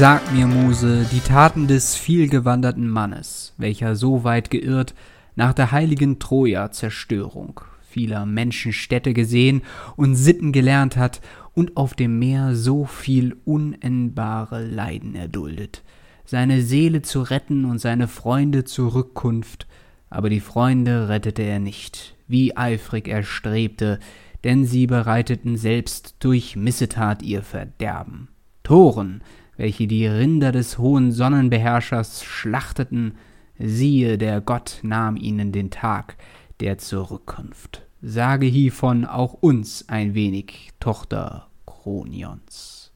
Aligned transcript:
Sag 0.00 0.32
mir, 0.32 0.46
Muse, 0.46 1.04
die 1.12 1.20
Taten 1.20 1.66
des 1.66 1.94
vielgewanderten 1.94 2.88
Mannes, 2.88 3.52
welcher 3.58 3.96
so 3.96 4.24
weit 4.24 4.50
geirrt, 4.50 4.94
nach 5.36 5.52
der 5.52 5.72
heiligen 5.72 6.18
Troja-Zerstörung 6.18 7.60
vieler 7.82 8.24
Menschenstädte 8.24 9.12
gesehen 9.12 9.60
und 9.96 10.14
Sitten 10.14 10.52
gelernt 10.52 10.96
hat 10.96 11.20
und 11.52 11.76
auf 11.76 11.92
dem 11.92 12.18
Meer 12.18 12.54
so 12.54 12.86
viel 12.86 13.36
unendbare 13.44 14.64
Leiden 14.64 15.14
erduldet, 15.14 15.82
seine 16.24 16.62
Seele 16.62 17.02
zu 17.02 17.20
retten 17.20 17.66
und 17.66 17.78
seine 17.78 18.08
Freunde 18.08 18.64
zur 18.64 18.94
Rückkunft, 18.94 19.66
aber 20.08 20.30
die 20.30 20.40
Freunde 20.40 21.10
rettete 21.10 21.42
er 21.42 21.58
nicht, 21.58 22.16
wie 22.26 22.56
eifrig 22.56 23.06
er 23.06 23.22
strebte, 23.22 23.98
denn 24.44 24.64
sie 24.64 24.86
bereiteten 24.86 25.58
selbst 25.58 26.14
durch 26.20 26.56
Missetat 26.56 27.20
ihr 27.20 27.42
Verderben. 27.42 28.28
Toren, 28.62 29.20
welche 29.60 29.86
die 29.86 30.06
Rinder 30.06 30.52
des 30.52 30.78
hohen 30.78 31.12
Sonnenbeherrschers 31.12 32.24
schlachteten, 32.24 33.16
siehe, 33.58 34.16
der 34.16 34.40
Gott 34.40 34.78
nahm 34.82 35.18
ihnen 35.18 35.52
den 35.52 35.68
Tag 35.70 36.16
der 36.60 36.78
Zurückkunft. 36.78 37.86
Sage 38.00 38.46
hievon 38.46 39.04
auch 39.04 39.34
uns 39.34 39.86
ein 39.86 40.14
wenig, 40.14 40.70
Tochter 40.80 41.48
Kronions. 41.66 42.94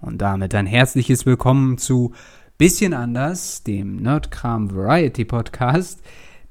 Und 0.00 0.22
damit 0.22 0.54
ein 0.54 0.64
herzliches 0.64 1.26
Willkommen 1.26 1.76
zu 1.76 2.14
Bisschen 2.56 2.94
anders, 2.94 3.62
dem 3.62 3.96
Nerdkram 3.96 4.74
Variety 4.74 5.26
Podcast, 5.26 6.00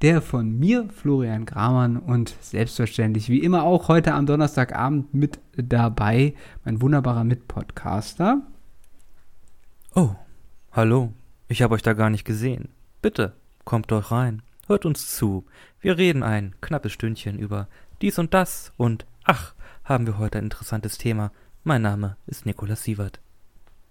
der 0.03 0.21
von 0.21 0.59
mir, 0.59 0.89
Florian 0.93 1.47
Gramann, 1.47 1.97
und 1.97 2.35
selbstverständlich 2.39 3.29
wie 3.29 3.39
immer 3.39 3.63
auch 3.63 3.87
heute 3.87 4.13
am 4.13 4.27
Donnerstagabend 4.27 5.11
mit 5.15 5.39
dabei, 5.57 6.35
mein 6.63 6.83
wunderbarer 6.83 7.23
Mitpodcaster. 7.23 8.43
Oh, 9.97 10.13
hallo, 10.73 11.13
ich 11.47 11.61
habe 11.61 11.73
euch 11.73 11.81
da 11.81 11.93
gar 11.93 12.09
nicht 12.09 12.25
gesehen. 12.25 12.67
Bitte, 13.01 13.31
kommt 13.63 13.91
doch 13.91 14.11
rein, 14.11 14.41
hört 14.67 14.85
uns 14.85 15.15
zu. 15.15 15.45
Wir 15.79 15.97
reden 15.97 16.21
ein 16.21 16.53
knappes 16.59 16.91
Stündchen 16.91 17.39
über 17.39 17.69
dies 18.01 18.19
und 18.19 18.33
das 18.33 18.73
und 18.75 19.05
ach, 19.23 19.55
haben 19.85 20.05
wir 20.05 20.17
heute 20.17 20.37
ein 20.39 20.43
interessantes 20.43 20.97
Thema. 20.97 21.31
Mein 21.63 21.81
Name 21.81 22.17
ist 22.27 22.45
Nikolaus 22.45 22.83
Sievert. 22.83 23.21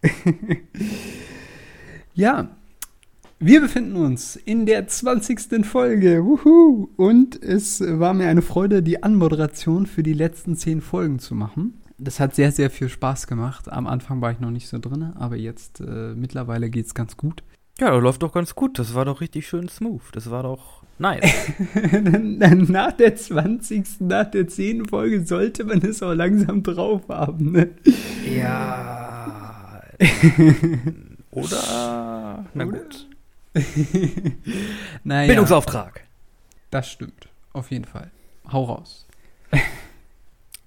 ja, 2.15 2.49
wir 3.39 3.63
befinden 3.63 3.97
uns 3.97 4.37
in 4.37 4.67
der 4.67 4.87
20. 4.87 5.65
Folge. 5.65 6.23
Wuhu! 6.23 6.91
Und 6.99 7.43
es 7.43 7.81
war 7.81 8.13
mir 8.13 8.29
eine 8.29 8.43
Freude, 8.43 8.83
die 8.83 9.03
Anmoderation 9.03 9.87
für 9.87 10.03
die 10.03 10.13
letzten 10.13 10.55
10 10.55 10.83
Folgen 10.83 11.19
zu 11.19 11.35
machen. 11.35 11.81
Das 11.99 12.19
hat 12.19 12.35
sehr, 12.35 12.51
sehr 12.51 12.71
viel 12.71 12.89
Spaß 12.89 13.27
gemacht. 13.27 13.71
Am 13.71 13.87
Anfang 13.87 14.21
war 14.21 14.33
ich 14.33 14.41
noch 14.41 14.51
nicht 14.51 14.69
so 14.69 14.79
drin, 14.79 15.13
aber 15.17 15.37
jetzt 15.37 15.81
äh, 15.81 16.15
mittlerweile 16.15 16.69
geht 16.69 16.87
es 16.87 16.95
ganz 16.95 17.17
gut. 17.17 17.43
Ja, 17.79 17.91
das 17.91 18.03
läuft 18.03 18.23
doch 18.23 18.33
ganz 18.33 18.55
gut. 18.55 18.79
Das 18.79 18.95
war 18.95 19.05
doch 19.05 19.21
richtig 19.21 19.49
schön 19.49 19.69
smooth. 19.69 20.03
Das 20.13 20.31
war 20.31 20.45
doch 20.45 20.83
nice. 20.99 21.53
nach 22.69 22.93
der 22.93 23.17
20., 23.17 24.01
nach 24.01 24.31
der 24.31 24.47
10. 24.47 24.87
Folge 24.87 25.25
sollte 25.27 25.65
man 25.65 25.83
es 25.83 26.03
auch 26.03 26.15
langsam 26.15 26.63
drauf 26.63 27.03
haben. 27.09 27.53
Ne? 27.53 27.71
Ja. 28.25 29.83
Oder? 31.31 32.45
Na 32.55 32.65
gut. 32.65 33.09
naja, 35.05 35.27
Bildungsauftrag. 35.29 36.05
Das 36.71 36.89
stimmt. 36.89 37.29
Auf 37.53 37.71
jeden 37.71 37.85
Fall. 37.85 38.11
Hau 38.51 38.65
raus. 38.65 39.04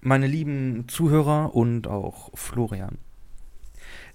Meine 0.07 0.27
lieben 0.27 0.87
Zuhörer 0.87 1.53
und 1.53 1.85
auch 1.85 2.31
Florian. 2.33 2.97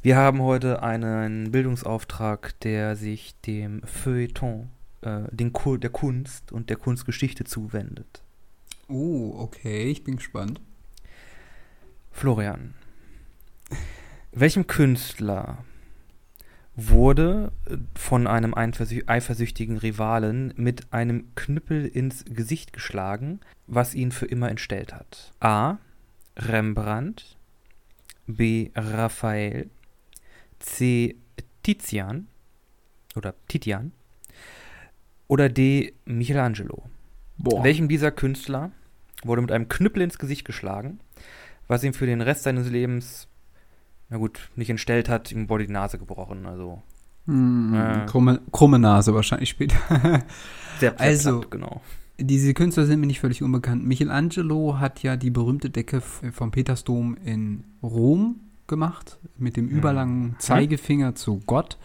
Wir 0.00 0.16
haben 0.16 0.40
heute 0.40 0.82
einen 0.82 1.50
Bildungsauftrag, 1.52 2.58
der 2.60 2.96
sich 2.96 3.38
dem 3.42 3.82
Feuilleton, 3.82 4.70
äh, 5.02 5.24
den 5.30 5.52
Ku 5.52 5.76
der 5.76 5.90
Kunst 5.90 6.50
und 6.50 6.70
der 6.70 6.78
Kunstgeschichte 6.78 7.44
zuwendet. 7.44 8.22
Oh, 8.88 9.34
okay, 9.36 9.90
ich 9.90 10.02
bin 10.02 10.16
gespannt. 10.16 10.62
Florian, 12.10 12.72
welchem 14.32 14.66
Künstler 14.66 15.58
wurde 16.74 17.52
äh, 17.66 17.76
von 17.94 18.26
einem 18.26 18.54
eifersüchtigen 18.54 19.76
Rivalen 19.76 20.54
mit 20.56 20.92
einem 20.92 21.34
Knüppel 21.34 21.86
ins 21.86 22.24
Gesicht 22.24 22.72
geschlagen, 22.72 23.40
was 23.66 23.94
ihn 23.94 24.12
für 24.12 24.26
immer 24.26 24.50
entstellt 24.50 24.92
hat. 24.94 25.32
A. 25.40 25.78
Rembrandt, 26.36 27.36
B. 28.26 28.70
Raphael, 28.74 29.68
C. 30.60 31.16
Tizian 31.62 32.26
oder 33.14 33.34
Titian 33.48 33.92
oder 35.28 35.48
D. 35.48 35.94
Michelangelo. 36.04 36.84
Boah. 37.38 37.62
Welchem 37.64 37.88
dieser 37.88 38.10
Künstler 38.10 38.70
wurde 39.22 39.42
mit 39.42 39.52
einem 39.52 39.68
Knüppel 39.68 40.02
ins 40.02 40.18
Gesicht 40.18 40.44
geschlagen, 40.44 41.00
was 41.68 41.84
ihm 41.84 41.94
für 41.94 42.06
den 42.06 42.20
Rest 42.20 42.42
seines 42.42 42.68
Lebens 42.68 43.28
na 44.12 44.18
gut, 44.18 44.50
nicht 44.56 44.68
entstellt 44.68 45.08
hat, 45.08 45.32
ihm 45.32 45.48
wurde 45.48 45.66
die 45.66 45.72
Nase 45.72 45.98
gebrochen. 45.98 46.44
Also. 46.44 46.82
Mm, 47.24 47.74
äh, 47.74 48.06
krumme, 48.06 48.42
krumme, 48.52 48.78
Nase 48.78 49.14
wahrscheinlich 49.14 49.48
später. 49.48 49.76
sehr, 50.80 51.00
also, 51.00 51.40
genau. 51.40 51.80
Diese 52.20 52.52
Künstler 52.52 52.84
sind 52.84 53.00
mir 53.00 53.06
nicht 53.06 53.20
völlig 53.20 53.42
unbekannt. 53.42 53.86
Michelangelo 53.86 54.78
hat 54.78 55.02
ja 55.02 55.16
die 55.16 55.30
berühmte 55.30 55.70
Decke 55.70 56.02
vom 56.02 56.50
Petersdom 56.50 57.16
in 57.24 57.64
Rom 57.82 58.36
gemacht, 58.66 59.18
mit 59.38 59.56
dem 59.56 59.70
hm. 59.70 59.78
überlangen 59.78 60.36
Zeigefinger 60.38 61.14
zu 61.14 61.40
Gott. 61.46 61.78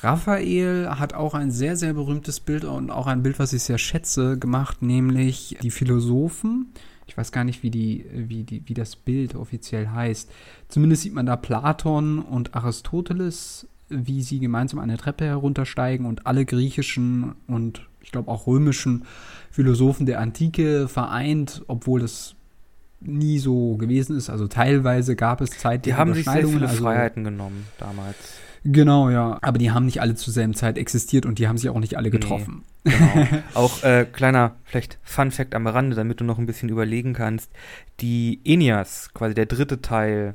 Raphael 0.00 0.88
hat 0.90 1.12
auch 1.12 1.34
ein 1.34 1.50
sehr, 1.50 1.74
sehr 1.74 1.92
berühmtes 1.92 2.38
Bild 2.38 2.64
und 2.64 2.92
auch 2.92 3.08
ein 3.08 3.24
Bild, 3.24 3.40
was 3.40 3.52
ich 3.52 3.64
sehr 3.64 3.78
schätze, 3.78 4.38
gemacht, 4.38 4.80
nämlich 4.80 5.58
die 5.60 5.72
Philosophen 5.72 6.72
weiß 7.18 7.32
gar 7.32 7.44
nicht, 7.44 7.62
wie, 7.62 7.70
die, 7.70 8.06
wie, 8.12 8.44
die, 8.44 8.62
wie 8.66 8.74
das 8.74 8.96
Bild 8.96 9.34
offiziell 9.34 9.88
heißt. 9.88 10.30
Zumindest 10.68 11.02
sieht 11.02 11.14
man 11.14 11.26
da 11.26 11.36
Platon 11.36 12.20
und 12.20 12.54
Aristoteles, 12.54 13.66
wie 13.88 14.22
sie 14.22 14.38
gemeinsam 14.38 14.78
eine 14.78 14.96
Treppe 14.96 15.24
heruntersteigen 15.24 16.06
und 16.06 16.26
alle 16.26 16.46
griechischen 16.46 17.34
und 17.46 17.86
ich 18.00 18.12
glaube 18.12 18.30
auch 18.30 18.46
römischen 18.46 19.04
Philosophen 19.50 20.06
der 20.06 20.20
Antike 20.20 20.88
vereint, 20.88 21.62
obwohl 21.66 22.00
das 22.00 22.36
nie 23.00 23.38
so 23.38 23.76
gewesen 23.76 24.16
ist. 24.16 24.30
Also 24.30 24.46
teilweise 24.46 25.16
gab 25.16 25.40
es 25.40 25.50
Zeit, 25.50 25.86
die 25.86 25.94
haben 25.94 26.14
sich 26.14 26.24
sehr 26.24 26.46
viele 26.46 26.68
also, 26.68 26.84
Freiheiten 26.84 27.24
genommen 27.24 27.66
damals. 27.78 28.16
Genau, 28.64 29.10
ja. 29.10 29.38
Aber 29.42 29.58
die 29.58 29.70
haben 29.70 29.86
nicht 29.86 30.00
alle 30.00 30.14
zur 30.14 30.32
selben 30.32 30.54
Zeit 30.54 30.78
existiert 30.78 31.26
und 31.26 31.38
die 31.38 31.48
haben 31.48 31.58
sich 31.58 31.70
auch 31.70 31.78
nicht 31.78 31.96
alle 31.96 32.10
getroffen. 32.10 32.64
Nee, 32.84 32.92
genau. 32.92 33.42
auch 33.54 33.82
äh, 33.82 34.06
kleiner, 34.10 34.56
vielleicht 34.64 34.98
Fun 35.02 35.30
Fact 35.30 35.54
am 35.54 35.66
Rande, 35.66 35.96
damit 35.96 36.20
du 36.20 36.24
noch 36.24 36.38
ein 36.38 36.46
bisschen 36.46 36.68
überlegen 36.68 37.12
kannst. 37.12 37.50
Die 38.00 38.40
Enias, 38.44 39.10
quasi 39.14 39.34
der 39.34 39.46
dritte 39.46 39.80
Teil, 39.80 40.34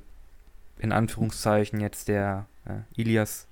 in 0.79 0.91
Anführungszeichen 0.91 1.79
jetzt 1.79 2.07
der 2.07 2.47
äh, 2.65 3.01
Ilias, 3.01 3.47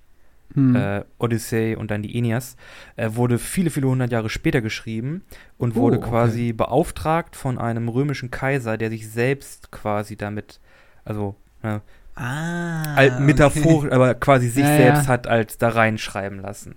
hm. 0.53 0.75
äh, 0.75 1.03
Odyssey 1.17 1.75
und 1.75 1.91
dann 1.91 2.03
die 2.03 2.15
Enias, 2.15 2.57
äh, 2.95 3.09
wurde 3.13 3.39
viele, 3.39 3.69
viele 3.69 3.87
hundert 3.87 4.11
Jahre 4.11 4.29
später 4.29 4.61
geschrieben 4.61 5.23
und 5.57 5.73
oh, 5.73 5.81
wurde 5.81 5.99
quasi 5.99 6.49
okay. 6.49 6.53
beauftragt 6.53 7.35
von 7.35 7.57
einem 7.57 7.87
römischen 7.87 8.31
Kaiser, 8.31 8.77
der 8.77 8.89
sich 8.89 9.09
selbst 9.09 9.71
quasi 9.71 10.15
damit, 10.15 10.59
also 11.05 11.35
ne, 11.63 11.81
Ah. 12.15 12.95
Alt 12.95 13.19
metaphorisch, 13.19 13.85
okay. 13.85 13.95
aber 13.95 14.13
quasi 14.15 14.49
sich 14.49 14.63
ja, 14.63 14.77
selbst 14.77 15.03
ja. 15.03 15.07
hat 15.07 15.27
als 15.27 15.57
da 15.57 15.69
reinschreiben 15.69 16.41
lassen. 16.41 16.75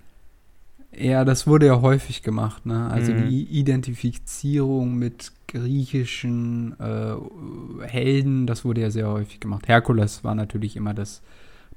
Ja, 0.97 1.25
das 1.25 1.45
wurde 1.45 1.65
ja 1.65 1.81
häufig 1.81 2.23
gemacht, 2.23 2.65
ne? 2.65 2.89
Also 2.89 3.11
mhm. 3.11 3.27
die 3.27 3.43
Identifizierung 3.43 4.95
mit 4.95 5.33
griechischen 5.47 6.75
äh, 6.79 7.85
Helden, 7.85 8.47
das 8.47 8.63
wurde 8.63 8.81
ja 8.81 8.89
sehr 8.89 9.09
häufig 9.09 9.39
gemacht. 9.39 9.67
Herkules 9.67 10.23
war 10.23 10.35
natürlich 10.35 10.75
immer 10.77 10.93
das 10.93 11.21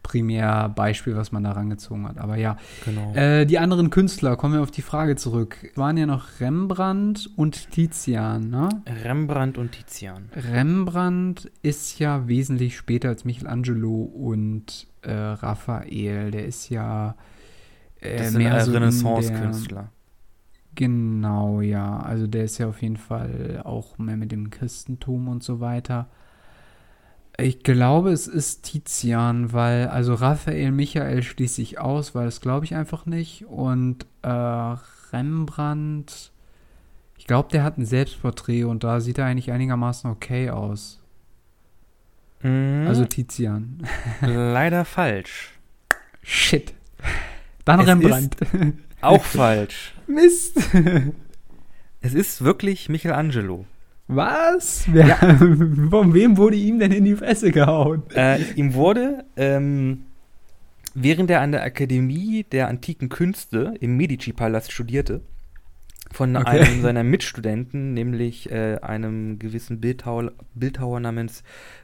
Primärbeispiel, 0.09 1.17
was 1.17 1.33
man 1.33 1.45
da 1.45 1.53
rangezogen 1.53 2.09
hat. 2.09 2.17
Aber 2.17 2.37
ja, 2.37 2.57
genau. 2.87 3.13
äh, 3.15 3.45
die 3.45 3.59
anderen 3.59 3.91
Künstler, 3.91 4.37
kommen 4.37 4.55
wir 4.55 4.63
auf 4.63 4.71
die 4.71 4.81
Frage 4.81 5.17
zurück, 5.17 5.71
waren 5.75 5.99
ja 5.99 6.07
noch 6.07 6.41
Rembrandt 6.41 7.29
und 7.37 7.71
Tizian, 7.71 8.49
ne? 8.49 8.71
Rembrandt 9.05 9.59
und 9.59 9.73
Tizian. 9.73 10.31
Rembrandt 10.35 11.51
ist 11.61 11.99
ja 11.99 12.27
wesentlich 12.27 12.79
später 12.79 13.11
als 13.11 13.27
Michelangelo 13.27 14.03
und 14.03 14.87
äh, 15.03 15.13
Raphael. 15.13 16.31
Der 16.31 16.47
ist 16.47 16.71
ja 16.71 17.15
äh, 18.01 18.17
das 18.17 18.33
mehr 18.33 18.65
so 18.65 18.73
Renaissance-Künstler. 18.73 19.93
Genau, 20.75 21.61
ja. 21.61 22.01
Also 22.01 22.27
der 22.27 22.45
ist 22.45 22.57
ja 22.57 22.67
auf 22.69 22.81
jeden 22.81 22.97
Fall 22.97 23.61
auch 23.63 23.99
mehr 23.99 24.17
mit 24.17 24.33
dem 24.33 24.49
Christentum 24.49 25.29
und 25.29 25.43
so 25.43 25.61
weiter. 25.61 26.09
Ich 27.41 27.63
glaube, 27.63 28.11
es 28.11 28.27
ist 28.27 28.65
Tizian, 28.65 29.53
weil, 29.53 29.87
also 29.87 30.15
Raphael 30.15 30.73
Michael 30.73 31.23
schließe 31.23 31.63
ich 31.63 31.79
aus, 31.79 32.13
weil 32.17 32.25
das 32.25 32.41
glaube 32.41 32.65
ich 32.65 32.75
einfach 32.75 33.07
nicht. 33.07 33.47
Und 33.47 34.07
äh, 34.23 34.29
Rembrandt, 35.13 36.33
ich 37.17 37.29
glaube, 37.29 37.49
der 37.53 37.63
hat 37.63 37.79
ein 37.79 37.87
Selbstporträt 37.87 38.65
und 38.65 38.83
da 38.83 39.01
sieht 39.01 39.19
er 39.19 39.27
eigentlich 39.27 39.53
einigermaßen 39.53 40.11
okay 40.11 40.51
aus. 40.51 41.01
Mhm. 42.43 42.87
Also 42.89 43.05
Tizian. 43.05 43.87
Leider 44.21 44.85
falsch. 44.85 45.53
Shit. 46.25 46.75
Dann 47.65 47.79
Es 47.79 47.87
Rembrandt. 47.87 48.37
Auch 49.01 49.23
falsch. 49.23 49.95
Mist. 50.09 50.59
Es 52.01 52.15
ist 52.15 52.43
wirklich 52.43 52.89
Michelangelo. 52.89 53.65
Was? 54.09 54.87
Wer, 54.91 55.17
Von 55.91 56.15
wem 56.15 56.39
wurde 56.39 56.57
ihm 56.57 56.79
denn 56.79 56.93
in 56.93 57.05
die 57.05 57.15
Fresse 57.15 57.53
gehauen? 57.53 58.03
Äh, 58.15 58.43
ihm 58.55 58.73
wurde, 58.73 59.25
ähm, 59.37 60.07
während 60.95 61.31
er 61.31 61.43
an 61.43 61.53
der 61.53 61.63
Akademie 61.63 62.45
der 62.51 62.69
antiken 62.69 63.11
Künste 63.11 63.75
im 63.81 63.99
Medici-Palast 63.99 64.73
studierte, 64.73 65.21
von 66.13 66.37
Okay. 66.37 66.61
einem 66.61 66.83
seiner 66.83 67.05
Mitstudenten, 67.05 67.95
nämlich 67.95 68.51
äh, 68.51 68.79
einem 68.81 69.39
gewissen 69.39 69.81
Bildhauer, 69.81 70.33
Bildhauer 70.55 71.01
namens 71.01 71.43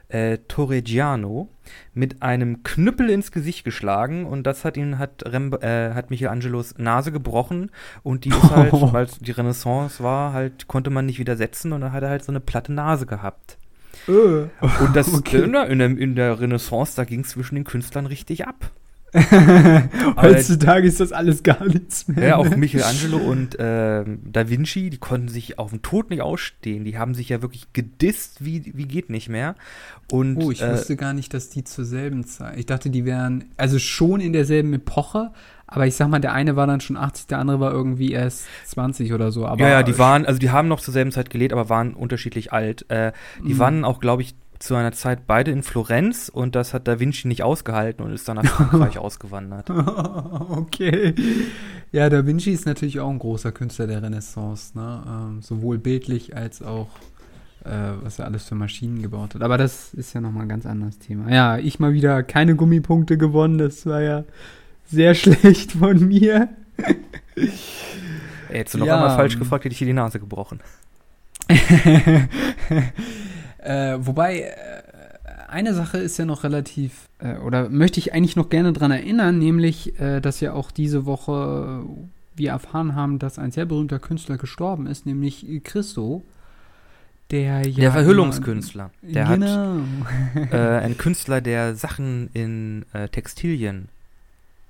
äh, 0.09 0.37
Torregiano, 0.47 1.49
mit 1.93 2.21
einem 2.21 2.63
Knüppel 2.63 3.09
ins 3.09 3.31
Gesicht 3.31 3.63
geschlagen 3.63 4.25
und 4.25 4.43
das 4.43 4.65
hat 4.65 4.77
ihn 4.77 4.97
hat, 4.99 5.23
Remb 5.25 5.63
äh, 5.63 5.93
hat 5.93 6.09
Michelangelos 6.09 6.75
Nase 6.77 7.11
gebrochen 7.11 7.71
und 8.03 8.25
die 8.25 8.29
ist 8.29 8.51
halt, 8.51 8.71
weil 8.93 9.05
es 9.05 9.19
die 9.19 9.31
Renaissance 9.31 10.03
war, 10.03 10.33
halt 10.33 10.67
konnte 10.67 10.89
man 10.89 11.05
nicht 11.05 11.19
wieder 11.19 11.35
setzen 11.35 11.71
und 11.73 11.81
dann 11.81 11.91
hat 11.91 12.03
er 12.03 12.09
halt 12.09 12.23
so 12.23 12.31
eine 12.31 12.39
platte 12.39 12.73
Nase 12.73 13.05
gehabt. 13.05 13.57
Äh. 14.07 14.11
Und 14.11 14.95
das 14.95 15.13
Okay. 15.13 15.43
in, 15.43 15.53
der, 15.53 15.67
in, 15.67 15.79
der, 15.79 15.89
in 15.97 16.15
der 16.15 16.39
Renaissance, 16.39 16.95
da 16.95 17.03
ging 17.05 17.21
es 17.21 17.29
zwischen 17.29 17.55
den 17.55 17.63
Künstlern 17.63 18.05
richtig 18.05 18.47
ab. 18.47 18.71
Heutzutage 20.17 20.87
ist 20.87 20.99
das 20.99 21.11
alles 21.11 21.43
gar 21.43 21.65
nichts 21.65 22.07
mehr. 22.07 22.27
Ja, 22.29 22.35
auch? 22.37 22.55
Michelangelo 22.55 23.17
und 23.17 23.55
ähm, 23.59 24.19
Da 24.23 24.49
Vinci, 24.49 24.89
die 24.89 24.97
konnten 24.97 25.27
sich 25.27 25.57
auf 25.59 25.71
den 25.71 25.81
Tod 25.81 26.09
nicht 26.09 26.21
ausstehen. 26.21 26.83
Die 26.85 26.97
haben 26.97 27.13
sich 27.15 27.29
ja 27.29 27.41
wirklich 27.41 27.71
gedisst, 27.73 28.43
wie, 28.45 28.71
wie 28.75 28.85
geht 28.87 29.09
nicht 29.09 29.29
mehr. 29.29 29.55
Und 30.11 30.37
Oh, 30.37 30.51
ich 30.51 30.61
äh, 30.61 30.71
wusste 30.71 30.95
gar 30.95 31.13
nicht, 31.13 31.33
dass 31.33 31.49
die 31.49 31.63
zur 31.63 31.85
selben 31.85 32.25
Zeit. 32.25 32.57
Ich 32.57 32.65
dachte, 32.65 32.89
die 32.89 33.05
wären 33.05 33.45
also 33.57 33.79
schon 33.79 34.21
in 34.21 34.33
derselben 34.33 34.73
Epoche, 34.73 35.31
aber 35.67 35.87
ich 35.87 35.95
sag 35.95 36.09
mal, 36.09 36.19
der 36.19 36.33
eine 36.33 36.55
war 36.55 36.67
dann 36.67 36.79
schon 36.79 36.95
80, 36.95 37.27
der 37.27 37.39
andere 37.39 37.59
war 37.59 37.71
irgendwie 37.71 38.11
erst 38.11 38.45
20 38.65 39.13
oder 39.13 39.31
so. 39.31 39.47
Aber 39.47 39.61
ja, 39.61 39.69
ja, 39.69 39.83
die 39.83 39.97
waren, 39.97 40.25
also 40.25 40.37
die 40.39 40.51
haben 40.51 40.67
noch 40.67 40.79
zur 40.79 40.93
selben 40.93 41.11
Zeit 41.11 41.31
gelebt, 41.31 41.53
aber 41.53 41.69
waren 41.69 41.95
unterschiedlich 41.95 42.53
alt. 42.53 42.85
Äh, 42.89 43.13
die 43.43 43.55
Mhm. 43.55 43.59
waren 43.59 43.85
auch, 43.85 43.99
glaube 43.99 44.21
ich, 44.21 44.35
zu 44.59 44.75
einer 44.75 44.91
Zeit 44.91 45.27
beide 45.27 45.51
in 45.51 45.63
Florenz 45.63 46.29
und 46.29 46.55
das 46.55 46.73
hat 46.73 46.87
Da 46.87 46.99
Vinci 46.99 47.27
nicht 47.27 47.43
ausgehalten 47.43 48.05
und 48.05 48.13
ist 48.13 48.27
dann 48.27 48.37
nach 48.37 48.45
Frankreich 48.45 48.97
ausgewandert. 48.99 49.69
okay. 50.49 51.13
Ja, 51.91 52.09
Da 52.09 52.25
Vinci 52.25 52.51
ist 52.51 52.65
natürlich 52.65 52.99
auch 52.99 53.09
ein 53.09 53.19
großer 53.19 53.51
Künstler 53.51 53.87
der 53.87 54.01
Renaissance, 54.01 54.77
ne? 54.77 55.03
Ähm, 55.07 55.41
sowohl 55.41 55.77
bildlich 55.77 56.35
als 56.35 56.61
auch 56.61 56.87
äh, 57.65 57.69
was 58.03 58.19
er 58.19 58.25
alles 58.25 58.45
für 58.45 58.55
Maschinen 58.55 59.01
gebaut 59.01 59.35
hat. 59.35 59.41
Aber 59.41 59.57
das 59.57 59.93
ist 59.93 60.13
ja 60.13 60.21
nochmal 60.21 60.43
ein 60.43 60.49
ganz 60.49 60.65
anderes 60.65 60.99
Thema. 60.99 61.31
Ja, 61.31 61.57
ich 61.57 61.79
mal 61.79 61.93
wieder 61.93 62.23
keine 62.23 62.55
Gummipunkte 62.55 63.17
gewonnen. 63.17 63.57
Das 63.57 63.85
war 63.85 64.01
ja 64.01 64.23
sehr 64.85 65.13
schlecht 65.15 65.73
von 65.73 66.07
mir. 66.07 66.49
Ey, 67.35 67.49
Hättest 68.49 68.75
du 68.75 68.79
noch 68.79 68.85
Ja, 68.87 68.95
einmal 68.95 69.15
falsch 69.15 69.33
ähm, 69.33 69.39
gefragt, 69.39 69.65
hätte 69.65 69.73
ich 69.73 69.79
dir 69.79 69.87
die 69.87 69.93
Nase 69.93 70.19
gebrochen. 70.19 70.59
Äh, 73.65 73.97
wobei, 74.05 74.41
äh, 74.41 74.83
eine 75.47 75.73
Sache 75.73 75.97
ist 75.97 76.17
ja 76.17 76.25
noch 76.25 76.43
relativ, 76.43 77.09
äh, 77.19 77.37
oder 77.37 77.69
möchte 77.69 77.99
ich 77.99 78.13
eigentlich 78.13 78.35
noch 78.35 78.49
gerne 78.49 78.73
dran 78.73 78.91
erinnern, 78.91 79.39
nämlich, 79.39 79.99
äh, 79.99 80.21
dass 80.21 80.39
ja 80.39 80.53
auch 80.53 80.71
diese 80.71 81.05
Woche 81.05 81.83
wir 82.35 82.49
erfahren 82.49 82.95
haben, 82.95 83.19
dass 83.19 83.39
ein 83.39 83.51
sehr 83.51 83.65
berühmter 83.65 83.99
Künstler 83.99 84.37
gestorben 84.37 84.87
ist, 84.87 85.05
nämlich 85.05 85.45
Christo. 85.63 86.23
Der 87.31 87.65
ja. 87.67 87.79
Der 87.79 87.91
Verhüllungskünstler. 87.91 88.91
Der 89.01 89.27
hat 89.27 89.39
genau. 89.39 89.79
äh, 90.51 90.57
ein 90.57 90.95
Künstler, 90.97 91.41
der 91.41 91.75
Sachen 91.75 92.29
in 92.33 92.85
äh, 92.93 93.07
Textilien 93.07 93.89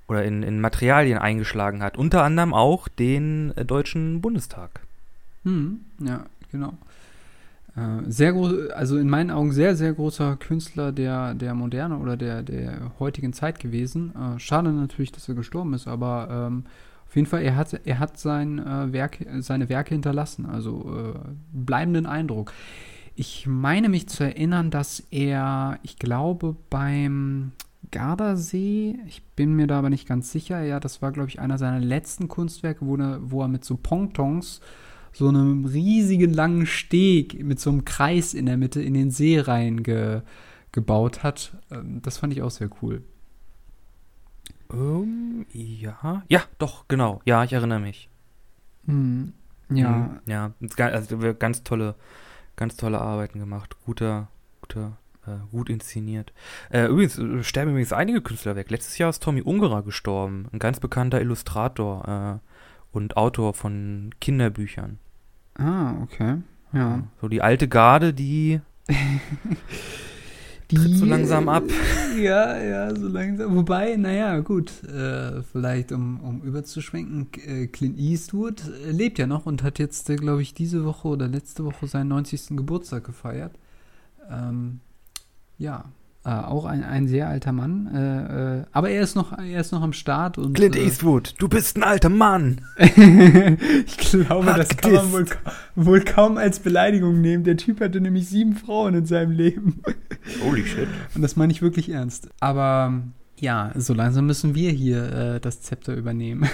oder 0.08 0.24
in, 0.24 0.42
in 0.42 0.60
Materialien 0.60 1.18
eingeschlagen 1.18 1.82
hat. 1.82 1.98
Unter 1.98 2.22
anderem 2.22 2.54
auch 2.54 2.88
den 2.88 3.52
Deutschen 3.66 4.22
Bundestag. 4.22 4.80
Hm, 5.44 5.80
ja, 5.98 6.24
genau. 6.50 6.74
Äh, 7.76 8.10
sehr 8.10 8.32
groß, 8.32 8.70
also 8.70 8.96
in 8.96 9.08
meinen 9.08 9.30
Augen 9.30 9.52
sehr, 9.52 9.76
sehr 9.76 9.92
großer 9.92 10.36
Künstler 10.36 10.92
der, 10.92 11.34
der 11.34 11.54
Moderne 11.54 11.98
oder 11.98 12.16
der, 12.16 12.42
der 12.42 12.92
heutigen 12.98 13.32
Zeit 13.32 13.58
gewesen. 13.60 14.14
Äh, 14.16 14.38
schade 14.38 14.72
natürlich, 14.72 15.12
dass 15.12 15.28
er 15.28 15.34
gestorben 15.34 15.74
ist, 15.74 15.86
aber 15.86 16.46
ähm, 16.48 16.64
auf 17.06 17.14
jeden 17.14 17.28
Fall, 17.28 17.42
er 17.42 17.54
hat, 17.56 17.78
er 17.84 17.98
hat 17.98 18.18
sein, 18.18 18.58
äh, 18.58 18.92
Werk, 18.92 19.18
seine 19.40 19.68
Werke 19.68 19.94
hinterlassen, 19.94 20.46
also 20.46 21.14
äh, 21.14 21.18
bleibenden 21.52 22.06
Eindruck. 22.06 22.52
Ich 23.14 23.46
meine 23.46 23.88
mich 23.88 24.08
zu 24.08 24.24
erinnern, 24.24 24.70
dass 24.70 25.00
er, 25.10 25.78
ich 25.82 25.98
glaube, 25.98 26.56
beim 26.68 27.52
Gardasee, 27.90 28.98
ich 29.06 29.22
bin 29.36 29.54
mir 29.54 29.66
da 29.66 29.78
aber 29.78 29.90
nicht 29.90 30.08
ganz 30.08 30.32
sicher, 30.32 30.62
ja, 30.62 30.80
das 30.80 31.00
war, 31.02 31.12
glaube 31.12 31.28
ich, 31.28 31.40
einer 31.40 31.56
seiner 31.58 31.78
letzten 31.80 32.28
Kunstwerke, 32.28 32.84
wo, 32.86 32.96
er- 32.96 33.20
wo 33.30 33.42
er 33.42 33.48
mit 33.48 33.64
so 33.64 33.76
Pontons 33.76 34.60
so 35.16 35.28
einem 35.28 35.64
riesigen 35.64 36.34
langen 36.34 36.66
Steg 36.66 37.42
mit 37.42 37.58
so 37.58 37.70
einem 37.70 37.86
Kreis 37.86 38.34
in 38.34 38.44
der 38.44 38.58
Mitte 38.58 38.82
in 38.82 38.92
den 38.92 39.10
See 39.10 39.40
rein 39.40 39.82
ge, 39.82 40.20
gebaut 40.72 41.22
hat. 41.22 41.56
Ähm, 41.70 42.02
Das 42.02 42.18
fand 42.18 42.34
ich 42.34 42.42
auch 42.42 42.50
sehr 42.50 42.68
cool. 42.82 43.02
Ähm, 44.70 45.46
ja. 45.52 46.22
Ja, 46.28 46.42
doch, 46.58 46.86
genau. 46.88 47.22
Ja, 47.24 47.44
ich 47.44 47.52
erinnere 47.54 47.80
mich. 47.80 48.10
Hm. 48.84 49.32
Ja, 49.70 49.90
Mhm, 49.90 50.20
ja. 50.26 50.52
Also 50.78 51.34
ganz 51.38 51.64
tolle, 51.64 51.94
ganz 52.56 52.76
tolle 52.76 53.00
Arbeiten 53.00 53.38
gemacht. 53.38 53.74
Guter, 53.86 54.28
guter, 54.60 54.98
äh, 55.26 55.38
gut 55.50 55.70
inszeniert. 55.70 56.34
Äh, 56.70 56.88
übrigens, 56.88 57.18
äh, 57.18 57.42
sterben 57.42 57.70
übrigens 57.70 57.92
einige 57.94 58.20
Künstler 58.20 58.54
weg. 58.54 58.70
Letztes 58.70 58.98
Jahr 58.98 59.08
ist 59.10 59.22
Tommy 59.22 59.40
Ungerer 59.40 59.82
gestorben. 59.82 60.46
Ein 60.52 60.58
ganz 60.58 60.78
bekannter 60.78 61.22
Illustrator 61.22 62.40
äh, 62.42 62.96
und 62.96 63.16
Autor 63.16 63.54
von 63.54 64.10
Kinderbüchern. 64.20 64.98
Ah, 65.58 65.94
okay. 66.02 66.38
Ja. 66.72 67.02
So 67.20 67.28
die 67.28 67.42
alte 67.42 67.68
Garde, 67.68 68.12
die 68.12 68.60
tritt 70.68 70.96
so 70.96 71.04
langsam 71.04 71.48
ab. 71.48 71.64
Ja, 72.18 72.56
ja, 72.62 72.94
so 72.94 73.08
langsam. 73.08 73.56
Wobei, 73.56 73.96
naja, 73.96 74.40
gut, 74.40 74.82
äh, 74.84 75.42
vielleicht 75.42 75.92
um, 75.92 76.20
um 76.20 76.42
überzuschwenken, 76.42 77.28
äh, 77.46 77.66
Clint 77.66 77.98
Eastwood 77.98 78.62
äh, 78.68 78.90
lebt 78.90 79.18
ja 79.18 79.26
noch 79.26 79.46
und 79.46 79.62
hat 79.62 79.78
jetzt, 79.78 80.08
äh, 80.10 80.16
glaube 80.16 80.42
ich, 80.42 80.54
diese 80.54 80.84
Woche 80.84 81.08
oder 81.08 81.28
letzte 81.28 81.64
Woche 81.64 81.86
seinen 81.86 82.08
90. 82.08 82.56
Geburtstag 82.56 83.04
gefeiert. 83.04 83.58
Ähm, 84.30 84.80
ja, 85.58 85.84
äh, 86.26 86.30
auch 86.30 86.64
ein, 86.64 86.82
ein 86.82 87.06
sehr 87.06 87.28
alter 87.28 87.52
Mann, 87.52 87.86
äh, 87.94 88.58
äh, 88.58 88.64
aber 88.72 88.90
er 88.90 89.00
ist 89.00 89.14
noch, 89.14 89.38
er 89.38 89.60
ist 89.60 89.70
noch 89.70 89.82
am 89.82 89.92
Start 89.92 90.38
und 90.38 90.54
Clint 90.54 90.74
äh, 90.74 90.82
Eastwood, 90.82 91.36
du 91.38 91.46
bist 91.46 91.76
ein 91.76 91.84
alter 91.84 92.08
Mann. 92.08 92.62
ich 92.78 93.96
glaube, 93.96 94.46
Hart 94.46 94.58
das 94.58 94.76
kann 94.76 94.92
man 94.92 95.12
gedisst. 95.12 95.38
wohl, 95.76 95.84
wohl 95.84 96.00
kaum 96.00 96.36
als 96.36 96.58
Beleidigung 96.58 97.20
nehmen. 97.20 97.44
Der 97.44 97.56
Typ 97.56 97.80
hatte 97.80 98.00
nämlich 98.00 98.28
sieben 98.28 98.56
Frauen 98.56 98.94
in 98.94 99.06
seinem 99.06 99.30
Leben. 99.30 99.82
Holy 100.44 100.66
shit. 100.66 100.88
Und 101.14 101.22
das 101.22 101.36
meine 101.36 101.52
ich 101.52 101.62
wirklich 101.62 101.90
ernst. 101.90 102.28
Aber 102.40 103.04
ja, 103.38 103.70
so 103.76 103.94
langsam 103.94 104.26
müssen 104.26 104.56
wir 104.56 104.70
hier 104.70 105.12
äh, 105.12 105.40
das 105.40 105.60
Zepter 105.60 105.94
übernehmen. 105.94 106.48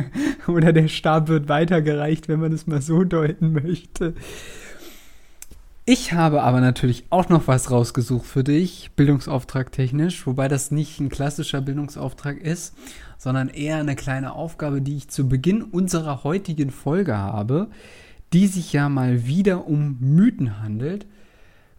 Oder 0.46 0.72
der 0.72 0.88
Stab 0.88 1.28
wird 1.28 1.50
weitergereicht, 1.50 2.28
wenn 2.28 2.40
man 2.40 2.52
es 2.52 2.66
mal 2.66 2.80
so 2.80 3.04
deuten 3.04 3.52
möchte. 3.52 4.14
Ich 5.90 6.12
habe 6.12 6.42
aber 6.42 6.60
natürlich 6.60 7.06
auch 7.08 7.30
noch 7.30 7.48
was 7.48 7.70
rausgesucht 7.70 8.26
für 8.26 8.44
dich, 8.44 8.90
Bildungsauftrag 8.94 9.72
technisch, 9.72 10.26
wobei 10.26 10.46
das 10.46 10.70
nicht 10.70 11.00
ein 11.00 11.08
klassischer 11.08 11.62
Bildungsauftrag 11.62 12.42
ist, 12.42 12.76
sondern 13.16 13.48
eher 13.48 13.78
eine 13.78 13.96
kleine 13.96 14.34
Aufgabe, 14.34 14.82
die 14.82 14.98
ich 14.98 15.08
zu 15.08 15.30
Beginn 15.30 15.62
unserer 15.62 16.24
heutigen 16.24 16.68
Folge 16.68 17.16
habe, 17.16 17.68
die 18.34 18.48
sich 18.48 18.74
ja 18.74 18.90
mal 18.90 19.26
wieder 19.26 19.66
um 19.66 19.96
Mythen 19.98 20.60
handelt. 20.60 21.06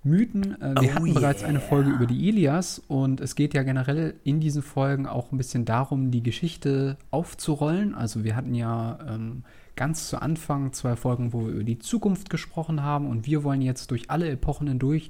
Mythen, 0.04 0.60
äh, 0.60 0.74
wir 0.82 0.90
Oh 0.90 0.96
hatten 0.96 1.14
bereits 1.14 1.44
eine 1.44 1.60
yeah. 1.60 1.68
Folge 1.68 1.92
über 1.92 2.08
die 2.08 2.30
Ilias 2.30 2.82
und 2.88 3.22
es 3.22 3.36
geht 3.36 3.54
ja 3.54 3.62
generell 3.62 4.16
in 4.24 4.40
diesen 4.40 4.64
Folgen 4.64 5.06
auch 5.06 5.32
ein 5.32 5.38
bisschen 5.38 5.66
darum, 5.66 6.10
die 6.10 6.24
Geschichte 6.24 6.98
aufzurollen. 7.12 7.94
Also 7.94 8.24
wir 8.24 8.36
hatten 8.36 8.56
ja 8.56 8.98
ähm, 9.08 9.44
ganz 9.80 10.10
zu 10.10 10.22
Anfang 10.22 10.74
zwei 10.74 10.98
Folgen, 10.98 11.32
wo 11.32 11.46
wir 11.46 11.54
über 11.54 11.64
die 11.64 11.80
Zukunft 11.80 12.30
gesprochen 12.30 12.84
haben 12.84 13.08
und 13.08 13.26
wir 13.26 13.46
wollen 13.46 13.62
jetzt 13.62 13.92
durch 13.92 14.10
alle 14.12 14.30
Epochen 14.30 14.68
hindurch 14.68 15.10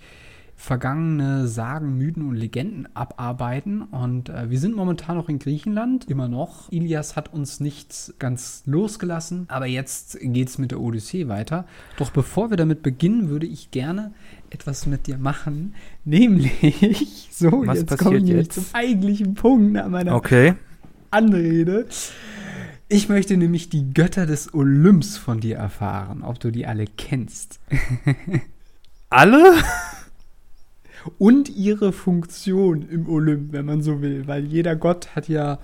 vergangene 0.55 1.47
Sagen, 1.47 1.97
Mythen 1.97 2.27
und 2.27 2.35
Legenden 2.35 2.87
abarbeiten. 2.93 3.81
Und 3.81 4.27
äh, 4.29 4.49
wir 4.51 4.59
sind 4.59 4.75
momentan 4.75 5.15
noch 5.15 5.29
in 5.29 5.39
Griechenland, 5.39 6.09
immer 6.09 6.27
noch. 6.27 6.69
Ilias 6.69 7.15
hat 7.15 7.33
uns 7.33 7.61
nicht 7.61 8.13
ganz 8.19 8.63
losgelassen, 8.65 9.45
aber 9.47 9.67
jetzt 9.67 10.19
geht 10.21 10.49
es 10.49 10.57
mit 10.57 10.71
der 10.71 10.81
Odyssee 10.81 11.29
weiter. 11.29 11.65
Doch 11.97 12.11
bevor 12.11 12.49
wir 12.49 12.57
damit 12.57 12.83
beginnen, 12.83 13.29
würde 13.29 13.47
ich 13.47 13.71
gerne 13.71 14.11
etwas 14.49 14.85
mit 14.85 15.07
dir 15.07 15.17
machen, 15.17 15.73
nämlich, 16.05 17.29
so, 17.31 17.65
Was 17.65 17.79
jetzt 17.79 17.87
passiert 17.87 17.99
komme 18.01 18.17
ich 18.17 18.23
nämlich 18.23 18.47
jetzt? 18.47 18.55
zum 18.55 18.65
eigentlichen 18.73 19.33
Punkt 19.33 19.71
nach 19.73 19.87
meiner 19.87 20.13
Okay. 20.13 20.55
Anrede. 21.09 21.87
Ich 22.91 23.07
möchte 23.07 23.37
nämlich 23.37 23.69
die 23.69 23.93
Götter 23.93 24.25
des 24.25 24.51
Olymps 24.51 25.15
von 25.15 25.39
dir 25.39 25.57
erfahren, 25.57 26.23
ob 26.23 26.39
du 26.39 26.49
die 26.49 26.65
alle 26.65 26.85
kennst. 26.85 27.59
Alle? 29.11 29.55
Und 31.17 31.49
ihre 31.49 31.93
Funktion 31.93 32.87
im 32.89 33.07
Olymp, 33.07 33.53
wenn 33.53 33.65
man 33.65 33.81
so 33.81 34.01
will, 34.01 34.27
weil 34.27 34.45
jeder 34.45 34.75
Gott 34.75 35.15
hat 35.15 35.27
ja 35.27 35.57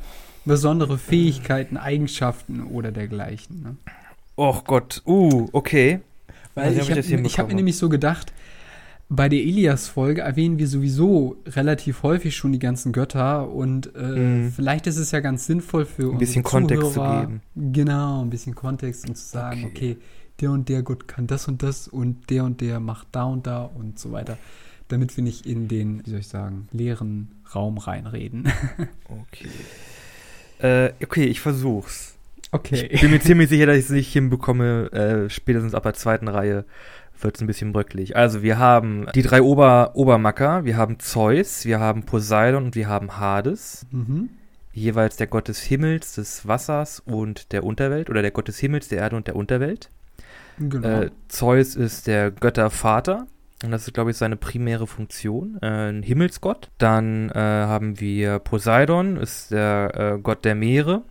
besondere 0.45 0.97
Fähigkeiten, 0.97 1.77
Eigenschaften 1.77 2.63
oder 2.63 2.91
dergleichen. 2.91 3.61
Ne? 3.61 3.75
Och 4.35 4.63
Gott, 4.65 5.01
uh, 5.05 5.47
okay. 5.51 5.99
Weil 6.53 6.77
Also, 6.77 6.91
ich 6.91 7.13
habe 7.13 7.29
hab 7.29 7.47
mir 7.47 7.55
nämlich 7.55 7.77
so 7.77 7.89
gedacht, 7.89 8.33
bei 9.07 9.29
der 9.29 9.39
Elias-Folge 9.39 10.21
erwähnen 10.21 10.57
wir 10.57 10.67
sowieso 10.67 11.37
relativ 11.45 12.01
häufig 12.03 12.35
schon 12.35 12.51
die 12.53 12.59
ganzen 12.59 12.91
Götter 12.91 13.49
und 13.51 13.95
äh, 13.95 13.99
Mhm. 14.01 14.51
vielleicht 14.51 14.87
ist 14.87 14.97
es 14.97 15.11
ja 15.11 15.19
ganz 15.19 15.45
sinnvoll 15.45 15.85
für 15.85 16.11
Ein 16.11 16.17
bisschen 16.17 16.43
unsere 16.43 16.59
Kontext 16.61 16.87
zu 16.87 16.93
Zuhörer, 16.93 17.21
geben. 17.21 17.41
Genau, 17.55 18.21
ein 18.23 18.29
bisschen 18.31 18.55
Kontext 18.55 19.07
und 19.07 19.15
zu 19.15 19.25
sagen, 19.25 19.65
Okay. 19.65 19.91
okay. 19.93 19.97
der 20.41 20.51
und 20.51 20.69
der 20.69 20.81
Gott 20.81 21.07
kann 21.07 21.27
das 21.27 21.47
und 21.47 21.61
das 21.61 21.87
und 21.87 22.29
der 22.31 22.43
und 22.45 22.61
der 22.61 22.79
macht 22.79 23.07
da 23.11 23.25
und 23.25 23.45
da 23.45 23.63
und 23.63 23.99
so 23.99 24.11
weiter, 24.11 24.37
damit 24.87 25.15
wir 25.15 25.23
nicht 25.23 25.45
in 25.45 25.67
den, 25.67 26.03
wie 26.05 26.09
soll 26.09 26.19
ich 26.19 26.27
sagen, 26.27 26.67
leeren 26.71 27.31
Raum 27.53 27.77
reinreden. 27.77 28.51
Okay. 29.07 29.49
Äh, 30.59 30.93
okay, 31.03 31.25
ich 31.25 31.41
versuch's. 31.41 32.15
Okay. 32.51 32.87
Ich 32.89 33.01
bin 33.01 33.11
mir 33.11 33.19
ziemlich 33.19 33.49
sicher, 33.49 33.65
dass 33.65 33.77
ich 33.77 33.85
es 33.85 33.89
nicht 33.91 34.11
hinbekomme. 34.13 34.91
Äh, 34.93 35.29
spätestens 35.29 35.75
ab 35.75 35.83
der 35.83 35.93
zweiten 35.93 36.27
Reihe 36.29 36.63
wird 37.19 37.35
es 37.35 37.41
ein 37.41 37.47
bisschen 37.47 37.73
bröckelig. 37.73 38.15
Also, 38.15 38.41
wir 38.41 38.57
haben 38.57 39.07
die 39.15 39.21
drei 39.21 39.41
Ober 39.41 39.91
Obermacker. 39.95 40.65
Wir 40.65 40.77
haben 40.77 40.99
Zeus, 40.99 41.65
wir 41.65 41.79
haben 41.79 42.03
Poseidon 42.03 42.65
und 42.65 42.75
wir 42.75 42.87
haben 42.87 43.17
Hades. 43.17 43.85
Mhm. 43.91 44.29
Jeweils 44.73 45.15
der 45.15 45.27
Gott 45.27 45.47
des 45.47 45.61
Himmels, 45.61 46.15
des 46.15 46.47
Wassers 46.47 46.99
und 46.99 47.53
der 47.53 47.63
Unterwelt. 47.63 48.09
Oder 48.09 48.21
der 48.21 48.31
Gott 48.31 48.47
des 48.47 48.59
Himmels, 48.59 48.89
der 48.89 48.99
Erde 48.99 49.15
und 49.15 49.27
der 49.27 49.35
Unterwelt. 49.35 49.89
Genau. 50.59 51.01
Äh, 51.01 51.11
Zeus 51.27 51.75
ist 51.75 52.07
der 52.07 52.31
Göttervater. 52.31 53.27
Und 53.63 53.71
das 53.71 53.87
ist, 53.87 53.93
glaube 53.93 54.11
ich, 54.11 54.17
seine 54.17 54.35
primäre 54.35 54.85
Funktion. 54.85 55.57
Äh, 55.61 55.89
ein 55.89 56.03
Himmelsgott. 56.03 56.69
Dann 56.77 57.29
äh, 57.29 57.35
haben 57.35 57.99
wir 57.99 58.39
Poseidon, 58.39 59.17
ist 59.17 59.51
der 59.51 60.15
äh, 60.15 60.19
Gott 60.19 60.43
der 60.43 60.55
Meere. 60.55 61.03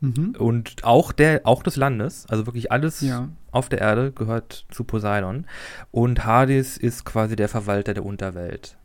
Mhm. 0.00 0.34
Und 0.38 0.84
auch 0.84 1.12
der, 1.12 1.42
auch 1.44 1.62
des 1.62 1.76
Landes, 1.76 2.26
also 2.28 2.46
wirklich 2.46 2.70
alles 2.72 3.00
Ja. 3.00 3.28
auf 3.50 3.68
der 3.68 3.80
Erde 3.80 4.12
gehört 4.12 4.66
zu 4.70 4.84
Poseidon. 4.84 5.46
Und 5.90 6.24
Hades 6.24 6.76
ist 6.76 7.04
quasi 7.04 7.36
der 7.36 7.48
Verwalter 7.48 7.94
der 7.94 8.04
Unterwelt. 8.04 8.76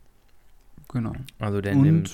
Genau. 0.88 1.12
Also 1.38 1.60
der 1.60 1.74
und 1.74 1.82
nimmt. 1.82 2.12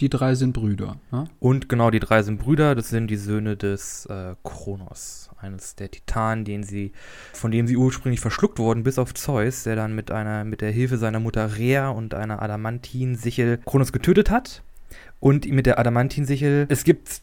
die 0.00 0.08
drei 0.08 0.34
sind 0.34 0.52
Brüder. 0.52 0.96
Ne? 1.10 1.24
Und 1.40 1.68
genau, 1.68 1.90
die 1.90 1.98
drei 2.00 2.22
sind 2.22 2.38
Brüder, 2.38 2.74
das 2.74 2.88
sind 2.90 3.08
die 3.08 3.16
Söhne 3.16 3.56
des 3.56 4.06
äh, 4.06 4.34
Kronos, 4.44 5.30
eines 5.40 5.74
der 5.74 5.90
Titanen, 5.90 6.44
den 6.44 6.62
sie, 6.62 6.92
von 7.32 7.50
dem 7.50 7.66
sie 7.66 7.76
ursprünglich 7.76 8.20
verschluckt 8.20 8.58
wurden, 8.58 8.84
bis 8.84 8.98
auf 8.98 9.12
Zeus, 9.14 9.64
der 9.64 9.74
dann 9.76 9.94
mit 9.94 10.10
einer, 10.12 10.44
mit 10.44 10.60
der 10.60 10.70
Hilfe 10.70 10.98
seiner 10.98 11.18
Mutter 11.20 11.56
Rhea 11.56 11.88
und 11.88 12.14
einer 12.14 12.40
Adamantinsichel 12.42 13.58
Kronos 13.64 13.92
getötet 13.92 14.30
hat. 14.30 14.62
Und 15.20 15.46
mit 15.48 15.66
der 15.66 15.78
Adamantinsichel, 15.78 16.66
es 16.68 16.84
gibt 16.84 17.20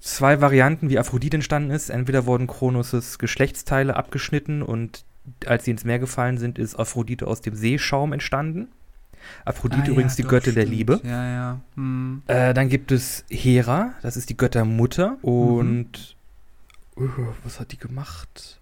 zwei 0.00 0.40
Varianten, 0.40 0.88
wie 0.88 0.98
Aphrodite 0.98 1.36
entstanden 1.36 1.70
ist. 1.70 1.90
Entweder 1.90 2.26
wurden 2.26 2.46
Kronos' 2.46 3.18
Geschlechtsteile 3.18 3.96
abgeschnitten 3.96 4.62
und 4.62 5.04
als 5.46 5.64
sie 5.64 5.72
ins 5.72 5.84
Meer 5.84 5.98
gefallen 5.98 6.38
sind, 6.38 6.58
ist 6.58 6.76
Aphrodite 6.76 7.26
aus 7.26 7.40
dem 7.40 7.54
Seeschaum 7.54 8.12
entstanden. 8.12 8.68
Aphrodite 9.44 9.82
Ah, 9.82 9.86
ja, 9.86 9.92
übrigens 9.92 10.16
die 10.16 10.22
doch, 10.22 10.30
Göttin 10.30 10.54
der. 10.54 10.64
Liebe. 10.64 11.00
Ja, 11.04 11.28
ja. 11.28 11.60
Hm. 11.74 12.22
Äh, 12.26 12.54
dann 12.54 12.68
gibt 12.68 12.92
es 12.92 13.24
Hera, 13.28 13.94
das 14.02 14.16
ist 14.16 14.30
die 14.30 14.36
Göttermutter. 14.36 15.18
Und 15.22 16.16
uh, 16.96 17.08
was 17.44 17.60
hat 17.60 17.72
die 17.72 17.78
gemacht? 17.78 18.60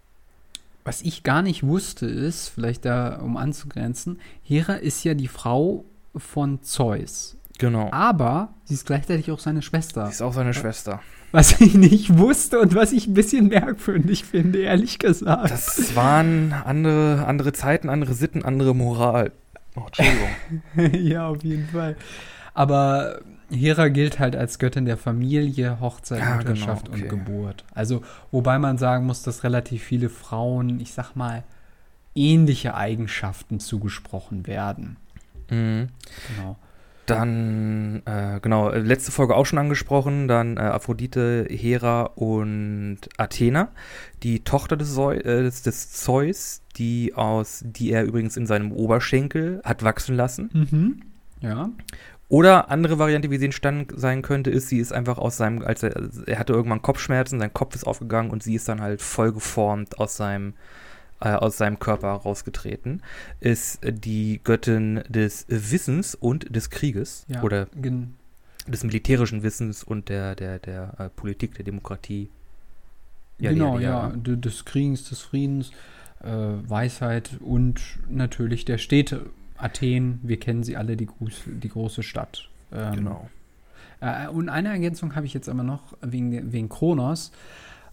Was 0.84 1.02
ich 1.02 1.22
gar 1.22 1.42
nicht 1.42 1.62
wusste, 1.64 2.06
ist, 2.06 2.48
vielleicht 2.48 2.84
da, 2.84 3.16
um 3.16 3.36
anzugrenzen, 3.36 4.20
Hera 4.42 4.74
ist 4.74 5.04
ja 5.04 5.14
die 5.14 5.28
Frau 5.28 5.84
von 6.16 6.62
Zeus. 6.62 7.36
Genau. 7.58 7.90
Aber 7.90 8.50
sie 8.64 8.74
ist 8.74 8.86
gleichzeitig 8.86 9.30
auch 9.30 9.38
seine 9.38 9.62
Schwester. 9.62 10.06
Sie 10.06 10.12
ist 10.12 10.22
auch 10.22 10.32
seine 10.32 10.54
Schwester. 10.54 11.00
Was 11.32 11.60
ich 11.60 11.74
nicht 11.74 12.18
wusste 12.18 12.60
und 12.60 12.74
was 12.74 12.92
ich 12.92 13.06
ein 13.06 13.14
bisschen 13.14 13.48
merkwürdig 13.48 14.24
finde, 14.24 14.60
ehrlich 14.60 14.98
gesagt. 14.98 15.50
Das 15.50 15.94
waren 15.96 16.52
andere, 16.52 17.26
andere 17.26 17.52
Zeiten, 17.52 17.88
andere 17.88 18.14
Sitten, 18.14 18.44
andere 18.44 18.74
Moral. 18.74 19.32
Oh, 19.74 19.82
Entschuldigung. 19.86 21.04
ja, 21.06 21.28
auf 21.28 21.42
jeden 21.42 21.66
Fall. 21.68 21.96
Aber 22.54 23.20
Hera 23.50 23.88
gilt 23.88 24.18
halt 24.18 24.34
als 24.34 24.58
Göttin 24.58 24.86
der 24.86 24.96
Familie, 24.96 25.78
Hochzeit, 25.80 26.20
Ja, 26.20 26.36
genau, 26.36 26.38
Mutterschaft 26.38 26.88
okay. 26.88 27.02
und 27.02 27.08
Geburt. 27.08 27.64
Also, 27.74 28.02
wobei 28.30 28.58
man 28.58 28.78
sagen 28.78 29.06
muss, 29.06 29.22
dass 29.22 29.44
relativ 29.44 29.82
viele 29.82 30.08
Frauen, 30.08 30.80
ich 30.80 30.92
sag 30.92 31.14
mal, 31.14 31.44
ähnliche 32.14 32.74
Eigenschaften 32.74 33.60
zugesprochen 33.60 34.46
werden. 34.46 34.96
mhm. 35.50 35.88
Genau. 36.28 36.56
Dann, 37.06 38.02
äh, 38.04 38.40
genau, 38.40 38.70
äh, 38.70 38.78
letzte 38.78 39.12
Folge 39.12 39.34
auch 39.34 39.46
schon 39.46 39.58
angesprochen, 39.58 40.28
dann 40.28 40.56
äh, 40.56 40.60
Aphrodite, 40.60 41.46
Hera 41.48 42.02
und 42.02 42.98
Athena, 43.16 43.68
die 44.22 44.40
Tochter 44.40 44.76
des, 44.76 44.94
Zeu 44.94 45.16
äh, 45.16 45.42
des, 45.42 45.62
des 45.62 45.92
Zeus, 45.92 46.62
die 46.76 47.14
aus, 47.14 47.62
die 47.64 47.92
er 47.92 48.04
übrigens 48.04 48.36
in 48.36 48.46
seinem 48.46 48.72
Oberschenkel 48.72 49.60
hat 49.64 49.82
wachsen 49.82 50.16
lassen. 50.16 50.50
Mhm. 50.52 51.02
Ja. 51.40 51.70
Oder 52.28 52.70
andere 52.70 52.98
Variante, 52.98 53.30
wie 53.30 53.38
sie 53.38 53.44
entstanden 53.46 53.96
sein 53.98 54.22
könnte, 54.22 54.50
ist, 54.50 54.68
sie 54.68 54.78
ist 54.78 54.92
einfach 54.92 55.18
aus 55.18 55.36
seinem, 55.36 55.62
als 55.62 55.84
er, 55.84 55.94
er 56.26 56.38
hatte 56.40 56.52
irgendwann 56.52 56.82
Kopfschmerzen, 56.82 57.38
sein 57.38 57.52
Kopf 57.52 57.76
ist 57.76 57.86
aufgegangen 57.86 58.30
und 58.30 58.42
sie 58.42 58.54
ist 58.54 58.68
dann 58.68 58.80
halt 58.80 59.00
voll 59.00 59.32
geformt 59.32 60.00
aus 60.00 60.16
seinem, 60.16 60.50
äh, 60.50 60.54
aus 61.20 61.56
seinem 61.56 61.78
Körper 61.78 62.08
rausgetreten. 62.08 63.02
Ist 63.40 63.80
die 63.82 64.40
Göttin 64.44 65.02
des 65.08 65.46
Wissens 65.48 66.14
und 66.14 66.54
des 66.54 66.70
Krieges 66.70 67.24
ja. 67.28 67.42
oder 67.42 67.66
des 68.66 68.84
militärischen 68.84 69.42
Wissens 69.42 69.82
und 69.84 70.08
der, 70.08 70.34
der, 70.34 70.58
der 70.58 70.94
äh, 70.98 71.08
Politik, 71.08 71.54
der 71.54 71.64
Demokratie. 71.64 72.30
genau, 73.38 73.78
die- 73.78 73.84
ja. 73.84 74.08
d- 74.14 74.36
Des 74.36 74.64
Kriegens, 74.64 75.08
des 75.08 75.20
Friedens, 75.22 75.70
äh, 76.22 76.28
Weisheit 76.28 77.30
und 77.40 77.80
natürlich 78.08 78.64
der 78.64 78.78
Städte. 78.78 79.26
Athen, 79.58 80.20
wir 80.22 80.38
kennen 80.38 80.64
sie 80.64 80.76
alle, 80.76 80.96
die, 80.98 81.08
die 81.46 81.68
große 81.68 82.02
Stadt. 82.02 82.48
Ähm, 82.72 82.92
Genau. 82.94 83.30
Äh, 84.00 84.28
und 84.28 84.50
eine 84.50 84.68
Ergänzung 84.68 85.14
habe 85.16 85.24
ich 85.24 85.32
jetzt 85.32 85.48
aber 85.48 85.62
noch 85.62 85.96
wegen, 86.02 86.52
wegen 86.52 86.68
Kronos, 86.68 87.32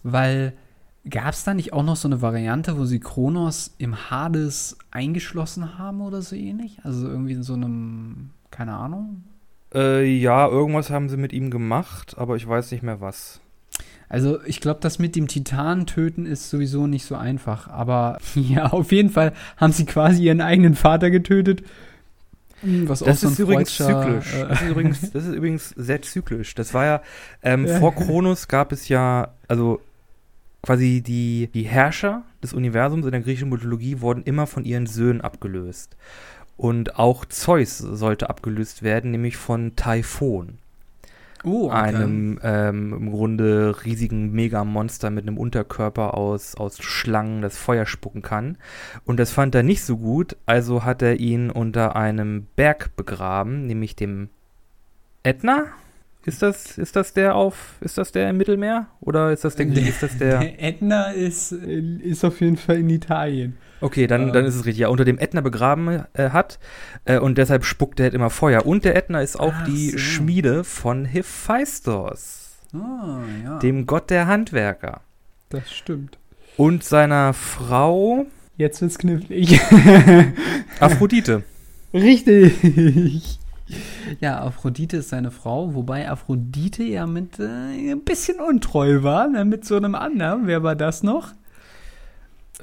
weil 0.02 0.52
gab 1.08 1.32
es 1.34 1.44
da 1.44 1.54
nicht 1.54 1.72
auch 1.72 1.82
noch 1.82 1.96
so 1.96 2.08
eine 2.08 2.22
Variante, 2.22 2.78
wo 2.78 2.84
sie 2.84 3.00
Kronos 3.00 3.74
im 3.78 4.10
Hades 4.10 4.78
eingeschlossen 4.90 5.78
haben 5.78 6.00
oder 6.00 6.22
so 6.22 6.34
ähnlich? 6.36 6.78
Also 6.82 7.08
irgendwie 7.08 7.32
in 7.34 7.42
so 7.42 7.54
einem, 7.54 8.30
keine 8.50 8.74
Ahnung. 8.74 9.24
Äh, 9.74 10.04
ja, 10.06 10.46
irgendwas 10.46 10.90
haben 10.90 11.08
sie 11.08 11.16
mit 11.16 11.32
ihm 11.32 11.50
gemacht, 11.50 12.16
aber 12.16 12.36
ich 12.36 12.46
weiß 12.48 12.70
nicht 12.70 12.82
mehr 12.82 13.00
was. 13.00 13.40
Also 14.08 14.42
ich 14.44 14.60
glaube, 14.60 14.78
das 14.80 14.98
mit 14.98 15.16
dem 15.16 15.26
Titan 15.26 15.86
töten 15.86 16.26
ist 16.26 16.48
sowieso 16.50 16.86
nicht 16.86 17.04
so 17.04 17.16
einfach. 17.16 17.68
Aber 17.68 18.18
ja, 18.34 18.66
auf 18.66 18.92
jeden 18.92 19.10
Fall 19.10 19.32
haben 19.56 19.72
sie 19.72 19.84
quasi 19.86 20.22
ihren 20.22 20.40
eigenen 20.40 20.74
Vater 20.74 21.10
getötet. 21.10 21.64
Hm, 22.60 22.88
Was 22.88 23.00
Das 23.00 23.08
auch 23.08 23.12
ist 23.12 23.20
so 23.22 23.28
ein 23.28 23.36
übrigens 23.36 23.76
zyklisch. 23.76 24.34
äh, 24.34 24.44
Das 24.48 24.62
ist 24.62 24.68
übrigens, 24.70 25.10
das 25.10 25.26
ist 25.26 25.34
übrigens 25.34 25.68
sehr 25.70 26.02
zyklisch. 26.02 26.54
Das 26.54 26.72
war 26.72 26.84
ja, 26.84 27.02
ähm, 27.42 27.66
Ja. 27.66 27.78
vor 27.80 27.94
Kronos 27.94 28.46
gab 28.48 28.70
es 28.72 28.88
ja, 28.88 29.28
also 29.48 29.80
quasi 30.64 31.02
die, 31.02 31.50
die 31.52 31.64
Herrscher 31.64 32.22
des 32.42 32.54
Universums 32.54 33.04
in 33.04 33.12
der 33.12 33.20
griechischen 33.20 33.50
Mythologie 33.50 34.00
wurden 34.00 34.22
immer 34.22 34.46
von 34.46 34.64
ihren 34.64 34.86
Söhnen 34.86 35.20
abgelöst. 35.20 35.96
Und 36.56 36.98
auch 36.98 37.24
Zeus 37.26 37.78
sollte 37.78 38.30
abgelöst 38.30 38.82
werden, 38.82 39.10
nämlich 39.10 39.36
von 39.36 39.76
Typhon, 39.76 40.58
oh, 41.42 41.66
okay. 41.66 41.74
einem 41.74 42.38
ähm, 42.42 42.92
im 42.94 43.10
Grunde 43.10 43.76
riesigen 43.84 44.32
Megamonster 44.32 45.10
mit 45.10 45.26
einem 45.26 45.36
Unterkörper 45.36 46.14
aus, 46.14 46.54
aus 46.54 46.82
Schlangen, 46.82 47.42
das 47.42 47.58
Feuer 47.58 47.84
spucken 47.84 48.22
kann. 48.22 48.56
Und 49.04 49.18
das 49.18 49.32
fand 49.32 49.54
er 49.54 49.64
nicht 49.64 49.82
so 49.82 49.98
gut, 49.98 50.36
also 50.46 50.84
hat 50.84 51.02
er 51.02 51.20
ihn 51.20 51.50
unter 51.50 51.96
einem 51.96 52.46
Berg 52.56 52.96
begraben, 52.96 53.66
nämlich 53.66 53.96
dem 53.96 54.30
Ätna? 55.24 55.66
Ist 56.26 56.40
das, 56.42 56.78
ist 56.78 56.96
das 56.96 57.12
der 57.12 57.34
auf, 57.34 57.74
ist 57.80 57.98
das 57.98 58.10
der 58.12 58.30
im 58.30 58.38
Mittelmeer? 58.38 58.86
Oder 59.00 59.30
ist 59.32 59.44
das 59.44 59.56
der, 59.56 59.66
ist 59.66 60.02
das 60.02 60.16
der? 60.16 60.38
Der 60.40 60.62
Ätna 60.62 61.10
ist, 61.10 61.52
äh, 61.52 61.80
ist 62.02 62.24
auf 62.24 62.40
jeden 62.40 62.56
Fall 62.56 62.78
in 62.78 62.88
Italien. 62.90 63.56
Okay, 63.80 64.06
dann, 64.06 64.28
Ähm. 64.28 64.32
dann 64.32 64.44
ist 64.46 64.54
es 64.54 64.64
richtig. 64.64 64.80
Ja, 64.80 64.88
unter 64.88 65.04
dem 65.04 65.18
Ätna 65.18 65.42
begraben 65.42 66.04
äh, 66.14 66.30
hat 66.30 66.58
äh, 67.04 67.18
und 67.18 67.36
deshalb 67.36 67.64
spuckt 67.66 68.00
er 68.00 68.04
halt 68.04 68.14
immer 68.14 68.30
Feuer. 68.30 68.64
Und 68.64 68.84
der 68.86 68.96
Ätna 68.96 69.20
ist 69.20 69.38
auch 69.38 69.52
Ach 69.54 69.64
die 69.66 69.90
so. 69.90 69.98
Schmiede 69.98 70.64
von 70.64 71.04
Hephaistos, 71.04 72.52
Ah, 72.72 73.18
ja. 73.44 73.58
dem 73.58 73.84
Gott 73.86 74.08
der 74.10 74.26
Handwerker. 74.26 75.02
das 75.50 75.70
stimmt. 75.72 76.18
Und 76.56 76.84
seiner 76.84 77.34
Frau 77.34 78.26
Jetzt 78.56 78.80
wird's 78.80 78.98
knifflig. 78.98 79.60
Aphrodite. 80.80 81.42
Richtig. 81.92 83.38
Ja, 84.20 84.40
Aphrodite 84.42 84.98
ist 84.98 85.08
seine 85.08 85.30
Frau, 85.30 85.74
wobei 85.74 86.10
Aphrodite 86.10 86.82
ja 86.82 87.06
mit 87.06 87.38
äh, 87.38 87.92
ein 87.92 88.04
bisschen 88.04 88.38
untreu 88.40 89.02
war, 89.02 89.26
ne, 89.28 89.44
mit 89.44 89.64
so 89.64 89.76
einem 89.76 89.94
anderen. 89.94 90.46
Wer 90.46 90.62
war 90.62 90.76
das 90.76 91.02
noch? 91.02 91.32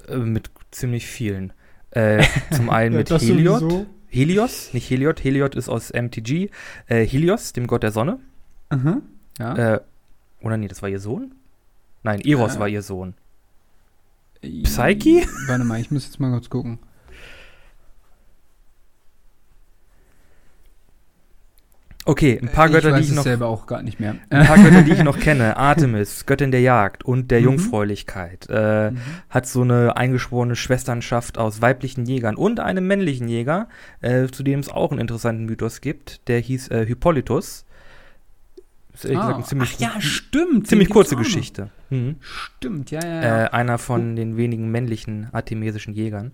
äh, 0.08 0.18
mit 0.18 0.52
ziemlich 0.72 1.08
vielen. 1.08 1.54
Äh, 1.92 2.24
zum 2.52 2.70
einen 2.70 2.94
Ja, 2.94 3.00
mit 3.00 3.12
das 3.12 3.24
Heliod. 3.24 3.60
sowieso. 3.62 3.86
Helios, 4.08 4.74
nicht 4.74 4.90
Heliod, 4.90 5.24
Heliod 5.24 5.56
ist 5.56 5.70
aus 5.70 5.92
MTG, 5.94 6.50
äh, 6.88 7.06
Helios, 7.06 7.54
dem 7.54 7.66
Gott 7.66 7.82
der 7.84 7.92
Sonne. 7.92 8.20
Mhm. 8.70 9.02
Ja. 9.40 9.76
Äh, 9.76 9.82
oder 10.42 10.58
nee, 10.58 10.68
das 10.68 10.82
war 10.82 10.90
ihr 10.90 11.00
Sohn? 11.00 11.34
Nein, 12.04 12.20
Eros 12.22 12.58
Äh. 12.58 12.60
war 12.60 12.68
ihr 12.68 12.82
Sohn. 12.82 13.14
Psyche? 14.42 15.22
Warte 15.48 15.64
mal, 15.64 15.80
ich 15.80 15.92
muss 15.92 16.06
jetzt 16.06 16.20
mal 16.20 16.32
kurz 16.32 16.50
gucken. 16.50 16.80
Okay, 22.04 22.40
ein 22.42 22.48
paar 22.50 22.68
Götter, 22.70 22.88
Äh, 22.88 22.92
ich 22.92 22.96
weiß 22.98 23.06
die 23.06 23.12
ich 23.12 23.16
noch 23.16 23.24
selber 23.24 23.46
auch 23.48 23.68
gar 23.68 23.84
nicht 23.84 24.00
mehr. 24.00 24.16
ein 24.32 24.48
paar 24.48 24.58
Götter, 24.58 24.82
die 24.82 24.92
ich 24.92 25.04
noch 25.04 25.20
kenne. 25.20 25.56
Artemis, 25.58 26.26
Göttin 26.26 26.50
der 26.52 26.62
Jagd 26.62 27.04
und 27.06 27.30
der 27.30 27.40
Mhm. 27.40 27.46
Jungfräulichkeit. 27.46 28.48
Äh, 28.50 28.92
Mhm. 28.92 28.98
hat 29.30 29.46
so 29.48 29.62
eine 29.62 29.96
eingeschworene 29.98 30.56
Schwesternschaft 30.56 31.38
aus 31.38 31.62
weiblichen 31.62 32.06
Jägern 32.06 32.36
und 32.36 32.60
einem 32.60 32.88
männlichen 32.88 33.28
Jäger, 33.28 33.68
äh, 34.02 34.28
zu 34.28 34.42
dem 34.42 34.60
es 34.62 34.70
auch 34.70 34.90
einen 34.92 35.00
interessanten 35.00 35.46
Mythos 35.46 35.80
gibt. 35.82 36.28
Der 36.28 36.40
hieß 36.40 36.70
äh, 36.70 36.86
Hippolytus. 36.88 37.66
Ist 38.94 39.06
ehrlich 39.06 39.20
gesagt 39.20 39.34
Ah, 39.34 39.36
eine 39.38 39.46
ziemlich, 39.46 39.76
ach 39.78 39.80
ja, 39.96 40.02
stimmt. 40.02 40.68
ziemlich 40.68 40.90
kurze. 40.90 41.16
Geschichte. 41.16 41.70
Mhm. 41.92 42.16
Stimmt, 42.20 42.90
ja, 42.92 43.00
ja, 43.06 43.22
ja. 43.22 43.44
Äh, 43.46 43.50
einer 43.50 43.78
von 43.78 44.16
den 44.16 44.38
wenigen 44.38 44.70
männlichen 44.72 45.28
artemesischen 45.34 45.94
Jägern. 45.94 46.32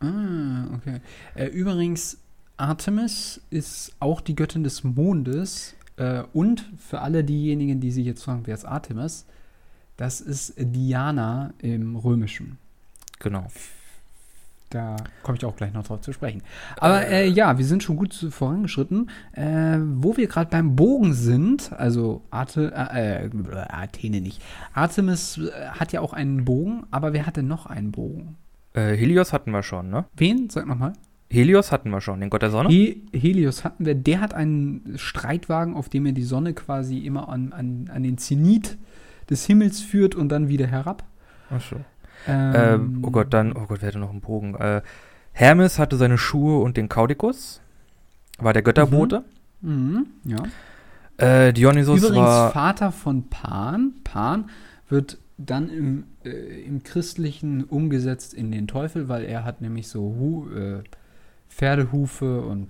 Ah, 0.00 0.66
okay. 0.74 1.00
Äh, 1.34 1.46
übrigens, 1.46 2.18
Artemis 2.56 3.40
ist 3.50 3.94
auch 4.00 4.20
die 4.20 4.34
Göttin 4.34 4.64
des 4.64 4.84
Mondes. 4.84 5.74
Äh, 5.96 6.22
und 6.32 6.64
für 6.78 7.00
alle 7.00 7.24
diejenigen, 7.24 7.80
die 7.80 7.90
sich 7.90 8.06
jetzt 8.06 8.24
fragen, 8.24 8.42
wer 8.44 8.54
ist 8.54 8.64
Artemis? 8.64 9.26
Das 9.96 10.20
ist 10.20 10.54
Diana 10.58 11.52
im 11.58 11.96
Römischen. 11.96 12.58
Genau. 13.18 13.46
Da 14.70 14.96
komme 15.22 15.38
ich 15.38 15.44
auch 15.44 15.56
gleich 15.56 15.72
noch 15.72 15.84
drauf 15.84 16.00
zu 16.00 16.12
sprechen. 16.12 16.42
Aber 16.78 17.06
äh, 17.06 17.28
ja, 17.28 17.56
wir 17.56 17.64
sind 17.64 17.82
schon 17.82 17.96
gut 17.96 18.14
vorangeschritten. 18.14 19.10
Äh, 19.32 19.78
wo 19.80 20.16
wir 20.16 20.26
gerade 20.26 20.50
beim 20.50 20.74
Bogen 20.74 21.14
sind, 21.14 21.72
also 21.72 22.22
Arte, 22.30 22.72
äh, 22.74 23.26
äh, 23.26 23.30
Athene 23.68 24.20
nicht. 24.20 24.42
Artemis 24.74 25.38
äh, 25.38 25.68
hat 25.68 25.92
ja 25.92 26.00
auch 26.00 26.12
einen 26.12 26.44
Bogen, 26.44 26.84
aber 26.90 27.12
wer 27.12 27.26
hatte 27.26 27.42
noch 27.42 27.66
einen 27.66 27.92
Bogen? 27.92 28.36
Äh, 28.74 28.96
Helios 28.96 29.32
hatten 29.32 29.52
wir 29.52 29.62
schon, 29.62 29.88
ne? 29.88 30.04
Wen? 30.16 30.50
Sag 30.50 30.66
nochmal. 30.66 30.94
Helios 31.28 31.72
hatten 31.72 31.90
wir 31.90 32.00
schon, 32.00 32.20
den 32.20 32.30
Gott 32.30 32.42
der 32.42 32.50
Sonne. 32.50 32.68
He 32.68 33.02
Helios 33.12 33.64
hatten 33.64 33.84
wir, 33.84 33.94
der 33.94 34.20
hat 34.20 34.32
einen 34.34 34.94
Streitwagen, 34.96 35.74
auf 35.74 35.88
dem 35.88 36.06
er 36.06 36.12
die 36.12 36.22
Sonne 36.22 36.54
quasi 36.54 36.98
immer 36.98 37.28
an, 37.28 37.52
an, 37.52 37.90
an 37.92 38.02
den 38.02 38.18
Zenit 38.18 38.78
des 39.28 39.44
Himmels 39.46 39.80
führt 39.80 40.14
und 40.14 40.28
dann 40.28 40.48
wieder 40.48 40.66
herab. 40.66 41.04
Achso. 41.50 41.76
Ähm, 42.28 42.52
Ähm, 42.54 43.02
oh 43.04 43.10
Gott, 43.10 43.34
dann, 43.34 43.52
oh 43.52 43.66
Gott, 43.66 43.78
wer 43.80 43.88
hatte 43.88 43.98
noch 43.98 44.10
einen 44.10 44.20
Bogen? 44.20 44.54
Äh, 44.54 44.82
Hermes 45.32 45.78
hatte 45.78 45.96
seine 45.96 46.16
Schuhe 46.16 46.60
und 46.62 46.76
den 46.76 46.88
Kaudikus. 46.88 47.60
War 48.38 48.52
der 48.52 48.62
Götterbote. 48.62 49.24
Mhm, 49.60 50.06
ja. 50.24 50.38
Äh, 51.18 51.52
Dionysos 51.52 51.98
Übrigens 51.98 52.18
war. 52.18 52.50
Vater 52.52 52.92
von 52.92 53.28
Pan. 53.28 53.94
Pan 54.04 54.50
wird 54.88 55.18
dann 55.38 55.68
im, 55.68 56.04
äh, 56.24 56.64
im 56.64 56.82
Christlichen 56.82 57.64
umgesetzt 57.64 58.32
in 58.32 58.50
den 58.52 58.66
Teufel, 58.66 59.08
weil 59.08 59.24
er 59.24 59.44
hat 59.44 59.60
nämlich 59.60 59.88
so 59.88 60.00
Hu 60.00 60.48
äh, 60.54 60.82
Pferdehufe 61.56 62.40
und 62.42 62.68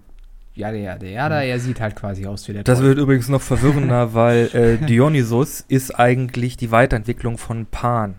ja, 0.54 0.70
ja, 0.70 0.96
der, 0.96 1.10
ja, 1.10 1.28
er 1.28 1.60
sieht 1.60 1.80
halt 1.80 1.96
quasi 1.96 2.24
aus 2.24 2.48
wie 2.48 2.54
der 2.54 2.64
Das 2.64 2.78
Teufel. 2.78 2.88
wird 2.90 2.98
übrigens 2.98 3.28
noch 3.28 3.42
verwirrender, 3.42 4.14
weil 4.14 4.48
äh, 4.54 4.78
Dionysos 4.78 5.62
ist 5.68 5.98
eigentlich 5.98 6.56
die 6.56 6.70
Weiterentwicklung 6.70 7.36
von 7.36 7.66
Pan. 7.66 8.14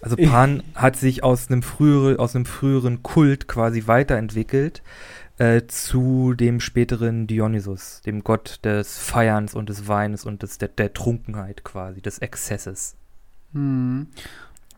Also 0.00 0.16
Pan 0.16 0.62
hat 0.74 0.96
sich 0.96 1.24
aus 1.24 1.50
einem, 1.50 1.62
frühere, 1.62 2.18
aus 2.18 2.36
einem 2.36 2.46
früheren 2.46 3.02
Kult 3.02 3.48
quasi 3.48 3.86
weiterentwickelt 3.86 4.82
äh, 5.38 5.62
zu 5.66 6.34
dem 6.34 6.60
späteren 6.60 7.26
Dionysos, 7.26 8.02
dem 8.02 8.22
Gott 8.22 8.60
des 8.62 8.98
Feierns 8.98 9.54
und 9.54 9.68
des 9.68 9.88
Weines 9.88 10.24
und 10.24 10.42
des, 10.42 10.58
der, 10.58 10.68
der 10.68 10.92
Trunkenheit 10.92 11.64
quasi, 11.64 12.00
des 12.00 12.18
Exzesses. 12.18 12.94
Hm. 13.52 14.06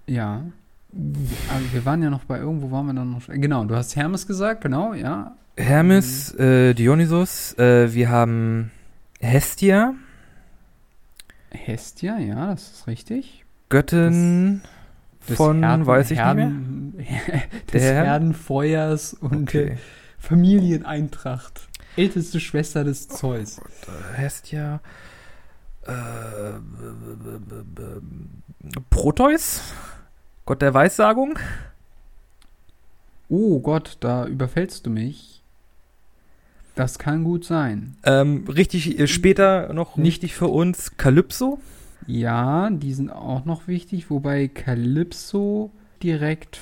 Ja. 0.07 0.45
Aber 0.93 1.73
wir 1.73 1.85
waren 1.85 2.03
ja 2.03 2.11
noch 2.11 2.25
bei 2.25 2.39
irgendwo 2.39 2.71
waren 2.71 2.87
wir 2.87 2.93
dann 2.95 3.11
noch. 3.13 3.23
Genau, 3.29 3.65
du 3.65 3.75
hast 3.75 3.97
Hermes 3.97 4.27
gesagt, 4.27 4.61
genau, 4.63 4.93
ja. 4.95 5.35
Hermes, 5.57 6.35
äh, 6.35 6.75
Dionysos, 6.75 7.57
äh, 7.59 7.93
wir 7.95 8.09
haben 8.11 8.71
Hestia, 9.21 9.95
Hestia, 11.51 12.19
ja, 12.19 12.47
das 12.49 12.73
ist 12.73 12.87
richtig. 12.87 13.45
Göttin 13.69 14.63
Des 15.29 15.37
von, 15.37 15.63
Herden- 15.63 15.87
weiß 15.87 16.11
ich 16.11 16.19
nicht 16.19 16.35
mehr. 16.35 16.45
Herden, 16.47 16.95
des 17.73 17.73
Der 17.73 17.81
Herden? 17.83 18.05
Herdenfeuers 18.07 19.15
und 19.15 19.53
der 19.53 19.63
Okay. 19.65 19.79
Familieneintracht. 20.19 21.69
Älteste 21.97 22.41
Schwester 22.41 22.85
des 22.85 23.09
Zeus. 23.09 23.61
Hestia. 24.15 24.81
Äh, 25.87 25.93
b- 26.61 27.39
b- 27.75 28.81
Proteus? 28.89 29.61
Gott 30.45 30.63
der 30.63 30.75
Weissagung? 30.75 31.39
Oh 33.29 33.61
Gott, 33.61 33.97
da 34.01 34.27
überfällst 34.27 34.87
du 34.87 34.91
mich. 34.91 35.43
Das 36.75 36.99
kann 36.99 37.23
gut 37.25 37.45
sein. 37.45 37.97
Ähm, 38.05 38.45
richtig, 38.49 38.99
äh, 38.99 39.07
später 39.07 39.73
noch 39.73 39.99
wichtig 39.99 40.35
für 40.35 40.49
uns, 40.49 40.97
Kalypso. 40.97 41.59
Ja, 42.07 42.71
die 42.71 42.95
sind 42.95 43.11
auch 43.11 43.45
noch 43.45 43.69
wichtig, 43.69 44.11
wobei 44.11 44.49
Kalypso 44.49 45.71
direkt 46.03 46.59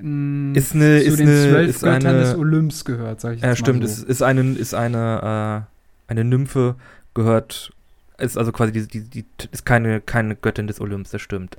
ähm, 0.00 0.52
Ist 0.56 0.74
ne- 0.74 1.00
zu 1.00 1.06
ist 1.10 1.18
den 1.20 1.26
ne- 1.28 1.48
zwölf 1.50 1.68
ist 1.70 1.82
Göttern 1.82 2.06
eine- 2.06 2.18
des 2.20 2.34
Olymps 2.34 2.84
gehört, 2.84 3.20
sag 3.20 3.36
ich 3.36 3.42
Ja, 3.42 3.50
jetzt 3.50 3.58
stimmt, 3.58 3.80
mal 3.80 3.84
ist, 3.86 3.98
so. 3.98 4.06
ist 4.06 4.22
eine, 4.22 4.40
ist 4.52 4.74
eine, 4.74 5.66
äh, 6.08 6.10
eine 6.10 6.24
Nymphe, 6.24 6.74
gehört, 7.14 7.72
ist 8.18 8.36
also 8.36 8.52
quasi 8.52 8.72
die, 8.72 8.86
die, 8.86 9.02
die 9.02 9.24
ist 9.50 9.64
keine, 9.64 10.00
keine 10.00 10.36
Göttin 10.36 10.66
des 10.66 10.80
Olymps, 10.80 11.10
das 11.10 11.22
stimmt. 11.22 11.56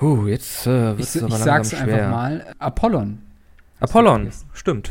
Uh, 0.00 0.26
jetzt 0.26 0.66
äh, 0.66 0.92
Ich, 0.92 0.98
wird's 0.98 1.16
ich 1.16 1.22
aber 1.22 1.36
sag's 1.36 1.72
langsam 1.72 1.88
schwer. 1.88 1.96
einfach 2.06 2.10
mal. 2.10 2.54
Apollon. 2.58 3.18
Apollon, 3.80 4.30
stimmt. 4.54 4.90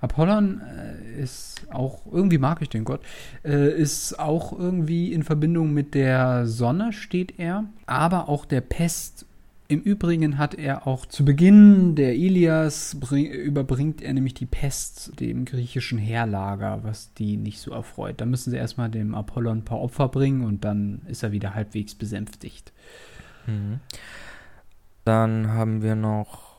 Apollon 0.00 0.60
äh, 0.60 1.20
ist 1.22 1.62
auch, 1.70 2.02
irgendwie 2.10 2.38
mag 2.38 2.60
ich 2.62 2.68
den 2.68 2.84
Gott, 2.84 3.00
äh, 3.44 3.70
ist 3.70 4.18
auch 4.18 4.58
irgendwie 4.58 5.12
in 5.12 5.22
Verbindung 5.22 5.72
mit 5.72 5.94
der 5.94 6.46
Sonne 6.46 6.92
steht 6.92 7.38
er, 7.38 7.64
aber 7.86 8.28
auch 8.28 8.44
der 8.44 8.60
Pest. 8.60 9.24
Im 9.70 9.82
Übrigen 9.82 10.38
hat 10.38 10.54
er 10.54 10.86
auch 10.86 11.04
zu 11.04 11.26
Beginn 11.26 11.94
der 11.94 12.14
Ilias 12.14 12.96
bring, 12.98 13.26
überbringt 13.26 14.00
er 14.00 14.14
nämlich 14.14 14.32
die 14.32 14.46
Pest 14.46 15.20
dem 15.20 15.44
griechischen 15.44 15.98
Heerlager, 15.98 16.84
was 16.84 17.12
die 17.12 17.36
nicht 17.36 17.60
so 17.60 17.72
erfreut. 17.72 18.18
Da 18.18 18.24
müssen 18.24 18.50
sie 18.50 18.56
erstmal 18.56 18.88
dem 18.88 19.14
Apollon 19.14 19.58
ein 19.58 19.64
paar 19.66 19.80
Opfer 19.80 20.08
bringen 20.08 20.42
und 20.42 20.64
dann 20.64 21.02
ist 21.06 21.22
er 21.22 21.32
wieder 21.32 21.54
halbwegs 21.54 21.94
besänftigt. 21.94 22.72
Mhm. 23.46 23.80
Dann 25.04 25.48
haben 25.48 25.82
wir 25.82 25.96
noch. 25.96 26.56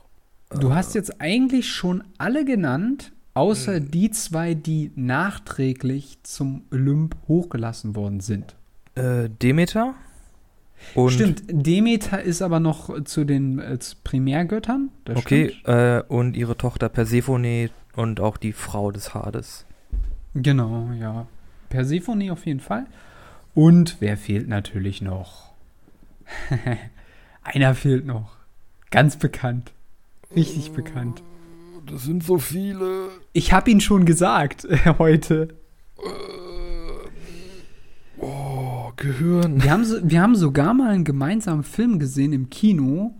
Du 0.52 0.70
äh, 0.70 0.74
hast 0.74 0.94
jetzt 0.94 1.20
eigentlich 1.20 1.68
schon 1.68 2.04
alle 2.20 2.46
genannt, 2.46 3.12
außer 3.34 3.78
Hm. 3.78 3.90
die 3.90 4.12
zwei, 4.12 4.54
die 4.54 4.92
nachträglich 4.96 6.20
zum 6.22 6.62
Olymp 6.72 7.16
hochgelassen 7.28 7.96
worden 7.96 8.20
sind. 8.20 8.56
Äh, 8.94 9.30
Demeter. 9.30 9.96
Und 10.96 11.12
stimmt, 11.12 11.44
Demeter 11.48 12.22
ist 12.22 12.42
aber 12.42 12.60
noch 12.60 13.04
zu 13.04 13.26
den 13.26 13.60
äh, 13.60 13.80
zu 13.80 13.96
Primärgöttern. 14.04 14.90
Das 15.06 15.18
Okay, 15.18 15.54
äh, 15.66 16.02
und 16.08 16.36
ihre 16.36 16.58
Tochter 16.58 16.90
Persephone 16.90 17.70
und 17.96 18.20
auch 18.20 18.38
die 18.38 18.54
Frau 18.54 18.92
des 18.92 19.14
Hades. 19.14 19.66
Genau, 20.34 20.90
ja. 21.00 21.28
Persephone 21.70 22.32
auf 22.32 22.46
jeden 22.46 22.60
Fall. 22.60 22.86
Und 23.54 23.98
wer 24.00 24.18
fehlt 24.18 24.48
natürlich 24.48 25.02
noch? 25.02 25.52
Einer 27.44 27.76
fehlt 27.76 28.06
noch. 28.06 28.38
Ganz 28.92 29.18
bekannt. 29.18 29.72
Richtig 30.36 30.72
bekannt. 30.72 31.24
Das 31.88 32.04
sind 32.04 32.24
so 32.24 32.38
viele. 32.38 33.10
Ich 33.34 33.52
habe 33.52 33.72
ihn 33.72 33.82
schon 33.82 34.06
gesagt 34.06 34.68
heute. 35.00 35.50
Gehirn. 39.00 39.64
Wir 39.64 39.72
haben, 39.72 39.86
wir 40.12 40.22
haben 40.22 40.36
sogar 40.36 40.74
mal 40.74 40.92
einen 40.92 41.04
gemeinsamen 41.06 41.64
Film 41.64 42.00
gesehen 42.00 42.34
im 42.34 42.50
Kino, 42.50 43.14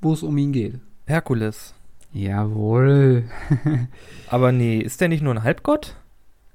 wo 0.00 0.12
es 0.12 0.22
um 0.22 0.36
ihn 0.36 0.52
geht. 0.52 0.78
Herkules. 1.06 1.74
Jawohl. 2.12 3.24
Aber 4.28 4.52
nee, 4.52 4.78
ist 4.78 5.00
der 5.00 5.08
nicht 5.08 5.22
nur 5.22 5.34
ein 5.34 5.42
Halbgott? 5.42 5.96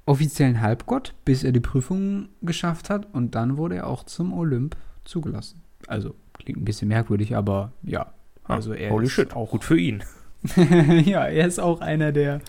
Offiziellen 0.06 0.60
Halbgott, 0.60 1.14
bis 1.24 1.44
er 1.44 1.52
die 1.52 1.60
Prüfung 1.60 2.28
geschafft 2.42 2.90
hat 2.90 3.06
und 3.12 3.34
dann 3.34 3.56
wurde 3.56 3.76
er 3.76 3.86
auch 3.86 4.04
zum 4.04 4.32
Olymp 4.32 4.76
zugelassen. 5.04 5.60
Also 5.86 6.14
klingt 6.34 6.60
ein 6.60 6.64
bisschen 6.64 6.88
merkwürdig, 6.88 7.36
aber 7.36 7.72
ja. 7.82 8.12
Also 8.44 8.72
er 8.72 8.90
Holy 8.90 9.06
ist 9.06 9.12
shit, 9.12 9.34
auch 9.34 9.50
gut 9.50 9.62
für 9.64 9.78
ihn. 9.78 10.02
ja, 11.04 11.24
er 11.26 11.46
ist 11.46 11.60
auch 11.60 11.80
einer 11.80 12.10
der, 12.10 12.40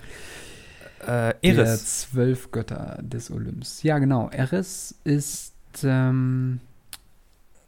Äh, 1.02 1.06
der 1.06 1.43
Eris. 1.43 2.02
zwölf 2.02 2.52
Götter 2.52 2.99
des 3.04 3.30
Olymps. 3.30 3.84
Ja, 3.84 3.99
genau. 3.99 4.30
Eris 4.30 4.95
ist 5.04 5.53
ähm, 5.84 6.60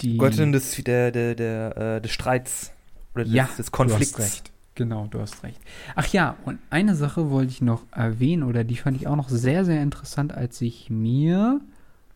die 0.01 0.17
Göttin 0.17 0.51
des, 0.51 0.71
der, 0.83 1.11
der, 1.11 1.35
der, 1.35 1.77
äh, 1.77 2.01
des 2.01 2.11
Streits. 2.11 2.71
Oder 3.13 3.23
des, 3.23 3.33
Ja, 3.33 3.43
des 3.45 3.55
Du 3.55 3.61
hast 3.61 3.71
Konflikts. 3.71 4.19
recht. 4.19 4.51
Genau, 4.75 5.07
du 5.09 5.21
hast 5.21 5.41
recht. 5.43 5.59
Ach 5.95 6.05
ja, 6.07 6.35
und 6.43 6.59
eine 6.69 6.95
Sache 6.95 7.29
wollte 7.29 7.51
ich 7.51 7.61
noch 7.61 7.83
erwähnen, 7.91 8.43
oder 8.43 8.65
die 8.65 8.75
fand 8.75 8.97
ich 8.97 9.07
auch 9.07 9.15
noch 9.15 9.29
sehr, 9.29 9.63
sehr 9.63 9.81
interessant, 9.81 10.33
als 10.33 10.59
ich 10.61 10.89
mir, 10.89 11.61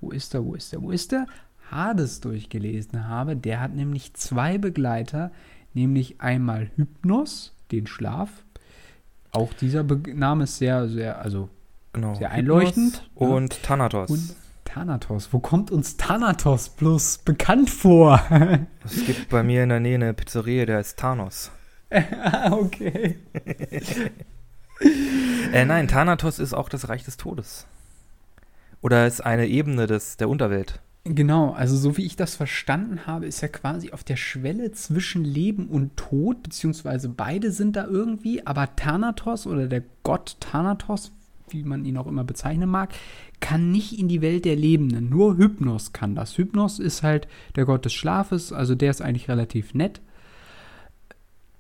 wo 0.02 0.12
ist 0.12 0.34
er, 0.34 0.44
wo 0.44 0.56
ist 0.56 0.74
er, 0.74 0.82
wo 0.82 0.92
ist 0.92 1.14
er, 1.14 1.26
Hades 1.72 2.20
durchgelesen 2.20 3.08
habe. 3.08 3.38
Der 3.38 3.62
hat 3.62 3.74
nämlich 3.76 4.14
zwei 4.14 4.58
Begleiter, 4.58 5.32
nämlich 5.74 6.20
einmal 6.20 6.70
Hypnos, 6.76 7.54
den 7.72 7.88
Schlaf. 7.88 8.30
Auch 9.32 9.54
dieser 9.54 9.84
Be 9.84 10.02
Name 10.14 10.44
ist 10.46 10.58
sehr, 10.58 10.90
sehr, 10.90 11.22
also 11.22 11.48
Genau. 11.94 12.14
sehr 12.16 12.30
einleuchtend. 12.32 13.10
Ne? 13.20 13.28
Und 13.28 13.64
Thanatos. 13.64 14.10
Und 14.12 14.36
Thanatos. 14.74 15.34
Wo 15.34 15.40
kommt 15.40 15.72
uns 15.72 15.98
Thanatos 15.98 16.70
bloß 16.70 17.20
bekannt 17.20 17.70
vor? 17.70 18.22
es 18.86 19.06
gibt 19.06 19.30
bei 19.30 19.42
mir 19.42 19.64
in 19.64 19.70
der 19.70 19.80
Nähe 19.80 19.96
eine 19.96 20.14
Pizzeria, 20.14 20.66
der 20.66 20.80
ist 20.80 21.00
Thanos. 21.00 21.52
ah, 21.92 22.52
okay. 22.52 23.18
Äh, 25.52 25.66
nein, 25.66 25.90
Thanatos 25.90 26.40
ist 26.40 26.54
auch 26.54 26.70
das 26.70 26.88
Reich 26.88 27.04
des 27.04 27.18
Todes. 27.18 27.68
Oder 28.80 29.06
ist 29.06 29.20
eine 29.20 29.48
Ebene 29.48 29.88
des, 29.88 30.16
der 30.16 30.30
Unterwelt. 30.30 30.80
Genau, 31.04 31.52
also 31.52 31.76
so 31.76 31.98
wie 31.98 32.06
ich 32.06 32.16
das 32.16 32.36
verstanden 32.36 33.06
habe, 33.06 33.26
ist 33.26 33.42
er 33.42 33.50
quasi 33.50 33.92
auf 33.92 34.06
der 34.06 34.16
Schwelle 34.16 34.72
zwischen 34.72 35.26
Leben 35.26 35.68
und 35.68 35.98
Tod, 35.98 36.44
beziehungsweise 36.44 37.10
beide 37.10 37.52
sind 37.52 37.76
da 37.76 37.88
irgendwie, 37.88 38.48
aber 38.48 38.74
Thanatos 38.78 39.46
oder 39.46 39.68
der 39.68 39.84
Gott 40.04 40.38
Thanatos, 40.40 41.12
wie 41.54 41.64
man 41.64 41.86
ihn 41.86 41.98
auch 41.98 42.08
immer 42.08 42.24
bezeichnen 42.24 42.70
mag, 42.70 42.90
kann 43.40 43.72
nicht 43.72 43.98
in 44.00 44.08
die 44.08 44.22
Welt 44.22 44.46
der 44.46 44.56
Lebenden. 44.56 45.10
Nur 45.10 45.38
Hypnos 45.38 45.94
kann 45.94 46.16
das. 46.16 46.38
Hypnos 46.38 46.80
ist 46.80 47.04
halt 47.04 47.28
der 47.56 47.66
Gott 47.66 47.86
des 47.86 47.94
Schlafes, 47.94 48.52
also 48.54 48.76
der 48.76 48.92
ist 48.92 49.02
eigentlich 49.02 49.30
relativ 49.30 49.74
nett. 49.74 50.02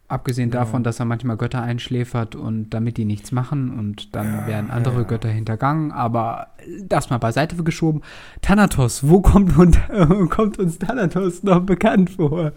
Abgesehen 0.07 0.49
Genau. 0.49 0.63
davon, 0.63 0.83
dass 0.83 0.99
er 0.99 1.05
manchmal 1.05 1.37
Götter 1.37 1.61
einschläfert 1.61 2.35
und 2.35 2.71
damit 2.71 2.97
die 2.97 3.05
nichts 3.05 3.31
machen 3.31 3.77
und 3.77 4.15
dann 4.15 4.25
Ja, 4.25 4.47
werden 4.47 4.71
andere 4.71 5.01
ja. 5.01 5.03
Götter 5.03 5.29
hintergangen, 5.29 5.91
aber 5.91 6.47
das 6.83 7.11
mal 7.11 7.19
beiseite 7.19 7.55
geschoben. 7.63 8.01
Thanatos, 8.41 9.07
wo 9.07 9.21
kommt, 9.21 9.55
und, 9.55 9.79
kommt 10.31 10.57
uns 10.57 10.79
Thanatos 10.79 11.43
noch 11.43 11.59
bekannt 11.61 12.09
vor? 12.09 12.53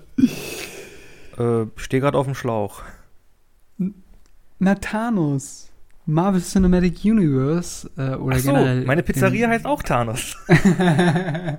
Äh, 1.36 1.66
steh 1.76 2.00
gerade 2.00 2.16
auf 2.16 2.24
dem 2.24 2.34
Schlauch. 2.34 2.82
Na, 4.58 4.74
Thanos. 4.76 5.70
Marvel 6.04 6.40
Cinematic 6.40 7.04
Universe 7.04 7.88
äh, 7.96 8.16
oder 8.16 8.36
Ach 8.36 8.40
so, 8.40 8.52
generell. 8.52 8.84
meine 8.84 9.02
Pizzeria 9.02 9.48
heißt 9.48 9.66
auch 9.66 9.82
Thanos. 9.82 10.36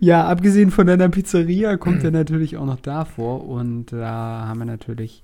ja, 0.00 0.26
abgesehen 0.26 0.70
von 0.70 0.86
deiner 0.86 1.08
Pizzeria 1.08 1.78
kommt 1.78 2.04
er 2.04 2.10
natürlich 2.10 2.58
auch 2.58 2.66
noch 2.66 2.80
davor 2.80 3.48
und 3.48 3.92
da 3.92 4.44
haben 4.46 4.58
wir 4.58 4.66
natürlich 4.66 5.22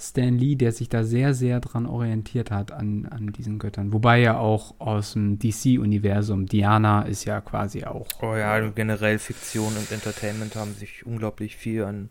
Stan 0.00 0.38
Lee, 0.38 0.54
der 0.54 0.72
sich 0.72 0.88
da 0.88 1.04
sehr, 1.04 1.34
sehr 1.34 1.60
dran 1.60 1.84
orientiert 1.84 2.50
hat 2.50 2.70
an, 2.70 3.06
an 3.10 3.32
diesen 3.32 3.58
Göttern. 3.58 3.92
Wobei 3.92 4.20
ja 4.20 4.38
auch 4.38 4.74
aus 4.78 5.12
dem 5.12 5.38
DC-Universum, 5.38 6.46
Diana 6.46 7.02
ist 7.02 7.24
ja 7.24 7.40
quasi 7.40 7.84
auch. 7.84 8.06
Oh 8.22 8.36
ja, 8.36 8.60
generell 8.70 9.18
Fiktion 9.18 9.76
und 9.76 9.90
Entertainment 9.90 10.54
haben 10.54 10.72
sich 10.72 11.04
unglaublich 11.04 11.56
viel 11.56 11.84
an, 11.84 12.08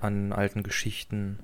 an 0.00 0.32
alten 0.32 0.62
Geschichten 0.62 1.38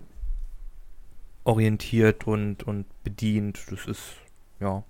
orientiert 1.44 2.26
und, 2.26 2.62
und 2.62 2.86
bedient. 3.04 3.60
Das 3.70 3.86
ist, 3.86 4.02
ja. 4.60 4.84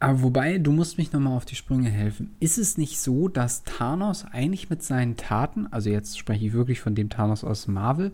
Aber 0.00 0.22
wobei, 0.22 0.58
du 0.58 0.72
musst 0.72 0.98
mich 0.98 1.12
nochmal 1.12 1.36
auf 1.36 1.44
die 1.44 1.54
Sprünge 1.54 1.88
helfen. 1.88 2.34
Ist 2.40 2.58
es 2.58 2.76
nicht 2.76 3.00
so, 3.00 3.28
dass 3.28 3.64
Thanos 3.64 4.24
eigentlich 4.24 4.68
mit 4.68 4.82
seinen 4.82 5.16
Taten, 5.16 5.66
also 5.70 5.88
jetzt 5.88 6.18
spreche 6.18 6.46
ich 6.46 6.52
wirklich 6.52 6.80
von 6.80 6.94
dem 6.94 7.08
Thanos 7.08 7.44
aus 7.44 7.68
Marvel, 7.68 8.12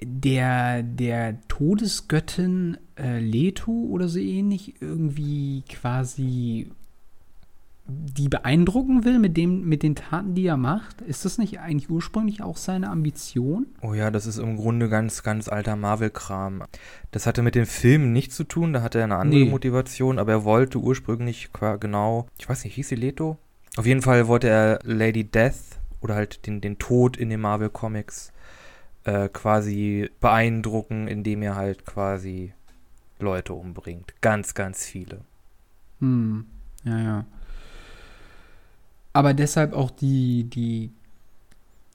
der, 0.00 0.82
der 0.82 1.40
Todesgöttin 1.48 2.78
äh, 2.98 3.20
Leto 3.20 3.70
oder 3.70 4.08
so 4.08 4.18
ähnlich 4.18 4.80
irgendwie 4.80 5.62
quasi 5.68 6.70
die 7.86 8.28
beeindrucken 8.28 9.04
will 9.04 9.18
mit, 9.18 9.36
dem, 9.36 9.68
mit 9.68 9.82
den 9.82 9.94
Taten, 9.94 10.34
die 10.34 10.46
er 10.46 10.56
macht? 10.56 11.02
Ist 11.02 11.24
das 11.24 11.36
nicht 11.36 11.60
eigentlich 11.60 11.90
ursprünglich 11.90 12.42
auch 12.42 12.56
seine 12.56 12.88
Ambition? 12.88 13.66
Oh 13.82 13.92
ja, 13.92 14.10
das 14.10 14.26
ist 14.26 14.38
im 14.38 14.56
Grunde 14.56 14.88
ganz, 14.88 15.22
ganz 15.22 15.48
alter 15.48 15.76
Marvel-Kram. 15.76 16.62
Das 17.10 17.26
hatte 17.26 17.42
mit 17.42 17.54
dem 17.54 17.66
Film 17.66 18.12
nichts 18.12 18.36
zu 18.36 18.44
tun, 18.44 18.72
da 18.72 18.80
hatte 18.82 18.98
er 18.98 19.04
eine 19.04 19.16
andere 19.16 19.40
Nee. 19.40 19.50
Motivation, 19.50 20.18
aber 20.18 20.32
er 20.32 20.44
wollte 20.44 20.78
ursprünglich 20.78 21.50
genau, 21.78 22.26
ich 22.38 22.48
weiß 22.48 22.64
nicht, 22.64 22.74
hieß 22.74 22.88
sie 22.88 22.94
Leto? 22.94 23.36
Auf 23.76 23.86
jeden 23.86 24.02
Fall 24.02 24.28
wollte 24.28 24.48
er 24.48 24.78
Lady 24.84 25.24
Death 25.24 25.78
oder 26.00 26.14
halt 26.14 26.46
den, 26.46 26.60
den 26.62 26.78
Tod 26.78 27.16
in 27.18 27.28
den 27.28 27.40
Marvel-Comics 27.40 28.32
äh, 29.04 29.28
quasi 29.28 30.10
beeindrucken, 30.20 31.06
indem 31.06 31.42
er 31.42 31.56
halt 31.56 31.84
quasi 31.84 32.52
Leute 33.18 33.52
umbringt. 33.52 34.14
Ganz, 34.22 34.54
ganz 34.54 34.86
viele. 34.86 35.20
Hm, 36.00 36.46
ja, 36.84 36.98
ja. 36.98 37.24
Aber 39.14 39.32
deshalb 39.32 39.72
auch 39.72 39.90
die, 39.90 40.44
die, 40.44 40.92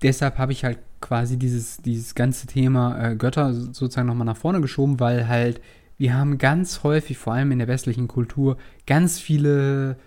deshalb 0.02 0.40
habe 0.40 0.54
ich 0.54 0.64
halt 0.64 0.80
quasi 1.02 1.38
dieses, 1.38 1.78
dieses 1.78 2.16
ganze 2.16 2.48
Thema 2.48 3.12
äh, 3.12 3.16
Götter 3.16 3.54
sozusagen 3.54 4.08
nochmal 4.08 4.26
nach 4.26 4.38
vorne 4.38 4.62
geschoben, 4.62 5.00
weil 5.00 5.28
halt 5.28 5.62
wir 6.00 6.14
haben 6.14 6.38
ganz 6.38 6.84
häufig, 6.84 7.18
vor 7.18 7.34
allem 7.34 7.52
in 7.52 7.60
der 7.60 7.68
westlichen 7.68 8.08
Kultur, 8.08 8.58
ganz 8.88 9.20
viele, 9.20 9.98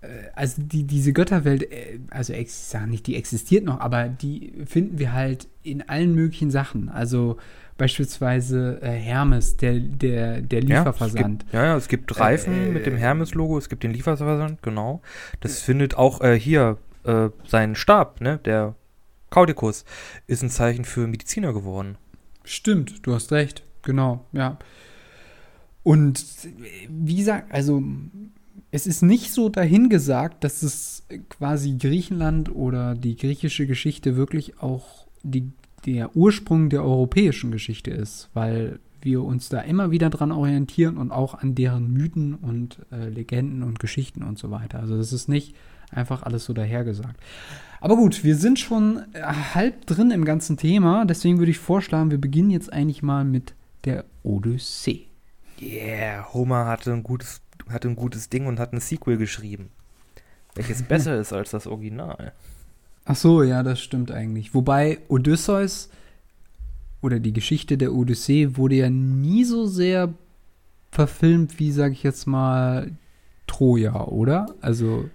äh, 0.00 0.06
also 0.34 0.62
die, 0.62 0.84
diese 0.84 1.12
Götterwelt, 1.12 1.70
äh, 1.70 2.00
also 2.10 2.32
ich 2.32 2.52
sage 2.52 2.88
nicht, 2.88 3.06
die 3.06 3.16
existiert 3.16 3.64
noch, 3.64 3.80
aber 3.80 4.08
die 4.08 4.54
finden 4.64 4.98
wir 4.98 5.12
halt 5.12 5.46
in 5.62 5.86
allen 5.88 6.14
möglichen 6.14 6.50
Sachen. 6.50 6.88
Also 6.88 7.36
beispielsweise 7.80 8.78
äh, 8.82 8.90
Hermes, 8.90 9.56
der, 9.56 9.80
der, 9.80 10.42
der 10.42 10.60
Lieferversand. 10.60 11.14
Ja, 11.14 11.28
gibt, 11.28 11.52
ja, 11.54 11.64
ja, 11.64 11.76
es 11.76 11.88
gibt 11.88 12.20
Reifen 12.20 12.52
Äh, 12.52 12.72
mit 12.72 12.84
dem 12.84 12.98
Hermes-Logo, 12.98 13.56
es 13.56 13.70
gibt 13.70 13.82
den 13.84 13.92
Lieferversand, 13.92 14.62
genau. 14.62 15.00
Das 15.40 15.60
findet 15.60 15.96
auch 15.96 16.20
äh, 16.20 16.38
hier 16.38 16.76
äh, 17.04 17.30
sein 17.46 17.74
Stab, 17.74 18.20
ne, 18.20 18.38
der 18.44 18.74
Kaudikus, 19.30 19.86
ist 20.26 20.42
ein 20.42 20.50
Zeichen 20.50 20.84
für 20.84 21.06
Mediziner 21.06 21.54
geworden. 21.54 21.96
Stimmt, 22.44 23.06
du 23.06 23.14
hast 23.14 23.32
recht. 23.32 23.64
Genau, 23.80 24.26
ja. 24.32 24.58
Und 25.82 26.20
äh, 26.44 26.86
wie 26.90 27.16
gesagt, 27.16 27.50
also 27.50 27.82
es 28.70 28.86
ist 28.86 29.00
nicht 29.00 29.32
so 29.32 29.48
dahingesagt, 29.48 30.44
dass 30.44 30.62
es 30.62 31.06
quasi 31.30 31.78
Griechenland 31.78 32.54
oder 32.54 32.94
die 32.94 33.16
griechische 33.16 33.66
Geschichte 33.66 34.16
wirklich 34.16 34.60
auch 34.60 35.06
die, 35.22 35.50
der 35.86 36.16
Ursprung 36.16 36.68
der 36.70 36.84
europäischen 36.84 37.50
Geschichte 37.50 37.90
ist, 37.90 38.28
weil 38.34 38.80
wir 39.02 39.22
uns 39.22 39.48
da 39.48 39.60
immer 39.60 39.90
wieder 39.90 40.10
dran 40.10 40.32
orientieren 40.32 40.98
und 40.98 41.10
auch 41.10 41.34
an 41.34 41.54
deren 41.54 41.92
Mythen 41.92 42.34
und 42.34 42.78
äh, 42.92 43.08
Legenden 43.08 43.62
und 43.62 43.78
Geschichten 43.78 44.22
und 44.22 44.38
so 44.38 44.50
weiter. 44.50 44.78
Also 44.80 44.96
das 44.96 45.12
ist 45.12 45.28
nicht 45.28 45.54
einfach 45.90 46.22
alles 46.22 46.44
so 46.44 46.52
dahergesagt. 46.52 47.18
Aber 47.80 47.96
gut, 47.96 48.24
wir 48.24 48.36
sind 48.36 48.58
schon 48.58 49.02
äh, 49.12 49.22
halb 49.22 49.86
drin 49.86 50.10
im 50.10 50.24
ganzen 50.24 50.56
Thema, 50.56 51.04
deswegen 51.04 51.38
würde 51.38 51.50
ich 51.50 51.58
vorschlagen, 51.58 52.10
wir 52.10 52.20
beginnen 52.20 52.50
jetzt 52.50 52.72
eigentlich 52.72 53.02
mal 53.02 53.24
mit 53.24 53.54
der 53.84 54.04
Odyssee. 54.22 55.06
Yeah, 55.60 56.32
Homer 56.32 56.66
hatte 56.66 56.92
ein 56.92 57.02
gutes, 57.02 57.40
hatte 57.68 57.88
ein 57.88 57.96
gutes 57.96 58.28
Ding 58.28 58.46
und 58.46 58.58
hat 58.58 58.72
ein 58.72 58.80
Sequel 58.80 59.16
geschrieben. 59.16 59.70
Welches 60.54 60.82
besser 60.82 61.16
ist 61.20 61.32
als 61.32 61.50
das 61.50 61.66
Original. 61.66 62.32
Ach 63.04 63.16
so, 63.16 63.42
ja, 63.42 63.62
das 63.62 63.80
stimmt 63.80 64.10
eigentlich. 64.10 64.54
Wobei 64.54 64.98
Odysseus 65.08 65.88
oder 67.00 67.18
die 67.18 67.32
Geschichte 67.32 67.78
der 67.78 67.92
Odyssee 67.92 68.56
wurde 68.56 68.76
ja 68.76 68.90
nie 68.90 69.44
so 69.44 69.66
sehr 69.66 70.12
verfilmt 70.90 71.58
wie, 71.58 71.72
sag 71.72 71.92
ich 71.92 72.02
jetzt 72.02 72.26
mal, 72.26 72.92
Troja, 73.46 74.04
oder? 74.04 74.54
Also, 74.60 75.08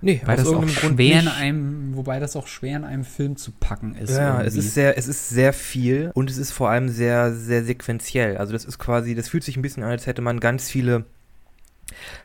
Nee, 0.00 0.20
weil 0.24 0.34
aus 0.34 0.44
das 0.44 0.48
auch 0.48 0.52
irgendeinem 0.60 0.76
Grund 0.76 0.94
schwer 0.94 1.20
in 1.20 1.28
einem, 1.28 1.96
wobei 1.96 2.20
das 2.20 2.36
auch 2.36 2.46
schwer 2.46 2.76
in 2.76 2.84
einem 2.84 3.04
Film 3.04 3.36
zu 3.36 3.50
packen 3.50 3.96
ist. 3.96 4.16
Ja, 4.16 4.42
es 4.42 4.54
ist 4.54 4.74
sehr, 4.74 4.96
es 4.96 5.08
ist 5.08 5.28
sehr 5.28 5.52
viel 5.52 6.12
und 6.14 6.30
es 6.30 6.38
ist 6.38 6.52
vor 6.52 6.70
allem 6.70 6.88
sehr, 6.88 7.34
sehr 7.34 7.64
sequenziell. 7.64 8.36
Also 8.36 8.52
das 8.52 8.64
ist 8.64 8.78
quasi, 8.78 9.16
das 9.16 9.28
fühlt 9.28 9.42
sich 9.42 9.56
ein 9.56 9.62
bisschen 9.62 9.82
an, 9.82 9.90
als 9.90 10.06
hätte 10.06 10.22
man 10.22 10.38
ganz 10.38 10.70
viele 10.70 11.04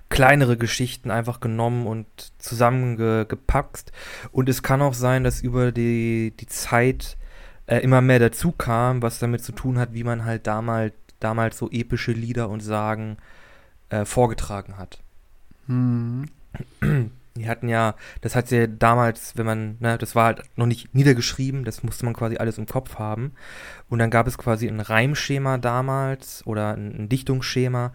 kleinere 0.09 0.57
Geschichten 0.57 1.12
einfach 1.12 1.39
genommen 1.39 1.88
und 1.88 2.07
zusammengepackt. 2.38 3.91
Und 4.31 4.49
es 4.49 4.63
kann 4.63 4.81
auch 4.81 4.93
sein, 4.93 5.23
dass 5.23 5.41
über 5.41 5.71
die, 5.71 6.33
die 6.39 6.47
Zeit 6.47 7.17
äh, 7.65 7.79
immer 7.79 8.01
mehr 8.01 8.19
dazu 8.19 8.51
kam, 8.51 9.01
was 9.01 9.19
damit 9.19 9.43
zu 9.43 9.51
tun 9.51 9.79
hat, 9.79 9.93
wie 9.93 10.03
man 10.03 10.25
halt 10.25 10.47
damals, 10.47 10.93
damals 11.19 11.57
so 11.57 11.69
epische 11.71 12.12
Lieder 12.12 12.49
und 12.49 12.59
Sagen 12.59 13.17
äh, 13.89 14.05
vorgetragen 14.05 14.77
hat. 14.77 14.99
Hm. 15.67 16.25
Die 17.36 17.49
hatten 17.49 17.67
ja, 17.67 17.95
das 18.21 18.36
hat 18.36 18.51
ja 18.51 18.67
damals, 18.67 19.36
wenn 19.36 19.47
man, 19.47 19.77
ne, 19.79 19.97
das 19.97 20.13
war 20.13 20.25
halt 20.25 20.43
noch 20.55 20.67
nicht 20.67 20.93
niedergeschrieben, 20.93 21.63
das 21.63 21.81
musste 21.81 22.05
man 22.05 22.13
quasi 22.13 22.38
alles 22.38 22.59
im 22.59 22.67
Kopf 22.67 22.99
haben. 22.99 23.33
Und 23.89 23.97
dann 23.99 24.12
gab 24.12 24.27
es 24.27 24.38
quasi 24.38 24.67
ein 24.67 24.79
Reimschema 24.79 25.57
damals 25.57 26.45
oder 26.45 26.75
ein, 26.75 26.95
ein 26.95 27.09
Dichtungsschema, 27.09 27.91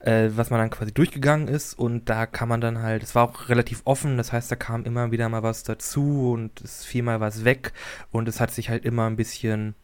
äh, 0.00 0.30
was 0.34 0.50
man 0.50 0.60
dann 0.60 0.70
quasi 0.70 0.92
durchgegangen 0.92 1.48
ist. 1.48 1.74
Und 1.74 2.08
da 2.08 2.26
kann 2.26 2.48
man 2.48 2.60
dann 2.60 2.82
halt, 2.82 3.02
es 3.02 3.14
war 3.14 3.24
auch 3.28 3.48
relativ 3.48 3.82
offen, 3.84 4.16
das 4.16 4.32
heißt, 4.32 4.50
da 4.50 4.56
kam 4.56 4.84
immer 4.84 5.10
wieder 5.10 5.28
mal 5.28 5.42
was 5.42 5.62
dazu 5.62 6.32
und 6.32 6.60
es 6.60 6.84
fiel 6.84 7.02
mal 7.02 7.20
was 7.20 7.44
weg. 7.44 7.72
Und 8.10 8.28
es 8.28 8.40
hat 8.40 8.50
sich 8.50 8.70
halt 8.70 8.84
immer 8.84 9.06
ein 9.06 9.16
bisschen, 9.16 9.74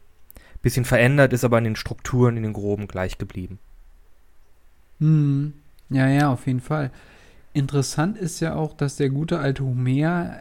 Bisschen 0.65 0.83
verändert, 0.83 1.31
ist 1.31 1.43
aber 1.43 1.59
in 1.59 1.63
den 1.63 1.75
Strukturen, 1.75 2.37
in 2.37 2.41
den 2.41 2.53
Groben 2.53 2.87
gleich 2.87 3.19
geblieben. 3.19 3.59
Hm. 4.99 5.53
Ja, 5.91 6.07
ja, 6.07 6.33
auf 6.33 6.47
jeden 6.47 6.59
Fall. 6.59 6.89
Interessant 7.53 8.17
ist 8.17 8.39
ja 8.39 8.55
auch, 8.55 8.73
dass 8.73 8.95
der 8.95 9.11
gute 9.11 9.37
alte 9.37 9.63
Homer 9.63 10.35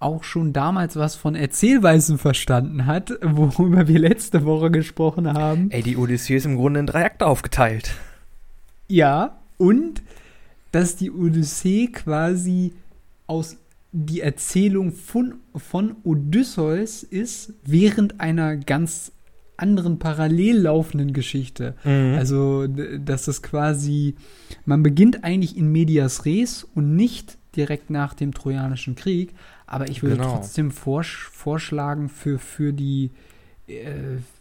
auch 0.00 0.24
schon 0.24 0.52
damals 0.52 0.96
was 0.96 1.14
von 1.14 1.36
Erzählweisen 1.36 2.18
verstanden 2.18 2.86
hat, 2.86 3.12
worüber 3.22 3.86
wir 3.86 4.00
letzte 4.00 4.44
Woche 4.44 4.72
gesprochen 4.72 5.32
haben. 5.32 5.70
Ey, 5.70 5.84
die 5.84 5.96
Odyssee 5.96 6.34
ist 6.34 6.46
im 6.46 6.56
Grunde 6.56 6.80
in 6.80 6.86
drei 6.88 7.04
Akte 7.04 7.24
aufgeteilt. 7.24 7.94
Ja, 8.88 9.38
und 9.58 10.02
dass 10.72 10.96
die 10.96 11.10
Odyssee 11.10 11.88
quasi 11.88 12.72
aus 13.26 13.56
die 13.92 14.20
Erzählung 14.20 14.92
von, 14.92 15.36
von 15.56 15.96
Odysseus 16.04 17.02
ist 17.02 17.54
während 17.64 18.20
einer 18.20 18.56
ganz 18.56 19.12
anderen 19.56 19.98
parallel 19.98 20.58
laufenden 20.58 21.14
Geschichte. 21.14 21.74
Mhm. 21.82 22.14
Also, 22.18 22.66
dass 22.66 23.24
das 23.24 23.40
quasi, 23.42 24.16
man 24.66 24.82
beginnt 24.82 25.24
eigentlich 25.24 25.56
in 25.56 25.72
Medias 25.72 26.26
Res 26.26 26.64
und 26.74 26.94
nicht 26.94 27.38
direkt 27.56 27.88
nach 27.88 28.12
dem 28.12 28.34
Trojanischen 28.34 28.96
Krieg, 28.96 29.32
aber 29.66 29.88
ich 29.88 30.02
würde 30.02 30.16
Genau. 30.16 30.34
trotzdem 30.34 30.70
vorsch 30.70 31.30
vorschlagen 31.32 32.10
für, 32.10 32.38
für 32.38 32.74
die, 32.74 33.10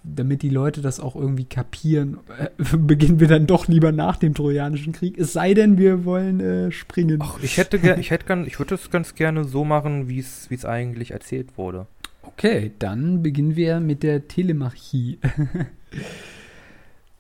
damit 0.04 0.44
die 0.44 0.50
Leute 0.50 0.82
das 0.82 1.00
auch 1.00 1.16
irgendwie 1.16 1.46
kapieren, 1.46 2.20
äh, 2.38 2.50
beginnen 2.78 3.20
wir 3.20 3.28
dann 3.28 3.48
doch 3.48 3.68
lieber 3.68 3.92
nach 3.92 4.18
dem 4.18 4.36
Trojanischen 4.36 4.94
Krieg, 4.94 5.18
es 5.18 5.34
sei 5.34 5.54
denn, 5.54 5.78
wir 5.78 6.06
wollen 6.06 6.40
äh, 6.40 6.72
springen. 6.72 7.20
Ach, 7.22 7.40
ich 7.42 7.58
hätte 7.58 7.78
ich 7.78 8.12
hätte 8.12 8.26
gern, 8.26 8.46
ich 8.46 8.60
würde 8.60 8.76
es 8.76 8.92
ganz 8.92 9.16
gerne 9.16 9.44
so 9.44 9.66
machen, 9.66 10.08
wie 10.08 10.20
es 10.20 10.50
wie 10.50 10.56
es 10.56 10.66
eigentlich 10.66 11.12
erzählt 11.12 11.58
wurde. 11.58 11.88
Okay, 12.22 12.72
dann 12.80 13.24
beginnen 13.24 13.56
wir 13.56 13.80
mit 13.80 14.04
der 14.04 14.28
Telemachie. 14.28 15.20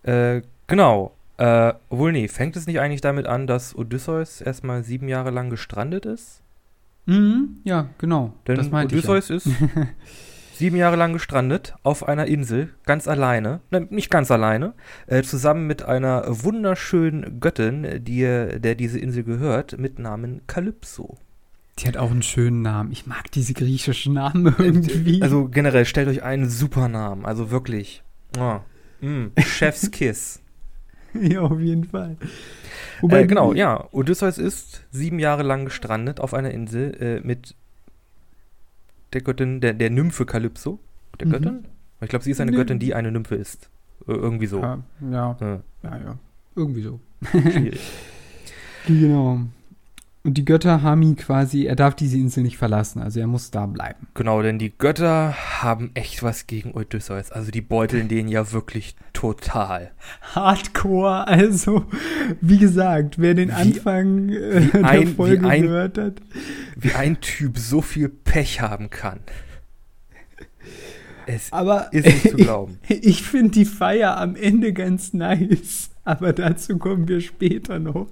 Äh, 0.03 0.43
genau. 0.67 1.15
Äh, 1.37 1.73
obwohl, 1.89 2.11
nee, 2.11 2.27
fängt 2.27 2.55
es 2.55 2.67
nicht 2.67 2.79
eigentlich 2.79 3.01
damit 3.01 3.25
an, 3.25 3.47
dass 3.47 3.75
Odysseus 3.75 4.39
erstmal 4.39 4.83
sieben 4.83 5.07
Jahre 5.07 5.31
lang 5.31 5.49
gestrandet 5.49 6.05
ist? 6.05 6.41
mhm, 7.07 7.57
ja, 7.63 7.89
genau. 7.97 8.33
Denn 8.45 8.57
das 8.57 8.69
meinte 8.69 8.93
Odysseus 8.95 9.31
ist 9.31 9.49
sieben 10.55 10.77
Jahre 10.77 10.95
lang 10.95 11.13
gestrandet 11.13 11.75
auf 11.83 12.07
einer 12.07 12.27
Insel, 12.27 12.69
ganz 12.85 13.07
alleine, 13.07 13.61
nein, 13.71 13.87
nicht 13.91 14.09
ganz 14.09 14.31
alleine, 14.31 14.73
äh, 15.07 15.21
zusammen 15.23 15.67
mit 15.67 15.83
einer 15.83 16.23
wunderschönen 16.27 17.39
Göttin, 17.39 18.03
die, 18.03 18.21
der 18.21 18.75
diese 18.75 18.99
Insel 18.99 19.23
gehört, 19.23 19.77
mit 19.77 19.99
Namen 19.99 20.41
Kalypso. 20.47 21.17
Die 21.79 21.87
hat 21.87 21.97
auch 21.97 22.11
einen 22.11 22.21
schönen 22.21 22.61
Namen. 22.61 22.91
Ich 22.93 23.05
mag 23.05 23.29
diese 23.31 23.53
griechischen 23.53 24.13
Namen 24.13 24.45
irgendwie. 24.57 25.21
Also 25.21 25.49
generell, 25.49 25.85
stellt 25.85 26.07
euch 26.07 26.23
einen 26.23 26.49
super 26.49 26.87
Namen, 26.87 27.25
also 27.25 27.51
wirklich. 27.51 28.03
Oh, 28.39 28.59
mm, 29.01 29.31
Chef's 29.39 29.91
Kiss. 29.91 30.41
ja, 31.13 31.41
auf 31.41 31.59
jeden 31.59 31.83
Fall. 31.83 32.17
Äh, 33.01 33.25
genau, 33.25 33.53
ja. 33.53 33.87
Odysseus 33.91 34.37
ist 34.37 34.85
sieben 34.91 35.19
Jahre 35.19 35.43
lang 35.43 35.65
gestrandet 35.65 36.21
auf 36.21 36.33
einer 36.33 36.51
Insel 36.51 36.95
äh, 36.99 37.27
mit 37.27 37.55
der 39.15 39.23
Göttin, 39.23 39.61
der, 39.61 39.73
der 39.73 39.89
Nymphe 39.89 40.25
Kalypso. 40.25 40.79
Der 41.19 41.27
Mhm. 41.27 41.31
Göttin? 41.31 41.65
Ich 42.01 42.09
glaube, 42.09 42.23
sie 42.23 42.31
ist 42.31 42.41
eine 42.41 42.51
Nee. 42.51 42.57
Göttin, 42.57 42.77
die 42.79 42.93
eine 42.93 43.11
Nymphe 43.11 43.35
ist. 43.35 43.69
Äh, 44.07 44.11
irgendwie 44.11 44.45
so. 44.47 44.59
Ja, 44.61 44.83
ja, 45.09 45.37
ja, 45.41 45.61
ja. 45.83 46.19
Irgendwie 46.55 46.81
so. 46.81 46.99
schwierig. 47.31 47.79
Genau. 48.87 49.39
Und 50.25 50.39
die 50.39 50.43
Götter 50.45 50.81
haben 50.81 51.03
ihn 51.03 51.15
quasi, 51.15 51.65
er 51.65 51.75
darf 51.75 51.93
diese 51.93 52.17
Insel 52.17 52.41
nicht 52.41 52.57
verlassen, 52.57 52.99
also 52.99 53.19
er 53.19 53.27
muss 53.27 53.51
da 53.51 53.67
bleiben. 53.67 54.07
genau, 54.15 54.41
denn 54.41 54.57
die 54.57 54.75
Götter 54.75 55.35
haben 55.61 55.91
echt 55.93 56.23
was 56.23 56.47
gegen 56.47 56.71
Odysseus. 56.73 57.31
Also 57.31 57.51
die 57.51 57.61
beuteln 57.61 58.07
den 58.07 58.27
ja 58.27 58.51
wirklich 58.51 58.95
total. 59.13 59.91
Hardcore, 60.33 61.27
also 61.27 61.85
wie 62.41 62.57
gesagt, 62.57 63.19
wer 63.19 63.35
den 63.35 63.49
Wie- 63.49 63.53
Anfang 63.53 64.29
äh, 64.29 64.61
der 64.71 64.83
ein- 64.85 65.07
Folge 65.15 65.47
ein- 65.47 65.61
gehört 65.61 65.97
hat. 65.99 66.21
Wie 66.75 66.93
ein 66.93 67.21
Typ 67.21 67.59
so 67.59 67.81
viel 67.81 68.09
Pech 68.09 68.61
haben 68.61 68.89
kann. 68.89 69.19
Es 71.27 71.51
Aber 71.53 71.93
ist 71.93 72.05
nicht 72.05 72.29
zu 72.31 72.35
glauben. 72.37 72.79
ich 72.87 73.21
finde 73.23 73.51
die 73.51 73.65
Feier 73.65 74.17
am 74.17 74.35
Ende 74.35 74.73
ganz 74.73 75.13
nice, 75.13 75.91
aber 76.03 76.33
dazu 76.33 76.77
kommen 76.79 77.07
wir 77.07 77.21
später 77.21 77.77
noch. 77.79 78.07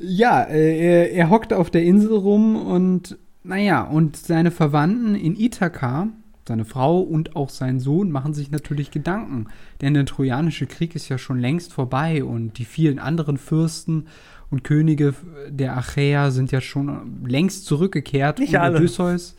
Ja, 0.00 0.42
äh, 0.42 0.78
er, 0.78 1.12
er 1.12 1.30
hockt 1.30 1.52
auf 1.52 1.70
der 1.70 1.82
Insel 1.82 2.16
rum 2.16 2.56
und 2.56 3.18
naja, 3.44 3.82
und 3.82 4.16
seine 4.16 4.50
Verwandten 4.50 5.14
in 5.14 5.38
Ithaka, 5.38 6.08
seine 6.46 6.64
Frau 6.64 7.00
und 7.00 7.36
auch 7.36 7.50
sein 7.50 7.78
Sohn 7.78 8.10
machen 8.10 8.34
sich 8.34 8.50
natürlich 8.50 8.90
Gedanken, 8.90 9.46
denn 9.80 9.94
der 9.94 10.06
Trojanische 10.06 10.66
Krieg 10.66 10.94
ist 10.96 11.08
ja 11.08 11.18
schon 11.18 11.38
längst 11.38 11.72
vorbei 11.72 12.24
und 12.24 12.58
die 12.58 12.64
vielen 12.64 12.98
anderen 12.98 13.36
Fürsten 13.36 14.06
und 14.50 14.64
Könige 14.64 15.14
der 15.48 15.76
Achäer 15.76 16.30
sind 16.30 16.52
ja 16.52 16.60
schon 16.60 17.24
längst 17.26 17.66
zurückgekehrt. 17.66 18.38
Nicht 18.38 18.54
und 18.54 18.60
alle. 18.60 18.78
Odysseus, 18.78 19.36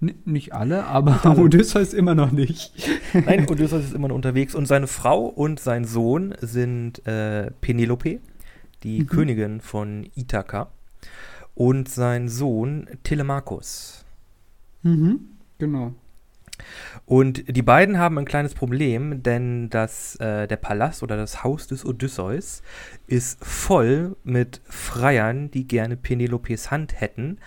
nicht 0.00 0.52
alle, 0.52 0.84
aber 0.84 1.24
alle. 1.24 1.42
Odysseus 1.42 1.94
immer 1.94 2.14
noch 2.14 2.32
nicht. 2.32 2.72
Nein, 3.14 3.46
Odysseus 3.48 3.84
ist 3.84 3.94
immer 3.94 4.08
noch 4.08 4.16
unterwegs 4.16 4.54
und 4.54 4.66
seine 4.66 4.86
Frau 4.86 5.24
und 5.24 5.58
sein 5.58 5.84
Sohn 5.84 6.34
sind 6.40 7.06
äh, 7.06 7.50
Penelope, 7.62 8.20
die 8.82 9.00
Mhm. 9.00 9.06
Königin 9.06 9.60
von 9.60 10.06
Ithaka, 10.14 10.68
und 11.54 11.88
sein 11.88 12.28
Sohn 12.28 12.86
Telemachus. 13.02 14.04
Mhm, 14.82 15.20
genau. 15.58 15.94
Und 17.04 17.44
die 17.54 17.62
beiden 17.62 17.98
haben 17.98 18.18
ein 18.18 18.24
kleines 18.24 18.54
Problem, 18.54 19.22
denn 19.22 19.68
das, 19.70 20.16
äh, 20.16 20.46
der 20.46 20.56
Palast 20.56 21.02
oder 21.02 21.16
das 21.16 21.44
Haus 21.44 21.66
des 21.66 21.84
Odysseus 21.84 22.62
ist 23.06 23.44
voll 23.44 24.16
mit 24.24 24.60
Freiern, 24.64 25.50
die 25.50 25.66
gerne 25.66 25.96
Penelopes 25.96 26.70
Hand 26.70 27.00
hätten 27.00 27.38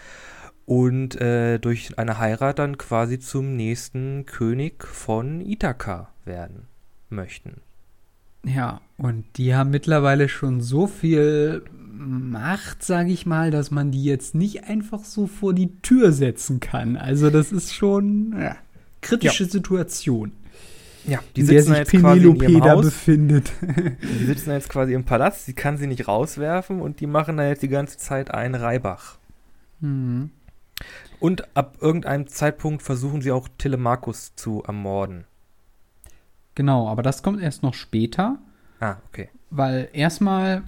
und 0.66 1.20
äh, 1.20 1.58
durch 1.60 1.98
eine 1.98 2.20
Heirat 2.20 2.60
dann 2.60 2.78
quasi 2.78 3.20
zum 3.20 3.56
nächsten 3.56 4.26
König 4.26 4.84
von 4.84 5.42
Ithaka 5.42 6.10
werden 6.26 6.68
möchten. 7.10 7.62
Ja, 8.46 8.82
und 8.98 9.26
die 9.38 9.54
haben 9.56 9.70
mittlerweile 9.70 10.30
schon 10.30 10.62
so 10.62 10.88
viel 10.88 11.64
Macht, 12.02 12.84
sage 12.84 13.12
ich 13.12 13.26
mal, 13.26 13.52
dass 13.52 13.72
man 13.72 13.92
die 13.92 14.04
jetzt 14.06 14.34
nicht 14.34 14.64
einfach 14.66 15.04
so 15.04 15.28
vor 15.28 15.54
die 15.54 15.82
Tür 15.82 16.14
setzen 16.14 16.62
kann. 16.62 16.96
Also 16.96 17.30
das 17.30 17.52
ist 17.52 17.74
schon 17.74 18.34
ja, 18.40 18.56
kritische 19.02 19.46
Situation, 19.46 20.32
Ja, 21.04 21.20
die 21.36 21.44
sitzen 21.44 21.74
jetzt 21.74 21.96
quasi 21.96 22.30
in 22.30 22.38
Penelope 22.38 22.46
ihrem 22.46 22.64
Haus. 22.64 22.86
befindet. 22.86 23.52
Die 24.20 24.26
sitzen 24.26 24.52
jetzt 24.52 24.70
quasi 24.70 24.94
im 24.94 25.04
Palast, 25.06 25.46
sie 25.46 25.54
kann 25.54 25.78
sie 25.78 25.88
nicht 25.88 26.08
rauswerfen 26.08 26.82
und 26.82 27.00
die 27.02 27.08
machen 27.08 27.38
da 27.38 27.48
jetzt 27.48 27.64
die 27.64 27.68
ganze 27.70 27.98
Zeit 27.98 28.32
einen 28.34 28.56
Reibach. 28.56 29.18
mhm. 29.82 30.32
Und 31.20 31.56
ab 31.58 31.78
irgendeinem 31.82 32.28
Zeitpunkt 32.28 32.82
versuchen 32.82 33.22
sie 33.22 33.32
auch 33.34 33.50
Telemachus 33.58 34.34
zu 34.38 34.64
ermorden. 34.64 35.26
Genau, 36.60 36.90
aber 36.90 37.04
das 37.04 37.24
kommt 37.24 37.42
erst 37.42 37.64
noch 37.64 37.74
später, 37.74 38.38
Ah, 38.82 38.98
okay. 39.08 39.30
weil 39.50 39.88
erstmal 39.94 40.62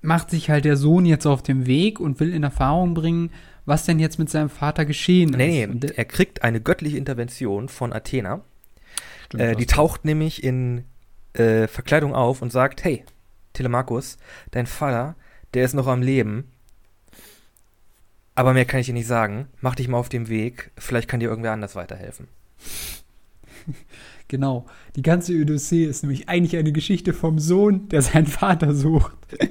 macht 0.00 0.30
sich 0.30 0.48
halt 0.48 0.64
der 0.64 0.78
Sohn 0.78 1.04
jetzt 1.04 1.26
auf 1.26 1.42
den 1.42 1.66
Weg 1.66 2.00
und 2.00 2.20
will 2.20 2.32
in 2.32 2.42
Erfahrung 2.42 2.94
bringen, 2.94 3.30
was 3.66 3.84
denn 3.84 3.98
jetzt 3.98 4.18
mit 4.18 4.30
seinem 4.30 4.48
Vater 4.48 4.86
geschehen 4.86 5.28
Nee, 5.36 5.64
ist. 5.64 5.74
Nee, 5.74 5.90
er 5.94 6.04
kriegt 6.06 6.42
eine 6.42 6.62
göttliche 6.62 6.96
Intervention 6.96 7.68
von 7.68 7.92
Athena. 7.92 8.40
Stimmt, 9.26 9.42
Äh, 9.42 9.56
die 9.56 9.66
taucht 9.66 10.06
nämlich 10.06 10.42
in 10.42 10.84
äh, 11.34 11.66
Verkleidung 11.66 12.14
auf 12.14 12.40
und 12.40 12.50
sagt, 12.50 12.82
hey, 12.82 13.04
Telemachus, 13.52 14.16
dein 14.52 14.66
Vater, 14.66 15.16
der 15.52 15.66
ist 15.66 15.74
noch 15.74 15.86
am 15.86 16.00
Leben. 16.00 16.44
Aber 18.34 18.54
mehr 18.54 18.64
kann 18.64 18.80
ich 18.80 18.86
dir 18.86 18.94
nicht 18.94 19.06
sagen. 19.06 19.48
Mach 19.60 19.74
dich 19.74 19.86
mal 19.88 19.98
auf 19.98 20.08
den 20.08 20.28
Weg. 20.30 20.70
Vielleicht 20.78 21.08
kann 21.08 21.20
dir 21.20 21.28
irgendwer 21.28 21.52
anders 21.52 21.74
weiterhelfen. 21.76 22.28
Genau. 24.28 24.66
Die 24.94 25.02
ganze 25.02 25.32
Odyssee 25.40 25.84
ist 25.84 26.02
nämlich 26.02 26.28
eigentlich 26.28 26.56
eine 26.56 26.72
Geschichte 26.72 27.12
vom 27.14 27.38
Sohn, 27.38 27.88
der 27.88 28.02
seinen 28.02 28.26
Vater 28.26 28.74
sucht. 28.74 29.16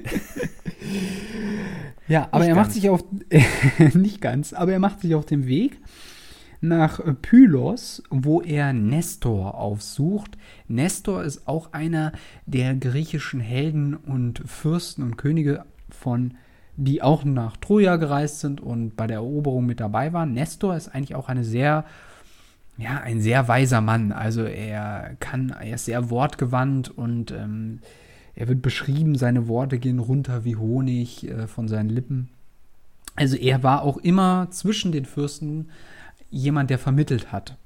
ja, 2.08 2.28
aber 2.30 2.40
Nicht 2.40 2.48
er 2.48 2.54
macht 2.54 2.64
ganz. 2.66 2.74
sich 2.74 2.88
auf 2.88 3.04
nicht 3.94 4.20
ganz, 4.20 4.52
aber 4.52 4.72
er 4.72 4.78
macht 4.78 5.00
sich 5.00 5.14
auf 5.16 5.26
den 5.26 5.46
Weg 5.46 5.80
nach 6.60 7.00
äh, 7.00 7.14
Pylos, 7.14 8.02
wo 8.10 8.40
er 8.40 8.72
Nestor 8.72 9.56
aufsucht. 9.56 10.38
Nestor 10.68 11.24
ist 11.24 11.48
auch 11.48 11.72
einer 11.72 12.12
der 12.46 12.74
griechischen 12.74 13.40
Helden 13.40 13.94
und 13.94 14.42
Fürsten 14.46 15.02
und 15.02 15.16
Könige 15.16 15.64
von 15.90 16.34
die 16.80 17.02
auch 17.02 17.24
nach 17.24 17.56
Troja 17.56 17.96
gereist 17.96 18.38
sind 18.38 18.60
und 18.60 18.96
bei 18.96 19.08
der 19.08 19.16
Eroberung 19.16 19.66
mit 19.66 19.80
dabei 19.80 20.12
waren. 20.12 20.32
Nestor 20.32 20.76
ist 20.76 20.86
eigentlich 20.86 21.16
auch 21.16 21.28
eine 21.28 21.42
sehr 21.42 21.84
ja, 22.78 23.00
ein 23.00 23.20
sehr 23.20 23.48
weiser 23.48 23.80
Mann. 23.80 24.12
Also 24.12 24.44
er 24.44 25.16
kann, 25.20 25.50
er 25.50 25.74
ist 25.74 25.84
sehr 25.84 26.10
wortgewandt 26.10 26.88
und 26.90 27.32
ähm, 27.32 27.80
er 28.34 28.48
wird 28.48 28.62
beschrieben, 28.62 29.16
seine 29.16 29.48
Worte 29.48 29.78
gehen 29.78 29.98
runter 29.98 30.44
wie 30.44 30.56
Honig 30.56 31.28
äh, 31.28 31.46
von 31.48 31.66
seinen 31.68 31.90
Lippen. 31.90 32.28
Also 33.16 33.36
er 33.36 33.64
war 33.64 33.82
auch 33.82 33.96
immer 33.96 34.46
zwischen 34.50 34.92
den 34.92 35.04
Fürsten 35.04 35.70
jemand, 36.30 36.70
der 36.70 36.78
vermittelt 36.78 37.32
hat. 37.32 37.56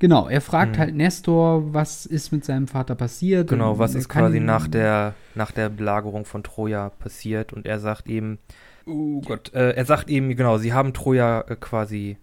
Genau, 0.00 0.28
er 0.28 0.40
fragt 0.40 0.76
Mhm. 0.76 0.80
halt 0.80 0.94
Nestor, 0.94 1.72
was 1.74 2.06
ist 2.06 2.30
mit 2.32 2.44
seinem 2.44 2.68
Vater 2.68 2.94
passiert. 2.94 3.48
Genau, 3.48 3.78
was 3.78 3.94
ist 3.94 4.08
quasi 4.08 4.40
nach 4.40 4.66
der, 4.68 5.14
nach 5.34 5.50
der 5.50 5.68
Belagerung 5.68 6.24
von 6.24 6.42
Troja 6.42 6.90
passiert 6.90 7.52
und 7.52 7.66
er 7.66 7.78
sagt 7.80 8.08
ihm, 8.08 8.38
oh 8.86 9.20
Gott, 9.20 9.52
äh, 9.54 9.72
er 9.72 9.84
sagt 9.84 10.08
ihm, 10.10 10.34
genau, 10.36 10.58
sie 10.58 10.72
haben 10.72 10.94
Troja 10.94 11.42
äh, 11.42 11.56
quasi, 11.56 12.16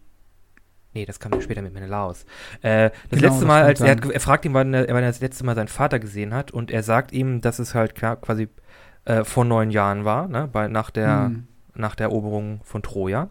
nee, 0.98 1.06
das 1.06 1.20
kam 1.20 1.32
ja 1.34 1.42
später 1.42 1.62
mit 1.62 1.74
Menelaos. 1.74 2.26
Äh, 2.62 2.90
das 3.10 3.20
Genau, 3.20 3.32
letzte 3.32 3.46
Mal, 3.46 3.64
als 3.64 3.82
er, 3.82 3.92
hat, 3.92 4.06
er 4.06 4.20
fragt 4.20 4.46
ihn, 4.46 4.54
wann 4.54 4.74
er, 4.74 4.88
wann 4.90 5.04
er 5.04 5.10
das 5.10 5.22
letzte 5.22 5.46
Mal 5.46 5.56
seinen 5.56 5.68
Vater 5.68 6.00
gesehen 6.00 6.34
hat 6.34 6.52
und 6.52 6.72
er 6.72 6.84
sagt 6.84 7.12
ihm, 7.12 7.42
dass 7.42 7.60
es 7.60 7.76
halt 7.76 7.96
quasi 7.96 8.48
äh, 9.06 9.24
vor 9.24 9.46
neun 9.46 9.70
Jahren 9.72 10.06
war, 10.06 10.28
ne, 10.28 10.50
bei, 10.52 10.68
nach 10.68 10.90
der, 10.90 11.28
Hm. 11.28 11.48
nach 11.76 11.96
der 11.96 12.08
Eroberung 12.08 12.62
von 12.64 12.82
Troja. 12.82 13.30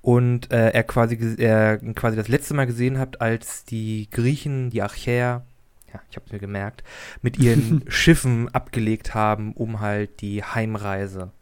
Und 0.00 0.52
äh, 0.52 0.70
er 0.70 0.84
quasi 0.84 1.36
er 1.38 1.78
quasi 1.94 2.16
das 2.16 2.28
letzte 2.28 2.54
Mal 2.54 2.66
gesehen 2.66 2.98
hat, 2.98 3.20
als 3.20 3.64
die 3.64 4.08
Griechen, 4.10 4.70
die 4.70 4.82
Achäer, 4.82 5.44
ja, 5.92 6.00
ich 6.08 6.16
habe 6.16 6.26
mir 6.32 6.38
gemerkt, 6.38 6.84
mit 7.20 7.38
ihren 7.38 7.84
Schiffen 7.88 8.48
abgelegt 8.54 9.14
haben, 9.14 9.52
um 9.52 9.80
halt 9.80 10.20
die 10.20 10.42
Heimreise 10.44 11.32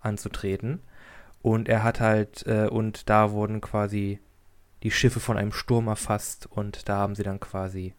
anzutreten. 0.00 0.80
Und 1.42 1.68
er 1.68 1.82
hat 1.82 2.00
halt, 2.00 2.46
äh, 2.46 2.68
und 2.68 3.08
da 3.10 3.32
wurden 3.32 3.60
quasi 3.60 4.20
die 4.82 4.90
Schiffe 4.90 5.20
von 5.20 5.36
einem 5.36 5.52
Sturm 5.52 5.88
erfasst 5.88 6.46
und 6.50 6.88
da 6.88 6.96
haben 6.98 7.14
sie 7.14 7.22
dann 7.22 7.40
quasi 7.40 7.94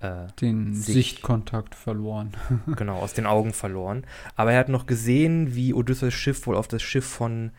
äh, 0.00 0.26
den 0.40 0.74
sich- 0.74 0.94
Sichtkontakt 0.94 1.74
verloren. 1.74 2.32
genau, 2.76 2.98
aus 2.98 3.14
den 3.14 3.26
Augen 3.26 3.52
verloren. 3.52 4.04
Aber 4.36 4.52
er 4.52 4.58
hat 4.60 4.68
noch 4.68 4.86
gesehen, 4.86 5.54
wie 5.54 5.74
Odysseus 5.74 6.14
Schiff 6.14 6.46
wohl 6.46 6.56
auf 6.56 6.68
das 6.68 6.82
Schiff 6.82 7.06
von 7.06 7.50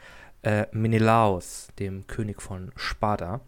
äh, 0.41 0.65
Menelaos, 0.71 1.67
dem 1.79 2.08
König 2.08 2.41
von 2.41 2.71
Sparta, 2.77 3.41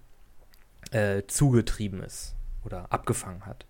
äh, 0.92 1.24
zugetrieben 1.28 2.04
ist 2.04 2.36
oder 2.66 2.92
abgefangen 2.92 3.46
hat. 3.46 3.66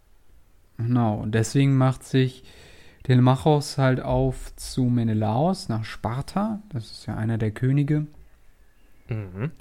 Genau, 0.78 1.16
und 1.20 1.34
deswegen 1.36 1.78
macht 1.78 2.04
sich 2.04 2.44
Telemachos 3.04 3.78
halt 3.78 4.00
auf 4.02 4.56
zu 4.56 4.86
Menelaos 4.86 5.70
nach 5.70 5.84
Sparta. 5.86 6.62
Das 6.70 6.90
ist 6.92 7.06
ja 7.06 7.16
einer 7.16 7.38
der 7.38 7.52
Könige, 7.52 8.08
Mhm. 9.08 9.52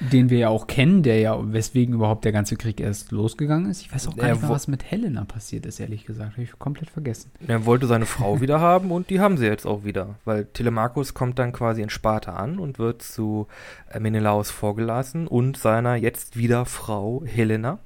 Den 0.00 0.30
wir 0.30 0.38
ja 0.38 0.48
auch 0.48 0.66
kennen, 0.66 1.02
der 1.02 1.20
ja, 1.20 1.52
weswegen 1.52 1.94
überhaupt 1.94 2.24
der 2.24 2.32
ganze 2.32 2.56
Krieg 2.56 2.80
erst 2.80 3.12
losgegangen 3.12 3.70
ist. 3.70 3.80
Ich 3.80 3.92
weiß 3.92 4.08
auch 4.08 4.16
gar 4.16 4.26
Er 4.26 4.32
nicht 4.32 4.42
mehr, 4.42 4.50
was 4.50 4.68
mit 4.68 4.84
Helena 4.84 5.24
passiert 5.24 5.64
ist, 5.66 5.80
ehrlich 5.80 6.04
gesagt. 6.04 6.32
Habe 6.32 6.42
ich 6.42 6.58
komplett 6.58 6.90
vergessen. 6.90 7.30
Er 7.46 7.64
wollte 7.64 7.86
seine 7.86 8.06
Frau 8.06 8.40
wieder 8.40 8.60
haben 8.60 8.90
und 8.90 9.10
die 9.10 9.20
haben 9.20 9.38
sie 9.38 9.46
jetzt 9.46 9.66
auch 9.66 9.84
wieder, 9.84 10.16
weil 10.24 10.46
Telemachos 10.46 11.14
kommt 11.14 11.38
dann 11.38 11.52
quasi 11.52 11.82
in 11.82 11.90
Sparta 11.90 12.34
an 12.34 12.58
und 12.58 12.78
wird 12.78 13.02
zu 13.02 13.46
äh, 13.90 14.00
Menelaos 14.00 14.50
vorgelassen 14.50 15.26
und 15.26 15.56
seiner 15.56 15.96
jetzt 15.96 16.36
wieder 16.36 16.66
Frau 16.66 17.22
Helena. 17.24 17.78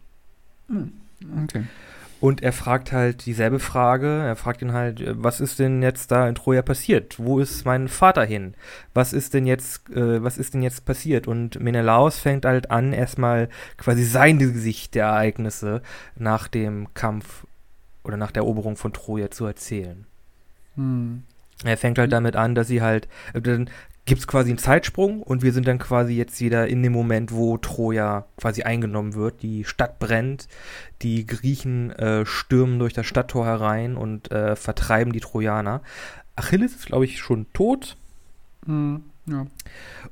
Okay. 1.44 1.64
Und 2.20 2.42
er 2.42 2.52
fragt 2.52 2.92
halt 2.92 3.24
dieselbe 3.24 3.58
Frage. 3.58 4.06
Er 4.06 4.36
fragt 4.36 4.60
ihn 4.60 4.72
halt, 4.72 5.00
äh, 5.00 5.14
was 5.16 5.40
ist 5.40 5.58
denn 5.58 5.82
jetzt 5.82 6.10
da 6.10 6.28
in 6.28 6.34
Troja 6.34 6.62
passiert? 6.62 7.18
Wo 7.18 7.38
ist 7.38 7.64
mein 7.64 7.88
Vater 7.88 8.24
hin? 8.24 8.54
Was 8.92 9.12
ist 9.12 9.32
denn 9.32 9.46
jetzt, 9.46 9.88
äh, 9.90 10.22
was 10.22 10.36
ist 10.36 10.52
denn 10.52 10.62
jetzt 10.62 10.84
passiert? 10.84 11.26
Und 11.26 11.60
Menelaos 11.60 12.18
fängt 12.18 12.44
halt 12.44 12.70
an, 12.70 12.92
erstmal 12.92 13.48
quasi 13.78 14.04
sein 14.04 14.38
Gesicht 14.38 14.94
der 14.94 15.06
Ereignisse 15.06 15.82
nach 16.14 16.46
dem 16.46 16.92
Kampf 16.92 17.46
oder 18.04 18.18
nach 18.18 18.32
der 18.32 18.42
Eroberung 18.42 18.76
von 18.76 18.92
Troja 18.92 19.30
zu 19.30 19.46
erzählen. 19.46 20.06
Hm. 20.76 21.22
Er 21.64 21.76
fängt 21.76 21.98
halt 21.98 22.12
damit 22.12 22.36
an, 22.36 22.54
dass 22.54 22.68
sie 22.68 22.80
halt, 22.82 23.08
äh, 23.34 23.66
dann 24.06 24.14
gibt's 24.16 24.26
quasi 24.26 24.50
einen 24.50 24.58
Zeitsprung 24.58 25.22
und 25.22 25.42
wir 25.42 25.52
sind 25.52 25.68
dann 25.68 25.78
quasi 25.78 26.14
jetzt 26.14 26.40
wieder 26.40 26.66
in 26.66 26.82
dem 26.82 26.92
Moment, 26.92 27.32
wo 27.32 27.58
Troja 27.58 28.26
quasi 28.36 28.62
eingenommen 28.62 29.14
wird. 29.14 29.42
Die 29.42 29.64
Stadt 29.64 29.98
brennt, 29.98 30.48
die 31.02 31.26
Griechen 31.26 31.90
äh, 31.92 32.26
stürmen 32.26 32.78
durch 32.78 32.92
das 32.92 33.06
Stadttor 33.06 33.46
herein 33.46 33.96
und 33.96 34.30
äh, 34.32 34.56
vertreiben 34.56 35.12
die 35.12 35.20
Trojaner. 35.20 35.82
Achilles 36.36 36.74
ist, 36.74 36.86
glaube 36.86 37.04
ich, 37.04 37.20
schon 37.20 37.46
tot 37.52 37.96
Hm. 38.66 39.04
Ja. 39.26 39.46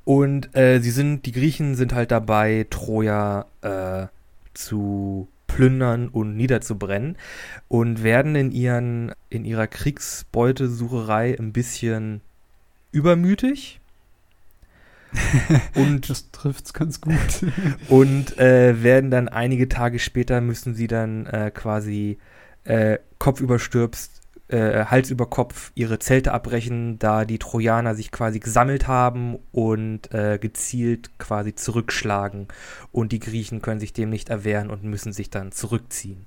und 0.04 0.54
äh, 0.54 0.80
sie 0.80 0.90
sind, 0.90 1.26
die 1.26 1.32
Griechen 1.32 1.74
sind 1.74 1.92
halt 1.92 2.10
dabei, 2.10 2.66
Troja 2.70 3.46
äh, 3.62 4.06
zu 4.54 5.28
plündern 5.46 6.08
und 6.08 6.36
niederzubrennen 6.36 7.16
und 7.66 8.02
werden 8.04 8.36
in 8.36 8.52
ihren, 8.52 9.12
in 9.28 9.44
ihrer 9.44 9.66
Kriegsbeutesucherei 9.66 11.36
ein 11.38 11.52
bisschen 11.52 12.20
übermütig. 12.92 13.80
und 15.74 16.08
Das 16.10 16.30
trifft's 16.30 16.72
ganz 16.72 17.00
gut. 17.00 17.16
und 17.88 18.38
äh, 18.38 18.82
werden 18.82 19.10
dann 19.10 19.28
einige 19.28 19.68
Tage 19.68 19.98
später 19.98 20.40
müssen 20.40 20.74
sie 20.74 20.86
dann 20.86 21.26
äh, 21.26 21.50
quasi 21.52 22.18
äh, 22.64 22.98
Kopf 23.18 23.40
überstürzt, 23.40 24.20
äh, 24.48 24.84
Hals 24.86 25.10
über 25.10 25.26
Kopf 25.26 25.72
ihre 25.74 25.98
Zelte 25.98 26.32
abbrechen, 26.32 26.98
da 26.98 27.24
die 27.24 27.38
Trojaner 27.38 27.94
sich 27.94 28.10
quasi 28.10 28.38
gesammelt 28.38 28.86
haben 28.86 29.38
und 29.52 30.12
äh, 30.12 30.38
gezielt 30.40 31.18
quasi 31.18 31.54
zurückschlagen 31.54 32.48
und 32.92 33.12
die 33.12 33.18
Griechen 33.18 33.62
können 33.62 33.80
sich 33.80 33.92
dem 33.92 34.10
nicht 34.10 34.28
erwehren 34.28 34.70
und 34.70 34.84
müssen 34.84 35.12
sich 35.12 35.30
dann 35.30 35.52
zurückziehen. 35.52 36.26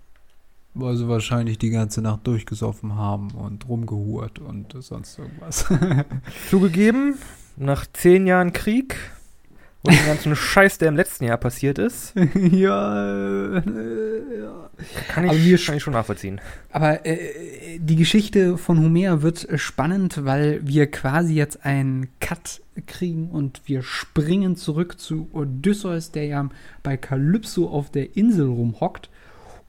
Weil 0.73 0.95
sie 0.95 1.07
wahrscheinlich 1.07 1.57
die 1.57 1.69
ganze 1.69 2.01
Nacht 2.01 2.25
durchgesoffen 2.25 2.95
haben 2.95 3.31
und 3.31 3.67
rumgehurt 3.67 4.39
und 4.39 4.73
sonst 4.79 5.19
irgendwas. 5.19 5.65
Zugegeben, 6.49 7.15
nach 7.57 7.85
zehn 7.91 8.25
Jahren 8.25 8.53
Krieg 8.53 8.95
und 9.83 9.93
dem 9.93 10.05
ganzen 10.05 10.35
Scheiß, 10.35 10.77
der 10.77 10.89
im 10.89 10.95
letzten 10.95 11.25
Jahr 11.25 11.37
passiert 11.37 11.79
ist, 11.79 12.13
ja, 12.35 13.57
äh, 13.57 13.61
ja. 14.39 14.69
kann 15.09 15.25
ich, 15.25 15.43
wir 15.43 15.57
kann 15.57 15.77
ich 15.77 15.83
schon 15.83 15.93
nachvollziehen. 15.93 16.39
Aber 16.71 17.05
äh, 17.05 17.79
die 17.79 17.95
Geschichte 17.95 18.57
von 18.57 18.79
Homer 18.79 19.21
wird 19.21 19.49
äh, 19.49 19.57
spannend, 19.57 20.23
weil 20.23 20.61
wir 20.63 20.89
quasi 20.89 21.33
jetzt 21.33 21.65
einen 21.65 22.09
Cut 22.19 22.61
kriegen 22.87 23.29
und 23.29 23.61
wir 23.65 23.83
springen 23.83 24.55
zurück 24.55 24.99
zu 24.99 25.29
Odysseus, 25.33 26.11
der 26.11 26.25
ja 26.25 26.49
bei 26.83 26.97
Kalypso 26.97 27.67
auf 27.67 27.89
der 27.91 28.15
Insel 28.15 28.47
rumhockt. 28.47 29.09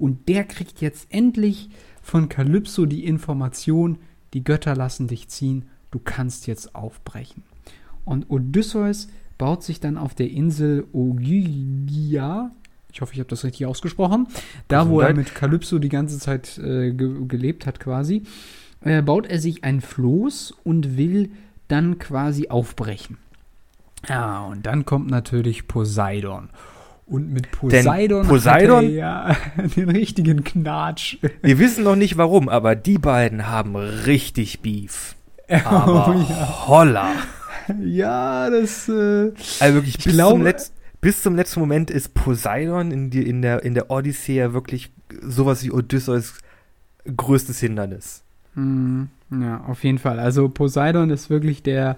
Und 0.03 0.29
der 0.29 0.43
kriegt 0.43 0.81
jetzt 0.81 1.07
endlich 1.11 1.71
von 2.03 2.29
Kalypso 2.29 2.87
die 2.87 3.05
Information, 3.05 3.99
die 4.35 4.43
Götter 4.43 4.75
lassen 4.75 5.07
dich 5.07 5.29
ziehen, 5.29 5.67
du 5.93 6.01
kannst 6.03 6.49
jetzt 6.49 6.75
aufbrechen. 6.75 7.45
Und 8.05 8.29
Odysseus 8.29 9.07
baut 9.39 9.63
sich 9.63 9.79
dann 9.79 9.97
auf 9.97 10.17
der 10.17 10.29
Insel 10.29 10.89
Ogygia, 10.93 12.51
ich 12.93 13.01
hoffe, 13.01 13.13
ich 13.13 13.21
habe 13.21 13.29
das 13.29 13.45
richtig 13.45 13.65
ausgesprochen, 13.65 14.27
da 14.67 14.89
wo 14.89 15.01
er 15.01 15.15
mit 15.15 15.37
Kalypso 15.37 15.79
die 15.79 15.89
ganze 15.89 16.19
Zeit 16.19 16.59
äh, 16.59 16.91
ge 16.91 17.25
gelebt 17.29 17.65
hat 17.65 17.79
quasi, 17.79 18.25
äh, 18.81 19.03
baut 19.03 19.29
er 19.29 19.39
sich 19.39 19.63
ein 19.63 19.81
Floß 19.81 20.53
und 20.65 20.97
will 20.97 21.31
dann 21.69 22.01
quasi 22.01 22.49
aufbrechen. 22.49 23.19
Ja, 24.09 24.47
und 24.47 24.67
dann 24.67 24.85
kommt 24.85 25.09
natürlich 25.13 25.69
Poseidon. 25.69 26.51
Und 27.13 27.33
mit 27.33 27.51
Poseidon, 27.53 28.27
Poseidon- 28.27 28.77
hat 28.77 28.83
er 28.85 28.91
ja 28.91 29.37
den 29.77 29.91
richtigen 29.91 30.43
Knatsch. 30.45 31.19
Wir 31.43 31.59
wissen 31.59 31.85
noch 31.85 31.97
nicht 31.97 32.17
warum, 32.17 32.49
aber 32.49 32.75
die 32.75 32.99
beiden 32.99 33.49
haben 33.49 33.77
richtig 33.77 34.61
Beef. 34.61 35.15
Aber 35.65 36.09
Oh, 36.17 36.27
ja. 36.33 36.67
holla. 36.69 37.11
ja, 37.83 38.49
das 38.51 38.89
äh, 38.89 39.33
Also 39.61 39.75
wirklich 39.75 39.99
Ich 39.99 40.05
bis, 40.05 40.15
glaube- 40.15 40.33
zum 40.37 40.43
Letz-, 40.43 40.73
bis 41.01 41.23
zum 41.23 41.37
letzten 41.37 41.61
Moment 41.61 41.91
ist 41.91 42.15
Poseidon 42.15 42.91
in, 42.91 43.11
die, 43.11 43.29
in, 43.29 43.43
der, 43.43 43.63
in 43.63 43.75
der 43.75 43.91
Odyssee 43.91 44.37
ja 44.37 44.53
wirklich 44.55 44.91
sowas 45.21 45.63
wie 45.65 45.71
Odysseus 45.71 46.35
größtes 47.15 47.59
Hindernis. 47.61 48.23
Mm, 48.55 49.05
Ja, 49.31 49.63
auf 49.67 49.83
jeden 49.85 49.99
Fall. 49.99 50.19
Also 50.19 50.49
Poseidon 50.49 51.11
ist 51.11 51.29
wirklich 51.29 51.63
der 51.63 51.97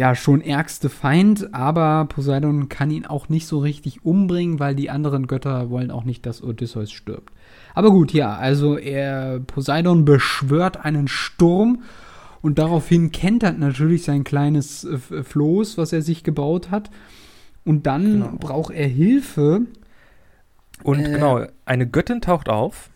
ja 0.00 0.14
schon 0.14 0.40
ärgste 0.40 0.88
Feind, 0.88 1.52
aber 1.54 2.06
Poseidon 2.06 2.68
kann 2.70 2.90
ihn 2.90 3.04
auch 3.06 3.28
nicht 3.28 3.46
so 3.46 3.58
richtig 3.58 4.02
umbringen, 4.04 4.58
weil 4.58 4.74
die 4.74 4.88
anderen 4.90 5.26
Götter 5.26 5.68
wollen 5.68 5.90
auch 5.90 6.04
nicht, 6.04 6.24
dass 6.24 6.42
Odysseus 6.42 6.90
stirbt. 6.90 7.32
Aber 7.74 7.90
gut, 7.90 8.12
ja, 8.12 8.34
also 8.34 8.76
er 8.78 9.40
Poseidon 9.40 10.04
beschwört 10.06 10.84
einen 10.84 11.06
Sturm 11.06 11.82
und 12.40 12.58
daraufhin 12.58 13.12
kentert 13.12 13.58
natürlich 13.58 14.04
sein 14.04 14.24
kleines 14.24 14.84
äh, 14.84 15.22
Floß, 15.22 15.76
was 15.76 15.92
er 15.92 16.00
sich 16.02 16.24
gebaut 16.24 16.70
hat. 16.70 16.90
Und 17.66 17.86
dann 17.86 18.04
Genau. 18.12 18.32
braucht 18.40 18.72
er 18.72 18.88
Hilfe. 18.88 19.60
Und 20.82 21.00
Äh. 21.00 21.10
genau, 21.12 21.44
eine 21.66 21.86
Göttin 21.86 22.22
taucht 22.22 22.48
auf. 22.48 22.88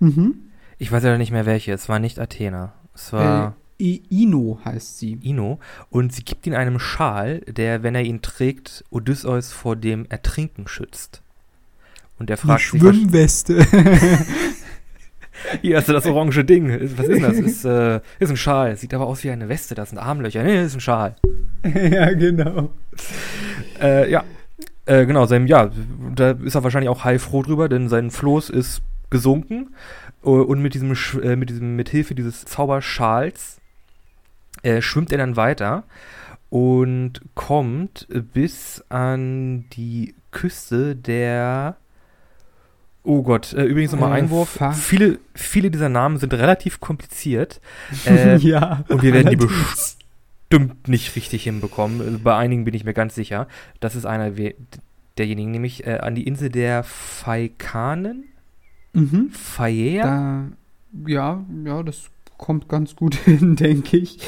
Mhm. 0.00 0.34
Ich 0.78 0.90
weiß 0.90 1.04
ja 1.04 1.16
nicht 1.16 1.30
mehr 1.30 1.46
welche. 1.46 1.72
Es 1.72 1.88
war 1.88 2.00
nicht 2.00 2.18
Athena. 2.18 2.72
Es 2.94 3.12
war 3.12 3.48
Äh, 3.48 3.50
I- 3.80 4.02
Ino 4.10 4.58
heißt 4.64 4.98
sie. 4.98 5.18
Ino. 5.22 5.58
Und 5.90 6.12
sie 6.12 6.24
gibt 6.24 6.46
ihm 6.46 6.54
einen 6.54 6.80
Schal, 6.80 7.40
der, 7.40 7.82
wenn 7.82 7.94
er 7.94 8.02
ihn 8.02 8.22
trägt, 8.22 8.84
Odysseus 8.90 9.52
vor 9.52 9.76
dem 9.76 10.06
Ertrinken 10.08 10.66
schützt. 10.66 11.22
Und 12.18 12.28
er 12.30 12.34
Eine 12.34 12.46
fragt 12.58 12.62
sich, 12.62 12.82
was- 12.82 12.96
Schwimmweste. 12.96 13.64
hier 15.62 15.76
hast 15.76 15.88
du 15.88 15.92
das 15.92 16.06
orange 16.06 16.44
Ding. 16.44 16.68
Was 16.96 17.06
ist 17.06 17.22
das? 17.22 17.36
Ist, 17.38 17.64
äh, 17.64 18.00
ist 18.18 18.30
ein 18.30 18.36
Schal. 18.36 18.76
Sieht 18.76 18.92
aber 18.94 19.06
aus 19.06 19.22
wie 19.24 19.30
eine 19.30 19.48
Weste. 19.48 19.74
Das 19.74 19.90
sind 19.90 19.98
Armlöcher. 19.98 20.42
Nee, 20.42 20.62
ist 20.64 20.74
ein 20.74 20.80
Schal. 20.80 21.14
ja, 21.64 22.12
genau. 22.12 22.70
Äh, 23.80 24.10
ja. 24.10 24.24
Äh, 24.86 25.04
genau, 25.06 25.26
sein, 25.26 25.46
ja, 25.46 25.70
da 26.14 26.30
ist 26.30 26.54
er 26.54 26.64
wahrscheinlich 26.64 26.88
auch 26.88 27.04
heilfroh 27.04 27.42
drüber, 27.42 27.68
denn 27.68 27.90
sein 27.90 28.10
Floß 28.10 28.48
ist 28.48 28.80
gesunken 29.10 29.74
äh, 30.24 30.28
und 30.30 30.62
mit 30.62 30.72
diesem, 30.74 30.96
äh, 31.22 31.36
mit 31.36 31.50
diesem, 31.50 31.76
mit 31.76 31.90
Hilfe 31.90 32.14
dieses 32.14 32.46
Zauberschals 32.46 33.57
äh, 34.62 34.82
schwimmt 34.82 35.12
er 35.12 35.18
dann 35.18 35.36
weiter 35.36 35.84
und 36.50 37.20
kommt 37.34 38.06
bis 38.32 38.84
an 38.88 39.66
die 39.72 40.14
Küste 40.30 40.96
der 40.96 41.76
Oh 43.04 43.22
Gott, 43.22 43.54
äh, 43.54 43.64
übrigens 43.64 43.92
nochmal 43.92 44.10
Äh, 44.12 44.22
Einwurf. 44.22 44.58
Viele, 44.74 45.18
viele 45.34 45.70
dieser 45.70 45.88
Namen 45.88 46.18
sind 46.18 46.34
relativ 46.34 46.78
kompliziert. 46.78 47.60
Äh, 48.04 48.36
ja. 48.38 48.84
und 48.88 49.02
wir 49.02 49.14
werden 49.14 49.30
die 49.30 49.36
bestimmt 49.36 50.88
nicht 50.88 51.16
richtig 51.16 51.44
hinbekommen. 51.44 52.02
Also 52.02 52.18
bei 52.18 52.36
einigen 52.36 52.64
bin 52.64 52.74
ich 52.74 52.84
mir 52.84 52.92
ganz 52.92 53.14
sicher. 53.14 53.48
Das 53.80 53.96
ist 53.96 54.04
einer 54.04 54.32
derjenigen, 55.16 55.50
nämlich 55.50 55.86
äh, 55.86 55.98
an 55.98 56.16
die 56.16 56.26
Insel 56.26 56.50
der 56.50 56.82
Faikanen. 56.82 58.24
Mhm. 58.92 59.30
Faea? 59.32 60.02
Da, 60.02 60.44
ja, 61.06 61.44
ja, 61.64 61.82
das 61.82 62.10
kommt 62.38 62.68
ganz 62.68 62.96
gut 62.96 63.14
hin, 63.24 63.56
denke 63.56 63.98
ich. 63.98 64.18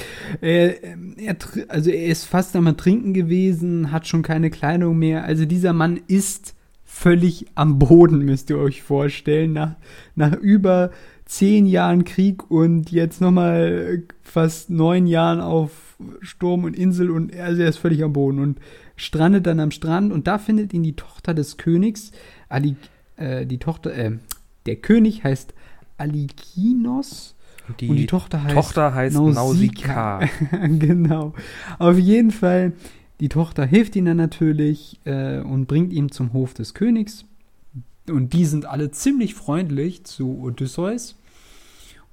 Er, 0.43 0.85
ähm, 0.85 1.15
er, 1.17 1.37
also 1.69 1.91
er 1.91 2.07
ist 2.07 2.25
fast 2.25 2.55
am 2.57 2.77
Trinken 2.77 3.15
gewesen, 3.15 3.91
hat 3.91 4.07
schon 4.07 4.23
keine 4.23 4.51
Kleidung 4.51 4.99
mehr. 4.99 5.25
Also 5.25 5.47
dieser 5.47 5.73
Mann 5.73 5.99
ist 6.07 6.55
völlig 6.85 7.47
am 7.55 7.79
Boden, 7.79 8.19
müsst 8.19 8.51
ihr 8.51 8.59
euch 8.59 8.83
vorstellen. 8.83 9.55
Nach, 9.55 9.77
nach 10.17 10.35
über 10.35 10.91
zehn 11.25 11.67
Jahren 11.67 12.05
Krieg 12.05 12.51
und 12.51 12.91
jetzt 12.91 13.21
nochmal 13.21 14.03
fast 14.23 14.69
neun 14.69 15.07
Jahren 15.07 15.41
auf 15.41 15.97
Sturm 16.21 16.65
und 16.65 16.77
Insel 16.77 17.11
und 17.11 17.35
also 17.37 17.63
er 17.63 17.69
ist 17.69 17.77
völlig 17.77 18.03
am 18.03 18.13
Boden 18.13 18.41
und 18.41 18.59
strandet 18.97 19.47
dann 19.47 19.61
am 19.61 19.71
Strand 19.71 20.13
und 20.13 20.27
da 20.27 20.39
findet 20.39 20.75
ihn 20.75 20.83
die 20.83 20.97
Tochter 20.97 21.33
des 21.33 21.57
Königs, 21.57 22.11
Ali, 22.49 22.75
äh, 23.17 23.47
die 23.47 23.59
Tochter, 23.59 23.95
äh, 23.95 24.19
der 24.67 24.77
König 24.77 25.23
heißt 25.23 25.55
Alikinos 25.99 27.37
die, 27.79 27.89
und 27.89 27.97
die 27.97 28.07
Tochter 28.07 28.43
heißt 28.43 28.55
Tochter 28.55 28.95
heißt 28.95 29.16
Nausicaa. 29.16 30.21
Genau. 30.51 31.35
Auf 31.79 31.99
jeden 31.99 32.31
Fall, 32.31 32.73
die 33.21 33.29
Tochter 33.29 33.66
hilft 33.66 33.97
dann 33.97 34.16
natürlich 34.16 35.01
äh, 35.05 35.41
und 35.41 35.66
bringt 35.66 35.93
ihn 35.93 36.11
zum 36.11 36.33
Hof 36.33 36.55
des 36.55 36.75
Königs. 36.75 37.25
Und 38.09 38.33
die 38.33 38.45
sind 38.45 38.66
alle 38.66 38.91
ziemlich 38.91 39.35
freundlich 39.35 40.05
zu 40.05 40.41
Odysseus. 40.41 41.16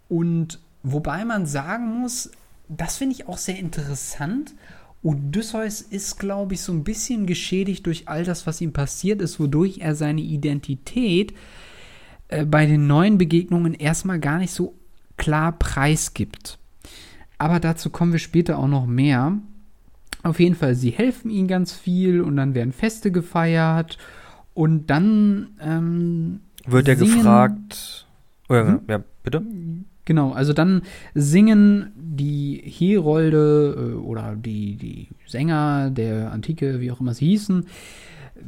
Und 0.10 0.60
wobei 0.84 1.26
man 1.26 1.46
sagen 1.46 2.02
muss, 2.02 2.32
das 2.70 2.98
finde 2.98 3.16
ich 3.16 3.28
auch 3.28 3.38
sehr 3.38 3.58
interessant. 3.58 4.54
Odysseus 5.04 5.82
ist, 5.82 6.20
glaube 6.20 6.56
ich, 6.56 6.62
so 6.62 6.72
ein 6.74 6.84
bisschen 6.84 7.26
geschädigt 7.26 7.86
durch 7.86 8.08
all 8.08 8.24
das, 8.24 8.48
was 8.48 8.62
ihm 8.62 8.74
passiert 8.74 9.22
ist, 9.22 9.40
wodurch 9.40 9.80
er 9.80 9.96
seine 9.96 10.22
Identität 10.22 11.34
äh, 12.28 12.46
bei 12.46 12.66
den 12.66 12.88
neuen 12.88 13.18
Begegnungen 13.18 13.74
erstmal 13.74 14.20
gar 14.20 14.40
nicht 14.40 14.52
so 14.52 14.74
klar 15.18 15.52
preisgibt. 15.54 16.58
Aber 17.38 17.60
dazu 17.60 17.90
kommen 17.90 18.12
wir 18.12 18.20
später 18.20 18.58
auch 18.58 18.68
noch 18.68 18.86
mehr. 18.88 19.34
Auf 20.24 20.40
jeden 20.40 20.56
Fall, 20.56 20.76
sie 20.76 20.90
helfen 20.92 21.30
ihm 21.30 21.48
ganz 21.48 21.74
viel 21.74 22.22
und 22.22 22.36
dann 22.38 22.56
werden 22.56 22.74
Feste 22.74 23.12
gefeiert 23.12 23.98
und 24.54 24.90
dann 24.90 25.50
ähm, 25.62 26.40
Wird 26.66 26.88
er 26.88 26.98
singen- 26.98 27.18
gefragt. 27.18 28.08
Oh, 28.50 28.56
ja, 28.56 28.66
Hm? 28.68 28.80
ja, 28.88 29.04
bitte? 29.24 29.44
Genau, 30.06 30.32
also 30.32 30.54
dann 30.54 30.82
singen 31.14 31.92
die 31.96 32.62
Herolde 32.66 33.76
äh, 33.78 33.94
oder 33.98 34.36
die, 34.36 34.76
die 34.78 35.10
Sänger 35.28 35.90
der 35.92 36.32
Antike, 36.32 36.80
wie 36.80 36.92
auch 36.92 37.02
immer 37.02 37.14
sie 37.14 37.28
hießen, 37.28 37.66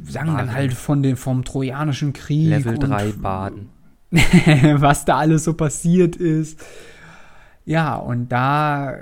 sagen 0.02 0.26
dann 0.28 0.36
Baden. 0.36 0.52
halt 0.54 0.72
von 0.72 1.02
den, 1.02 1.16
vom 1.16 1.44
Trojanischen 1.44 2.12
Krieg. 2.14 2.48
Level 2.48 2.74
und 2.76 2.80
3 2.88 3.12
Baden. 3.12 3.68
was 4.12 5.04
da 5.04 5.18
alles 5.18 5.44
so 5.44 5.54
passiert 5.54 6.16
ist. 6.16 6.60
Ja, 7.64 7.96
und 7.96 8.30
da 8.30 8.96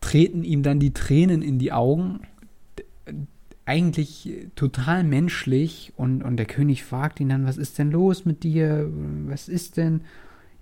treten 0.00 0.44
ihm 0.44 0.62
dann 0.62 0.78
die 0.78 0.92
Tränen 0.92 1.42
in 1.42 1.58
die 1.58 1.72
Augen. 1.72 2.20
Eigentlich 3.64 4.30
total 4.54 5.04
menschlich. 5.04 5.92
Und, 5.96 6.22
und 6.22 6.36
der 6.36 6.46
König 6.46 6.84
fragt 6.84 7.20
ihn 7.20 7.28
dann, 7.28 7.46
was 7.46 7.56
ist 7.56 7.78
denn 7.78 7.90
los 7.90 8.24
mit 8.24 8.42
dir? 8.44 8.88
Was 9.26 9.48
ist 9.48 9.76
denn? 9.76 10.02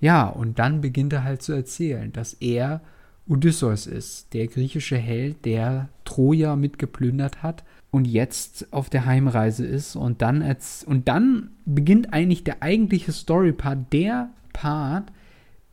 Ja, 0.00 0.26
und 0.26 0.58
dann 0.58 0.80
beginnt 0.80 1.12
er 1.12 1.24
halt 1.24 1.42
zu 1.42 1.52
erzählen, 1.52 2.12
dass 2.12 2.34
er 2.34 2.80
Odysseus 3.28 3.86
ist, 3.86 4.32
der 4.32 4.46
griechische 4.46 4.96
Held, 4.96 5.44
der 5.44 5.90
Troja 6.04 6.56
mitgeplündert 6.56 7.42
hat 7.42 7.64
und 7.90 8.06
jetzt 8.06 8.72
auf 8.72 8.90
der 8.90 9.06
Heimreise 9.06 9.64
ist. 9.66 9.96
Und 9.96 10.22
dann, 10.22 10.42
erz- 10.42 10.84
und 10.84 11.08
dann 11.08 11.50
beginnt 11.64 12.12
eigentlich 12.12 12.44
der 12.44 12.62
eigentliche 12.62 13.12
Story-Part, 13.12 13.92
der 13.92 14.30
Part, 14.52 15.12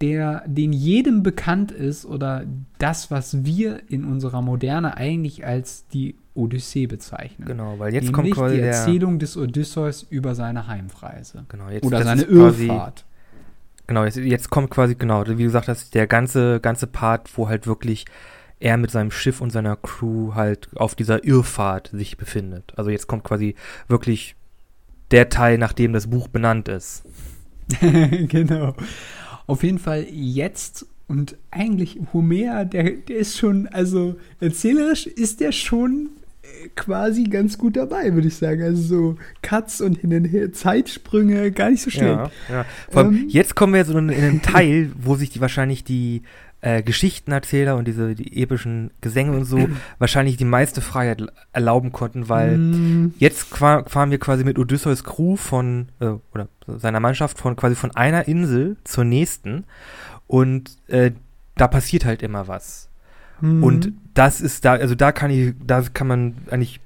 der, 0.01 0.43
den 0.45 0.73
jedem 0.73 1.23
bekannt 1.23 1.71
ist 1.71 2.05
oder 2.05 2.45
das, 2.79 3.11
was 3.11 3.45
wir 3.45 3.89
in 3.89 4.03
unserer 4.05 4.41
Moderne 4.41 4.97
eigentlich 4.97 5.45
als 5.45 5.87
die 5.87 6.15
Odyssee 6.33 6.85
bezeichnen. 6.85 7.47
Genau, 7.47 7.79
weil 7.79 7.93
jetzt 7.93 8.03
Nämlich 8.05 8.13
kommt 8.13 8.31
quasi 8.31 8.55
die. 8.57 8.61
Erzählung 8.61 9.19
des 9.19 9.37
Odysseus 9.37 10.03
über 10.03 10.35
seine 10.35 10.67
Heimreise. 10.67 11.45
Genau, 11.47 11.69
jetzt, 11.69 11.85
Oder 11.85 12.03
seine 12.03 12.23
Irrfahrt. 12.23 13.05
Genau, 13.87 14.03
jetzt, 14.03 14.17
jetzt 14.17 14.49
kommt 14.49 14.69
quasi, 14.69 14.95
genau, 14.95 15.25
wie 15.25 15.31
du 15.31 15.37
gesagt 15.37 15.67
hast, 15.67 15.93
der 15.93 16.07
ganze, 16.07 16.59
ganze 16.59 16.87
Part, 16.87 17.37
wo 17.37 17.47
halt 17.47 17.67
wirklich 17.67 18.05
er 18.65 18.77
mit 18.77 18.89
seinem 18.89 19.11
Schiff 19.11 19.41
und 19.41 19.51
seiner 19.51 19.75
Crew 19.75 20.33
halt 20.33 20.69
auf 20.75 20.95
dieser 20.95 21.23
Irrfahrt 21.23 21.91
sich 21.93 22.17
befindet. 22.17 22.73
Also 22.75 22.89
jetzt 22.89 23.05
kommt 23.05 23.23
quasi 23.23 23.53
wirklich 23.87 24.35
der 25.11 25.29
Teil, 25.29 25.59
nach 25.59 25.71
dem 25.71 25.93
das 25.93 26.07
Buch 26.07 26.27
benannt 26.27 26.67
ist. 26.67 27.03
genau. 27.79 28.73
Auf 29.45 29.61
jeden 29.61 29.77
Fall 29.77 30.07
jetzt 30.09 30.87
und 31.07 31.37
eigentlich 31.51 31.99
Homer, 32.11 32.65
der, 32.65 32.89
der 32.89 33.17
ist 33.17 33.37
schon, 33.37 33.67
also 33.67 34.15
erzählerisch 34.39 35.05
ist 35.05 35.41
der 35.41 35.51
schon 35.51 36.09
äh, 36.41 36.69
quasi 36.75 37.25
ganz 37.25 37.59
gut 37.59 37.77
dabei, 37.77 38.15
würde 38.15 38.27
ich 38.27 38.35
sagen. 38.35 38.63
Also 38.63 38.81
so 38.81 39.17
Cuts 39.43 39.79
und 39.81 39.99
hin 39.99 40.11
und 40.15 40.25
her, 40.25 40.51
Zeitsprünge, 40.51 41.51
gar 41.51 41.69
nicht 41.69 41.83
so 41.83 41.91
schlecht. 41.91 42.07
Ja, 42.07 42.31
ja. 42.49 42.65
Vor 42.89 43.03
allem, 43.03 43.15
Ähm. 43.15 43.29
jetzt 43.29 43.53
kommen 43.53 43.75
wir 43.75 43.85
so 43.85 43.95
in, 43.95 44.09
in 44.09 44.23
einen 44.23 44.41
Teil, 44.41 44.91
wo 44.99 45.13
sich 45.13 45.29
die 45.29 45.41
wahrscheinlich 45.41 45.83
die 45.83 46.23
äh, 46.65 46.81
Geschichtenerzähler 46.83 47.75
und 47.75 47.87
diese 47.87 48.15
die 48.15 48.41
epischen 48.41 48.91
Gesänge 49.01 49.31
und 49.37 49.45
so 49.45 49.69
wahrscheinlich 49.99 50.37
die 50.37 50.45
meiste 50.45 50.81
Freiheit 50.81 51.23
erlauben 51.53 51.91
konnten, 51.91 52.27
weil 52.29 52.57
Mm, 52.57 53.13
Jetzt 53.19 53.43
fahren 53.55 54.11
wir 54.11 54.19
quasi 54.19 54.43
mit 54.43 54.57
Odysseus 54.59 55.03
Crew 55.03 55.35
von, 55.35 55.89
äh, 55.99 56.13
oder 56.33 56.47
seiner 56.67 56.99
Mannschaft 56.99 57.37
von 57.37 57.55
quasi 57.55 57.75
von 57.75 57.91
einer 57.95 58.27
Insel 58.27 58.77
zur 58.83 59.03
nächsten 59.03 59.65
und 60.27 60.77
äh, 60.87 61.11
da 61.55 61.67
passiert 61.67 62.05
halt 62.05 62.21
immer 62.23 62.47
was. 62.47 62.89
mm. 63.41 63.63
Und 63.63 63.91
das 64.13 64.41
ist 64.41 64.65
da, 64.65 64.73
also 64.73 64.95
da 64.95 65.11
kann 65.11 65.29
ich, 65.31 65.53
da 65.65 65.81
kann 65.93 66.07
man 66.07 66.35
eigentlich 66.49 66.79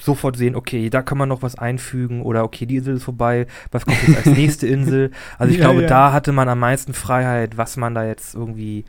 sofort 0.00 0.36
sehen, 0.36 0.56
okay, 0.56 0.90
da 0.90 1.02
kann 1.02 1.18
man 1.18 1.28
noch 1.28 1.42
was 1.42 1.56
einfügen 1.56 2.22
oder 2.22 2.42
okay, 2.44 2.66
die 2.66 2.76
Insel 2.76 2.96
ist 2.96 3.04
vorbei, 3.04 3.46
was 3.70 3.86
kommt 3.86 4.02
jetzt 4.02 4.16
als 4.16 4.26
nächste 4.36 4.66
Insel? 4.66 5.10
Also 5.38 5.52
ich 5.52 5.58
Ja, 5.58 5.66
glaube, 5.66 5.82
ja. 5.82 5.88
da 5.88 6.12
hatte 6.12 6.32
man 6.32 6.48
am 6.48 6.58
meisten 6.58 6.94
Freiheit, 6.94 7.56
was 7.56 7.76
man 7.76 7.94
da 7.94 8.04
jetzt 8.04 8.34
irgendwie 8.34 8.84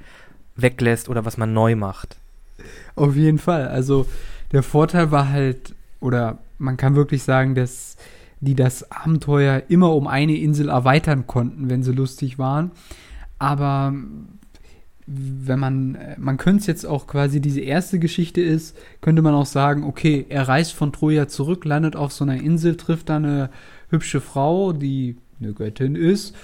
weglässt 0.55 1.09
oder 1.09 1.25
was 1.25 1.37
man 1.37 1.53
neu 1.53 1.75
macht. 1.75 2.17
Auf 2.95 3.15
jeden 3.15 3.39
Fall. 3.39 3.67
Also 3.67 4.05
der 4.51 4.63
Vorteil 4.63 5.11
war 5.11 5.29
halt, 5.29 5.75
oder 5.99 6.39
man 6.57 6.77
kann 6.77 6.95
wirklich 6.95 7.23
sagen, 7.23 7.55
dass 7.55 7.97
die 8.39 8.55
das 8.55 8.91
Abenteuer 8.91 9.63
immer 9.69 9.93
um 9.95 10.07
eine 10.07 10.37
Insel 10.37 10.69
erweitern 10.69 11.27
konnten, 11.27 11.69
wenn 11.69 11.83
sie 11.83 11.91
lustig 11.91 12.37
waren. 12.37 12.71
Aber 13.39 13.93
wenn 15.07 15.59
man, 15.59 15.97
man 16.17 16.37
könnte 16.37 16.61
es 16.61 16.67
jetzt 16.67 16.85
auch 16.85 17.05
quasi 17.05 17.39
diese 17.39 17.61
erste 17.61 17.99
Geschichte 17.99 18.41
ist, 18.41 18.75
könnte 19.01 19.21
man 19.21 19.35
auch 19.35 19.45
sagen, 19.45 19.83
okay, 19.83 20.25
er 20.29 20.47
reist 20.47 20.73
von 20.73 20.93
Troja 20.93 21.27
zurück, 21.27 21.65
landet 21.65 21.95
auf 21.95 22.11
so 22.11 22.23
einer 22.23 22.41
Insel, 22.41 22.75
trifft 22.75 23.09
da 23.09 23.17
eine 23.17 23.49
hübsche 23.89 24.21
Frau, 24.21 24.73
die 24.73 25.17
eine 25.39 25.53
Göttin 25.53 25.95
ist, 25.95 26.35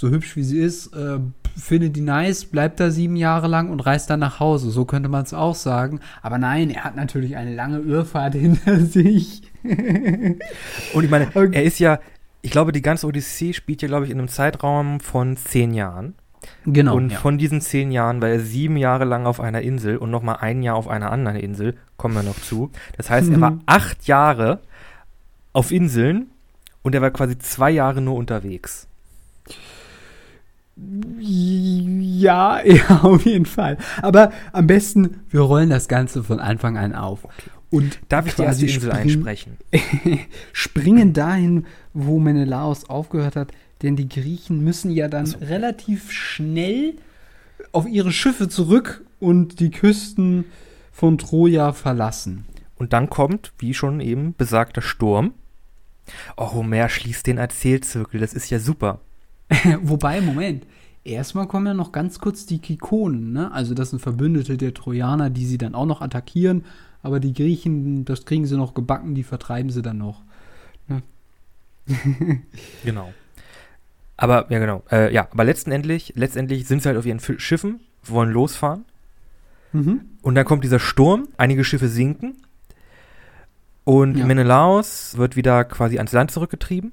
so 0.00 0.08
hübsch 0.08 0.34
wie 0.34 0.42
sie 0.42 0.58
ist, 0.58 0.94
äh, 0.96 1.18
findet 1.58 1.94
die 1.94 2.00
nice, 2.00 2.46
bleibt 2.46 2.80
da 2.80 2.90
sieben 2.90 3.16
Jahre 3.16 3.48
lang 3.48 3.68
und 3.68 3.80
reist 3.80 4.08
dann 4.08 4.20
nach 4.20 4.40
Hause. 4.40 4.70
So 4.70 4.86
könnte 4.86 5.10
man 5.10 5.24
es 5.24 5.34
auch 5.34 5.54
sagen. 5.54 6.00
Aber 6.22 6.38
nein, 6.38 6.70
er 6.70 6.84
hat 6.84 6.96
natürlich 6.96 7.36
eine 7.36 7.54
lange 7.54 7.80
Irrfahrt 7.80 8.34
hinter 8.46 8.80
sich. 8.80 9.42
Und 10.94 11.04
ich 11.04 11.10
meine, 11.10 11.26
Okay. 11.34 11.50
er 11.52 11.62
ist 11.64 11.78
ja, 11.80 11.98
ich 12.40 12.50
glaube, 12.50 12.72
die 12.72 12.80
ganze 12.80 13.06
Odyssee 13.06 13.52
spielt 13.52 13.82
ja, 13.82 13.88
glaube 13.88 14.06
ich, 14.06 14.10
in 14.10 14.18
einem 14.18 14.28
Zeitraum 14.28 15.00
von 15.00 15.36
zehn 15.36 15.74
Jahren. 15.74 16.14
Genau. 16.64 16.96
und 16.96 17.10
ja. 17.12 17.18
von 17.18 17.36
diesen 17.36 17.60
zehn 17.60 17.90
Jahren 17.92 18.22
war 18.22 18.30
er 18.30 18.40
sieben 18.40 18.78
Jahre 18.78 19.04
lang 19.04 19.26
auf 19.26 19.38
einer 19.40 19.60
Insel 19.60 19.98
und 19.98 20.10
nochmal 20.10 20.38
ein 20.40 20.62
Jahr 20.62 20.76
auf 20.76 20.88
einer 20.88 21.12
anderen 21.12 21.36
Insel, 21.36 21.76
kommen 21.98 22.14
wir 22.14 22.22
noch 22.22 22.40
zu. 22.40 22.70
Das 22.96 23.10
heißt, 23.10 23.30
er 23.30 23.40
war 23.42 23.50
Mhm. 23.50 23.60
acht 23.66 24.06
Jahre 24.06 24.60
auf 25.52 25.70
Inseln 25.70 26.30
und 26.82 26.94
er 26.94 27.02
war 27.02 27.10
quasi 27.10 27.36
zwei 27.38 27.70
Jahre 27.70 28.00
nur 28.00 28.14
unterwegs. 28.14 28.86
Ja, 31.18 32.60
ja, 32.64 33.00
auf 33.02 33.24
jeden 33.24 33.46
Fall. 33.46 33.76
Aber 34.02 34.32
am 34.52 34.66
besten, 34.66 35.20
wir 35.28 35.40
rollen 35.40 35.70
das 35.70 35.88
Ganze 35.88 36.22
von 36.24 36.40
Anfang 36.40 36.76
an 36.76 36.94
auf. 36.94 37.26
und 37.70 37.98
Darf 38.08 38.26
ich 38.26 38.34
die 38.34 38.42
erste 38.42 38.66
Insel 38.66 38.90
springen- 38.90 38.96
einsprechen? 38.96 39.56
springen 40.52 41.12
dahin, 41.12 41.66
wo 41.92 42.18
Menelaos 42.18 42.88
aufgehört 42.88 43.36
hat, 43.36 43.52
denn 43.82 43.96
die 43.96 44.08
Griechen 44.08 44.62
müssen 44.64 44.90
ja 44.90 45.08
dann 45.08 45.26
so. 45.26 45.38
relativ 45.38 46.10
schnell 46.10 46.94
auf 47.72 47.86
ihre 47.86 48.12
Schiffe 48.12 48.48
zurück 48.48 49.04
und 49.20 49.60
die 49.60 49.70
Küsten 49.70 50.44
von 50.92 51.18
Troja 51.18 51.72
verlassen. 51.72 52.44
Und 52.76 52.92
dann 52.94 53.10
kommt, 53.10 53.52
wie 53.58 53.74
schon 53.74 54.00
eben, 54.00 54.34
besagter 54.36 54.80
Sturm. 54.82 55.34
Oh, 56.36 56.52
Homer 56.54 56.88
schließt 56.88 57.26
den 57.26 57.38
Erzählzirkel, 57.38 58.20
das 58.20 58.32
ist 58.32 58.50
ja 58.50 58.58
super. 58.58 59.00
Wobei, 59.82 60.20
Moment, 60.20 60.66
erstmal 61.04 61.46
kommen 61.48 61.66
ja 61.66 61.74
noch 61.74 61.92
ganz 61.92 62.18
kurz 62.18 62.46
die 62.46 62.60
Kikonen, 62.60 63.32
ne? 63.32 63.52
Also 63.52 63.74
das 63.74 63.90
sind 63.90 64.00
Verbündete 64.00 64.56
der 64.56 64.74
Trojaner, 64.74 65.30
die 65.30 65.44
sie 65.46 65.58
dann 65.58 65.74
auch 65.74 65.86
noch 65.86 66.00
attackieren, 66.00 66.64
aber 67.02 67.20
die 67.20 67.32
Griechen, 67.32 68.04
das 68.04 68.24
kriegen 68.24 68.46
sie 68.46 68.56
noch 68.56 68.74
gebacken, 68.74 69.14
die 69.14 69.24
vertreiben 69.24 69.70
sie 69.70 69.82
dann 69.82 69.98
noch. 69.98 70.22
Genau. 72.84 73.12
Aber, 74.16 74.46
ja, 74.50 74.58
genau. 74.58 74.84
Äh, 74.92 75.12
ja, 75.12 75.26
aber 75.30 75.44
letztendlich, 75.44 76.12
letztendlich 76.14 76.68
sind 76.68 76.82
sie 76.82 76.88
halt 76.88 76.98
auf 76.98 77.06
ihren 77.06 77.20
Schiffen, 77.20 77.80
wollen 78.04 78.30
losfahren. 78.30 78.84
Mhm. 79.72 80.02
Und 80.22 80.34
dann 80.34 80.44
kommt 80.44 80.62
dieser 80.62 80.78
Sturm, 80.78 81.28
einige 81.36 81.64
Schiffe 81.64 81.88
sinken. 81.88 82.36
Und 83.84 84.18
Ja. 84.18 84.26
Menelaos 84.26 85.16
wird 85.16 85.36
wieder 85.36 85.64
quasi 85.64 85.96
ans 85.96 86.12
Land 86.12 86.30
zurückgetrieben. 86.30 86.92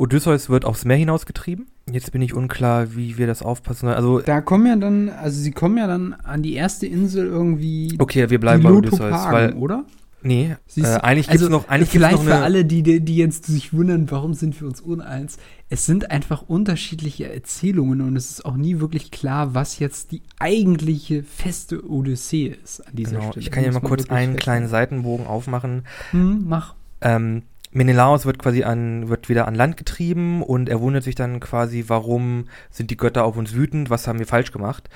Odysseus 0.00 0.48
wird 0.48 0.64
aufs 0.64 0.84
Meer 0.84 0.96
hinausgetrieben. 0.96 1.66
Jetzt 1.92 2.12
bin 2.12 2.22
ich 2.22 2.34
unklar, 2.34 2.96
wie 2.96 3.18
wir 3.18 3.26
das 3.26 3.42
aufpassen 3.42 3.86
sollen. 3.86 3.96
Also, 3.96 4.20
Da 4.20 4.40
kommen 4.40 4.66
ja 4.66 4.76
dann, 4.76 5.10
also 5.10 5.38
sie 5.40 5.50
kommen 5.50 5.76
ja 5.76 5.86
dann 5.86 6.14
an 6.14 6.42
die 6.42 6.54
erste 6.54 6.86
Insel 6.86 7.26
irgendwie 7.26 7.96
okay, 7.98 8.30
wir 8.30 8.40
bleiben 8.40 8.62
bei 8.62 8.70
Odysseus, 8.70 9.26
weil, 9.30 9.52
oder? 9.54 9.84
nee, 10.22 10.56
äh, 10.76 10.82
eigentlich 10.82 11.28
gibt's 11.28 11.42
also, 11.42 11.48
noch, 11.48 11.68
eigentlich 11.68 11.90
vielleicht 11.90 12.16
noch 12.16 12.24
für 12.24 12.34
eine, 12.34 12.44
alle, 12.44 12.64
die, 12.64 13.00
die 13.00 13.16
jetzt 13.16 13.46
sich 13.46 13.72
wundern, 13.72 14.10
warum 14.10 14.34
sind 14.34 14.58
wir 14.60 14.68
uns 14.68 14.80
uneins. 14.80 15.38
Es 15.68 15.86
sind 15.86 16.10
einfach 16.10 16.42
unterschiedliche 16.42 17.32
Erzählungen 17.32 18.00
und 18.00 18.16
es 18.16 18.30
ist 18.30 18.44
auch 18.44 18.56
nie 18.56 18.80
wirklich 18.80 19.10
klar, 19.10 19.54
was 19.54 19.78
jetzt 19.78 20.12
die 20.12 20.22
eigentliche 20.38 21.22
feste 21.22 21.88
Odyssee 21.88 22.56
ist 22.62 22.86
an 22.86 22.96
dieser 22.96 23.18
genau, 23.18 23.30
Stelle. 23.32 23.44
ich 23.44 23.50
kann 23.50 23.64
ja 23.64 23.72
mal 23.72 23.80
kurz 23.80 24.08
einen 24.10 24.36
kleinen 24.36 24.68
Seitenbogen 24.68 25.26
aufmachen. 25.26 25.84
Hm, 26.10 26.44
mach. 26.46 26.74
Ähm, 27.02 27.42
Menelaos 27.72 28.26
wird 28.26 28.38
quasi 28.38 28.64
an, 28.64 29.08
wird 29.08 29.28
wieder 29.28 29.46
an 29.46 29.54
Land 29.54 29.76
getrieben 29.76 30.42
und 30.42 30.68
er 30.68 30.80
wundert 30.80 31.04
sich 31.04 31.14
dann 31.14 31.38
quasi, 31.38 31.84
warum 31.86 32.46
sind 32.70 32.90
die 32.90 32.96
Götter 32.96 33.24
auf 33.24 33.36
uns 33.36 33.54
wütend, 33.54 33.90
was 33.90 34.08
haben 34.08 34.18
wir 34.18 34.26
falsch 34.26 34.50
gemacht. 34.50 34.88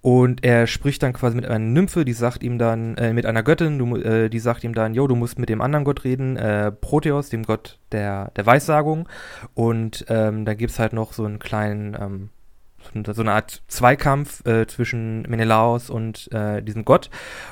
Und 0.00 0.44
er 0.44 0.66
spricht 0.66 1.02
dann 1.02 1.14
quasi 1.14 1.34
mit 1.34 1.46
einer 1.46 1.58
Nymphe, 1.58 2.04
die 2.04 2.12
sagt 2.12 2.42
ihm 2.42 2.58
dann, 2.58 2.94
äh, 2.98 3.14
mit 3.14 3.24
einer 3.24 3.42
Göttin, 3.42 3.78
du, 3.78 3.96
äh, 3.96 4.28
die 4.28 4.38
sagt 4.38 4.62
ihm 4.62 4.74
dann, 4.74 4.92
jo, 4.92 5.06
du 5.06 5.16
musst 5.16 5.38
mit 5.38 5.48
dem 5.48 5.62
anderen 5.62 5.86
Gott 5.86 6.04
reden, 6.04 6.36
äh, 6.36 6.70
Proteus, 6.72 7.30
dem 7.30 7.42
Gott 7.42 7.78
der, 7.90 8.30
der 8.36 8.44
Weissagung. 8.44 9.08
Und 9.54 10.04
ähm, 10.10 10.44
da 10.44 10.52
gibt's 10.52 10.78
halt 10.78 10.92
noch 10.92 11.14
so 11.14 11.24
einen 11.24 11.38
kleinen, 11.38 11.96
ähm, 11.98 12.28
so- 13.12 13.22
eine 13.22 13.32
Art 13.32 13.62
Zweikampf 13.68 14.44
äh, 14.46 14.66
zwischen 14.66 15.22
Menelaos 15.22 15.90
und 15.90 16.30
äh, 16.32 16.62
diesem 16.62 16.84
Gott. 16.84 17.10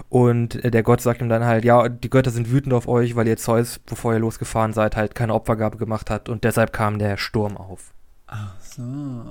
Und 0.09 0.65
äh, 0.65 0.71
der 0.71 0.83
Gott 0.83 1.01
sagt 1.01 1.21
ihm 1.21 1.29
dann 1.29 1.45
halt, 1.45 1.65
ja, 1.65 1.89
die 1.89 2.11
Götter 2.11 2.31
sind 2.31 2.51
wütend 2.51 2.75
auf 2.75 2.89
euch, 2.89 3.17
weil 3.17 3.29
ihr 3.29 3.37
Zeus, 3.37 3.79
bevor 3.79 4.13
ihr 4.13 4.19
losgefahren 4.21 4.73
seid, 4.73 4.97
halt 4.97 5.15
keine 5.15 5.35
Opfergabe 5.35 5.77
gemacht 5.79 6.11
hat. 6.11 6.29
Und 6.29 6.45
deshalb 6.45 6.73
kam 6.73 6.99
der 6.99 7.17
Sturm 7.17 7.57
auf. 7.57 7.93
Ach 8.27 8.55
so, 8.61 8.83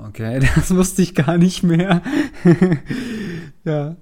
okay, 0.08 0.39
das 0.56 0.76
wusste 0.76 1.02
ich 1.02 1.16
gar 1.16 1.38
nicht 1.38 1.64
mehr. 1.64 2.02
ja. 3.64 3.95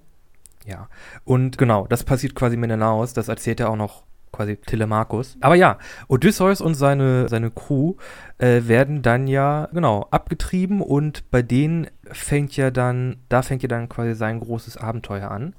Ja. 0.65 0.87
Und 1.23 1.57
genau, 1.57 1.87
das 1.87 2.03
passiert 2.03 2.35
quasi 2.35 2.57
Menelaos, 2.57 3.13
das 3.13 3.27
erzählt 3.27 3.59
er 3.59 3.69
auch 3.69 3.75
noch 3.75 4.03
quasi 4.31 4.57
Telemachus. 4.57 5.37
Aber 5.41 5.55
ja, 5.55 5.79
Odysseus 6.07 6.61
und 6.61 6.75
seine, 6.75 7.27
seine 7.29 7.49
Crew 7.49 7.95
äh, 8.39 8.67
werden 8.67 9.01
dann 9.01 9.27
ja, 9.27 9.69
genau, 9.71 10.07
abgetrieben 10.11 10.81
und 10.81 11.29
bei 11.29 11.41
denen 11.41 11.87
fängt 12.03 12.55
ja 12.57 12.71
dann, 12.71 13.17
da 13.29 13.41
fängt 13.41 13.61
ja 13.61 13.69
dann 13.69 13.89
quasi 13.89 14.15
sein 14.15 14.39
großes 14.39 14.77
Abenteuer 14.77 15.29
an. 15.29 15.53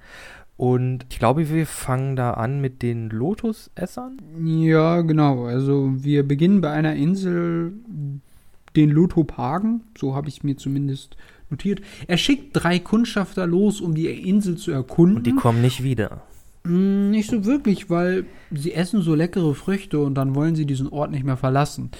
Und 0.56 1.06
ich 1.08 1.18
glaube, 1.18 1.48
wir 1.48 1.66
fangen 1.66 2.16
da 2.16 2.32
an 2.32 2.60
mit 2.60 2.82
den 2.82 3.08
Lotusessern. 3.08 4.18
Ja, 4.44 5.00
genau. 5.00 5.46
Also 5.46 5.90
wir 5.96 6.26
beginnen 6.26 6.60
bei 6.60 6.70
einer 6.70 6.94
Insel, 6.96 7.72
den 8.76 8.90
Lotopagen, 8.90 9.84
so 9.96 10.14
habe 10.14 10.28
ich 10.28 10.44
mir 10.44 10.56
zumindest 10.56 11.16
notiert. 11.48 11.80
Er 12.06 12.18
schickt 12.18 12.50
drei 12.52 12.78
Kundschafter 12.78 13.46
los, 13.46 13.80
um 13.80 13.94
die 13.94 14.06
Insel 14.06 14.56
zu 14.56 14.70
erkunden. 14.70 15.16
Und 15.18 15.26
die 15.26 15.34
kommen 15.34 15.62
nicht 15.62 15.82
wieder. 15.82 16.22
Mm, 16.64 17.10
Nicht 17.10 17.30
so 17.30 17.44
wirklich, 17.44 17.90
weil 17.90 18.26
sie 18.50 18.74
essen 18.74 19.02
so 19.02 19.14
leckere 19.14 19.54
Früchte 19.54 19.98
und 19.98 20.14
dann 20.14 20.34
wollen 20.34 20.56
sie 20.56 20.66
diesen 20.66 20.88
Ort 20.88 21.10
nicht 21.10 21.24
mehr 21.24 21.36
verlassen. 21.36 21.90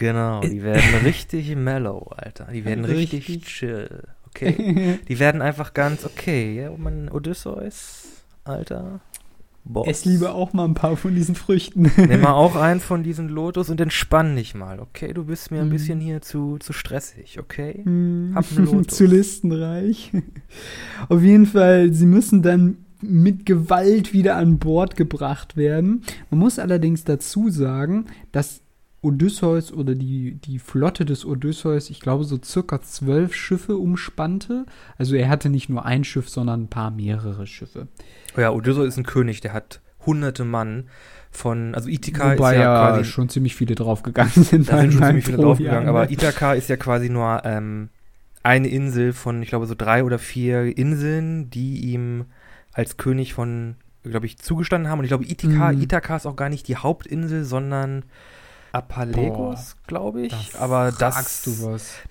Genau, 0.00 0.40
die 0.40 0.62
werden 0.64 0.82
richtig 1.04 1.54
mellow, 1.54 2.10
Alter. 2.16 2.48
Die 2.52 2.64
werden 2.64 2.84
richtig, 2.84 3.28
Richtig. 3.28 3.44
chill. 3.44 4.02
Okay. 4.28 4.98
Die 5.08 5.18
werden 5.20 5.42
einfach 5.42 5.74
ganz 5.74 6.04
okay. 6.04 6.56
Ja, 6.62 6.70
mein 6.76 7.08
Odysseus, 7.10 8.24
Alter. 8.44 9.00
Boss. 9.64 9.86
Ess 9.86 10.04
lieber 10.06 10.34
auch 10.34 10.54
mal 10.54 10.64
ein 10.64 10.72
paar 10.74 10.96
von 10.96 11.14
diesen 11.14 11.34
Früchten. 11.34 11.92
Nimm 11.96 12.22
mal 12.22 12.32
auch 12.32 12.56
einen 12.56 12.80
von 12.80 13.02
diesen 13.08 13.28
Lotus 13.28 13.68
und 13.68 13.78
entspann 13.80 14.34
dich 14.34 14.54
mal, 14.54 14.80
okay? 14.80 15.12
Du 15.12 15.24
bist 15.24 15.50
mir 15.50 15.60
ein 15.60 15.66
Mhm. 15.68 15.72
bisschen 15.72 16.00
hier 16.00 16.22
zu, 16.22 16.56
zu 16.58 16.72
stressig, 16.72 17.38
okay? 17.38 17.82
Hm, 17.84 18.32
Hab 18.34 18.46
einen 18.56 18.64
Lotus. 18.64 18.86
Zu 18.96 19.04
listenreich. 19.04 20.12
Auf 21.10 21.22
jeden 21.22 21.44
Fall, 21.46 21.92
sie 21.92 22.06
müssen 22.06 22.40
dann 22.40 22.78
mit 23.02 23.44
Gewalt 23.44 24.12
wieder 24.14 24.36
an 24.36 24.58
Bord 24.58 24.96
gebracht 24.96 25.56
werden. 25.58 26.04
Man 26.30 26.40
muss 26.40 26.58
allerdings 26.58 27.04
dazu 27.04 27.50
sagen, 27.50 28.06
dass 28.32 28.62
Odysseus 29.02 29.72
oder 29.72 29.94
die, 29.94 30.34
die 30.34 30.58
Flotte 30.58 31.04
des 31.04 31.24
Odysseus, 31.24 31.88
ich 31.88 32.00
glaube, 32.00 32.24
so 32.24 32.38
circa 32.42 32.82
zwölf 32.82 33.34
Schiffe 33.34 33.76
umspannte. 33.76 34.66
Also 34.98 35.16
er 35.16 35.28
hatte 35.28 35.48
nicht 35.48 35.68
nur 35.70 35.86
ein 35.86 36.04
Schiff, 36.04 36.28
sondern 36.28 36.64
ein 36.64 36.68
paar 36.68 36.90
mehrere 36.90 37.46
Schiffe. 37.46 37.88
Oh 38.36 38.40
ja, 38.40 38.50
Odysseus 38.52 38.88
ist 38.88 38.96
ein 38.98 39.06
König, 39.06 39.40
der 39.40 39.52
hat 39.54 39.80
hunderte 40.04 40.44
Mann 40.44 40.84
von, 41.30 41.74
also 41.74 41.88
Ithaka 41.88 42.32
Wobei 42.32 42.52
ist 42.52 42.58
ja 42.58 42.62
ja 42.62 42.90
quasi, 42.90 43.04
schon 43.04 43.28
ziemlich 43.28 43.54
viele 43.54 43.74
draufgegangen 43.74 44.32
sind. 44.34 44.68
da 44.68 44.80
sind 44.80 44.92
schon 44.92 45.02
ziemlich 45.04 45.24
viele 45.24 45.38
draufgegangen, 45.38 45.88
aber? 45.88 46.10
Ithaka 46.10 46.54
ist 46.54 46.68
ja 46.68 46.76
quasi 46.76 47.08
nur 47.08 47.42
ähm, 47.44 47.88
eine 48.42 48.68
Insel 48.68 49.12
von, 49.12 49.42
ich 49.42 49.48
glaube, 49.48 49.66
so 49.66 49.74
drei 49.74 50.04
oder 50.04 50.18
vier 50.18 50.76
Inseln, 50.76 51.50
die 51.50 51.92
ihm 51.92 52.26
als 52.72 52.96
König 52.96 53.32
von, 53.34 53.76
glaube 54.02 54.26
ich, 54.26 54.38
zugestanden 54.38 54.90
haben. 54.90 54.98
Und 54.98 55.04
ich 55.04 55.10
glaube, 55.10 55.24
Ithaka, 55.24 55.72
Mhm. 55.72 55.82
Ithaka 55.82 56.16
ist 56.16 56.26
auch 56.26 56.36
gar 56.36 56.48
nicht 56.48 56.68
die 56.68 56.76
Hauptinsel, 56.76 57.44
sondern 57.44 58.04
Apalegos, 58.72 59.76
glaube 59.86 60.22
ich. 60.26 60.34
Aber 60.58 60.92
das, 60.92 61.42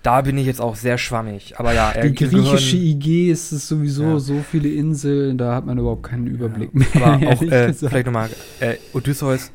da 0.02 0.20
bin 0.22 0.36
ich 0.38 0.46
jetzt 0.46 0.60
auch 0.60 0.76
sehr 0.76 0.98
schwammig. 0.98 1.58
Aber 1.58 1.72
ja, 1.72 1.92
Die 1.92 2.14
griechische 2.14 2.36
gehören- 2.36 2.98
IG 3.00 3.30
ist 3.30 3.52
es 3.52 3.66
sowieso 3.68 4.02
Ja. 4.04 4.18
so 4.18 4.40
viele 4.48 4.68
Inseln, 4.68 5.38
da 5.38 5.54
hat 5.54 5.64
man 5.66 5.78
überhaupt 5.78 6.02
keinen 6.04 6.26
Überblick 6.26 6.70
Ja. 6.94 7.16
mehr. 7.16 7.28
Aber 7.28 7.28
auch, 7.36 7.42
äh, 7.42 7.72
vielleicht 7.72 8.06
nochmal, 8.06 8.30
äh, 8.60 8.76
Odysseus, 8.92 9.50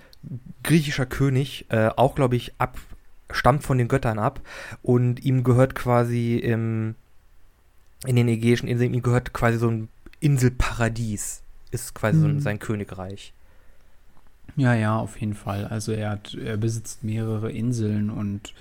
griechischer 0.64 1.06
König, 1.06 1.66
äh, 1.70 1.90
auch, 1.96 2.16
glaube 2.16 2.36
ich, 2.36 2.54
ab, 2.58 2.78
stammt 3.32 3.64
von 3.64 3.78
den 3.78 3.88
Göttern 3.88 4.18
ab 4.20 4.42
und 4.82 5.24
ihm 5.24 5.44
gehört 5.44 5.76
quasi 5.76 6.38
im, 6.38 6.96
in 8.08 8.16
den 8.16 8.28
Ägäischen 8.28 8.68
Inseln, 8.68 8.94
ihm 8.94 9.02
gehört 9.04 9.34
quasi 9.34 9.58
so 9.58 9.68
ein 9.70 9.90
Inselparadies, 10.20 11.42
ist 11.72 11.94
quasi 11.94 12.20
so 12.20 12.26
ein, 12.28 12.36
Mhm. 12.36 12.40
sein 12.40 12.60
Königreich. 12.60 13.34
Ja, 14.56 14.74
ja, 14.74 14.98
auf 14.98 15.20
jeden 15.20 15.34
Fall. 15.34 15.66
Also 15.66 15.92
er 15.92 16.12
hat, 16.12 16.34
er 16.34 16.58
besitzt 16.58 17.04
mehrere 17.04 17.52
Inseln 17.52 18.10
und 18.10 18.54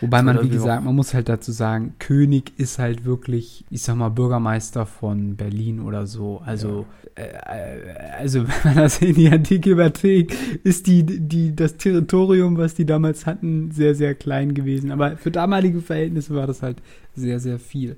wobei 0.00 0.22
man, 0.22 0.42
wie 0.42 0.48
gesagt, 0.48 0.84
man 0.84 0.94
muss 0.94 1.14
halt 1.14 1.28
dazu 1.28 1.52
sagen, 1.52 1.94
König 1.98 2.52
ist 2.58 2.78
halt 2.78 3.04
wirklich, 3.04 3.64
ich 3.70 3.82
sag 3.82 3.96
mal, 3.96 4.08
Bürgermeister 4.08 4.86
von 4.86 5.36
Berlin 5.36 5.80
oder 5.80 6.06
so. 6.06 6.42
Also, 6.44 6.86
äh, 7.14 7.22
äh, 7.22 7.98
also 8.18 8.46
wenn 8.48 8.74
man 8.74 8.76
das 8.76 9.00
in 9.00 9.14
die 9.14 9.30
Antike 9.30 9.70
überträgt, 9.70 10.34
ist 10.64 10.86
die, 10.88 11.04
die, 11.04 11.54
das 11.54 11.76
Territorium, 11.76 12.56
was 12.56 12.74
die 12.74 12.86
damals 12.86 13.24
hatten, 13.24 13.70
sehr, 13.70 13.94
sehr 13.94 14.14
klein 14.14 14.54
gewesen. 14.54 14.90
Aber 14.90 15.16
für 15.16 15.30
damalige 15.30 15.80
Verhältnisse 15.80 16.34
war 16.34 16.46
das 16.46 16.62
halt 16.62 16.78
sehr, 17.14 17.38
sehr 17.38 17.60
viel. 17.60 17.96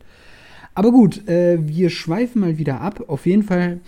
Aber 0.77 0.93
gut, 0.93 1.27
äh, 1.27 1.59
wir 1.67 1.91
schweifen 1.91 2.41
mal 2.43 2.59
wieder 2.59 2.81
ab. 2.81 3.05
Auf 3.09 3.25
jeden 3.27 3.43
Fall, 3.43 3.81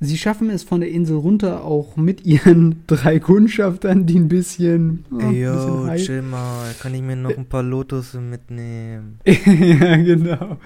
sie 0.00 0.16
schaffen 0.16 0.48
es 0.50 0.62
von 0.64 0.80
der 0.80 0.90
Insel 0.90 1.16
runter, 1.18 1.64
auch 1.64 1.96
mit 1.96 2.24
ihren 2.26 2.82
drei 2.86 3.20
Kundschaftern, 3.20 4.06
die 4.06 4.18
ein 4.18 4.28
bisschen. 4.28 5.04
ein 5.12 5.28
bisschen 5.32 5.86
high- 5.86 6.04
chill 6.04 6.22
mal, 6.22 6.74
kann 6.80 6.94
ich 6.94 7.02
mir 7.02 7.16
noch 7.16 7.36
ein 7.36 7.44
paar 7.46 7.62
Lotusse 7.62 8.20
mitnehmen? 8.20 9.20
ja, 9.24 9.96
genau. 9.96 10.56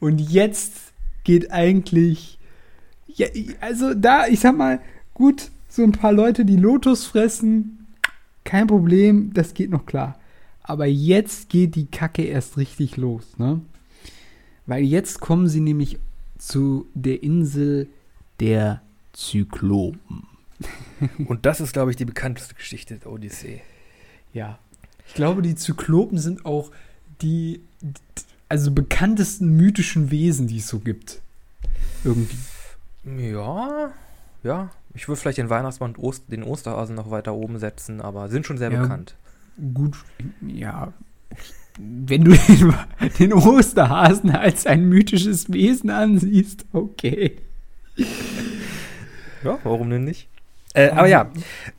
Und 0.00 0.20
jetzt 0.20 0.72
geht 1.24 1.52
eigentlich. 1.52 2.38
Ja, 3.14 3.26
also 3.60 3.94
da, 3.94 4.26
ich 4.26 4.40
sag 4.40 4.56
mal, 4.56 4.80
gut, 5.14 5.50
so 5.68 5.82
ein 5.84 5.92
paar 5.92 6.12
Leute, 6.12 6.44
die 6.44 6.56
Lotus 6.56 7.04
fressen, 7.06 7.86
kein 8.44 8.66
Problem, 8.66 9.32
das 9.34 9.54
geht 9.54 9.70
noch 9.70 9.86
klar. 9.86 10.18
Aber 10.64 10.86
jetzt 10.86 11.48
geht 11.48 11.74
die 11.76 11.86
Kacke 11.86 12.22
erst 12.22 12.56
richtig 12.56 12.96
los, 12.96 13.38
ne? 13.38 13.60
Weil 14.66 14.84
jetzt 14.84 15.20
kommen 15.20 15.48
sie 15.48 15.60
nämlich 15.60 15.98
zu 16.38 16.86
der 16.94 17.22
Insel 17.22 17.88
der 18.40 18.80
Zyklopen. 19.12 20.26
Und 21.26 21.44
das 21.46 21.60
ist, 21.60 21.72
glaube 21.72 21.90
ich, 21.90 21.96
die 21.96 22.04
bekannteste 22.04 22.54
Geschichte 22.54 22.96
der 22.96 23.10
Odyssee. 23.10 23.60
Ja. 24.32 24.58
Ich 25.06 25.14
glaube, 25.14 25.42
die 25.42 25.54
Zyklopen 25.54 26.18
sind 26.18 26.46
auch 26.46 26.70
die, 27.20 27.60
also 28.48 28.70
bekanntesten 28.70 29.48
mythischen 29.56 30.10
Wesen, 30.10 30.46
die 30.46 30.58
es 30.58 30.68
so 30.68 30.78
gibt. 30.78 31.20
Irgendwie. 32.04 32.36
Ja, 33.04 33.90
ja. 34.42 34.70
Ich 34.94 35.08
würde 35.08 35.20
vielleicht 35.20 35.38
den 35.38 35.50
Weihnachtsmann 35.50 35.94
und 35.94 36.02
Ost 36.04 36.24
den 36.28 36.42
Osterhasen 36.42 36.94
noch 36.94 37.10
weiter 37.10 37.34
oben 37.34 37.58
setzen, 37.58 38.00
aber 38.00 38.28
sind 38.28 38.46
schon 38.46 38.58
sehr 38.58 38.70
Ja. 38.70 38.82
bekannt. 38.82 39.16
Gut, 39.74 39.96
ja. 40.46 40.92
Wenn 41.78 42.24
du 42.24 42.32
den, 42.32 42.74
den 43.18 43.32
Osterhasen 43.32 44.30
als 44.30 44.66
ein 44.66 44.88
mythisches 44.88 45.52
Wesen 45.52 45.90
ansiehst, 45.90 46.66
okay. 46.72 47.38
Ja, 49.44 49.58
warum 49.64 49.90
denn 49.90 50.04
nicht? 50.04 50.28
Äh, 50.74 50.90
aber 50.90 51.06
ja, 51.08 51.30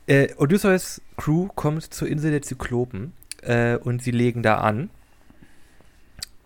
äh, 0.06 0.28
Odysseus 0.36 1.00
Crew 1.16 1.48
kommt 1.54 1.82
zur 1.94 2.08
Insel 2.08 2.30
der 2.30 2.42
Zyklopen 2.42 3.12
äh, 3.42 3.76
und 3.76 4.02
sie 4.02 4.10
legen 4.12 4.42
da 4.42 4.58
an. 4.58 4.90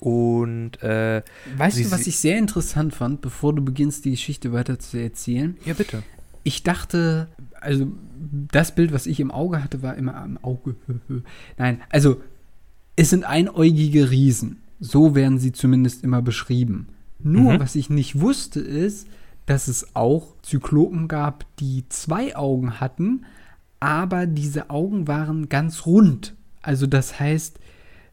Und, 0.00 0.80
äh, 0.82 1.22
Weißt 1.56 1.76
Sie- 1.76 1.84
du, 1.84 1.90
was 1.90 2.06
ich 2.06 2.18
sehr 2.18 2.38
interessant 2.38 2.94
fand, 2.94 3.20
bevor 3.20 3.52
du 3.54 3.64
beginnst, 3.64 4.04
die 4.04 4.12
Geschichte 4.12 4.52
weiter 4.52 4.78
zu 4.78 4.96
erzählen? 4.96 5.56
ja, 5.64 5.74
bitte. 5.74 6.02
Ich 6.44 6.62
dachte, 6.62 7.28
also 7.60 7.88
das 8.52 8.74
Bild, 8.74 8.92
was 8.92 9.06
ich 9.06 9.20
im 9.20 9.30
Auge 9.30 9.62
hatte, 9.62 9.82
war 9.82 9.96
immer 9.96 10.14
am 10.14 10.38
Auge. 10.40 10.76
Nein, 11.58 11.82
also 11.90 12.22
es 12.98 13.10
sind 13.10 13.24
einäugige 13.24 14.10
Riesen. 14.10 14.58
So 14.80 15.14
werden 15.14 15.38
sie 15.38 15.52
zumindest 15.52 16.02
immer 16.02 16.20
beschrieben. 16.20 16.88
Nur, 17.20 17.54
Mhm. 17.54 17.60
was 17.60 17.74
ich 17.76 17.90
nicht 17.90 18.20
wusste, 18.20 18.60
ist, 18.60 19.06
dass 19.46 19.68
es 19.68 19.94
auch 19.94 20.34
Zyklopen 20.42 21.06
gab, 21.08 21.44
die 21.58 21.84
zwei 21.88 22.36
Augen 22.36 22.80
hatten, 22.80 23.24
aber 23.80 24.26
diese 24.26 24.70
Augen 24.70 25.06
waren 25.06 25.48
ganz 25.48 25.86
rund. 25.86 26.34
Also 26.60 26.86
das 26.86 27.18
heißt, 27.20 27.58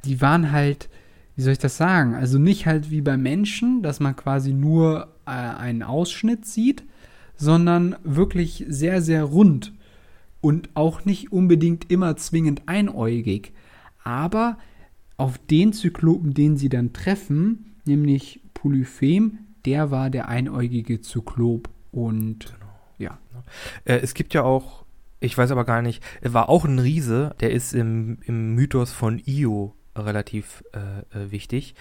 die 0.05 0.21
waren 0.21 0.51
halt, 0.51 0.88
wie 1.36 1.41
soll 1.41 1.53
ich 1.53 1.59
das 1.59 1.77
sagen? 1.77 2.13
Also 2.13 2.38
nicht 2.38 2.67
halt 2.67 2.91
wie 2.91 3.01
bei 3.01 3.17
Menschen, 3.17 3.81
dass 3.81 3.99
man 3.99 4.15
quasi 4.15 4.53
nur 4.53 5.07
äh, 5.25 5.31
einen 5.31 5.81
Ausschnitt 5.83 6.45
sieht, 6.45 6.83
sondern 7.36 7.95
wirklich 8.03 8.65
sehr, 8.69 9.01
sehr 9.01 9.23
rund 9.23 9.73
und 10.41 10.69
auch 10.75 11.05
nicht 11.05 11.31
unbedingt 11.31 11.91
immer 11.91 12.15
zwingend 12.17 12.61
einäugig. 12.67 13.51
Aber 14.03 14.57
auf 15.18 15.38
den 15.38 15.74
Zyklopen, 15.74 16.34
den 16.34 16.57
sie 16.57 16.70
dann 16.70 16.93
treffen, 16.93 17.76
nämlich 17.86 18.41
Polyphem, 18.53 19.39
der 19.66 19.91
war 19.91 20.09
der 20.09 20.28
einäugige 20.28 21.01
Zyklop. 21.01 21.70
Und 21.91 22.55
ja, 22.97 23.18
Äh, 23.86 23.97
es 23.97 24.13
gibt 24.13 24.34
ja 24.34 24.43
auch, 24.43 24.86
ich 25.20 25.38
weiß 25.38 25.51
aber 25.51 25.66
gar 25.66 25.82
nicht, 25.82 26.03
er 26.22 26.34
war 26.34 26.49
auch 26.49 26.66
ein 26.66 26.80
Riese, 26.80 27.36
der 27.39 27.51
ist 27.51 27.74
im, 27.74 28.20
im 28.26 28.55
Mythos 28.55 28.91
von 28.91 29.22
Io 29.26 29.76
relativ 29.95 30.63
äh, 30.74 31.18
äh, 31.18 31.32
wichtig. 31.32 31.76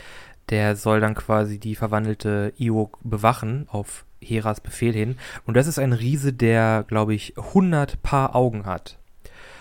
Der 0.50 0.76
soll 0.76 1.00
dann 1.00 1.14
quasi 1.14 1.58
die 1.58 1.74
verwandelte 1.74 2.52
Io 2.58 2.90
bewachen 3.02 3.66
auf 3.68 4.04
Heras 4.20 4.60
Befehl 4.60 4.92
hin. 4.92 5.16
Und 5.46 5.56
das 5.56 5.66
ist 5.66 5.78
ein 5.78 5.92
Riese, 5.92 6.32
der, 6.32 6.84
glaube 6.86 7.14
ich, 7.14 7.36
100 7.38 8.02
Paar 8.02 8.34
Augen 8.34 8.66
hat. 8.66 8.98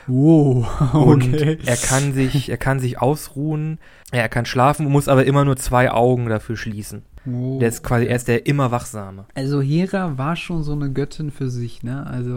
Wow, 0.07 0.93
Und 0.93 1.33
er 1.33 1.77
kann 1.77 2.13
sich, 2.13 2.49
er 2.49 2.57
kann 2.57 2.79
sich 2.79 3.01
ausruhen, 3.01 3.79
er 4.11 4.29
kann 4.29 4.45
schlafen, 4.45 4.87
muss 4.87 5.07
aber 5.07 5.25
immer 5.25 5.45
nur 5.45 5.57
zwei 5.57 5.91
Augen 5.91 6.27
dafür 6.27 6.57
schließen. 6.57 7.03
Wow. 7.25 7.59
Der 7.59 7.69
ist 7.69 7.83
quasi, 7.83 8.05
er 8.05 8.15
ist 8.15 8.27
der 8.27 8.45
immer 8.47 8.71
Wachsame. 8.71 9.25
Also 9.33 9.61
Hera 9.61 10.17
war 10.17 10.35
schon 10.35 10.63
so 10.63 10.73
eine 10.73 10.91
Göttin 10.91 11.31
für 11.31 11.49
sich, 11.49 11.83
ne? 11.83 12.05
Also 12.05 12.35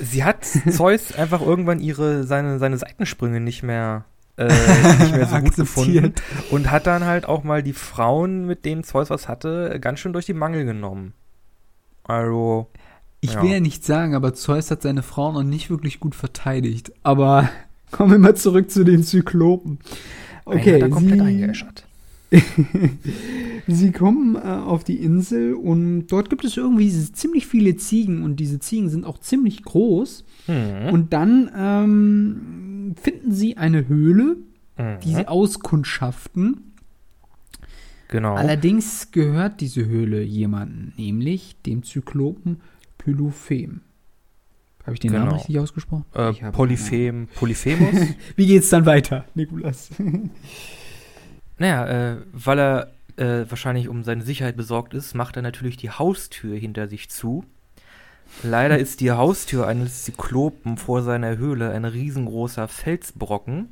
Sie 0.00 0.24
hat 0.24 0.44
Zeus 0.70 1.12
einfach 1.14 1.40
irgendwann 1.40 1.80
ihre, 1.80 2.24
seine, 2.24 2.58
seine 2.58 2.78
Seitensprünge 2.78 3.40
nicht 3.40 3.62
mehr, 3.62 4.04
äh, 4.36 4.46
nicht 5.00 5.14
mehr 5.14 5.26
so 5.26 5.38
gut 5.38 5.56
gefunden 5.56 6.14
und 6.50 6.70
hat 6.70 6.86
dann 6.86 7.04
halt 7.04 7.26
auch 7.26 7.44
mal 7.44 7.62
die 7.62 7.72
Frauen, 7.72 8.46
mit 8.46 8.64
denen 8.64 8.84
Zeus 8.84 9.10
was 9.10 9.28
hatte, 9.28 9.78
ganz 9.80 10.00
schön 10.00 10.12
durch 10.12 10.26
die 10.26 10.34
Mangel 10.34 10.64
genommen. 10.64 11.14
Also, 12.04 12.68
Ich 13.20 13.32
Ja. 13.34 13.42
will 13.42 13.50
ja 13.50 13.60
nicht 13.60 13.84
sagen, 13.84 14.14
aber 14.14 14.34
Zeus 14.34 14.70
hat 14.70 14.82
seine 14.82 15.02
Frau 15.02 15.32
noch 15.32 15.42
nicht 15.42 15.70
wirklich 15.70 15.98
gut 16.00 16.14
verteidigt. 16.14 16.92
Aber 17.02 17.48
kommen 17.90 18.12
wir 18.12 18.18
mal 18.18 18.36
zurück 18.36 18.70
zu 18.70 18.84
den 18.84 19.02
Zyklopen. 19.02 19.78
Okay, 20.44 20.74
hat 20.74 20.82
er 20.82 20.88
komplett 20.90 21.18
sie, 21.20 21.24
eingeäschert. 21.26 21.84
sie 23.66 23.92
kommen 23.92 24.36
äh, 24.36 24.38
auf 24.40 24.84
die 24.84 24.96
Insel 24.96 25.54
und 25.54 26.06
dort 26.08 26.30
gibt 26.30 26.44
es 26.44 26.56
irgendwie 26.56 26.90
ziemlich 26.90 27.46
viele 27.46 27.76
Ziegen 27.76 28.22
und 28.22 28.36
diese 28.36 28.58
Ziegen 28.60 28.88
sind 28.88 29.04
auch 29.04 29.18
ziemlich 29.18 29.62
groß. 29.62 30.24
Mhm. 30.46 30.92
Und 30.92 31.12
dann 31.12 31.50
ähm, 31.56 32.94
finden 33.00 33.32
sie 33.32 33.56
eine 33.56 33.88
Höhle, 33.88 34.36
die 35.04 35.08
sie 35.14 35.22
Mhm. 35.22 35.28
auskundschaften. 35.28 36.60
Genau. 38.08 38.34
Allerdings 38.36 39.10
gehört 39.10 39.60
diese 39.60 39.84
Höhle 39.86 40.22
jemandem, 40.22 40.92
nämlich 40.96 41.56
dem 41.66 41.82
Zyklopen 41.82 42.60
Polyphem. 42.98 43.80
Habe 44.84 44.94
ich 44.94 45.00
den 45.00 45.12
Namen 45.12 45.26
Genau. 45.26 45.36
richtig 45.36 45.58
ausgesprochen? 45.58 46.04
Äh, 46.14 46.32
Polyphem, 46.50 47.28
Polyphemus. 47.34 48.14
Wie 48.36 48.46
geht's 48.46 48.70
dann 48.70 48.86
weiter, 48.86 49.24
Nikolas? 49.34 49.90
naja, 51.58 51.86
äh, 51.86 52.16
weil 52.32 52.58
er 52.58 52.92
äh, 53.16 53.44
wahrscheinlich 53.50 53.88
um 53.88 54.02
seine 54.04 54.22
Sicherheit 54.22 54.56
besorgt 54.56 54.94
ist, 54.94 55.14
macht 55.14 55.36
er 55.36 55.42
natürlich 55.42 55.76
die 55.76 55.90
Haustür 55.90 56.56
hinter 56.56 56.88
sich 56.88 57.10
zu. 57.10 57.44
Leider 58.42 58.78
ist 58.80 59.00
die 59.00 59.10
Haustür 59.10 59.66
eines 59.66 60.04
Zyklopen 60.04 60.78
vor 60.78 61.02
seiner 61.02 61.36
Höhle 61.36 61.70
ein 61.70 61.84
riesengroßer 61.84 62.68
Felsbrocken. 62.68 63.68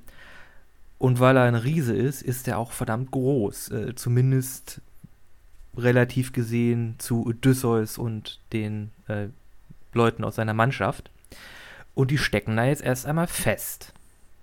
Und 0.99 1.21
weil 1.21 1.37
er 1.37 1.45
ein 1.45 1.55
Riese 1.55 1.95
ist, 1.95 2.23
ist 2.23 2.49
er 2.49 2.59
auch 2.59 2.73
verdammt 2.73 3.11
groß. 3.11 3.71
Äh, 3.71 3.95
zumindest 3.95 4.81
relativ 5.77 6.33
gesehen 6.33 6.95
zu 6.99 7.27
Odysseus 7.27 7.99
und 7.99 8.41
den 8.53 8.91
äh, 9.09 9.29
Leuten 9.93 10.25
aus 10.25 10.37
seiner 10.37 10.55
Mannschaft. 10.55 11.11
Und 11.95 12.11
die 12.11 12.19
stecken 12.19 12.57
da 12.57 12.65
jetzt 12.65 12.83
erst 12.83 13.07
einmal 13.07 13.27
fest. 13.27 13.93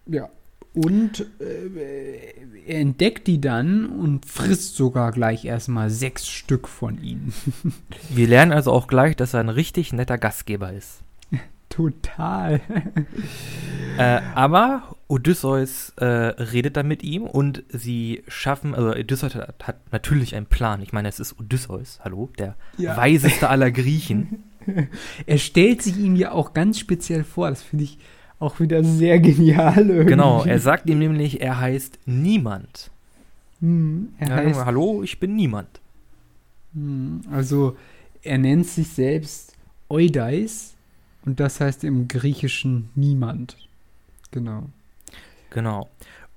ja. 0.08 0.30
Und 0.76 1.28
äh, 1.40 2.34
er 2.66 2.80
entdeckt 2.80 3.28
die 3.28 3.40
dann 3.40 3.86
und 3.86 4.26
frisst 4.26 4.76
sogar 4.76 5.12
gleich 5.12 5.46
erstmal 5.46 5.92
sechs 5.92 6.28
Stück 6.28 6.68
von 6.68 7.00
ihnen. 7.04 7.32
Wir 8.10 8.28
lernen 8.28 8.52
also 8.52 8.72
auch 8.72 8.88
gleich, 8.88 9.16
dass 9.16 9.36
er 9.36 9.42
ein 9.42 9.50
richtig 9.50 9.94
netter 9.94 10.18
Gastgeber 10.18 10.74
ist. 10.74 11.04
Total. 11.76 12.62
Äh, 13.96 14.22
aber 14.34 14.96
Odysseus 15.08 15.94
äh, 15.98 16.04
redet 16.06 16.78
dann 16.78 16.88
mit 16.88 17.04
ihm 17.04 17.26
und 17.28 17.62
sie 17.70 18.24
schaffen, 18.28 18.74
also 18.74 18.90
Odysseus 18.90 19.36
hat, 19.36 19.68
hat 19.68 19.92
natürlich 19.92 20.36
einen 20.36 20.48
Plan. 20.48 20.82
Ich 20.82 20.94
meine, 20.94 21.10
es 21.10 21.20
ist 21.20 21.40
Odysseus, 21.40 22.00
hallo, 22.04 22.32
der 22.40 22.56
Ja. 22.80 22.98
weiseste 22.98 23.50
aller 23.50 23.70
Griechen. 23.70 24.44
Er 25.28 25.38
stellt 25.38 25.84
sich 25.84 25.98
ihm 26.00 26.16
ja 26.16 26.32
auch 26.32 26.54
ganz 26.56 26.80
speziell 26.80 27.24
vor. 27.24 27.50
Das 27.50 27.62
finde 27.62 27.84
ich 27.84 28.00
auch 28.40 28.60
wieder 28.60 28.84
sehr 28.84 29.20
genial. 29.20 29.88
Irgendwie. 29.90 30.06
Genau, 30.10 30.44
er 30.44 30.58
sagt 30.60 30.90
ihm 30.90 30.98
nämlich, 30.98 31.42
er 31.42 31.60
heißt 31.60 32.00
Niemand. 32.08 32.90
Hm, 33.60 34.14
er 34.18 34.30
Ja, 34.30 34.36
heißt, 34.38 34.66
hallo, 34.66 35.04
ich 35.04 35.20
bin 35.20 35.36
Niemand. 35.36 35.82
hm, 36.74 37.22
also 37.32 37.78
er 38.24 38.40
nennt 38.40 38.66
sich 38.66 38.88
selbst 38.88 39.54
Eudeis 39.90 40.73
und 41.26 41.40
das 41.40 41.60
heißt 41.60 41.84
im 41.84 42.08
Griechischen 42.08 42.90
niemand. 42.96 43.58
Genau. 44.32 44.70
Genau. 45.50 45.90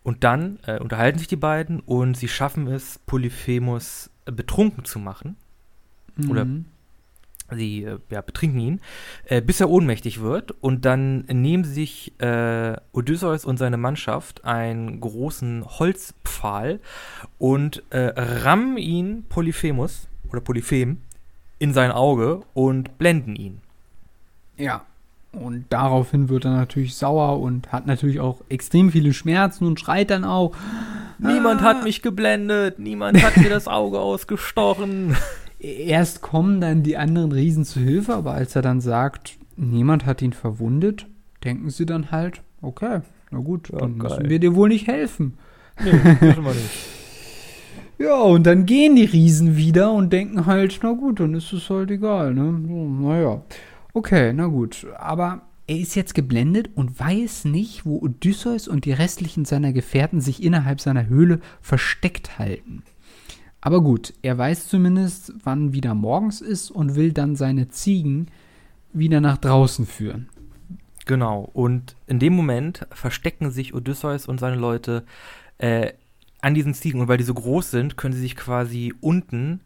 Und 0.03 0.23
dann 0.25 0.59
äh, 0.67 0.79
unterhalten 0.79 1.19
sich 1.19 1.29
die 1.29 1.37
beiden 1.37 1.81
und 1.81 2.17
sie 2.17 2.29
schaffen 2.29 2.67
es, 2.69 3.01
Polyphemus 3.07 4.11
äh, 4.27 4.33
betrunken 4.33 4.85
zu 4.85 4.99
machen. 4.99 5.37
Oder- 6.29 6.45
Mhm. 6.45 6.67
Sie 7.55 7.85
äh, 7.85 7.99
ja, 8.11 8.23
betrinken 8.23 8.59
ihn, 8.59 8.81
äh, 9.25 9.41
bis 9.41 9.61
er 9.61 9.71
ohnmächtig 9.71 10.21
wird. 10.21 10.51
Und 10.63 10.85
dann 10.85 11.21
nehmen 11.27 11.63
sich 11.63 12.13
äh, 12.21 12.77
Odysseus 12.93 13.45
und 13.45 13.57
seine 13.57 13.77
Mannschaft 13.77 14.45
einen 14.45 15.01
großen 15.01 15.65
Holzpfahl 15.65 16.81
und 17.39 17.85
äh, 17.91 18.13
rammen 18.17 18.79
ihn, 18.79 19.27
Polyphemus 19.29 20.09
oder 20.29 20.41
Polyphem, 20.41 21.03
in 21.61 21.73
sein 21.73 21.93
Auge 21.93 22.43
und 22.53 22.99
blenden 22.99 23.37
ihn. 23.37 23.61
Ja. 24.59 24.83
Und 25.33 25.67
daraufhin 25.69 26.29
wird 26.31 26.47
er 26.47 26.53
natürlich 26.53 26.95
sauer 26.95 27.41
und 27.41 27.71
hat 27.73 27.87
natürlich 27.87 28.21
auch 28.21 28.41
extrem 28.49 28.91
viele 28.91 29.13
Schmerzen 29.13 29.67
und 29.67 29.79
schreit 29.79 30.11
dann 30.11 30.25
auch. 30.25 30.53
Niemand 31.19 31.61
Ah. 31.63 31.65
hat 31.65 31.85
mich 31.85 32.01
geblendet, 32.03 32.79
niemand 32.79 33.23
hat 33.23 33.37
mir 33.37 33.51
das 33.51 33.69
Auge 33.69 33.99
ausgestochen. 34.01 35.17
Erst 35.59 36.23
kommen 36.23 36.61
dann 36.61 36.83
die 36.83 36.97
anderen 36.97 37.33
Riesen 37.33 37.65
zu 37.65 37.81
Hilfe, 37.81 38.15
aber 38.15 38.33
als 38.33 38.55
er 38.57 38.63
dann 38.63 38.81
sagt, 38.81 39.37
niemand 39.57 40.07
hat 40.07 40.23
ihn 40.23 40.33
verwundet, 40.33 41.07
denken 41.45 41.71
sie 41.71 41.87
dann 41.87 42.11
halt, 42.11 42.43
okay, 42.63 43.01
na 43.31 43.39
gut, 43.41 43.71
Ja, 43.71 43.79
dann 43.79 43.99
geil. 43.99 44.11
müssen 44.11 44.31
wir 44.31 44.39
dir 44.39 44.55
wohl 44.55 44.69
nicht 44.69 44.87
helfen. 44.87 45.35
nee, 45.83 45.93
müssen 45.93 46.45
wir 46.45 46.53
nicht. 46.55 46.71
Ja, 47.99 48.17
und 48.21 48.47
dann 48.47 48.67
gehen 48.67 48.95
die 48.95 49.07
Riesen 49.07 49.57
wieder 49.57 49.91
und 49.91 50.13
denken 50.13 50.45
halt, 50.45 50.81
na 50.83 50.93
gut, 50.93 51.19
dann 51.19 51.33
ist 51.33 51.55
es 51.55 51.71
halt 51.71 51.91
egal, 51.91 52.35
ne? 52.35 52.61
So, 52.69 53.09
naja. 53.09 53.41
Okay, 53.97 54.35
na 54.35 54.47
gut. 54.49 54.87
Aber 54.99 55.41
er 55.67 55.79
ist 55.79 55.95
jetzt 55.95 56.15
geblendet 56.15 56.69
und 56.75 57.01
weiß 57.01 57.47
nicht, 57.47 57.87
wo 57.87 57.99
Odysseus 58.03 58.69
und 58.69 58.85
die 58.85 58.93
restlichen 58.93 59.47
seiner 59.47 59.73
Gefährten 59.73 60.21
sich 60.21 60.43
innerhalb 60.43 60.83
seiner 60.83 61.07
Höhle 61.07 61.41
versteckt 61.63 62.39
halten. 62.39 62.83
Aber 63.63 63.83
gut, 63.83 64.13
er 64.21 64.37
weiß 64.37 64.69
zumindest, 64.69 65.33
wann 65.43 65.73
wieder 65.73 65.95
morgens 65.95 66.43
ist 66.43 66.71
und 66.71 66.95
will 66.95 67.15
dann 67.15 67.37
seine 67.37 67.69
Ziegen 67.69 68.27
wieder 68.93 69.23
nach 69.23 69.39
draußen 69.39 69.87
führen. 69.87 70.29
Genau. 71.07 71.49
Und 71.55 71.97
in 72.07 72.19
dem 72.19 72.35
Moment 72.35 72.87
verstecken 72.91 73.51
sich 73.51 73.73
Odysseus 73.73 74.29
und 74.29 74.39
seine 74.39 74.57
Leute 74.57 75.07
äh, 75.57 75.95
an 76.43 76.53
diesen 76.53 76.75
Ziegen. 76.75 77.01
Und 77.01 77.09
weil 77.09 77.17
die 77.17 77.25
so 77.25 77.33
groß 77.33 77.71
sind, 77.71 77.97
können 77.97 78.13
sie 78.13 78.21
sich 78.21 78.37
quasi 78.37 78.93
unten 79.01 79.63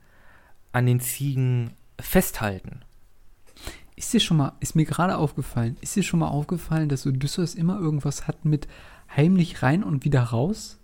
an 0.71 0.87
den 0.87 1.01
Ziegen 1.01 1.73
festhalten. 1.99 2.83
Ist 4.01 4.15
dir 4.15 4.21
schon 4.21 4.39
mal, 4.39 4.53
ist 4.61 4.75
mir 4.75 4.87
gerade 4.87 5.19
aufgefallen, 5.19 5.77
ist 5.83 5.95
dir 5.95 6.03
schon 6.03 6.21
mal 6.21 6.29
aufgefallen, 6.29 6.89
dass 6.89 7.07
Odysseus 7.07 7.55
immer 7.55 7.79
irgendwas 7.79 8.27
hat 8.27 8.47
mit 8.47 8.67
heimlich 9.15 9.63
rein 9.63 9.85
und 9.85 10.07
wieder 10.07 10.23
raus? 10.23 10.79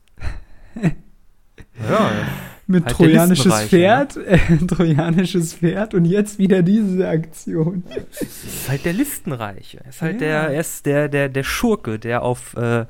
Ja, 1.89 2.11
mit 2.67 2.85
Halt 2.85 2.95
trojanisches 2.95 3.47
Listenreiche, 3.47 3.69
Pferd, 3.71 4.17
äh, 4.19 4.67
trojanisches 4.67 5.55
Pferd 5.55 5.95
und 5.95 6.05
jetzt 6.05 6.39
wieder 6.39 6.63
diese 6.63 7.09
Aktion. 7.09 7.85
ist 8.21 8.69
halt 8.69 8.85
der 8.85 8.93
Listenreiche. 8.93 9.83
Ist 9.89 10.03
halt 10.03 10.21
Ja. 10.21 10.27
der, 10.27 10.41
er 10.51 10.61
ist 10.61 10.85
der, 10.85 11.09
der, 11.09 11.31
der 11.31 11.43
Schurke, 11.43 11.99
der 11.99 12.21
auf 12.23 12.55
äh, 12.55 12.85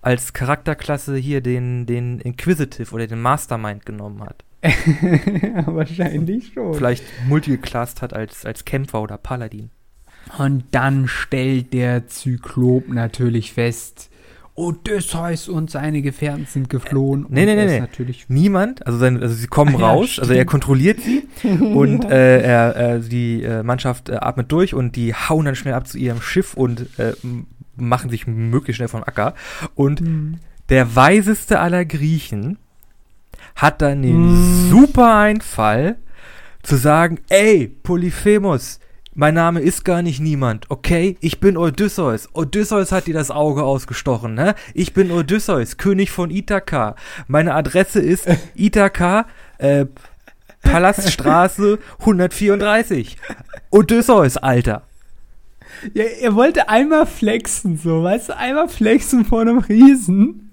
als 0.00 0.32
Charakterklasse 0.32 1.16
hier 1.16 1.42
den, 1.42 1.84
den 1.84 2.18
Inquisitive 2.20 2.94
oder 2.94 3.06
den 3.06 3.20
Mastermind 3.20 3.84
genommen 3.84 4.22
hat. 4.22 4.42
wahrscheinlich 5.66 6.52
schon. 6.54 6.74
Vielleicht 6.74 7.04
multigeclassed 7.28 8.02
hat 8.02 8.12
als, 8.14 8.44
als 8.44 8.64
Kämpfer 8.64 9.02
oder 9.02 9.18
Paladin. 9.18 9.70
Und 10.38 10.64
dann 10.72 11.06
stellt 11.08 11.72
der 11.72 12.08
Zyklop 12.08 12.88
natürlich 12.88 13.52
fest, 13.52 14.10
Odysseus 14.56 15.48
und 15.48 15.70
seine 15.70 16.00
Gefährten 16.02 16.46
sind 16.46 16.70
geflohen. 16.70 17.26
nee, 17.28 17.42
und 17.42 17.46
nee, 17.46 17.54
nee, 17.54 17.66
nee. 17.66 17.80
Natürlich 17.80 18.24
Niemand, 18.28 18.86
also, 18.86 18.98
sein, 18.98 19.20
also 19.22 19.34
sie 19.34 19.46
kommen 19.48 19.76
Ah 19.76 19.78
ja, 19.80 19.86
raus, 19.88 20.18
also 20.18 20.32
er 20.32 20.38
stimmt. 20.38 20.50
kontrolliert 20.50 21.00
sie 21.00 21.28
und 21.48 22.06
äh, 22.06 22.40
er, 22.40 22.76
äh, 22.94 23.00
die 23.00 23.42
äh, 23.42 23.62
Mannschaft 23.62 24.08
äh, 24.08 24.14
atmet 24.14 24.50
durch 24.50 24.72
und 24.74 24.96
die 24.96 25.14
hauen 25.14 25.44
dann 25.44 25.56
schnell 25.56 25.74
ab 25.74 25.86
zu 25.86 25.98
ihrem 25.98 26.22
Schiff 26.22 26.54
und 26.54 26.98
äh, 26.98 27.12
machen 27.76 28.08
sich 28.08 28.26
möglichst 28.26 28.78
schnell 28.78 28.88
vom 28.88 29.02
Acker. 29.04 29.34
Und 29.74 30.00
Hm. 30.00 30.38
der 30.70 30.96
weiseste 30.96 31.60
aller 31.60 31.84
Griechen 31.84 32.56
hat 33.56 33.82
dann 33.82 34.02
den 34.02 34.32
Mm. 34.66 34.70
super 34.70 35.16
Einfall 35.16 35.96
zu 36.62 36.76
sagen, 36.76 37.18
ey, 37.28 37.68
Polyphemus, 37.82 38.80
mein 39.14 39.34
Name 39.34 39.60
ist 39.60 39.84
gar 39.84 40.02
nicht 40.02 40.20
niemand, 40.20 40.70
okay? 40.70 41.16
Ich 41.20 41.40
bin 41.40 41.56
Odysseus. 41.56 42.28
Odysseus 42.34 42.92
hat 42.92 43.06
dir 43.06 43.14
das 43.14 43.30
Auge 43.30 43.62
ausgestochen, 43.62 44.34
ne? 44.34 44.54
Ich 44.74 44.92
bin 44.92 45.10
Odysseus, 45.10 45.78
König 45.78 46.10
von 46.10 46.30
Ithaka. 46.30 46.96
Meine 47.26 47.54
Adresse 47.54 48.00
ist 48.00 48.26
Ithaka, 48.54 49.26
äh, 49.58 49.86
Palaststraße 50.62 51.78
134. 52.00 53.16
Odysseus, 53.70 54.36
Alter. 54.36 54.82
Ja, 55.94 56.04
er 56.04 56.34
wollte 56.34 56.68
einmal 56.68 57.06
flexen, 57.06 57.78
so, 57.78 58.02
weißt 58.02 58.30
du, 58.30 58.36
einmal 58.36 58.68
flexen 58.68 59.24
vor 59.24 59.40
einem 59.42 59.58
Riesen. 59.58 60.50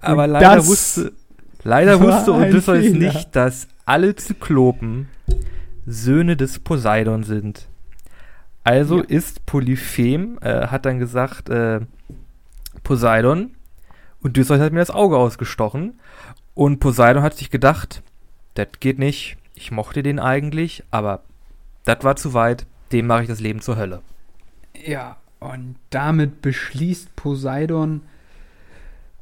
Aber 0.00 0.26
leider 0.26 0.56
das 0.56 0.66
wusste, 0.66 1.12
leider 1.64 2.00
war 2.00 2.06
wusste 2.18 2.32
Odysseus 2.34 2.84
Fehler. 2.84 3.12
nicht, 3.12 3.34
dass 3.36 3.68
alle 3.84 4.14
Zyklopen 4.16 5.08
Söhne 5.86 6.36
des 6.36 6.58
Poseidon 6.58 7.24
sind. 7.24 7.66
Also 8.64 8.98
Ja. 8.98 9.04
ist 9.04 9.46
Polyphem, 9.46 10.38
äh, 10.42 10.66
hat 10.66 10.84
dann 10.84 10.98
gesagt, 10.98 11.48
äh, 11.48 11.80
Poseidon, 12.82 13.52
Odysseus 14.22 14.60
hat 14.60 14.72
mir 14.72 14.80
das 14.80 14.90
Auge 14.90 15.16
ausgestochen. 15.16 15.98
Und 16.54 16.80
Poseidon 16.80 17.22
hat 17.22 17.34
sich 17.36 17.50
gedacht, 17.50 18.02
das 18.54 18.68
geht 18.80 18.98
nicht, 18.98 19.36
ich 19.54 19.70
mochte 19.70 20.02
den 20.02 20.18
eigentlich, 20.18 20.82
aber 20.90 21.22
das 21.84 22.02
war 22.02 22.16
zu 22.16 22.34
weit, 22.34 22.66
dem 22.92 23.06
mache 23.06 23.22
ich 23.22 23.28
das 23.28 23.40
Leben 23.40 23.60
zur 23.60 23.76
Hölle. 23.76 24.02
Ja, 24.84 25.16
und 25.40 25.76
damit 25.90 26.42
beschließt 26.42 27.14
Poseidon 27.16 28.02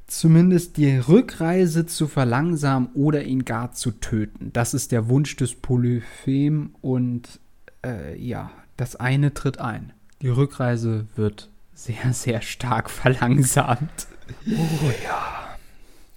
zumindest 0.06 0.76
die 0.76 0.96
Rückreise 0.98 1.86
zu 1.86 2.06
verlangsamen 2.08 2.88
oder 2.94 3.24
ihn 3.24 3.44
gar 3.44 3.72
zu 3.72 3.90
töten. 3.90 4.50
Das 4.52 4.72
ist 4.74 4.92
der 4.92 5.08
Wunsch 5.08 5.36
des 5.36 5.54
Polyphem 5.54 6.74
und 6.80 7.40
äh, 7.84 8.16
ja, 8.20 8.50
das 8.76 8.96
eine 8.96 9.34
tritt 9.34 9.58
ein. 9.58 9.92
Die 10.22 10.28
Rückreise 10.28 11.06
wird 11.16 11.50
sehr, 11.74 12.12
sehr 12.12 12.40
stark 12.40 12.88
verlangsamt. 13.02 14.06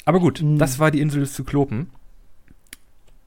Aber 0.05 0.19
gut, 0.19 0.41
Mhm. 0.41 0.57
das 0.57 0.79
war 0.79 0.91
die 0.91 1.01
Insel 1.01 1.21
des 1.21 1.33
Zyklopen. 1.33 1.89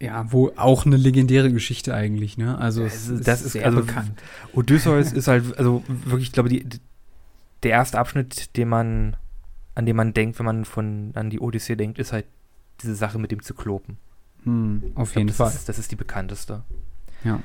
Ja, 0.00 0.26
wo 0.32 0.50
auch 0.56 0.84
eine 0.84 0.96
legendäre 0.96 1.52
Geschichte 1.52 1.94
eigentlich, 1.94 2.36
ne? 2.36 2.58
Also 2.58 2.82
es 2.82 3.08
Also, 3.08 3.22
das 3.22 3.42
ist 3.42 3.52
sehr 3.52 3.66
also 3.66 3.80
bekannt. 3.82 4.20
Odysseus 4.52 5.12
ist 5.12 5.28
halt, 5.28 5.56
also 5.56 5.84
wirklich, 5.86 6.28
ich 6.28 6.32
glaube, 6.32 6.48
die, 6.48 6.66
der 7.62 7.70
erste 7.70 8.00
Abschnitt, 8.00 8.56
den 8.56 8.68
man, 8.68 9.16
an 9.74 9.86
den 9.86 9.96
man 9.96 10.12
denkt, 10.12 10.38
wenn 10.38 10.46
man 10.46 10.64
von, 10.64 11.12
an 11.14 11.30
die 11.30 11.40
Odyssee 11.40 11.76
denkt, 11.76 11.98
ist 11.98 12.12
halt 12.12 12.26
diese 12.82 12.94
Sache 12.94 13.18
mit 13.18 13.30
dem 13.30 13.42
Zyklopen. 13.42 13.96
Hm, 14.44 14.82
auf 14.94 15.12
glaub, 15.12 15.16
jeden 15.16 15.28
das 15.28 15.36
Fall. 15.36 15.48
Ist, 15.52 15.68
das 15.68 15.78
ist 15.78 15.90
die 15.90 15.96
bekannteste. 15.96 16.62
Ja. 17.24 17.40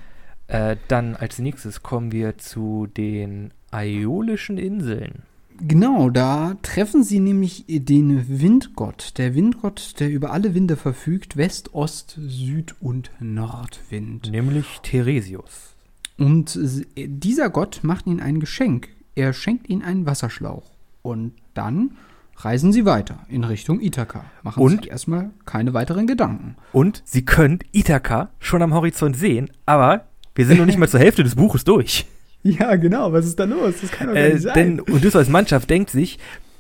Äh, 0.48 0.78
dann 0.88 1.16
als 1.16 1.40
nächstes 1.40 1.84
kommen 1.84 2.12
wir 2.12 2.38
zu 2.38 2.88
den 2.88 3.52
Aiolischen 3.72 4.58
Inseln. 4.58 5.24
Genau, 5.60 6.10
da 6.12 6.56
treffen 6.62 7.04
sie 7.04 7.20
nämlich 7.20 7.66
den 7.68 8.40
Windgott. 8.42 9.18
Der 9.18 9.34
Windgott, 9.34 10.00
der 10.00 10.10
über 10.10 10.32
alle 10.32 10.54
Winde 10.54 10.76
verfügt, 10.76 11.36
West, 11.36 11.74
Ost, 11.74 12.20
Süd 12.28 12.76
und 12.80 13.10
Nordwind. 13.20 14.30
Nämlich 14.30 14.80
Theresius. 14.84 15.76
Und 16.18 16.60
dieser 16.96 17.50
Gott 17.50 17.80
macht 17.82 18.06
ihnen 18.06 18.20
ein 18.20 18.40
Geschenk. 18.40 18.90
Er 19.16 19.34
schenkt 19.34 19.68
ihnen 19.68 19.82
einen 19.82 20.06
Wasserschlauch. 20.06 20.70
Und 21.02 21.34
dann 21.56 21.92
reisen 22.38 22.72
sie 22.72 22.86
weiter 22.86 23.20
in 23.30 23.44
Richtung 23.44 23.82
Ithaka. 23.82 24.26
Machen 24.44 24.62
Und? 24.62 24.82
sich 24.84 24.92
erstmal 24.92 25.32
keine 25.46 25.74
weiteren 25.74 26.08
Gedanken. 26.08 26.56
Und 26.72 27.02
sie 27.06 27.26
können 27.26 27.60
Ithaka 27.72 28.30
schon 28.40 28.62
am 28.62 28.74
Horizont 28.74 29.18
sehen, 29.18 29.50
aber 29.66 30.06
wir 30.36 30.46
sind 30.46 30.60
noch 30.60 30.66
nicht 30.66 30.78
mal 30.78 30.88
zur 30.90 31.00
Hälfte 31.00 31.24
des 31.24 31.36
Buches 31.36 31.64
durch. 31.64 32.06
Ja, 32.44 32.76
genau. 32.76 33.12
Was 33.12 33.26
ist 33.26 33.38
da 33.40 33.44
los? 33.44 33.74
Das 33.82 33.92
kann 33.92 34.08
doch 34.08 34.16
Äh, 34.16 34.40
denn 34.54 34.80
Odysseus 34.80 35.28
Mannschaft 35.28 35.70
denkt 35.70 35.90
sich, 35.90 36.18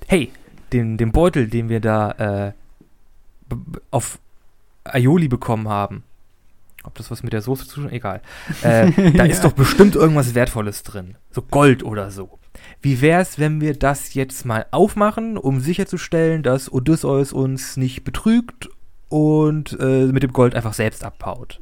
hey, 0.07 0.32
den, 0.73 0.97
den 0.97 1.13
Beutel, 1.13 1.47
den 1.47 1.69
wir 1.69 1.80
da 1.80 2.51
äh, 2.51 3.55
auf 3.91 4.19
Aioli 4.84 5.30
bekommen 5.30 5.69
haben, 5.69 6.03
ob 6.84 6.95
das 6.95 7.11
was 7.11 7.23
mit 7.23 7.32
der 7.32 7.41
Soße 7.41 7.67
zu 7.67 7.82
tun 7.82 7.91
egal, 7.91 8.21
äh, 8.63 8.91
da 9.13 9.25
ist 9.25 9.43
doch 9.43 9.53
bestimmt 9.53 9.95
irgendwas 9.95 10.36
Wertvolles 10.36 10.84
drin, 10.84 11.15
so 11.32 11.41
Gold 11.41 11.84
oder 11.84 12.11
so. 12.11 12.38
Wie 12.81 13.01
wär's, 13.01 13.39
wenn 13.39 13.61
wir 13.61 13.73
das 13.73 14.13
jetzt 14.13 14.45
mal 14.45 14.65
aufmachen, 14.71 15.37
um 15.37 15.59
sicherzustellen, 15.59 16.43
dass 16.43 16.71
Odysseus 16.71 17.33
uns 17.33 17.77
nicht 17.77 18.03
betrügt 18.03 18.69
und 19.09 19.77
äh, 19.79 20.05
mit 20.07 20.23
dem 20.23 20.33
Gold 20.33 20.55
einfach 20.55 20.73
selbst 20.73 21.03
abhaut? 21.03 21.59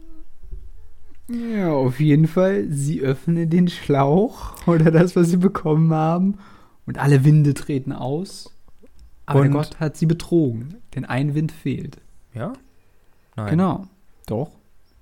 Ja, 1.27 1.71
auf 1.71 1.99
jeden 1.99 2.27
Fall. 2.27 2.65
Sie 2.69 3.01
öffnen 3.01 3.49
den 3.49 3.67
Schlauch 3.67 4.55
oder 4.67 4.91
das, 4.91 5.15
was 5.15 5.29
sie 5.29 5.37
bekommen 5.37 5.91
haben. 5.93 6.37
Und 6.85 6.99
alle 6.99 7.25
Winde 7.25 7.55
treten 7.55 7.91
aus. 7.91 8.53
Aber 9.25 9.39
Und- 9.39 9.45
der 9.45 9.53
Gott 9.53 9.79
hat 9.79 9.97
sie 9.97 10.05
betrogen, 10.05 10.75
denn 10.93 11.05
ein 11.05 11.33
Wind 11.33 11.51
fehlt. 11.51 11.97
Ja? 12.33 12.53
Nein. 13.35 13.49
Genau. 13.49 13.87
Doch. 14.27 14.51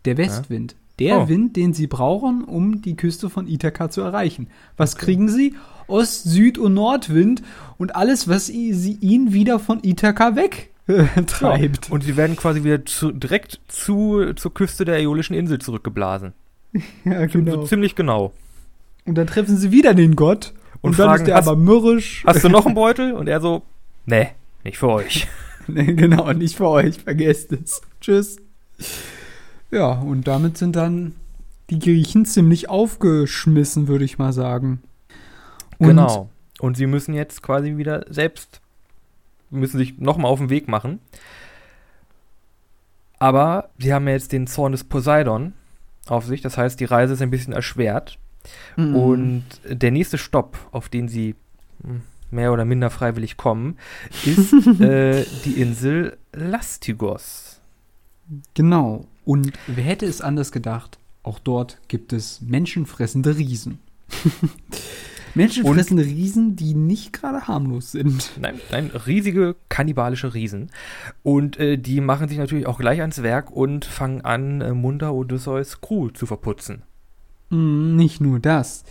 Der 0.06 0.18
Westwind. 0.18 0.76
Der 1.04 1.22
Oh. 1.22 1.28
Wind, 1.30 1.56
den 1.56 1.74
sie 1.74 1.88
brauchen, 1.88 2.44
um 2.44 2.82
die 2.82 2.96
Küste 2.96 3.30
von 3.30 3.48
Ithaka 3.48 3.90
zu 3.90 4.02
erreichen. 4.02 4.48
Was 4.78 4.96
kriegen 4.96 5.30
sie? 5.30 5.56
Ost-, 5.88 6.24
Süd- 6.26 6.58
und 6.58 6.74
Nordwind 6.74 7.44
und 7.78 7.96
alles, 7.96 8.28
was 8.28 8.48
sie 8.48 8.70
ihn 9.02 9.34
wieder 9.34 9.60
von 9.60 9.80
Ithaka 9.84 10.36
weg 10.36 10.70
äh, 10.88 11.06
treibt. 11.26 11.88
Ja, 11.88 11.94
und 11.94 12.04
sie 12.04 12.16
werden 12.18 12.36
quasi 12.36 12.64
wieder 12.64 12.86
zu, 12.86 13.12
direkt 13.12 13.60
zu, 13.68 14.34
zur 14.36 14.54
Küste 14.54 14.86
der 14.86 15.00
Äolischen 15.00 15.34
Insel 15.36 15.60
zurückgeblasen. 15.60 16.34
Ja, 17.06 17.28
So 17.30 17.66
ziemlich 17.66 17.96
genau. 17.96 18.34
Und 19.06 19.16
dann 19.16 19.28
treffen 19.28 19.58
sie 19.58 19.72
wieder 19.72 19.94
den 19.94 20.16
Gott. 20.16 20.54
Und, 20.82 20.92
Und 20.92 21.00
dann 21.00 21.08
fragen, 21.10 21.22
ist 21.24 21.28
der 21.28 21.36
hast- 21.36 21.48
aber 21.48 21.58
mürrisch. 21.58 22.24
Hast 22.26 22.44
du 22.44 22.50
noch 22.50 22.66
einen 22.66 22.76
Beutel? 22.84 23.14
Und 23.14 23.28
er 23.28 23.42
so, 23.42 23.62
nee, 24.06 24.30
nicht 24.64 24.78
für 24.78 24.90
euch. 24.90 25.28
Nee, 25.66 25.94
genau, 25.94 26.30
nicht 26.34 26.58
für 26.58 26.68
euch, 26.68 26.98
vergesst 27.00 27.54
es. 27.54 27.82
Tschüss. 28.02 28.36
Ja, 29.74 29.94
und 29.94 30.28
damit 30.28 30.56
sind 30.56 30.76
dann 30.76 31.16
die 31.72 31.80
Griechen 31.80 32.26
ziemlich 32.26 32.70
aufgeschmissen, 32.70 33.88
würde 33.88 34.06
ich 34.06 34.20
mal 34.20 34.32
sagen. 34.32 34.84
Und 35.80 35.88
genau. 35.88 36.30
Und 36.60 36.78
sie 36.78 36.86
müssen 36.86 37.16
jetzt 37.16 37.42
quasi 37.42 37.76
wieder 37.76 38.06
selbst, 38.08 38.62
müssen 39.50 39.80
sich 39.80 39.98
nochmal 39.98 40.30
auf 40.30 40.38
den 40.38 40.52
Weg 40.52 40.68
machen. 40.68 41.00
Aber 43.18 43.70
sie 43.80 43.92
haben 43.92 44.08
ja 44.08 44.14
jetzt 44.14 44.32
den 44.32 44.46
Zorn 44.46 44.74
des 44.74 44.84
Poseidon 44.84 45.54
auf 46.06 46.26
sich. 46.26 46.42
Das 46.42 46.56
heißt, 46.56 46.80
die 46.80 46.86
Reise 46.86 47.14
ist 47.14 47.24
ein 47.24 47.32
bisschen 47.32 47.54
erschwert. 47.54 48.20
Mhm. 48.76 48.96
Und 48.96 49.46
der 49.66 49.90
nächste 49.90 50.20
Stopp, 50.20 50.56
auf 50.72 50.88
den 50.88 51.08
sie 51.08 51.34
mehr 52.30 52.54
oder 52.54 52.64
minder 52.64 52.92
freiwillig 52.92 53.38
kommen, 53.38 53.80
ist 54.24 54.54
äh, 54.80 55.26
die 55.46 55.60
Insel 55.60 56.16
Lastigos. 56.32 57.60
Genau. 58.54 59.08
Und 59.26 59.54
wer 59.68 59.84
hätte 59.84 60.06
es 60.06 60.22
anders 60.22 60.52
gedacht? 60.52 60.98
Auch 61.24 61.40
dort 61.40 61.80
gibt 61.88 62.14
es 62.14 62.42
menschenfressende 62.42 63.38
Riesen. 63.38 63.80
menschenfressende 65.36 66.04
und, 66.04 66.10
Riesen, 66.10 66.56
die 66.56 66.74
nicht 66.74 67.14
gerade 67.14 67.48
harmlos 67.48 67.92
sind. 67.92 68.32
Nein, 68.40 68.60
nein, 68.72 68.92
riesige 69.08 69.56
kannibalische 69.70 70.34
Riesen. 70.34 70.70
Und 71.24 71.58
äh, 71.60 71.78
die 71.78 72.02
machen 72.02 72.28
sich 72.28 72.38
natürlich 72.38 72.68
auch 72.68 72.78
gleich 72.78 73.02
ans 73.02 73.24
Werk 73.24 73.52
und 73.52 73.86
fangen 73.86 74.22
an, 74.22 74.62
äh, 74.62 74.74
Munda 74.74 75.12
Odysseus 75.12 75.82
Crew 75.82 76.10
zu 76.10 76.26
verputzen. 76.26 76.84
Mm, 77.50 77.96
nicht 77.96 78.22
nur 78.22 78.40
das. 78.40 78.84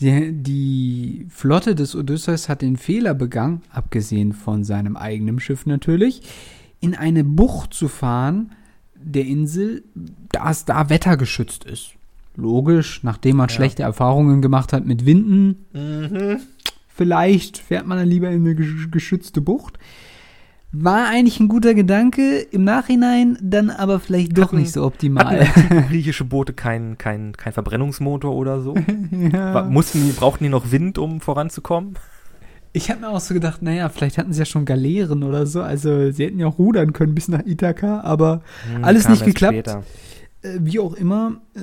Die, 0.00 0.32
die, 0.32 1.26
Flotte 1.28 1.74
des 1.74 1.94
Odysseus 1.94 2.48
hat 2.48 2.62
den 2.62 2.76
Fehler 2.76 3.14
begangen, 3.14 3.62
abgesehen 3.70 4.32
von 4.32 4.64
seinem 4.64 4.96
eigenen 4.96 5.38
Schiff 5.38 5.66
natürlich, 5.66 6.22
in 6.80 6.94
eine 6.94 7.24
Bucht 7.24 7.74
zu 7.74 7.88
fahren 7.88 8.52
der 9.04 9.26
Insel, 9.26 9.84
da 10.32 10.50
es 10.50 10.64
da 10.64 10.88
wettergeschützt 10.88 11.64
ist. 11.64 11.92
Logisch, 12.36 13.02
nachdem 13.02 13.36
man 13.36 13.48
ja. 13.48 13.54
schlechte 13.54 13.82
Erfahrungen 13.82 14.42
gemacht 14.42 14.72
hat 14.72 14.84
mit 14.86 15.06
Winden. 15.06 15.66
Mhm. 15.72 16.40
Vielleicht 16.88 17.58
fährt 17.58 17.86
man 17.86 17.98
dann 17.98 18.08
lieber 18.08 18.30
in 18.30 18.44
eine 18.44 18.54
geschützte 18.54 19.40
Bucht. 19.40 19.78
War 20.76 21.08
eigentlich 21.08 21.38
ein 21.38 21.46
guter 21.46 21.72
Gedanke, 21.74 22.38
im 22.38 22.64
Nachhinein 22.64 23.38
dann 23.40 23.70
aber 23.70 24.00
vielleicht 24.00 24.36
doch 24.36 24.46
hatten, 24.46 24.56
nicht 24.56 24.72
so 24.72 24.84
optimal. 24.84 25.46
Griechische 25.88 26.24
Boote 26.24 26.52
keinen 26.52 26.98
kein, 26.98 27.32
kein 27.36 27.52
Verbrennungsmotor 27.52 28.34
oder 28.34 28.60
so? 28.60 28.74
ja. 29.32 29.62
Mussten 29.70 30.04
die, 30.04 30.10
brauchten 30.10 30.42
die 30.42 30.50
noch 30.50 30.72
Wind, 30.72 30.98
um 30.98 31.20
voranzukommen? 31.20 31.94
Ich 32.74 32.90
habe 32.90 33.00
mir 33.00 33.08
auch 33.08 33.20
so 33.20 33.32
gedacht, 33.32 33.62
naja, 33.62 33.88
vielleicht 33.88 34.18
hatten 34.18 34.32
sie 34.32 34.40
ja 34.40 34.44
schon 34.44 34.66
Galeeren 34.66 35.22
oder 35.22 35.46
so. 35.46 35.62
Also 35.62 36.10
sie 36.10 36.24
hätten 36.24 36.38
ja 36.38 36.48
auch 36.48 36.58
rudern 36.58 36.92
können 36.92 37.14
bis 37.14 37.28
nach 37.28 37.46
Ithaka, 37.46 38.00
aber 38.00 38.42
hm, 38.70 38.84
alles 38.84 39.08
nicht 39.08 39.24
geklappt. 39.24 39.68
Äh, 39.68 40.58
wie 40.60 40.80
auch 40.80 40.94
immer, 40.94 41.40
äh, 41.54 41.60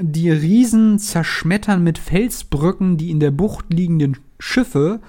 die 0.00 0.30
Riesen 0.30 0.98
zerschmettern 0.98 1.82
mit 1.82 1.98
Felsbrücken 1.98 2.98
die 2.98 3.10
in 3.10 3.18
der 3.18 3.30
Bucht 3.32 3.72
liegenden 3.72 4.18
Schiffe 4.38 5.00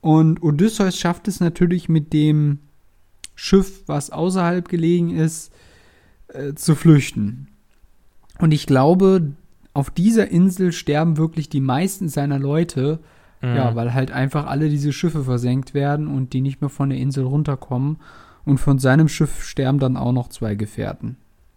und 0.00 0.42
Odysseus 0.42 0.98
schafft 0.98 1.28
es 1.28 1.40
natürlich 1.40 1.88
mit 1.88 2.12
dem 2.12 2.60
Schiff, 3.34 3.82
was 3.86 4.10
außerhalb 4.10 4.68
gelegen 4.68 5.16
ist, 5.16 5.52
äh, 6.28 6.54
zu 6.54 6.74
flüchten. 6.74 7.48
Und 8.38 8.52
ich 8.52 8.66
glaube, 8.66 9.32
auf 9.74 9.90
dieser 9.90 10.28
Insel 10.28 10.72
sterben 10.72 11.16
wirklich 11.16 11.48
die 11.48 11.60
meisten 11.60 12.08
seiner 12.08 12.38
Leute. 12.38 13.00
Mhm. 13.40 13.56
Ja, 13.56 13.74
weil 13.74 13.94
halt 13.94 14.10
einfach 14.10 14.46
alle 14.46 14.68
diese 14.68 14.92
Schiffe 14.92 15.24
versenkt 15.24 15.74
werden 15.74 16.06
und 16.06 16.32
die 16.32 16.40
nicht 16.40 16.60
mehr 16.60 16.70
von 16.70 16.90
der 16.90 16.98
Insel 16.98 17.24
runterkommen. 17.24 17.98
Und 18.44 18.58
von 18.58 18.78
seinem 18.78 19.08
Schiff 19.08 19.44
sterben 19.44 19.78
dann 19.78 19.96
auch 19.96 20.12
noch 20.12 20.28
zwei 20.28 20.54
Gefährten. 20.54 21.16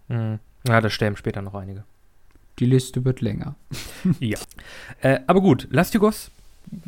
Mhm. 0.10 0.40
Ja, 0.68 0.82
da 0.82 0.90
sterben 0.90 1.18
später 1.18 1.42
noch 1.42 1.56
einige. 1.56 1.84
Die 2.60 2.66
Liste 2.66 3.04
wird 3.04 3.22
länger. 3.22 3.56
ja. 4.20 4.38
Äh, 5.02 5.20
aber 5.28 5.42
gut, 5.42 5.68
Lastigos 5.72 6.32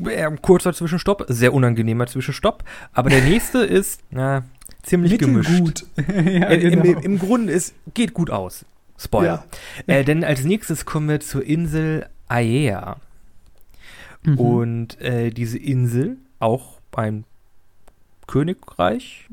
äh, 0.06 0.32
kurzer 0.42 0.74
Zwischenstopp, 0.74 1.26
sehr 1.30 1.54
unangenehmer 1.54 2.08
Zwischenstopp. 2.08 2.64
Aber 2.94 3.10
der 3.10 3.22
nächste 3.22 3.60
ist 3.66 4.02
äh, 4.12 4.42
ziemlich 4.84 5.18
gemischt. 5.18 5.60
Gut. 5.60 5.86
ja, 5.98 6.50
äh, 6.50 6.58
genau. 6.60 6.84
im, 6.84 7.00
Im 7.00 7.20
Grunde 7.20 7.54
ist, 7.54 7.74
geht 7.94 8.14
gut 8.14 8.30
aus. 8.30 8.66
Spoiler. 8.98 9.46
Ja. 9.88 9.96
Äh, 9.96 10.04
denn 10.06 10.24
als 10.24 10.44
nächstes 10.44 10.86
kommen 10.86 11.10
wir 11.10 11.20
zur 11.20 11.44
Insel 11.44 12.06
Aea. 12.28 12.98
Mhm. 14.26 14.40
Und 14.40 15.02
äh, 15.02 15.30
diese 15.30 15.58
Insel, 15.58 16.18
auch 16.40 16.80
ein 16.96 17.26
Königreich. 18.28 19.28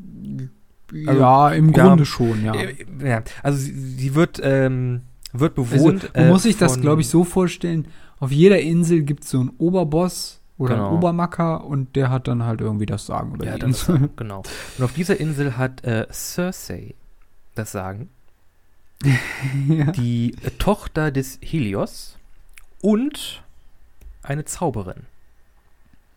Also, 1.06 1.20
ja, 1.20 1.50
im 1.52 1.72
Grunde 1.72 2.04
schon, 2.04 2.44
ja. 2.44 2.54
Äh, 2.54 2.74
ja. 3.02 3.22
Also 3.42 3.58
sie, 3.58 3.72
sie 3.72 4.14
wird, 4.14 4.40
ähm, 4.42 5.02
wird 5.32 5.54
bewohnt. 5.54 6.04
Also, 6.04 6.20
man 6.20 6.28
muss 6.28 6.42
sich 6.42 6.58
das, 6.58 6.80
glaube 6.80 7.00
ich, 7.00 7.08
so 7.08 7.24
vorstellen. 7.24 7.88
Auf 8.20 8.30
jeder 8.30 8.60
Insel 8.60 9.02
gibt 9.02 9.24
es 9.24 9.30
so 9.30 9.40
einen 9.40 9.50
Oberboss 9.58 10.40
oder 10.58 10.74
genau. 10.74 10.88
einen 10.88 10.98
Obermacker 10.98 11.64
und 11.64 11.96
der 11.96 12.10
hat 12.10 12.28
dann 12.28 12.44
halt 12.44 12.60
irgendwie 12.60 12.86
das 12.86 13.06
Sagen 13.06 13.34
über 13.34 13.46
ja, 13.46 13.56
die 13.56 13.66
Insel. 13.66 14.04
Ist, 14.04 14.16
genau. 14.16 14.42
Und 14.78 14.84
auf 14.84 14.92
dieser 14.92 15.18
Insel 15.18 15.56
hat 15.56 15.82
äh, 15.84 16.06
Cersei 16.12 16.94
das 17.54 17.72
Sagen. 17.72 18.10
ja. 19.68 19.86
Die 19.92 20.34
äh, 20.42 20.50
Tochter 20.58 21.10
des 21.10 21.40
Helios 21.42 22.16
und 22.80 23.42
eine 24.22 24.44
Zauberin. 24.44 25.02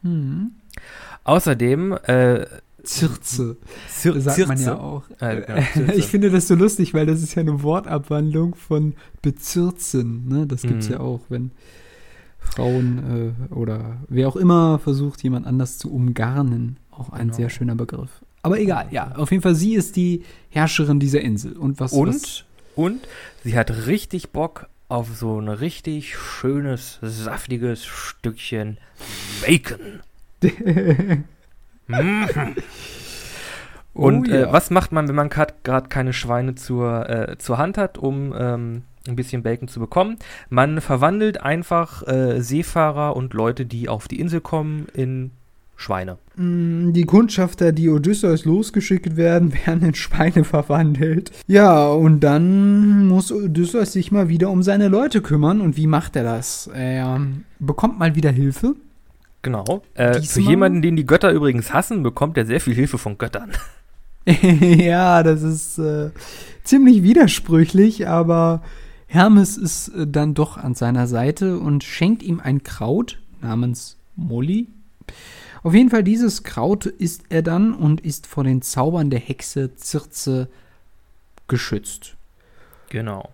Mhm. 0.01 0.51
Außerdem 1.23 1.93
äh, 2.03 2.45
Zirze. 2.83 3.57
Zir 3.89 4.19
sagt 4.21 4.35
Zirze. 4.35 4.47
man 4.47 4.61
ja 4.61 4.77
auch. 4.77 5.03
Äh, 5.19 5.63
genau, 5.73 5.93
ich 5.95 6.05
finde 6.05 6.29
das 6.29 6.47
so 6.47 6.55
lustig, 6.55 6.93
weil 6.93 7.05
das 7.05 7.21
ist 7.21 7.35
ja 7.35 7.41
eine 7.41 7.63
Wortabwandlung 7.63 8.55
von 8.55 8.93
bezirzen. 9.21 10.27
Ne? 10.27 10.45
Das 10.45 10.61
gibt 10.61 10.83
es 10.83 10.87
mhm. 10.87 10.93
ja 10.93 10.99
auch, 10.99 11.21
wenn 11.29 11.51
Frauen 12.37 13.35
äh, 13.49 13.53
oder 13.53 13.97
wer 14.07 14.27
auch 14.27 14.35
immer 14.35 14.79
versucht, 14.79 15.23
jemand 15.23 15.47
anders 15.47 15.77
zu 15.77 15.91
umgarnen. 15.91 16.77
Auch 16.91 17.09
ein 17.09 17.27
genau. 17.27 17.37
sehr 17.37 17.49
schöner 17.49 17.75
Begriff. 17.75 18.21
Aber 18.41 18.59
egal, 18.59 18.87
ja, 18.91 19.13
auf 19.15 19.31
jeden 19.31 19.41
Fall, 19.41 19.55
sie 19.55 19.73
ist 19.73 19.95
die 19.95 20.23
Herrscherin 20.49 20.99
dieser 20.99 21.21
Insel. 21.21 21.57
Und 21.57 21.79
was? 21.79 21.91
Und, 21.93 22.09
was? 22.13 22.45
und 22.75 23.01
sie 23.43 23.57
hat 23.57 23.87
richtig 23.87 24.29
Bock 24.29 24.69
auf 24.87 25.15
so 25.15 25.39
ein 25.39 25.49
richtig 25.49 26.17
schönes, 26.17 26.99
saftiges 27.01 27.85
Stückchen 27.85 28.77
Bacon. 29.45 30.01
mhm. 31.87 32.55
Und 33.93 34.27
oh, 34.27 34.31
ja. 34.31 34.41
äh, 34.41 34.53
was 34.53 34.69
macht 34.69 34.91
man, 34.91 35.07
wenn 35.07 35.15
man 35.15 35.29
gerade 35.29 35.87
keine 35.89 36.13
Schweine 36.13 36.55
zur, 36.55 37.09
äh, 37.09 37.37
zur 37.37 37.57
Hand 37.57 37.77
hat, 37.77 37.97
um 37.97 38.33
ähm, 38.37 38.83
ein 39.07 39.15
bisschen 39.15 39.43
Bacon 39.43 39.67
zu 39.67 39.79
bekommen. 39.79 40.17
Man 40.49 40.81
verwandelt 40.81 41.41
einfach 41.41 42.05
äh, 42.07 42.41
Seefahrer 42.41 43.15
und 43.15 43.33
Leute, 43.33 43.65
die 43.65 43.87
auf 43.89 44.07
die 44.07 44.19
Insel 44.19 44.41
kommen, 44.41 44.87
in 44.93 45.31
Schweine. 45.75 46.17
Mm, 46.35 46.93
die 46.93 47.05
Kundschafter, 47.05 47.71
die 47.71 47.89
Odysseus 47.89 48.45
losgeschickt 48.45 49.17
werden, 49.17 49.53
werden 49.65 49.87
in 49.87 49.95
Schweine 49.95 50.43
verwandelt. 50.43 51.31
Ja, 51.47 51.87
und 51.89 52.21
dann 52.21 53.07
muss 53.07 53.31
Odysseus 53.31 53.93
sich 53.93 54.11
mal 54.11 54.29
wieder 54.29 54.49
um 54.49 54.63
seine 54.63 54.87
Leute 54.87 55.21
kümmern. 55.21 55.61
Und 55.61 55.77
wie 55.77 55.87
macht 55.87 56.15
er 56.15 56.23
das? 56.23 56.69
Er 56.73 57.19
bekommt 57.59 57.99
mal 57.99 58.15
wieder 58.15 58.31
Hilfe. 58.31 58.75
Genau. 59.41 59.83
Äh, 59.93 60.21
für 60.21 60.41
jemanden, 60.41 60.81
den 60.81 60.95
die 60.95 61.05
Götter 61.05 61.31
übrigens 61.31 61.71
hassen, 61.71 62.01
bekommt 62.01 62.37
er 62.37 62.45
sehr 62.45 62.59
viel 62.59 62.73
Hilfe 62.73 62.97
von 62.97 63.17
Göttern. 63.17 63.51
ja, 64.41 65.21
das 65.21 65.43
ist 65.43 65.77
äh, 65.77 66.09
ziemlich 66.63 67.03
widersprüchlich, 67.03 68.07
aber 68.07 68.63
Hermes 69.05 69.55
ist 69.55 69.89
äh, 69.89 70.07
dann 70.07 70.33
doch 70.33 70.57
an 70.57 70.73
seiner 70.73 71.05
Seite 71.07 71.59
und 71.59 71.83
schenkt 71.83 72.23
ihm 72.23 72.39
ein 72.39 72.63
Kraut 72.63 73.19
namens 73.41 73.97
Molly. 74.15 74.69
Auf 75.65 75.73
jeden 75.73 75.89
Fall 75.89 76.03
dieses 76.03 76.43
Kraut 76.43 76.85
isst 76.85 77.23
er 77.29 77.41
dann 77.41 77.73
und 77.73 77.99
ist 78.01 78.27
vor 78.27 78.43
den 78.43 78.61
Zaubern 78.61 79.09
der 79.09 79.19
Hexe 79.19 79.75
Zirze 79.75 80.47
geschützt. 81.47 82.17
Genau. 82.89 83.31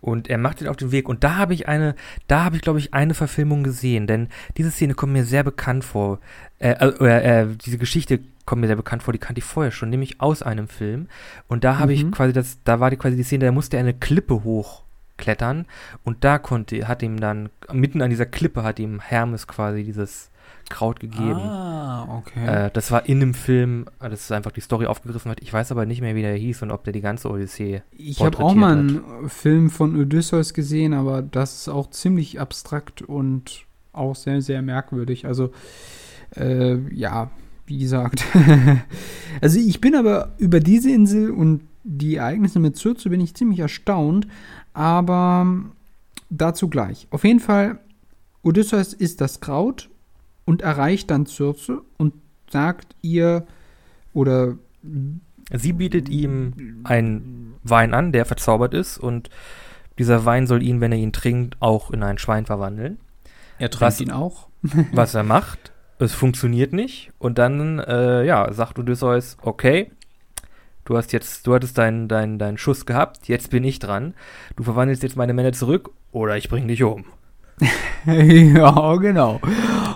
Und 0.00 0.30
er 0.30 0.38
macht 0.38 0.62
ihn 0.62 0.68
auf 0.68 0.78
den 0.78 0.90
Weg. 0.90 1.06
Und 1.06 1.22
da 1.22 1.36
habe 1.36 1.52
ich 1.52 1.68
eine, 1.68 1.94
da 2.28 2.44
habe 2.44 2.56
ich, 2.56 2.62
glaube 2.62 2.78
ich, 2.78 2.94
eine 2.94 3.12
Verfilmung 3.12 3.62
gesehen. 3.62 4.06
Denn 4.06 4.28
diese 4.56 4.70
Szene 4.70 4.94
kommt 4.94 5.12
mir 5.12 5.26
sehr 5.26 5.44
bekannt 5.44 5.84
vor. 5.84 6.18
Äh, 6.60 6.70
äh, 6.82 7.42
äh, 7.42 7.46
diese 7.62 7.76
Geschichte 7.76 8.20
kommt 8.46 8.62
mir 8.62 8.68
sehr 8.68 8.76
bekannt 8.76 9.02
vor, 9.02 9.12
die 9.12 9.18
kannte 9.18 9.40
ich 9.40 9.44
vorher 9.44 9.70
schon, 9.70 9.90
nämlich 9.90 10.18
aus 10.22 10.40
einem 10.40 10.68
Film. 10.68 11.08
Und 11.46 11.62
da 11.62 11.78
habe 11.78 11.94
mhm. 11.94 11.98
ich 11.98 12.10
quasi 12.10 12.32
das, 12.32 12.56
da 12.64 12.80
war 12.80 12.88
die 12.88 12.96
quasi 12.96 13.18
die 13.18 13.22
Szene, 13.22 13.44
da 13.44 13.52
musste 13.52 13.76
er 13.76 13.80
eine 13.80 13.92
Klippe 13.92 14.44
hoch 14.44 14.82
klettern. 15.18 15.66
Und 16.04 16.24
da 16.24 16.38
konnte, 16.38 16.88
hat 16.88 17.02
ihm 17.02 17.20
dann, 17.20 17.50
mitten 17.70 18.00
an 18.00 18.08
dieser 18.08 18.24
Klippe 18.24 18.62
hat 18.62 18.78
ihm 18.78 18.98
Hermes 19.00 19.46
quasi 19.46 19.84
dieses 19.84 20.30
Kraut 20.68 20.98
gegeben. 20.98 21.38
Ah, 21.38 22.18
okay. 22.18 22.66
Äh, 22.66 22.70
das 22.72 22.90
war 22.90 23.06
in 23.06 23.22
einem 23.22 23.34
Film, 23.34 23.86
äh, 24.00 24.10
das 24.10 24.22
ist 24.22 24.32
einfach 24.32 24.50
die 24.50 24.60
Story 24.60 24.86
aufgegriffen 24.86 25.30
hat. 25.30 25.40
Ich 25.40 25.52
weiß 25.52 25.70
aber 25.70 25.86
nicht 25.86 26.00
mehr, 26.00 26.16
wie 26.16 26.22
der 26.22 26.34
hieß 26.34 26.62
und 26.62 26.72
ob 26.72 26.82
der 26.84 26.92
die 26.92 27.00
ganze 27.00 27.30
Odyssee 27.30 27.82
Ich 27.96 28.20
habe 28.20 28.38
auch 28.38 28.54
mal 28.54 28.76
einen 28.76 28.96
hat. 28.96 29.30
Film 29.30 29.70
von 29.70 29.98
Odysseus 30.00 30.54
gesehen, 30.54 30.92
aber 30.92 31.22
das 31.22 31.60
ist 31.60 31.68
auch 31.68 31.90
ziemlich 31.90 32.40
abstrakt 32.40 33.02
und 33.02 33.64
auch 33.92 34.16
sehr, 34.16 34.42
sehr 34.42 34.60
merkwürdig. 34.60 35.24
Also, 35.26 35.52
äh, 36.34 36.78
ja, 36.92 37.30
wie 37.66 37.78
gesagt. 37.78 38.24
also 39.40 39.60
ich 39.60 39.80
bin 39.80 39.94
aber 39.94 40.32
über 40.38 40.58
diese 40.58 40.90
Insel 40.90 41.30
und 41.30 41.62
die 41.84 42.16
Ereignisse 42.16 42.58
mit 42.58 42.76
Circe 42.76 43.08
bin 43.08 43.20
ich 43.20 43.34
ziemlich 43.34 43.60
erstaunt, 43.60 44.26
aber 44.74 45.46
dazu 46.28 46.68
gleich. 46.68 47.06
Auf 47.10 47.22
jeden 47.22 47.40
Fall, 47.40 47.78
Odysseus 48.42 48.92
isst 48.92 49.20
das 49.20 49.40
Kraut 49.40 49.88
und 50.46 50.62
erreicht 50.62 51.10
dann 51.10 51.26
Circe 51.26 51.82
und 51.98 52.14
sagt 52.50 52.94
ihr 53.02 53.46
oder 54.14 54.54
sie 55.52 55.72
bietet 55.74 56.08
ihm 56.08 56.80
einen 56.84 57.54
Wein 57.62 57.92
an, 57.92 58.12
der 58.12 58.24
verzaubert 58.24 58.72
ist 58.72 58.96
und 58.98 59.28
Dieser 59.98 60.24
Wein 60.26 60.46
soll 60.46 60.62
ihn, 60.62 60.80
wenn 60.82 60.92
er 60.92 60.98
ihn 60.98 61.12
trinkt, 61.14 61.56
auch 61.60 61.90
in 61.90 62.02
ein 62.02 62.18
Schwein 62.18 62.44
verwandeln. 62.44 62.98
Er 63.58 63.70
trinkt 63.70 63.80
Was- 63.94 64.00
ihn 64.00 64.10
auch. 64.10 64.48
Was 64.92 65.14
er 65.14 65.22
macht, 65.22 65.72
es 65.98 66.12
funktioniert 66.12 66.72
nicht. 66.74 67.12
Und 67.18 67.38
dann, 67.38 67.78
äh, 67.78 68.22
ja, 68.24 68.52
sagt 68.52 68.78
Odysseus, 68.78 69.38
okay, 69.40 69.90
du 70.84 70.96
hast 70.98 71.12
jetzt, 71.14 71.46
du 71.46 71.54
hattest 71.54 71.78
deinen 71.78 72.08
dein, 72.08 72.38
deinen 72.38 72.58
Schuss 72.58 72.84
gehabt, 72.84 73.26
jetzt 73.28 73.48
bin 73.50 73.64
ich 73.64 73.78
dran. 73.78 74.12
Du 74.56 74.64
verwandelst 74.64 75.02
jetzt 75.02 75.16
meine 75.16 75.32
Männer 75.32 75.52
zurück 75.52 75.90
oder 76.12 76.36
ich 76.36 76.48
bring 76.50 76.68
dich 76.68 76.82
um. 76.82 77.06
ja, 78.06 78.96
genau. 78.96 79.40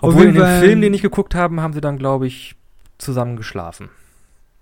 Obwohl 0.03 0.27
in 0.27 0.35
dem 0.35 0.61
Film, 0.61 0.81
den 0.81 0.95
ich 0.95 1.03
geguckt 1.03 1.35
habe, 1.35 1.61
haben 1.61 1.73
sie 1.73 1.81
dann, 1.81 1.99
glaube 1.99 2.27
ich, 2.27 2.55
zusammen 2.99 3.37
geschlafen. 3.37 3.89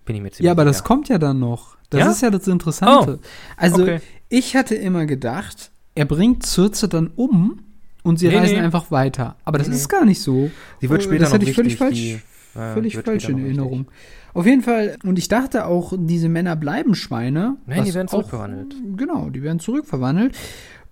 Bin 0.05 0.16
ich 0.16 0.22
mir 0.22 0.30
ziemlich 0.30 0.46
Ja, 0.46 0.53
aber 0.53 0.64
das 0.64 0.78
sicher. 0.78 0.86
kommt 0.86 1.09
ja 1.09 1.18
dann 1.18 1.38
noch. 1.38 1.76
Das 1.90 2.01
Ja? 2.01 2.11
ist 2.11 2.22
ja 2.22 2.30
das 2.30 2.46
Interessante. 2.46 3.18
Also, 3.57 3.82
Okay. 3.82 4.01
ich 4.28 4.57
hatte 4.57 4.74
immer 4.74 5.07
gedacht, 5.07 5.70
er 5.94 6.05
bringt 6.05 6.44
Circe 6.44 6.88
dann 6.88 7.11
um 7.16 7.61
und 8.03 8.18
sie 8.18 8.28
Nee, 8.28 8.36
reisen 8.38 8.57
nee. 8.57 8.62
einfach 8.62 8.90
weiter. 8.90 9.36
Aber 9.44 9.59
das 9.59 9.68
Nee, 9.68 9.74
ist 9.76 9.88
gar 9.88 10.05
nicht 10.05 10.20
so. 10.20 10.51
Sie 10.80 10.90
wird 10.90 11.01
Oh, 11.01 11.05
später 11.05 11.20
das 11.20 11.28
noch 11.30 11.34
hatte 11.40 11.49
ich 11.49 11.55
völlig 11.57 11.76
falsch- 11.76 11.92
die, 11.94 12.20
äh, 12.59 12.72
Völlig 12.74 12.96
falsch 12.99 13.28
in 13.28 13.38
Erinnerung. 13.38 13.80
wichtig. 13.80 13.94
Auf 14.34 14.46
jeden 14.46 14.62
Fall, 14.62 14.96
und 15.05 15.18
ich 15.18 15.28
dachte 15.28 15.64
auch, 15.66 15.92
diese 15.96 16.28
Männer 16.28 16.55
bleiben 16.55 16.94
Schweine. 16.94 17.57
Nein, 17.66 17.84
die 17.84 17.94
werden 17.94 18.07
auch- 18.09 18.12
zurückverwandelt. 18.12 18.74
Genau, 18.96 19.30
die 19.30 19.42
werden 19.42 19.59
zurückverwandelt. 19.59 20.36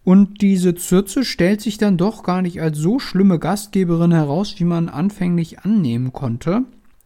Und 0.07 0.41
diese 0.41 0.77
Circe 0.79 1.25
stellt 1.25 1.61
sich 1.61 1.79
dann 1.79 1.97
doch 1.97 2.23
gar 2.23 2.41
nicht 2.41 2.63
als 2.63 2.79
so 2.79 3.01
schlimme 3.01 3.41
Gastgeberin 3.41 4.13
heraus, 4.13 4.55
wie 4.59 4.65
man 4.65 4.89
anfänglich 4.89 5.65
annehmen 5.65 6.13
konnte. 6.13 6.63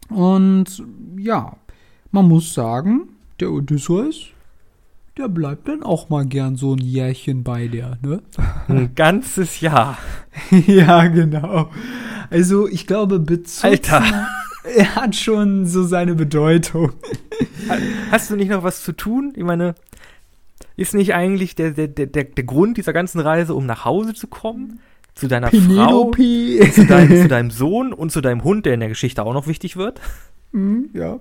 Und 0.09 0.83
ja, 1.17 1.55
man 2.11 2.27
muss 2.27 2.53
sagen, 2.53 3.09
der 3.39 3.51
Odysseus, 3.53 4.27
der 5.17 5.29
bleibt 5.29 5.67
dann 5.67 5.81
auch 5.81 6.09
mal 6.09 6.27
gern 6.27 6.57
so 6.57 6.75
ein 6.75 6.77
Jährchen 6.77 7.43
bei 7.43 7.67
der, 7.67 7.97
ne? 8.03 8.21
Ein 8.67 8.91
ganzes 8.95 9.61
Jahr. 9.61 9.97
ja, 10.67 11.07
genau. 11.07 11.71
Also 12.29 12.67
ich 12.67 12.85
glaube, 12.85 13.17
Bezirze, 13.17 13.65
Alter. 13.95 14.27
er 14.75 14.95
hat 14.95 15.15
schon 15.15 15.65
so 15.65 15.83
seine 15.85 16.13
Bedeutung. 16.13 16.91
Hast 18.11 18.29
du 18.29 18.35
nicht 18.35 18.51
noch 18.51 18.61
was 18.61 18.83
zu 18.83 18.91
tun? 18.91 19.33
Ich 19.35 19.43
meine, 19.43 19.73
ist 20.81 20.93
nicht 20.93 21.13
eigentlich 21.13 21.55
der, 21.55 21.71
der, 21.71 21.87
der, 21.87 22.07
der, 22.07 22.43
Grund 22.43 22.77
dieser 22.77 22.93
ganzen 22.93 23.19
Reise, 23.19 23.53
um 23.53 23.65
nach 23.65 23.85
Hause 23.85 24.13
zu 24.13 24.27
kommen? 24.27 24.79
Zu 25.13 25.27
deiner 25.27 25.49
Frau, 25.49 25.57
Penelope. 25.57 26.71
zu 26.71 26.85
deinem, 26.85 27.21
zu 27.21 27.27
deinem 27.27 27.51
Sohn 27.51 27.93
und 27.93 28.11
zu 28.11 28.21
deinem 28.21 28.43
Hund, 28.43 28.65
der 28.65 28.73
in 28.73 28.79
der 28.79 28.89
Geschichte 28.89 29.23
auch 29.23 29.33
noch 29.33 29.47
wichtig 29.47 29.77
wird? 29.77 29.99
Hm, 30.53 30.89
ja. 30.93 31.19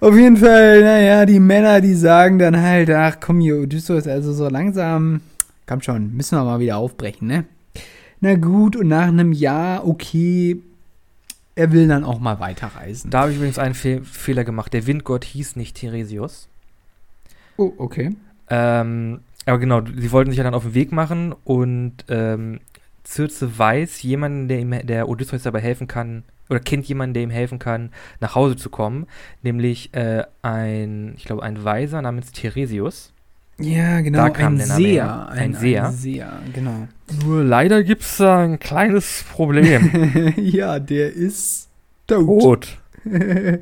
Auf 0.00 0.14
jeden 0.14 0.36
Fall, 0.36 0.82
naja, 0.82 1.24
die 1.24 1.40
Männer, 1.40 1.80
die 1.80 1.94
sagen 1.94 2.38
dann 2.38 2.60
halt, 2.60 2.90
ach 2.90 3.18
komm 3.20 3.40
hier, 3.40 3.56
Odysseus, 3.56 4.06
also 4.06 4.32
so 4.32 4.48
langsam, 4.48 5.20
komm 5.66 5.80
schon, 5.80 6.14
müssen 6.14 6.36
wir 6.36 6.44
mal 6.44 6.60
wieder 6.60 6.76
aufbrechen, 6.76 7.28
ne? 7.28 7.44
Na 8.20 8.34
gut, 8.34 8.76
und 8.76 8.88
nach 8.88 9.08
einem 9.08 9.32
Jahr, 9.32 9.86
okay, 9.86 10.60
er 11.54 11.72
will 11.72 11.88
dann 11.88 12.04
auch 12.04 12.18
mal 12.18 12.40
weiterreisen. 12.40 13.10
Da 13.10 13.20
habe 13.20 13.30
ich 13.30 13.36
übrigens 13.36 13.58
einen 13.58 13.74
Fe 13.74 14.02
Fehler 14.04 14.44
gemacht. 14.44 14.72
Der 14.74 14.86
Windgott 14.86 15.24
hieß 15.24 15.56
nicht 15.56 15.76
Theresios. 15.76 16.48
oh, 17.56 17.72
okay. 17.78 18.14
Ähm, 18.50 19.20
aber 19.44 19.58
genau, 19.58 19.80
sie 19.84 20.10
wollten 20.12 20.30
sich 20.30 20.38
ja 20.38 20.44
dann 20.44 20.54
auf 20.54 20.64
den 20.64 20.74
Weg 20.74 20.92
machen 20.92 21.34
und 21.44 21.94
ähm, 22.08 22.60
Circe 23.06 23.58
weiß 23.58 24.02
jemanden, 24.02 24.48
der, 24.48 24.58
ihm, 24.58 24.86
der 24.86 25.08
Odysseus 25.08 25.44
dabei 25.44 25.60
helfen 25.60 25.86
kann, 25.86 26.24
oder 26.48 26.60
kennt 26.60 26.86
jemanden, 26.86 27.14
der 27.14 27.22
ihm 27.22 27.30
helfen 27.30 27.58
kann, 27.58 27.90
nach 28.20 28.34
Hause 28.34 28.56
zu 28.56 28.70
kommen, 28.70 29.06
nämlich 29.42 29.94
äh, 29.94 30.24
ein, 30.42 31.14
ich 31.16 31.24
glaube, 31.24 31.42
ein 31.42 31.64
Weiser 31.64 32.02
namens 32.02 32.32
Theresius. 32.32 33.12
Ja, 33.58 34.00
genau, 34.00 34.18
Da 34.18 34.30
kam 34.30 34.54
ein 34.54 34.58
der 34.58 34.66
Name 34.66 34.80
Seher. 34.82 35.04
her. 35.04 35.28
Ein, 35.30 35.38
Ein 35.38 35.54
Seher. 35.54 35.86
Ein 35.86 35.92
Seher, 35.94 36.32
genau. 36.52 36.88
Nur 37.24 37.42
leider 37.42 37.82
gibt 37.82 38.02
es 38.02 38.18
da 38.18 38.40
ein 38.40 38.58
kleines 38.58 39.24
Problem. 39.30 40.34
ja, 40.36 40.78
der 40.78 41.12
ist 41.12 41.68
tot. 42.06 42.42
Tot. 42.42 42.78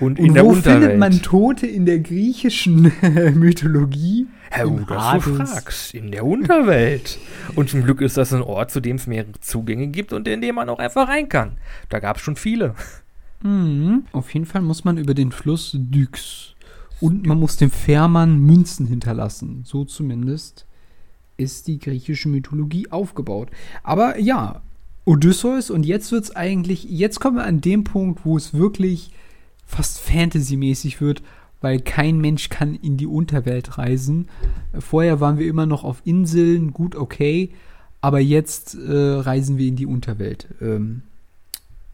Und, 0.00 0.18
Und 0.20 0.34
der 0.34 0.44
wo 0.44 0.50
Unterwelt. 0.50 0.80
findet 0.82 0.98
man 0.98 1.22
Tote 1.22 1.66
in 1.66 1.84
der 1.86 1.98
griechischen 1.98 2.92
Mythologie? 3.34 4.26
Herr 4.50 4.64
Im 4.66 4.86
dass 4.86 5.24
du 5.24 5.38
Hades. 5.38 5.50
fragst, 5.50 5.94
in 5.94 6.10
der 6.10 6.24
Unterwelt. 6.24 7.18
Und 7.54 7.68
zum 7.68 7.82
Glück 7.84 8.00
ist 8.00 8.16
das 8.16 8.32
ein 8.32 8.40
Ort, 8.42 8.70
zu 8.70 8.80
dem 8.80 8.96
es 8.96 9.06
mehrere 9.06 9.32
Zugänge 9.40 9.88
gibt 9.88 10.12
und 10.12 10.26
in 10.26 10.40
dem 10.40 10.54
man 10.54 10.68
auch 10.70 10.78
einfach 10.78 11.08
rein 11.08 11.28
kann. 11.28 11.58
Da 11.90 11.98
gab 11.98 12.16
es 12.16 12.22
schon 12.22 12.36
viele. 12.36 12.74
Mhm. 13.42 14.04
Auf 14.12 14.32
jeden 14.32 14.46
Fall 14.46 14.62
muss 14.62 14.84
man 14.84 14.96
über 14.96 15.14
den 15.14 15.32
Fluss 15.32 15.72
Dyx 15.78 16.54
und 17.00 17.26
man 17.26 17.38
muss 17.38 17.56
dem 17.56 17.70
Fährmann 17.70 18.38
Münzen 18.38 18.86
hinterlassen. 18.86 19.62
So 19.64 19.84
zumindest 19.84 20.66
ist 21.36 21.66
die 21.68 21.78
griechische 21.78 22.28
Mythologie 22.28 22.90
aufgebaut. 22.90 23.50
Aber 23.82 24.18
ja, 24.18 24.62
Odysseus 25.04 25.70
und 25.70 25.84
jetzt 25.86 26.10
wird's 26.10 26.34
eigentlich, 26.34 26.84
jetzt 26.84 27.20
kommen 27.20 27.36
wir 27.36 27.44
an 27.44 27.60
dem 27.60 27.84
Punkt, 27.84 28.24
wo 28.24 28.36
es 28.36 28.54
wirklich 28.54 29.12
fast 29.68 30.00
Fantasy-mäßig 30.00 31.00
wird, 31.00 31.22
weil 31.60 31.80
kein 31.80 32.18
Mensch 32.18 32.48
kann 32.48 32.74
in 32.74 32.96
die 32.96 33.06
Unterwelt 33.06 33.78
reisen. 33.78 34.28
Vorher 34.78 35.20
waren 35.20 35.38
wir 35.38 35.46
immer 35.46 35.66
noch 35.66 35.84
auf 35.84 36.00
Inseln, 36.04 36.72
gut, 36.72 36.96
okay, 36.96 37.50
aber 38.00 38.18
jetzt 38.18 38.74
äh, 38.74 38.92
reisen 38.92 39.58
wir 39.58 39.68
in 39.68 39.76
die 39.76 39.86
Unterwelt. 39.86 40.48
Ähm, 40.60 41.02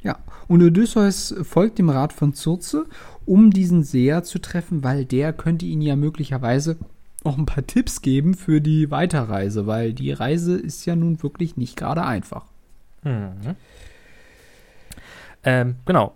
ja, 0.01 0.19
und 0.49 0.63
Odysseus 0.63 1.35
folgt 1.43 1.79
dem 1.79 1.89
Rat 1.89 2.13
von 2.13 2.35
Circe, 2.35 2.87
um 3.27 3.51
diesen 3.51 3.83
Seher 3.83 4.23
zu 4.23 4.39
treffen, 4.39 4.85
weil 4.85 5.05
der 5.07 5.33
könnte 5.33 5.65
ihn 5.65 5.81
ja 5.81 5.97
möglicherweise 5.97 6.77
auch 7.25 7.39
ein 7.39 7.47
paar 7.47 7.67
Tipps 7.67 8.03
geben 8.03 8.35
für 8.35 8.61
die 8.61 8.91
Weiterreise, 8.91 9.67
weil 9.67 9.95
die 9.95 10.13
Reise 10.13 10.57
ist 10.57 10.85
ja 10.85 10.95
nun 10.95 11.23
wirklich 11.23 11.57
nicht 11.57 11.77
gerade 11.77 12.05
einfach. 12.05 12.45
Mhm. 13.03 13.57
Ähm, 15.43 15.77
genau. 15.87 16.15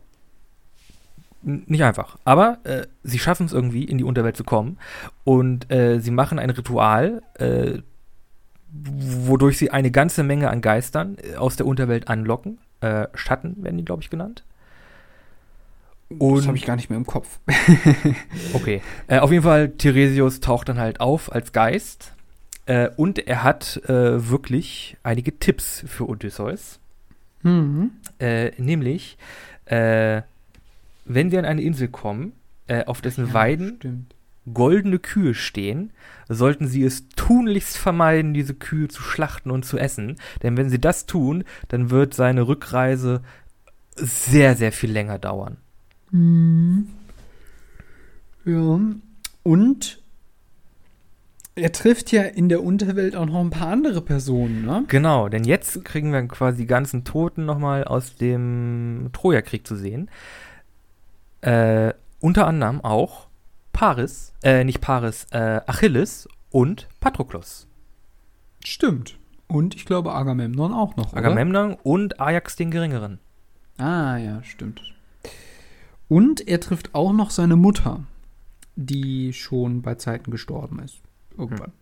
Nicht 1.43 1.83
einfach. 1.85 2.19
Aber 2.25 2.59
äh, 2.65 2.87
sie 3.05 3.19
schaffen 3.19 3.47
es 3.47 3.53
irgendwie, 3.53 3.85
in 3.85 3.99
die 3.99 4.05
Unterwelt 4.05 4.37
zu 4.37 4.45
kommen. 4.45 4.79
Und 5.25 5.71
äh, 5.71 6.01
sie 6.01 6.11
machen 6.11 6.39
ein 6.39 6.51
Ritual, 6.51 7.23
äh, 7.35 7.79
wodurch 8.71 9.57
sie 9.59 9.71
eine 9.71 9.91
ganze 9.91 10.23
Menge 10.25 10.51
an 10.51 10.61
Geistern 10.61 11.17
äh, 11.23 11.37
aus 11.37 11.57
der 11.57 11.67
Unterwelt 11.67 12.09
anlocken. 12.09 12.59
Äh, 12.81 13.07
Schatten 13.15 13.63
werden 13.63 13.77
die, 13.79 13.85
glaube 13.85 14.03
ich, 14.03 14.11
genannt. 14.11 14.45
Und- 16.09 16.39
das 16.39 16.47
habe 16.47 16.57
ich 16.57 16.65
gar 16.67 16.77
nicht 16.77 16.91
mehr 16.91 16.97
im 16.99 17.07
Kopf. 17.07 17.39
Okay. 18.55 18.83
Äh, 19.07 19.19
auf 19.19 19.31
jeden 19.31 19.45
Fall, 19.45 19.71
Theresius 19.71 20.41
taucht 20.41 20.69
dann 20.69 20.79
halt 20.79 21.01
auf 21.01 21.33
als 21.33 21.53
Geist. 21.53 22.15
Äh, 22.67 22.91
und 22.97 23.19
er 23.27 23.43
hat 23.45 23.77
äh, 23.87 24.29
wirklich 24.29 24.97
einige 25.03 25.39
Tipps 25.39 25.85
für 25.87 26.09
Odysseus. 26.09 26.81
Mhm. 27.43 27.93
Äh, 28.19 28.51
nämlich, 28.61 29.17
äh, 29.67 30.23
wenn 31.09 31.31
wir 31.31 31.39
an 31.39 31.45
eine 31.45 31.63
Insel 31.63 31.89
kommen, 31.89 32.33
äh, 32.67 32.85
auf 32.85 33.01
dessen 33.01 33.33
Weiden 33.33 33.77
Stimmt. 33.79 34.15
goldene 34.53 34.99
Kühe 34.99 35.35
stehen, 35.35 35.93
sollten 36.29 36.67
sie 36.69 36.85
es 36.85 37.09
tunlichst 37.11 37.79
vermeiden, 37.79 38.35
diese 38.35 38.55
Kühe 38.55 38.89
zu 38.89 39.03
schlachten 39.03 39.51
und 39.51 39.65
zu 39.65 39.79
essen. 39.79 40.17
Denn 40.43 40.57
wenn 40.57 40.71
sie 40.71 40.81
das 40.81 41.07
tun, 41.07 41.45
dann 41.69 41.91
wird 41.91 42.15
seine 42.15 42.47
Rückreise 42.47 43.23
sehr, 43.97 44.55
sehr 44.55 44.73
viel 44.73 44.93
länger 44.93 45.19
dauern. 45.19 45.57
Mhm. 46.11 46.89
Ja. 48.45 48.81
Und 49.43 50.03
er 51.55 51.73
trifft 51.73 52.13
ja 52.13 52.23
in 52.23 52.49
der 52.49 52.63
Unterwelt 52.63 53.17
auch 53.17 53.27
noch 53.27 53.41
ein 53.41 53.51
paar 53.51 53.69
andere 53.69 54.01
Personen, 54.01 54.65
ne? 54.65 54.85
Genau, 54.89 55.29
denn 55.29 55.45
jetzt 55.45 55.85
kriegen 55.85 56.13
wir 56.13 56.23
quasi 56.29 56.59
die 56.59 56.67
ganzen 56.67 57.05
Toten 57.05 57.45
nochmal 57.45 57.85
aus 57.85 58.17
dem 58.17 59.11
Trojakrieg 59.13 59.67
zu 59.67 59.75
sehen. 59.75 60.09
Äh, 61.41 61.95
unter 62.21 62.47
anderem 62.47 62.81
auch 62.81 63.29
Paris, 63.73 64.33
äh, 64.43 64.65
nicht 64.65 64.81
Paris, 64.81 65.27
äh, 65.31 65.61
Achilles 65.67 66.29
und 66.51 66.89
Patroklos. 67.01 67.69
Stimmt. 68.65 69.19
Und 69.47 69.75
ich 69.75 69.87
glaube 69.87 70.15
Agamemnon 70.15 70.73
auch 70.75 70.97
noch. 70.97 71.13
oder? 71.13 71.19
Agamemnon 71.19 71.75
und 71.83 72.21
Ajax 72.21 72.57
den 72.57 72.71
Geringeren. 72.71 73.19
Ah, 73.79 74.17
ja, 74.17 74.43
stimmt. 74.43 74.83
Und 76.09 76.47
er 76.49 76.61
trifft 76.61 76.95
auch 76.95 77.13
noch 77.13 77.31
seine 77.31 77.57
Mutter, 77.57 78.05
die 78.77 79.33
schon 79.33 79.83
bei 79.83 79.95
Zeiten 79.95 80.31
gestorben 80.31 80.81
ist. 80.81 81.01
Irgendwann. 81.37 81.73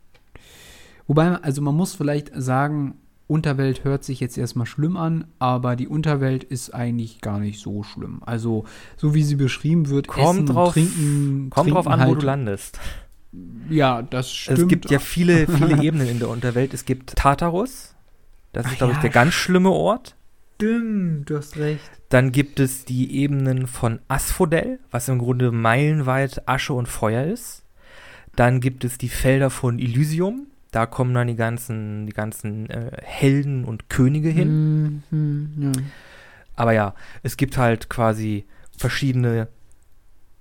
Wobei, 1.07 1.36
also 1.36 1.62
man 1.62 1.74
muss 1.74 1.94
vielleicht 1.94 2.30
sagen, 2.34 2.98
Unterwelt 3.28 3.82
hört 3.84 4.04
sich 4.04 4.20
jetzt 4.20 4.38
erstmal 4.38 4.66
schlimm 4.66 4.96
an, 4.96 5.24
aber 5.40 5.74
die 5.74 5.88
Unterwelt 5.88 6.44
ist 6.44 6.72
eigentlich 6.74 7.20
gar 7.20 7.40
nicht 7.40 7.60
so 7.60 7.82
schlimm. 7.82 8.22
Also, 8.24 8.64
so 8.96 9.14
wie 9.14 9.24
sie 9.24 9.34
beschrieben 9.34 9.88
wird, 9.88 10.06
Kommt 10.06 10.44
Essen 10.44 10.46
drauf- 10.46 10.72
Trinken. 10.74 11.50
Kommt 11.50 11.70
drauf 11.72 11.86
trinken 11.86 12.00
an, 12.00 12.06
wo 12.08 12.12
halt, 12.12 12.22
du 12.22 12.26
landest. 12.26 12.78
Ja, 13.68 14.02
das 14.02 14.32
stimmt. 14.32 14.58
Es 14.58 14.68
gibt 14.68 14.90
ja 14.90 14.98
viele, 15.00 15.46
viele 15.48 15.82
Ebenen 15.82 16.08
in 16.08 16.18
der 16.20 16.28
Unterwelt. 16.28 16.72
Es 16.72 16.84
gibt 16.84 17.16
Tartarus. 17.16 17.94
Das 18.52 18.66
ist, 18.66 18.78
glaube 18.78 18.92
ich, 18.92 18.98
ja, 18.98 19.02
der 19.02 19.10
ganz 19.10 19.34
schlimme 19.34 19.70
Ort. 19.70 20.14
Stimmt, 20.54 21.28
du 21.28 21.36
hast 21.36 21.56
recht. 21.58 21.82
Dann 22.08 22.32
gibt 22.32 22.60
es 22.60 22.84
die 22.84 23.16
Ebenen 23.16 23.66
von 23.66 23.98
Asphodel, 24.08 24.78
was 24.90 25.08
im 25.08 25.18
Grunde 25.18 25.50
meilenweit 25.52 26.48
Asche 26.48 26.72
und 26.72 26.86
Feuer 26.88 27.24
ist. 27.24 27.64
Dann 28.36 28.60
gibt 28.60 28.84
es 28.84 28.96
die 28.96 29.08
Felder 29.08 29.50
von 29.50 29.78
Elysium. 29.78 30.46
Da 30.76 30.84
kommen 30.84 31.14
dann 31.14 31.26
die 31.26 31.36
ganzen, 31.36 32.04
die 32.04 32.12
ganzen 32.12 32.68
äh, 32.68 32.90
Helden 33.02 33.64
und 33.64 33.88
Könige 33.88 34.28
hin. 34.28 35.02
Mhm, 35.10 35.52
ja. 35.58 35.72
Aber 36.54 36.72
ja, 36.72 36.94
es 37.22 37.38
gibt 37.38 37.56
halt 37.56 37.88
quasi 37.88 38.44
verschiedene 38.76 39.48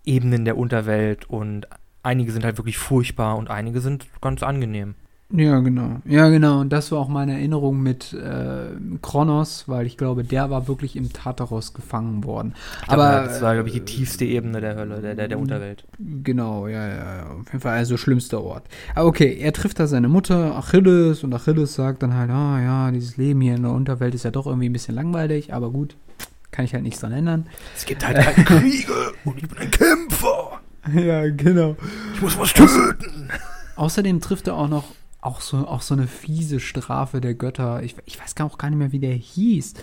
Ebenen 0.03 0.43
der 0.43 0.57
Unterwelt 0.57 1.23
und 1.29 1.69
einige 2.03 2.33
sind 2.33 2.43
halt 2.43 2.57
wirklich 2.57 2.77
furchtbar 2.77 3.37
und 3.37 3.49
einige 3.49 3.79
sind 3.79 4.07
ganz 4.19 4.43
angenehm. 4.43 4.95
Ja, 5.31 5.59
genau. 5.59 6.01
Ja, 6.05 6.29
genau. 6.29 6.59
Und 6.61 6.69
das 6.69 6.91
war 6.91 6.99
auch 6.99 7.07
meine 7.07 7.33
Erinnerung 7.33 7.81
mit 7.81 8.13
äh, 8.13 8.67
Kronos, 9.01 9.67
weil 9.67 9.87
ich 9.87 9.97
glaube, 9.97 10.23
der 10.23 10.51
war 10.51 10.67
wirklich 10.67 10.95
im 10.95 11.11
Tartaros 11.11 11.73
gefangen 11.73 12.23
worden. 12.23 12.53
Glaube, 12.85 13.03
Aber 13.03 13.25
das 13.27 13.41
war, 13.41 13.53
glaube 13.55 13.69
ich, 13.69 13.73
die 13.73 13.81
tiefste 13.81 14.23
Ebene 14.23 14.61
der 14.61 14.75
Hölle, 14.75 15.01
der, 15.01 15.15
der, 15.15 15.27
der 15.27 15.39
Unterwelt. 15.39 15.83
Genau, 15.97 16.67
ja, 16.67 16.87
ja, 16.87 17.15
ja. 17.17 17.23
Auf 17.31 17.47
jeden 17.47 17.59
Fall 17.59 17.75
also 17.75 17.97
schlimmster 17.97 18.43
Ort. 18.43 18.67
Aber 18.93 19.07
okay, 19.07 19.35
er 19.39 19.51
trifft 19.51 19.79
da 19.79 19.87
seine 19.87 20.09
Mutter, 20.09 20.55
Achilles, 20.55 21.23
und 21.23 21.33
Achilles 21.33 21.73
sagt 21.73 22.03
dann 22.03 22.13
halt, 22.13 22.29
ah 22.29 22.61
ja, 22.61 22.91
dieses 22.91 23.17
Leben 23.17 23.41
hier 23.41 23.55
in 23.55 23.63
der 23.63 23.71
Unterwelt 23.71 24.13
ist 24.13 24.25
ja 24.25 24.31
doch 24.31 24.45
irgendwie 24.45 24.69
ein 24.69 24.73
bisschen 24.73 24.93
langweilig, 24.93 25.53
aber 25.53 25.71
gut, 25.71 25.95
kann 26.51 26.65
ich 26.65 26.73
halt 26.75 26.83
nichts 26.83 26.99
dran 27.01 27.11
ändern. 27.11 27.47
Es 27.75 27.85
gibt 27.85 28.05
halt 28.05 28.17
keine 28.17 28.45
Kriege 28.61 28.93
und 29.25 29.39
ich 29.39 29.49
bin 29.49 29.57
ein 29.57 29.71
Kämpfer. 29.71 30.61
ja, 30.93 31.27
genau. 31.29 31.75
Ich 32.13 32.21
muss 32.21 32.37
was 32.37 32.53
töten. 32.53 33.29
Außerdem 33.75 34.21
trifft 34.21 34.47
er 34.47 34.55
auch 34.55 34.69
noch 34.69 34.85
auch 35.25 35.41
so, 35.41 35.57
auch 35.67 35.81
so 35.81 35.93
eine 35.93 36.07
fiese 36.07 36.59
Strafe 36.59 37.21
der 37.21 37.33
Götter. 37.33 37.81
Ich, 37.83 37.95
ich 38.05 38.19
weiß 38.21 38.35
gar 38.35 38.47
auch 38.47 38.57
gar 38.57 38.69
nicht 38.69 38.79
mehr, 38.79 38.91
wie 38.91 38.99
der 38.99 39.13
hieß. 39.13 39.73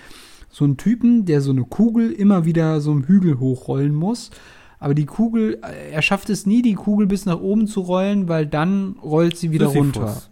So 0.51 0.65
ein 0.65 0.77
Typen, 0.77 1.25
der 1.25 1.41
so 1.41 1.51
eine 1.51 1.65
Kugel 1.65 2.13
immer 2.13 2.45
wieder 2.45 2.81
so 2.81 2.91
einen 2.91 3.05
Hügel 3.05 3.41
hochrollen 3.41 3.95
muss. 3.95 4.31
Aber 4.79 4.95
die 4.95 5.07
Kugel, 5.07 5.61
äh, 5.63 5.93
er 5.93 6.03
schafft 6.03 6.31
es 6.31 6.47
nie, 6.47 6.63
die 6.63 6.75
Kugel 6.75 7.07
bis 7.07 7.27
nach 7.27 7.41
oben 7.41 7.67
zu 7.67 7.81
rollen, 7.81 8.29
weil 8.29 8.47
dann 8.47 8.97
rollt 9.03 9.37
sie 9.37 9.51
wieder 9.51 9.69
Sisyphus. 9.69 9.97
runter. 9.97 10.23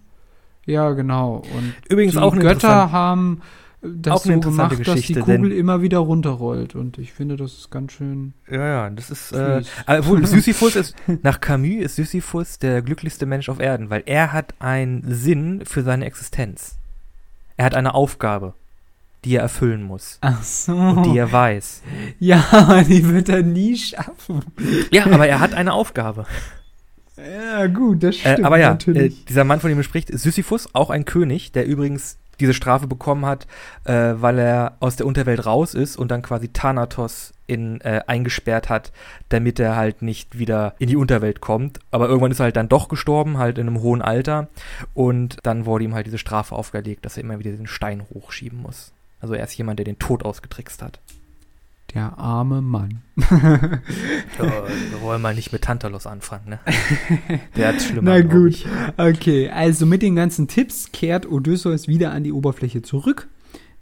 Ja, 0.67 0.91
genau. 0.91 1.37
Und 1.57 1.75
Übrigens 1.89 2.13
die 2.13 2.19
auch 2.19 2.37
Götter 2.37 2.93
haben 2.93 3.41
das 3.83 4.13
auch 4.13 4.25
eine 4.25 4.33
so 4.35 4.37
interessante 4.37 4.77
gemacht, 4.77 4.89
dass 4.89 4.95
die 4.95 5.13
Geschichte, 5.15 5.21
Kugel 5.21 5.53
immer 5.53 5.81
wieder 5.83 5.99
runterrollt. 5.99 6.75
Und 6.75 6.99
ich 6.99 7.13
finde, 7.13 7.37
das 7.37 7.53
ist 7.55 7.71
ganz 7.71 7.93
schön. 7.93 8.35
Ja, 8.51 8.67
ja, 8.67 8.91
das 8.91 9.11
ist. 9.11 9.33
Äh, 9.33 9.63
obwohl, 9.87 10.27
Sisyphus 10.27 10.77
ist, 10.77 10.95
nach 11.23 11.41
Camus 11.41 11.83
ist 11.85 11.97
Sisyphus 11.97 12.59
der 12.59 12.83
glücklichste 12.83 13.27
Mensch 13.27 13.49
auf 13.49 13.59
Erden, 13.61 13.89
weil 13.91 14.03
er 14.07 14.33
hat 14.33 14.55
einen 14.59 15.03
Sinn 15.09 15.63
für 15.65 15.83
seine 15.83 16.05
Existenz. 16.05 16.77
Er 17.57 17.65
hat 17.67 17.75
eine 17.75 17.95
Aufgabe, 17.95 18.55
die 19.25 19.37
er 19.37 19.43
erfüllen 19.43 19.83
muss 19.83 20.19
Ach 20.23 20.43
so. 20.43 20.75
und 20.75 21.05
die 21.05 21.19
er 21.19 21.31
weiß. 21.31 21.83
ja, 22.19 22.83
die 22.89 23.07
wird 23.09 23.29
er 23.29 23.43
nie 23.43 23.77
schaffen. 23.77 24.41
Ja, 24.91 25.07
aber 25.07 25.27
er 25.27 25.41
hat 25.41 25.55
eine 25.55 25.73
Aufgabe. 25.73 26.27
Ja, 27.23 27.67
gut, 27.67 28.03
das 28.03 28.17
Äh, 28.17 28.33
stimmt 28.33 28.45
aber 28.47 28.59
ja, 28.59 28.69
äh, 28.69 28.71
natürlich. 28.71 29.27
dieser 29.27 29.45
Mann, 29.45 29.61
von 29.61 29.69
dem 29.69 29.79
er 29.79 29.85
spricht, 29.85 30.09
ist 30.09 30.23
Sisyphus, 30.23 30.75
auch 30.75 30.89
ein 30.89 31.05
König, 31.05 31.53
der 31.53 31.67
übrigens 31.67 32.17
diese 32.41 32.55
Strafe 32.55 32.87
bekommen 32.87 33.25
hat, 33.25 33.47
äh, 33.85 34.15
weil 34.17 34.39
er 34.39 34.77
aus 34.81 34.97
der 34.97 35.07
Unterwelt 35.07 35.47
raus 35.47 35.75
ist 35.75 35.97
und 35.97 36.11
dann 36.11 36.23
quasi 36.23 36.49
Thanatos 36.49 37.33
in, 37.47 37.81
äh, 37.81 38.01
eingesperrt 38.07 38.69
hat, 38.69 38.93
damit 39.29 39.59
er 39.59 39.77
halt 39.77 40.03
nicht 40.03 40.39
wieder 40.39 40.75
in 40.79 40.89
die 40.89 40.97
Unterwelt 40.97 41.41
kommt. 41.41 41.81
Aber 41.91 42.09
irgendwann 42.09 42.31
ist 42.31 42.41
er 42.41 42.45
halt 42.45 42.57
dann 42.57 42.69
doch 42.69 42.89
gestorben, 42.89 43.39
halt 43.39 43.59
in 43.59 43.67
einem 43.67 43.81
hohen 43.81 44.03
Alter. 44.03 44.49
Und 44.95 45.39
dann 45.43 45.67
wurde 45.67 45.85
ihm 45.85 45.95
halt 45.95 46.07
diese 46.07 46.19
Strafe 46.19 46.55
aufgelegt, 46.55 47.05
dass 47.05 47.17
er 47.17 47.25
immer 47.25 47.39
wieder 47.39 47.51
den 47.51 47.67
Stein 47.67 48.05
hochschieben 48.15 48.61
muss. 48.63 48.93
Also 49.21 49.35
er 49.35 49.45
ist 49.45 49.57
jemand, 49.57 49.79
der 49.79 49.85
den 49.85 49.99
Tod 49.99 50.25
ausgetrickst 50.25 50.83
hat. 50.83 51.01
Der 51.95 52.19
arme 52.19 52.61
Mann. 52.63 53.03
Ja, 54.39 54.65
wir 54.91 55.01
wollen 55.03 55.21
mal 55.21 55.35
nicht 55.35 55.53
mit 55.53 55.63
Tantalos 55.63 56.07
anfangen, 56.07 56.49
ne? 56.49 56.59
Der 57.57 57.69
hat's 57.69 57.87
schlimmer. 57.87 58.19
Na 58.19 58.21
gut. 58.23 58.51
ich. 58.51 58.67
Okay, 58.97 59.51
also 59.51 59.85
mit 59.87 60.01
den 60.03 60.17
ganzen 60.17 60.49
Tipps 60.49 60.93
kehrt 60.93 61.27
Odysseus 61.31 61.89
wieder 61.89 62.13
an 62.13 62.25
die 62.25 62.33
Oberfläche 62.33 62.81
zurück. 62.83 63.29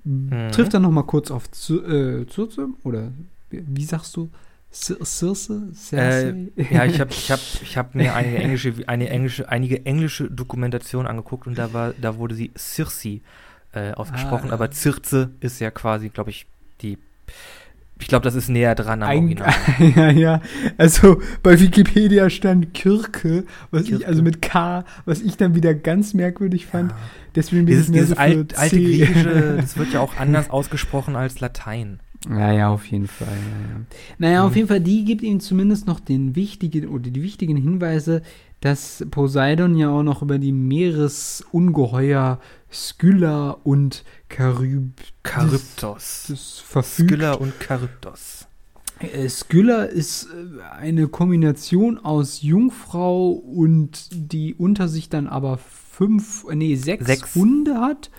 Mhm. 0.04 0.50
Trifft 0.52 0.74
dann 0.74 0.82
noch 0.82 0.90
mal 0.90 1.02
kurz 1.04 1.30
auf 1.30 1.44
äh, 1.68 2.26
Circe 2.30 2.68
oder 2.82 3.12
wie 3.50 3.84
sagst 3.84 4.16
du? 4.16 4.30
Cir- 4.72 5.04
Circe? 5.04 5.72
Cersei? 5.74 6.48
Ja, 6.70 6.84
ich 6.84 7.00
habe 7.00 7.10
ich 7.12 7.30
hab, 7.30 7.40
ich 7.62 7.76
hab 7.76 7.94
mir 7.94 8.14
einige 8.14 8.38
englische, 8.38 8.74
eine 8.86 9.08
englische, 9.10 9.48
einige 9.48 9.86
englische 9.86 10.30
Dokumentationen 10.30 11.06
angeguckt 11.06 11.46
und 11.46 11.56
da 11.56 11.72
war, 11.72 11.92
da 12.00 12.16
wurde 12.16 12.34
sie 12.34 12.50
Circe 12.58 13.20
äh, 13.72 13.92
ausgesprochen, 13.92 14.50
Ah. 14.50 14.54
aber 14.54 14.72
Circe 14.72 15.30
ist 15.40 15.60
ja 15.60 15.70
quasi, 15.70 16.08
glaube 16.08 16.30
ich, 16.30 16.46
die. 16.82 16.98
Ich 18.00 18.06
glaube, 18.08 18.24
das 18.24 18.34
ist 18.34 18.48
näher 18.48 18.74
dran 18.74 19.02
am 19.02 19.08
Eig- 19.10 19.18
Original. 19.22 19.54
ja, 19.96 20.10
ja. 20.10 20.40
Also 20.76 21.20
bei 21.42 21.58
Wikipedia 21.58 22.30
stand 22.30 22.72
Kirke, 22.74 23.44
was 23.70 23.84
Kirke. 23.86 24.02
ich, 24.02 24.08
also 24.08 24.22
mit 24.22 24.40
K, 24.40 24.84
was 25.04 25.20
ich 25.20 25.36
dann 25.36 25.54
wieder 25.54 25.74
ganz 25.74 26.14
merkwürdig 26.14 26.66
fand. 26.66 26.94
Deswegen 27.34 27.66
bin 27.66 27.74
Dieses, 27.74 27.88
ich 27.88 27.92
dieses 27.94 28.08
so 28.10 28.16
alt, 28.16 28.56
alte. 28.58 28.76
Griechische, 28.76 29.56
das 29.60 29.76
wird 29.76 29.92
ja 29.92 30.00
auch 30.00 30.16
anders 30.16 30.48
ausgesprochen 30.50 31.16
als 31.16 31.40
Latein. 31.40 32.00
Ja, 32.28 32.52
ja, 32.52 32.68
auf 32.68 32.84
jeden 32.86 33.06
Fall. 33.06 33.28
Ja, 33.28 33.74
ja. 33.78 33.80
Naja, 34.18 34.44
auf 34.44 34.50
Mhm. 34.52 34.56
jeden 34.56 34.68
Fall, 34.68 34.80
die 34.80 35.04
gibt 35.04 35.22
ihm 35.22 35.38
zumindest 35.40 35.86
noch 35.86 36.00
den 36.00 36.34
wichtigen 36.34 36.88
oder 36.88 37.10
die 37.10 37.22
wichtigen 37.22 37.56
Hinweise, 37.56 38.22
dass 38.60 39.04
Poseidon 39.10 39.76
ja 39.76 39.88
auch 39.90 40.02
noch 40.02 40.22
über 40.22 40.38
die 40.38 40.50
Meeresungeheuer 40.52 42.40
Skylla 42.72 43.50
und 43.64 44.04
Charybdis 44.30 45.06
Charybdos. 45.24 46.62
verfügt. 46.66 47.10
Skylla 47.10 47.32
und 47.34 47.52
Charybdos. 47.62 48.46
Äh, 49.00 49.28
Skylla 49.28 49.84
ist 49.84 50.26
äh, 50.26 50.62
eine 50.78 51.08
Kombination 51.08 51.98
aus 51.98 52.42
Jungfrau 52.42 53.30
und 53.30 54.08
die 54.12 54.54
unter 54.54 54.88
sich 54.88 55.08
dann 55.08 55.26
aber 55.28 55.58
fünf, 55.58 56.44
äh, 56.50 56.54
nee, 56.56 56.74
sechs, 56.76 57.06
Sechs. 57.06 57.34
Hunde 57.34 57.80
hat. 57.80 58.10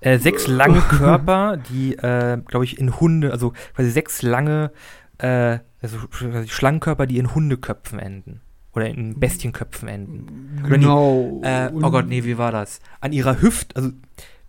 Äh, 0.00 0.18
sechs 0.18 0.46
lange 0.46 0.80
Körper, 0.88 1.56
die, 1.58 1.94
äh, 1.94 2.38
glaube 2.46 2.64
ich, 2.64 2.78
in 2.78 2.98
Hunde, 2.98 3.32
also 3.32 3.52
quasi 3.74 3.90
sechs 3.90 4.22
lange, 4.22 4.72
äh, 5.18 5.58
also 5.82 5.98
Schlangenkörper, 6.46 7.06
die 7.06 7.18
in 7.18 7.34
Hundeköpfen 7.34 7.98
enden. 7.98 8.40
Oder 8.74 8.88
in 8.88 9.18
Bestienköpfen 9.18 9.88
enden. 9.88 10.60
Oder 10.64 10.78
die- 10.78 10.84
Genau. 10.84 11.40
Äh, 11.42 11.70
oh 11.74 11.90
Gott, 11.90 12.06
nee, 12.06 12.24
wie 12.24 12.38
war 12.38 12.52
das? 12.52 12.80
An 13.00 13.12
ihrer 13.12 13.40
Hüfte, 13.42 13.74
also 13.76 13.90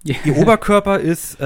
Ja, 0.04 0.16
ihr 0.26 0.38
Oberkörper 0.38 1.00
ist 1.00 1.40
äh, 1.42 1.44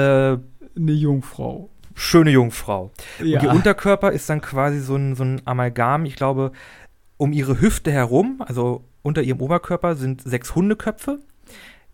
eine 0.78 0.92
Jungfrau. 0.92 1.70
schöne 1.94 2.32
Jungfrau. 2.32 2.92
Ja. 3.24 3.40
Und 3.40 3.46
ihr 3.46 3.52
Unterkörper 3.52 4.12
ist 4.12 4.30
dann 4.30 4.42
quasi 4.42 4.80
so 4.82 4.96
ein, 4.98 5.16
so 5.16 5.24
ein 5.24 5.42
Amalgam, 5.46 6.06
ich 6.06 6.16
glaube, 6.18 6.52
um 7.18 7.32
ihre 7.32 7.62
Hüfte 7.62 7.92
herum, 7.92 8.44
also 8.46 8.84
unter 9.02 9.22
ihrem 9.22 9.40
Oberkörper 9.40 9.96
sind 9.96 10.22
sechs 10.22 10.54
Hundeköpfe. 10.56 11.20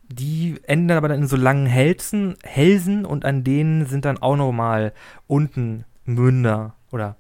Die 0.10 0.56
enden 0.64 0.88
dann 0.88 0.98
aber 0.98 1.08
dann 1.10 1.22
in 1.22 1.28
so 1.28 1.36
langen 1.38 1.68
Hälsen, 1.68 2.36
Hälsen 2.44 3.06
und 3.06 3.24
an 3.24 3.44
denen 3.44 3.86
sind 3.86 4.04
dann 4.06 4.18
auch 4.18 4.36
nochmal 4.36 4.94
unten 5.28 5.86
Münder 6.06 6.74
oder 6.92 7.16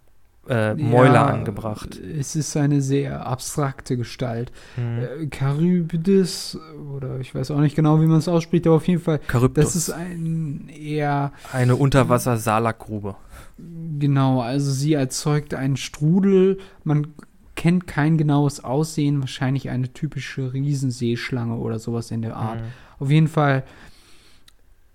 äh, 0.50 0.74
Mäuler 0.74 1.14
Ja, 1.14 1.26
angebracht. 1.28 2.00
Es 2.00 2.36
ist 2.36 2.58
eine 2.58 2.82
sehr 2.82 3.26
abstrakte 3.28 3.96
Gestalt. 3.98 4.52
Mhm. 4.76 5.30
Charybdis, 5.32 6.58
oder 6.96 7.20
ich 7.20 7.34
weiß 7.36 7.52
auch 7.52 7.60
nicht 7.60 7.76
genau, 7.76 8.02
wie 8.02 8.08
man 8.08 8.18
es 8.18 8.28
ausspricht, 8.28 8.66
aber 8.68 8.78
auf 8.78 8.88
jeden 8.88 9.02
Fall, 9.02 9.20
Charybdis. 9.28 9.66
das 9.66 9.76
ist 9.76 9.90
ein 9.92 10.68
eher, 10.70 11.32
eine 11.54 11.76
Unterwasser-Salakgrube. 11.76 13.16
genau, 14.00 14.42
also 14.42 14.72
sie 14.72 14.94
erzeugt 14.94 15.54
einen 15.54 15.78
Strudel. 15.78 16.58
Man 16.84 17.08
kennt 17.56 17.86
kein 17.86 18.18
genaues 18.18 18.64
Aussehen, 18.64 19.20
wahrscheinlich 19.20 19.70
eine 19.70 19.94
typische 19.94 20.54
Riesenseeschlange 20.54 21.56
oder 21.56 21.78
sowas 21.78 22.10
in 22.10 22.24
der 22.24 22.36
Art. 22.36 22.60
Mhm. 22.62 22.66
Auf 23.00 23.12
jeden 23.12 23.28
Fall 23.28 23.64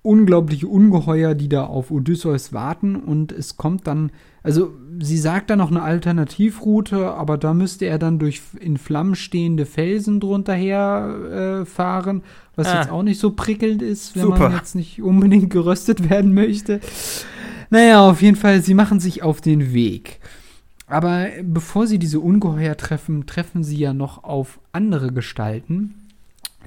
unglaubliche 0.02 0.68
Ungeheuer, 0.68 1.34
die 1.34 1.48
da 1.48 1.64
auf 1.64 1.90
Odysseus 1.90 2.52
warten 2.52 2.96
und 2.96 3.32
es 3.32 3.56
kommt 3.56 3.86
dann, 3.88 4.10
also 4.46 4.72
sie 5.00 5.18
sagt 5.18 5.50
dann 5.50 5.58
noch 5.58 5.70
eine 5.72 5.82
Alternativroute, 5.82 7.10
aber 7.10 7.36
da 7.36 7.52
müsste 7.52 7.86
er 7.86 7.98
dann 7.98 8.20
durch 8.20 8.40
in 8.60 8.78
Flammen 8.78 9.16
stehende 9.16 9.66
Felsen 9.66 10.20
drunter 10.20 10.54
her 10.54 11.62
äh, 11.62 11.66
fahren, 11.66 12.22
was 12.54 12.68
Ah. 12.68 12.78
jetzt 12.80 12.90
auch 12.90 13.02
nicht 13.02 13.18
so 13.18 13.32
prickelnd 13.32 13.82
ist, 13.82 14.14
wenn 14.14 14.22
Super. 14.22 14.38
man 14.48 14.52
jetzt 14.52 14.76
nicht 14.76 15.02
unbedingt 15.02 15.50
geröstet 15.58 16.08
werden 16.08 16.32
möchte. 16.32 16.80
Naja, 17.70 18.08
auf 18.08 18.22
jeden 18.22 18.36
Fall, 18.36 18.62
sie 18.62 18.74
machen 18.74 19.00
sich 19.00 19.24
auf 19.24 19.40
den 19.40 19.72
Weg. 19.74 20.20
Aber 20.86 21.26
bevor 21.42 21.88
sie 21.88 21.98
diese 21.98 22.20
Ungeheuer 22.20 22.76
treffen, 22.76 23.26
treffen 23.26 23.64
sie 23.64 23.76
ja 23.78 23.92
noch 23.92 24.22
auf 24.22 24.60
andere 24.70 25.10
Gestalten, 25.12 25.94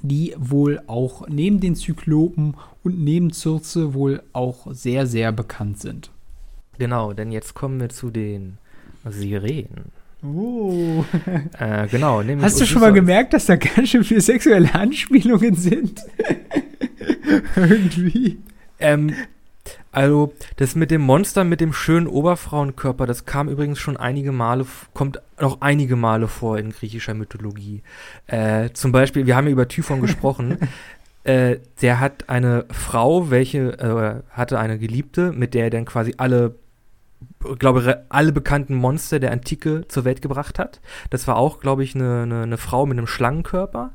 die 0.02 0.34
wohl 0.38 0.82
auch 0.86 1.26
neben 1.28 1.60
den 1.60 1.74
Zyklopen 1.74 2.54
und 2.82 3.02
neben 3.02 3.32
Circe 3.32 3.94
wohl 3.94 4.22
auch 4.34 4.66
sehr, 4.70 5.06
sehr 5.06 5.32
bekannt 5.32 5.80
sind. 5.80 6.10
Genau, 6.80 7.12
denn 7.12 7.30
jetzt 7.30 7.52
kommen 7.52 7.78
wir 7.78 7.90
zu 7.90 8.10
den 8.10 8.56
Sirenen. 9.04 9.92
Oh. 10.22 11.04
Äh, 11.58 11.88
genau, 11.88 12.22
Hast 12.40 12.58
du 12.58 12.64
schon 12.64 12.80
mal 12.80 12.94
gemerkt, 12.94 13.34
dass 13.34 13.44
da 13.44 13.56
ganz 13.56 13.90
schön 13.90 14.02
viele 14.02 14.22
sexuelle 14.22 14.74
Anspielungen 14.74 15.54
sind? 15.54 16.00
Irgendwie. 17.56 18.38
Ähm, 18.78 19.12
Also, 19.92 20.32
das 20.56 20.74
mit 20.74 20.90
dem 20.90 21.02
Monster 21.02 21.44
mit 21.44 21.60
dem 21.60 21.74
schönen 21.74 22.06
Oberfrauenkörper, 22.06 23.06
das 23.06 23.26
kam 23.26 23.50
übrigens 23.50 23.78
schon 23.78 23.98
einige 23.98 24.32
Male, 24.32 24.64
kommt 24.94 25.20
noch 25.38 25.60
einige 25.60 25.96
Male 25.96 26.28
vor 26.28 26.56
in 26.58 26.70
griechischer 26.70 27.12
Mythologie. 27.12 27.82
Äh, 28.26 28.70
zum 28.72 28.90
Beispiel, 28.90 29.26
wir 29.26 29.36
haben 29.36 29.48
ja 29.48 29.52
über 29.52 29.68
Typhon 29.68 30.00
gesprochen. 30.06 30.56
Äh, 31.24 31.56
der 31.82 32.00
hat 32.00 32.30
eine 32.30 32.64
Frau, 32.70 33.28
welche 33.30 33.78
äh, 33.78 34.22
hatte 34.34 34.58
eine 34.58 34.78
Geliebte, 34.78 35.32
mit 35.32 35.52
der 35.52 35.64
er 35.64 35.70
dann 35.70 35.84
quasi 35.84 36.14
alle 36.16 36.54
glaube, 37.58 38.04
alle 38.08 38.32
bekannten 38.32 38.74
Monster 38.74 39.18
der 39.18 39.32
Antike 39.32 39.86
zur 39.88 40.04
Welt 40.04 40.22
gebracht 40.22 40.58
hat. 40.58 40.80
Das 41.08 41.26
war 41.26 41.36
auch, 41.36 41.60
glaube 41.60 41.82
ich, 41.82 41.94
eine, 41.94 42.22
eine, 42.22 42.42
eine, 42.42 42.58
Frau 42.58 42.86
mit 42.86 42.98
einem 42.98 43.06
Schlangenkörper. 43.06 43.92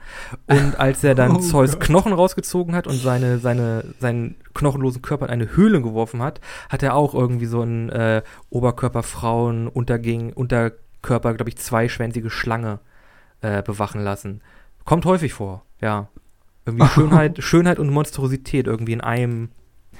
Und 0.47 0.75
als 0.79 1.03
er 1.03 1.15
dann 1.15 1.37
oh 1.37 1.39
Zeus 1.39 1.73
Gott. 1.73 1.81
Knochen 1.81 2.13
rausgezogen 2.13 2.75
hat 2.75 2.87
und 2.87 2.95
seine, 2.95 3.39
seine, 3.39 3.83
seinen 3.99 4.35
knochenlosen 4.53 5.01
Körper 5.01 5.25
in 5.27 5.31
eine 5.31 5.55
Höhle 5.55 5.81
geworfen 5.81 6.21
hat, 6.21 6.41
hat 6.69 6.81
er 6.81 6.95
auch 6.95 7.13
irgendwie 7.13 7.45
so 7.45 7.61
einen 7.61 7.89
äh, 7.89 8.23
Oberkörperfrauen 8.49 9.67
unterging, 9.67 10.33
Unterkörper, 10.33 11.33
glaube 11.33 11.49
ich, 11.49 11.57
zweischwänzige 11.57 12.29
Schlange 12.29 12.79
äh, 13.41 13.61
bewachen 13.61 14.01
lassen. 14.01 14.41
Kommt 14.85 15.05
häufig 15.05 15.33
vor, 15.33 15.65
ja. 15.81 16.09
Irgendwie 16.65 16.87
Schönheit, 16.93 17.43
Schönheit 17.43 17.77
und 17.77 17.91
Monstrosität 17.91 18.65
irgendwie 18.65 18.93
in 18.93 19.01
einem 19.01 19.49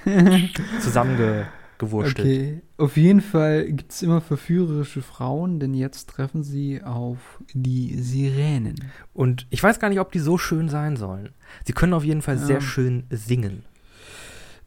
zusammenge 0.81 1.47
gewurschtelt. 1.77 2.27
Okay, 2.27 2.61
auf 2.77 2.97
jeden 2.97 3.21
Fall 3.21 3.71
gibt 3.71 3.91
es 3.91 4.01
immer 4.01 4.21
verführerische 4.21 5.01
Frauen, 5.01 5.59
denn 5.59 5.73
jetzt 5.73 6.09
treffen 6.09 6.43
sie 6.43 6.81
auf 6.83 7.39
die 7.53 8.01
Sirenen. 8.01 8.75
Und 9.13 9.47
ich 9.49 9.61
weiß 9.61 9.79
gar 9.79 9.89
nicht, 9.89 9.99
ob 9.99 10.11
die 10.11 10.19
so 10.19 10.37
schön 10.37 10.69
sein 10.69 10.97
sollen. 10.97 11.29
Sie 11.65 11.73
können 11.73 11.93
auf 11.93 12.03
jeden 12.03 12.21
Fall 12.21 12.37
sehr 12.37 12.61
schön 12.61 13.05
singen. 13.09 13.63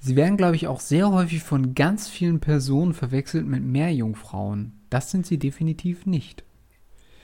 Sie 0.00 0.16
werden, 0.16 0.36
glaube 0.36 0.56
ich, 0.56 0.66
auch 0.68 0.80
sehr 0.80 1.10
häufig 1.10 1.42
von 1.42 1.74
ganz 1.74 2.08
vielen 2.08 2.40
Personen 2.40 2.94
verwechselt 2.94 3.46
mit 3.46 3.62
Meerjungfrauen. 3.64 4.72
Das 4.90 5.10
sind 5.10 5.26
sie 5.26 5.38
definitiv 5.38 6.06
nicht. 6.06 6.44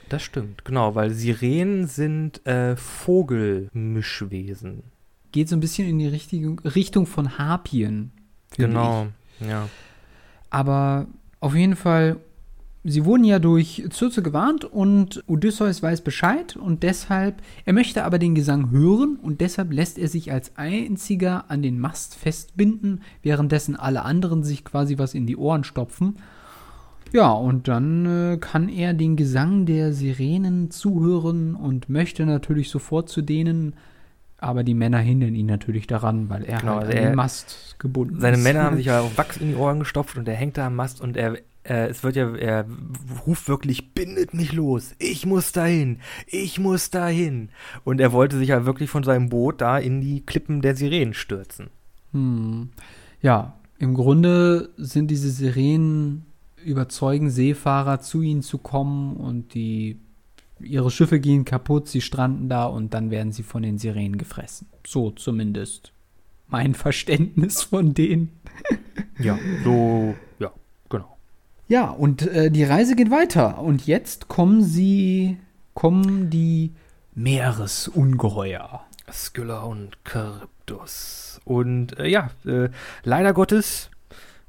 Das 0.09 0.21
stimmt, 0.21 0.65
genau, 0.65 0.93
weil 0.93 1.11
Sirenen 1.11 1.87
sind 1.87 2.45
äh, 2.45 2.75
Vogelmischwesen. 2.75 4.83
Geht 5.31 5.47
so 5.49 5.55
ein 5.55 5.61
bisschen 5.61 5.87
in 5.87 5.97
die 5.99 6.07
Richtung, 6.07 6.59
Richtung 6.59 7.07
von 7.07 7.39
Harpien. 7.39 8.11
Genau. 8.55 9.05
Ich. 9.05 9.11
Ja. 9.39 9.69
Aber 10.49 11.07
auf 11.39 11.55
jeden 11.55 11.75
Fall, 11.75 12.17
sie 12.83 13.05
wurden 13.05 13.23
ja 13.23 13.39
durch 13.39 13.83
Circe 13.91 14.21
gewarnt 14.21 14.65
und 14.65 15.23
Odysseus 15.27 15.83
weiß 15.83 16.01
Bescheid 16.01 16.55
und 16.55 16.83
deshalb, 16.83 17.41
er 17.65 17.73
möchte 17.73 18.03
aber 18.03 18.19
den 18.19 18.35
Gesang 18.35 18.71
hören 18.71 19.17
und 19.21 19.41
deshalb 19.41 19.73
lässt 19.73 19.97
er 19.97 20.07
sich 20.07 20.31
als 20.31 20.55
einziger 20.55 21.49
an 21.49 21.61
den 21.61 21.79
Mast 21.79 22.15
festbinden, 22.15 23.01
währenddessen 23.21 23.75
alle 23.75 24.03
anderen 24.03 24.43
sich 24.43 24.63
quasi 24.63 24.97
was 24.97 25.13
in 25.13 25.27
die 25.27 25.37
Ohren 25.37 25.63
stopfen. 25.63 26.17
Ja, 27.11 27.31
und 27.31 27.67
dann 27.67 28.05
äh, 28.05 28.37
kann 28.37 28.67
er 28.67 28.93
den 28.93 29.15
Gesang 29.15 29.65
der 29.65 29.93
Sirenen 29.93 30.71
zuhören 30.71 31.55
und 31.55 31.89
möchte 31.89 32.25
natürlich 32.25 32.69
sofort 32.69 33.09
zu 33.09 33.21
denen 33.21 33.75
aber 34.37 34.63
die 34.63 34.73
Männer 34.73 34.99
hindern 34.99 35.33
ihn 35.33 35.45
natürlich 35.45 35.87
daran, 35.87 36.29
weil 36.29 36.43
er 36.43 36.59
genau, 36.59 36.75
halt 36.75 36.87
also 36.87 36.97
an 36.97 37.03
den 37.03 37.15
Mast 37.15 37.75
gebunden 37.79 38.19
seine 38.19 38.37
ist. 38.37 38.43
Seine 38.43 38.53
Männer 38.53 38.65
haben 38.65 38.77
sich 38.77 38.87
ja 38.87 38.99
auch 39.01 39.17
Wachs 39.17 39.37
in 39.37 39.49
die 39.49 39.55
Ohren 39.55 39.79
gestopft 39.79 40.17
und 40.17 40.27
er 40.27 40.35
hängt 40.35 40.57
da 40.57 40.67
am 40.67 40.75
Mast 40.75 41.01
und 41.01 41.17
er, 41.17 41.37
äh, 41.63 41.87
es 41.87 42.03
wird 42.03 42.15
ja, 42.15 42.35
er 42.35 42.65
ruft 43.25 43.47
wirklich, 43.47 43.93
bindet 43.93 44.33
mich 44.33 44.51
los, 44.51 44.93
ich 44.99 45.25
muss 45.25 45.51
dahin, 45.51 45.99
ich 46.27 46.59
muss 46.59 46.89
dahin. 46.89 47.49
Und 47.83 48.01
er 48.01 48.11
wollte 48.11 48.37
sich 48.37 48.49
ja 48.49 48.65
wirklich 48.65 48.89
von 48.89 49.03
seinem 49.03 49.29
Boot 49.29 49.61
da 49.61 49.77
in 49.77 50.01
die 50.01 50.25
Klippen 50.25 50.61
der 50.61 50.75
Sirenen 50.75 51.13
stürzen. 51.13 51.69
Hm. 52.11 52.69
Ja, 53.21 53.55
im 53.79 53.93
Grunde 53.93 54.69
sind 54.77 55.11
diese 55.11 55.29
Sirenen 55.29 56.25
überzeugen 56.63 57.29
Seefahrer 57.29 58.01
zu 58.01 58.21
ihnen 58.21 58.41
zu 58.41 58.57
kommen 58.57 59.15
und 59.17 59.53
die 59.53 59.99
ihre 60.59 60.91
Schiffe 60.91 61.19
gehen 61.19 61.45
kaputt, 61.45 61.87
sie 61.87 62.01
stranden 62.01 62.49
da 62.49 62.65
und 62.65 62.93
dann 62.93 63.11
werden 63.11 63.31
sie 63.31 63.43
von 63.43 63.63
den 63.63 63.77
Sirenen 63.77 64.17
gefressen. 64.17 64.67
So 64.85 65.11
zumindest 65.11 65.91
mein 66.47 66.75
Verständnis 66.75 67.63
von 67.63 67.93
denen. 67.93 68.31
ja, 69.19 69.37
so, 69.63 70.15
ja, 70.39 70.51
genau. 70.89 71.17
Ja, 71.67 71.89
und 71.89 72.27
äh, 72.27 72.51
die 72.51 72.63
Reise 72.63 72.95
geht 72.95 73.11
weiter. 73.11 73.59
Und 73.59 73.87
jetzt 73.87 74.27
kommen 74.27 74.63
sie, 74.63 75.37
kommen 75.73 76.29
die 76.29 76.71
Meeresungeheuer. 77.15 78.81
Skylla 79.11 79.61
und 79.61 79.97
Charybdis. 80.03 81.41
Und 81.45 81.97
äh, 81.99 82.07
ja, 82.07 82.31
äh, 82.45 82.69
leider 83.03 83.33
Gottes 83.33 83.89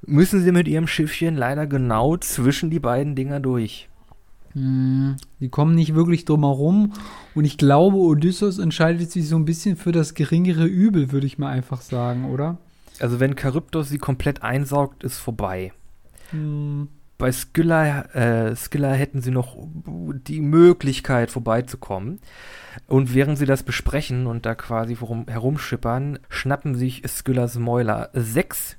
müssen 0.02 0.42
sie 0.42 0.52
mit 0.52 0.68
ihrem 0.68 0.86
Schiffchen 0.86 1.36
leider 1.36 1.66
genau 1.66 2.16
zwischen 2.16 2.70
die 2.70 2.80
beiden 2.80 3.14
Dinger 3.14 3.40
durch. 3.40 3.88
Die 4.58 5.48
kommen 5.50 5.74
nicht 5.74 5.94
wirklich 5.94 6.24
drum 6.24 6.42
herum. 6.42 6.94
Und 7.34 7.44
ich 7.44 7.58
glaube, 7.58 7.98
Odysseus 7.98 8.58
entscheidet 8.58 9.10
sich 9.10 9.28
so 9.28 9.36
ein 9.36 9.44
bisschen 9.44 9.76
für 9.76 9.92
das 9.92 10.14
geringere 10.14 10.64
Übel, 10.64 11.12
würde 11.12 11.26
ich 11.26 11.36
mal 11.36 11.50
einfach 11.50 11.82
sagen, 11.82 12.30
oder? 12.30 12.56
Also 12.98 13.20
wenn 13.20 13.36
Charybdis 13.36 13.90
sie 13.90 13.98
komplett 13.98 14.42
einsaugt, 14.42 15.04
ist 15.04 15.18
vorbei. 15.18 15.72
Hm. 16.30 16.88
Bei 17.18 17.32
Skylla, 17.32 18.02
äh, 18.14 18.56
Skylla 18.56 18.92
hätten 18.92 19.20
sie 19.20 19.30
noch 19.30 19.58
die 19.86 20.40
Möglichkeit 20.40 21.30
vorbeizukommen. 21.30 22.20
Und 22.86 23.14
während 23.14 23.36
sie 23.36 23.46
das 23.46 23.62
besprechen 23.62 24.26
und 24.26 24.46
da 24.46 24.54
quasi 24.54 24.96
herumschippern, 24.96 26.18
schnappen 26.30 26.74
sich 26.76 27.02
Skyllas 27.06 27.58
Mäuler 27.58 28.08
sechs 28.14 28.76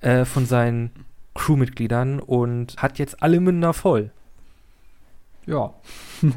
äh, 0.00 0.24
von 0.24 0.46
seinen 0.46 0.90
Crewmitgliedern 1.34 2.20
und 2.20 2.76
hat 2.76 2.98
jetzt 2.98 3.20
alle 3.20 3.40
Münder 3.40 3.72
voll. 3.72 4.12
Ja. 5.48 5.74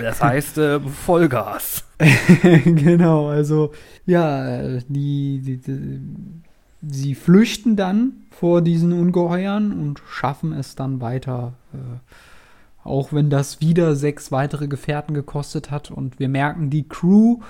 Das 0.00 0.22
heißt 0.22 0.56
äh, 0.56 0.80
Vollgas. 0.80 1.84
genau, 2.64 3.28
also 3.28 3.72
ja, 4.06 4.78
die, 4.88 5.42
die, 5.44 5.58
die, 5.58 6.00
sie 6.80 7.14
flüchten 7.14 7.76
dann 7.76 8.12
vor 8.30 8.62
diesen 8.62 8.94
Ungeheuern 8.94 9.72
und 9.72 10.00
schaffen 10.08 10.54
es 10.54 10.74
dann 10.74 11.02
weiter, 11.02 11.52
äh, 11.74 11.76
auch 12.82 13.12
wenn 13.12 13.28
das 13.28 13.60
wieder 13.60 13.94
sechs 13.94 14.32
weitere 14.32 14.66
Gefährten 14.66 15.12
gekostet 15.14 15.70
hat 15.70 15.90
und 15.90 16.18
wir 16.18 16.30
merken, 16.30 16.70
die 16.70 16.88
Crew 16.88 17.40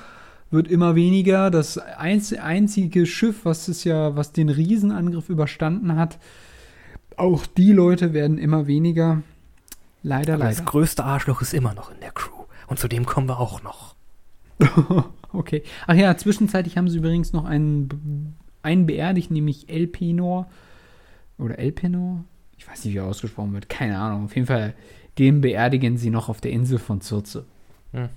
wird 0.51 0.67
immer 0.67 0.97
weniger. 0.97 1.53
Das 1.53 1.79
einzige 1.79 3.07
Schiff, 3.07 3.45
was 3.45 3.69
es 3.69 3.85
ja, 3.85 4.17
was 4.17 4.33
den 4.33 4.49
Riesenangriff 4.49 5.29
überstanden 5.29 5.95
hat, 5.95 6.19
auch 7.17 7.47
die 7.47 7.73
Leute 7.73 8.13
werden 8.13 8.39
immer 8.39 8.67
weniger. 8.67 9.23
Leider, 10.05 10.35
Aber 10.35 10.45
leider. 10.45 10.57
Das 10.57 10.65
größte 10.67 11.03
Arschloch 11.03 11.41
ist 11.41 11.55
immer 11.55 11.75
noch 11.75 11.91
in 11.91 11.99
der 12.01 12.13
Crew. 12.13 12.45
Und 12.67 12.79
zu 12.79 12.89
dem 12.89 13.07
kommen 13.07 13.27
wir 13.27 13.41
auch 13.41 13.63
noch. 13.63 13.97
okay. 15.33 15.63
Ach 15.87 15.95
ja, 15.95 16.17
zwischenzeitlich 16.17 16.77
haben 16.77 16.89
sie 16.89 16.99
übrigens 16.99 17.33
noch 17.33 17.47
einen, 17.47 18.37
einen 18.63 18.87
beerdigt, 18.87 19.31
nämlich 19.31 19.71
Elpenor. 19.71 20.47
Oder 21.39 21.59
Elpenor? 21.59 22.25
Ich 22.59 22.69
weiß 22.69 22.85
nicht, 22.85 22.95
wie 22.95 22.99
er 22.99 23.07
ausgesprochen 23.07 23.55
wird. 23.55 23.71
Keine 23.71 23.99
Ahnung. 23.99 24.27
Auf 24.27 24.35
jeden 24.37 24.47
Fall, 24.47 24.75
den 25.19 25.41
beerdigen 25.41 25.97
sie 25.97 26.11
noch 26.11 26.29
auf 26.29 26.43
der 26.43 26.53
Insel 26.53 26.79
von 26.79 27.01
Zürze. 27.01 27.47
Hm. 27.93 28.11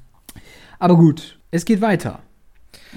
Aber 0.79 0.97
gut, 0.97 1.39
es 1.51 1.63
geht 1.63 1.79
weiter. 1.79 2.19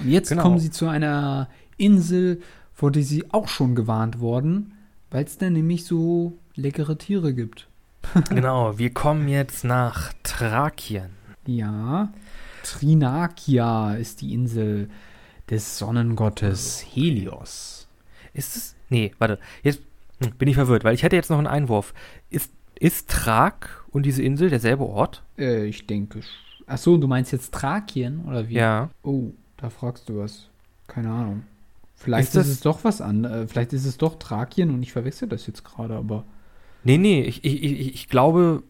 Und 0.01 0.09
jetzt 0.09 0.29
genau. 0.29 0.43
kommen 0.43 0.59
sie 0.59 0.69
zu 0.69 0.87
einer 0.89 1.49
Insel, 1.77 2.41
vor 2.73 2.91
der 2.91 3.03
sie 3.03 3.31
auch 3.31 3.47
schon 3.47 3.73
gewarnt 3.73 4.19
wurden, 4.19 4.73
weil 5.09 5.23
es 5.23 5.37
da 5.37 5.49
nämlich 5.49 5.85
so 5.85 6.37
leckere 6.55 6.97
Tiere 6.97 7.33
gibt. 7.33 7.69
genau, 8.29 8.77
wir 8.77 8.93
kommen 8.93 9.27
jetzt 9.27 9.63
nach 9.63 10.13
Thrakien. 10.23 11.11
Ja, 11.45 12.11
Trinakia 12.63 13.95
ist 13.95 14.21
die 14.21 14.33
Insel 14.33 14.89
des 15.49 15.77
Sonnengottes 15.77 16.85
Helios. 16.93 17.87
Ist 18.33 18.55
es? 18.55 18.75
Nee, 18.89 19.13
warte. 19.19 19.39
Jetzt 19.63 19.81
hm, 20.19 20.31
bin 20.37 20.47
ich 20.47 20.55
verwirrt, 20.55 20.83
weil 20.83 20.93
ich 20.93 21.03
hätte 21.03 21.15
jetzt 21.15 21.29
noch 21.29 21.37
einen 21.37 21.47
Einwurf. 21.47 21.93
Ist, 22.29 22.51
ist 22.79 23.09
Thrak 23.09 23.83
und 23.91 24.05
diese 24.05 24.23
Insel 24.23 24.49
derselbe 24.49 24.85
Ort? 24.85 25.23
Äh, 25.37 25.65
ich 25.65 25.87
denke. 25.87 26.21
Ach 26.67 26.77
so, 26.77 26.97
du 26.97 27.07
meinst 27.07 27.31
jetzt 27.31 27.53
Thrakien 27.53 28.23
oder 28.25 28.47
wie? 28.47 28.55
Ja. 28.55 28.89
Oh, 29.03 29.31
da 29.57 29.69
fragst 29.69 30.07
du 30.07 30.19
was. 30.19 30.47
Keine 30.87 31.09
Ahnung. 31.09 31.43
Vielleicht 31.95 32.29
ist, 32.29 32.35
ist 32.35 32.47
es 32.47 32.59
doch 32.61 32.83
was 32.83 33.01
anderes. 33.01 33.51
Vielleicht 33.51 33.73
ist 33.73 33.85
es 33.85 33.97
doch 33.97 34.17
Thrakien 34.17 34.71
und 34.71 34.81
ich 34.81 34.91
verwechsel 34.91 35.27
das 35.27 35.45
jetzt 35.47 35.63
gerade, 35.63 35.95
aber. 35.95 36.23
Nee, 36.83 36.97
nee, 36.97 37.21
ich, 37.21 37.43
ich, 37.43 37.63
ich, 37.63 37.93
ich 37.95 38.09
glaube. 38.09 38.63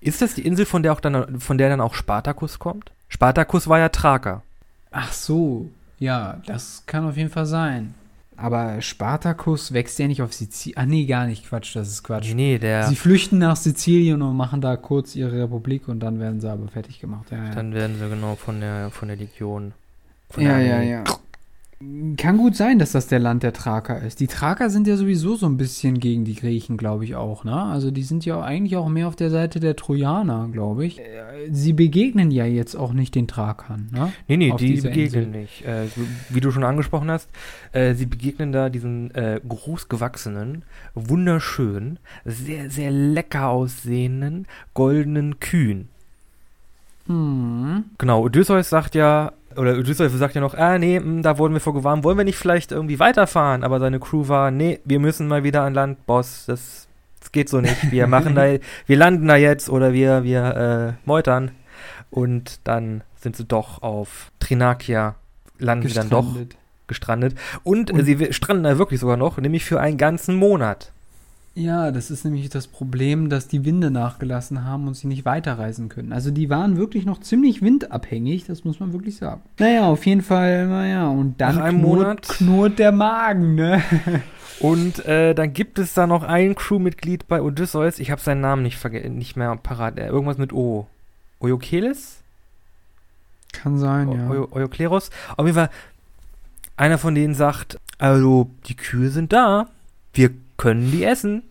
Ist 0.00 0.22
das 0.22 0.34
die 0.34 0.46
Insel, 0.46 0.66
von 0.66 0.82
der, 0.82 0.92
auch 0.92 1.00
dann, 1.00 1.40
von 1.40 1.58
der 1.58 1.68
dann 1.68 1.80
auch 1.80 1.94
Spartacus 1.94 2.58
kommt? 2.58 2.92
Spartacus 3.08 3.66
war 3.66 3.78
ja 3.78 3.88
Thraker. 3.88 4.42
Ach 4.90 5.12
so, 5.12 5.68
ja, 5.98 6.40
das 6.46 6.84
kann 6.86 7.08
auf 7.08 7.16
jeden 7.16 7.30
Fall 7.30 7.46
sein. 7.46 7.94
Aber 8.36 8.82
Spartacus 8.82 9.72
wächst 9.72 9.98
ja 9.98 10.06
nicht 10.06 10.20
auf 10.20 10.34
Sizilien. 10.34 10.78
Ah, 10.78 10.86
nee, 10.86 11.06
gar 11.06 11.26
nicht. 11.26 11.48
Quatsch, 11.48 11.74
das 11.74 11.88
ist 11.88 12.02
Quatsch. 12.02 12.28
Nee, 12.28 12.34
nee, 12.34 12.58
der. 12.58 12.86
Sie 12.86 12.96
flüchten 12.96 13.38
nach 13.38 13.56
Sizilien 13.56 14.20
und 14.20 14.36
machen 14.36 14.60
da 14.60 14.76
kurz 14.76 15.16
ihre 15.16 15.42
Republik 15.42 15.88
und 15.88 16.00
dann 16.00 16.20
werden 16.20 16.40
sie 16.40 16.50
aber 16.50 16.68
fertig 16.68 17.00
gemacht. 17.00 17.30
Ja, 17.30 17.44
ja. 17.44 17.54
Dann 17.54 17.72
werden 17.72 17.98
sie 17.98 18.08
genau 18.08 18.36
von 18.36 18.60
der, 18.60 18.90
von 18.90 19.08
der 19.08 19.16
Legion. 19.16 19.72
Von 20.28 20.42
ja, 20.42 20.58
der 20.58 20.66
ja, 20.66 20.82
ja. 20.82 21.04
Kann 22.16 22.38
gut 22.38 22.56
sein, 22.56 22.78
dass 22.78 22.92
das 22.92 23.06
der 23.06 23.18
Land 23.18 23.42
der 23.42 23.52
Thraker 23.52 24.00
ist. 24.00 24.20
Die 24.20 24.28
Thraker 24.28 24.70
sind 24.70 24.86
ja 24.86 24.96
sowieso 24.96 25.36
so 25.36 25.44
ein 25.44 25.58
bisschen 25.58 26.00
gegen 26.00 26.24
die 26.24 26.34
Griechen, 26.34 26.78
glaube 26.78 27.04
ich 27.04 27.16
auch, 27.16 27.44
ne? 27.44 27.54
Also 27.54 27.90
die 27.90 28.02
sind 28.02 28.24
ja 28.24 28.40
eigentlich 28.40 28.78
auch 28.78 28.88
mehr 28.88 29.08
auf 29.08 29.16
der 29.16 29.28
Seite 29.28 29.60
der 29.60 29.76
Trojaner, 29.76 30.48
glaube 30.50 30.86
ich. 30.86 31.00
Äh, 31.00 31.04
Sie 31.50 31.74
begegnen 31.74 32.30
ja 32.30 32.46
jetzt 32.46 32.76
auch 32.76 32.94
nicht 32.94 33.14
den 33.14 33.28
Thrakern, 33.28 33.90
ne? 33.92 34.10
Nee, 34.26 34.38
nee, 34.38 34.52
Auf 34.52 34.58
die 34.58 34.80
begegnen 34.80 35.24
Insel. 35.24 35.40
nicht. 35.42 35.66
Äh, 35.66 35.88
wie 36.30 36.40
du 36.40 36.50
schon 36.50 36.64
angesprochen 36.64 37.10
hast, 37.10 37.28
äh, 37.72 37.92
sie 37.92 38.06
begegnen 38.06 38.52
da 38.52 38.70
diesen 38.70 39.14
äh, 39.14 39.38
großgewachsenen, 39.46 40.62
wunderschönen, 40.94 41.98
sehr, 42.24 42.70
sehr 42.70 42.90
lecker 42.90 43.48
aussehenden, 43.48 44.46
goldenen 44.72 45.40
Kühen. 45.40 45.90
Hm. 47.06 47.84
Genau, 47.98 48.22
Odysseus 48.22 48.70
sagt 48.70 48.94
ja, 48.94 49.32
oder 49.58 49.76
Odysseus 49.78 50.12
sagt 50.12 50.34
ja 50.34 50.40
noch, 50.40 50.54
ah 50.54 50.78
nee, 50.78 51.00
mh, 51.00 51.22
da 51.22 51.38
wurden 51.38 51.54
wir 51.54 51.60
vorgewarnt, 51.60 52.04
wollen 52.04 52.16
wir 52.18 52.24
nicht 52.24 52.38
vielleicht 52.38 52.72
irgendwie 52.72 52.98
weiterfahren? 52.98 53.64
Aber 53.64 53.80
seine 53.80 53.98
Crew 54.00 54.28
war, 54.28 54.50
nee, 54.50 54.80
wir 54.84 54.98
müssen 55.00 55.28
mal 55.28 55.44
wieder 55.44 55.62
an 55.62 55.74
Land, 55.74 56.06
Boss, 56.06 56.44
das, 56.46 56.86
das 57.20 57.32
geht 57.32 57.48
so 57.48 57.60
nicht. 57.60 57.90
Wir 57.90 58.06
machen 58.06 58.34
da, 58.34 58.44
wir 58.86 58.96
landen 58.96 59.26
da 59.28 59.36
jetzt 59.36 59.68
oder 59.70 59.92
wir, 59.92 60.24
wir 60.24 60.96
äh, 61.04 61.06
meutern. 61.08 61.50
Und 62.10 62.60
dann 62.64 63.02
sind 63.16 63.36
sie 63.36 63.44
doch 63.44 63.82
auf 63.82 64.30
Trinakia, 64.38 65.16
landen 65.58 65.88
sie 65.88 65.94
dann 65.94 66.10
doch 66.10 66.26
Gestrandet. 66.88 67.34
Und, 67.64 67.90
äh, 67.90 67.94
Und- 67.94 68.04
sie 68.04 68.32
stranden 68.32 68.62
da 68.64 68.78
wirklich 68.78 69.00
sogar 69.00 69.16
noch, 69.16 69.38
nämlich 69.38 69.64
für 69.64 69.80
einen 69.80 69.96
ganzen 69.98 70.36
Monat. 70.36 70.92
Ja, 71.58 71.90
das 71.90 72.10
ist 72.10 72.22
nämlich 72.26 72.50
das 72.50 72.66
Problem, 72.66 73.30
dass 73.30 73.48
die 73.48 73.64
Winde 73.64 73.90
nachgelassen 73.90 74.62
haben 74.64 74.86
und 74.88 74.94
sie 74.94 75.06
nicht 75.06 75.24
weiterreisen 75.24 75.88
können. 75.88 76.12
Also 76.12 76.30
die 76.30 76.50
waren 76.50 76.76
wirklich 76.76 77.06
noch 77.06 77.18
ziemlich 77.20 77.62
windabhängig, 77.62 78.44
das 78.44 78.64
muss 78.64 78.78
man 78.78 78.92
wirklich 78.92 79.16
sagen. 79.16 79.40
Naja, 79.58 79.86
auf 79.86 80.04
jeden 80.04 80.20
Fall, 80.20 80.66
naja, 80.66 81.08
und 81.08 81.40
dann 81.40 81.54
Nach 81.56 81.62
einem 81.64 81.80
knurrt, 81.80 81.98
Monat- 81.98 82.22
knurrt 82.28 82.78
der 82.78 82.92
Magen, 82.92 83.54
ne? 83.54 83.82
Und 84.60 85.04
äh, 85.04 85.34
dann 85.34 85.52
gibt 85.52 85.78
es 85.78 85.92
da 85.92 86.06
noch 86.06 86.22
ein 86.22 86.54
Crewmitglied 86.54 87.26
bei 87.28 87.42
Odysseus, 87.42 87.98
ich 87.98 88.10
habe 88.10 88.20
seinen 88.22 88.40
Namen 88.42 88.62
nicht, 88.62 88.82
nicht 89.10 89.36
mehr 89.36 89.54
parat, 89.56 89.98
äh, 89.98 90.06
irgendwas 90.08 90.38
mit 90.38 90.52
O. 90.54 90.86
Oiokeles? 91.40 92.22
Kann 93.52 93.78
sein, 93.78 94.10
ja. 94.12 94.28
Eu- 94.30 94.48
Eukleros. 94.52 95.10
Auf 95.36 95.44
jeden 95.46 95.56
Fall, 95.56 95.70
einer 96.78 96.96
von 96.98 97.14
denen 97.14 97.34
sagt, 97.34 97.78
also 97.98 98.50
die 98.66 98.76
Kühe 98.76 99.10
sind 99.10 99.32
da, 99.32 99.68
wir 100.14 100.30
können 100.56 100.90
die 100.90 101.04
essen. 101.04 101.42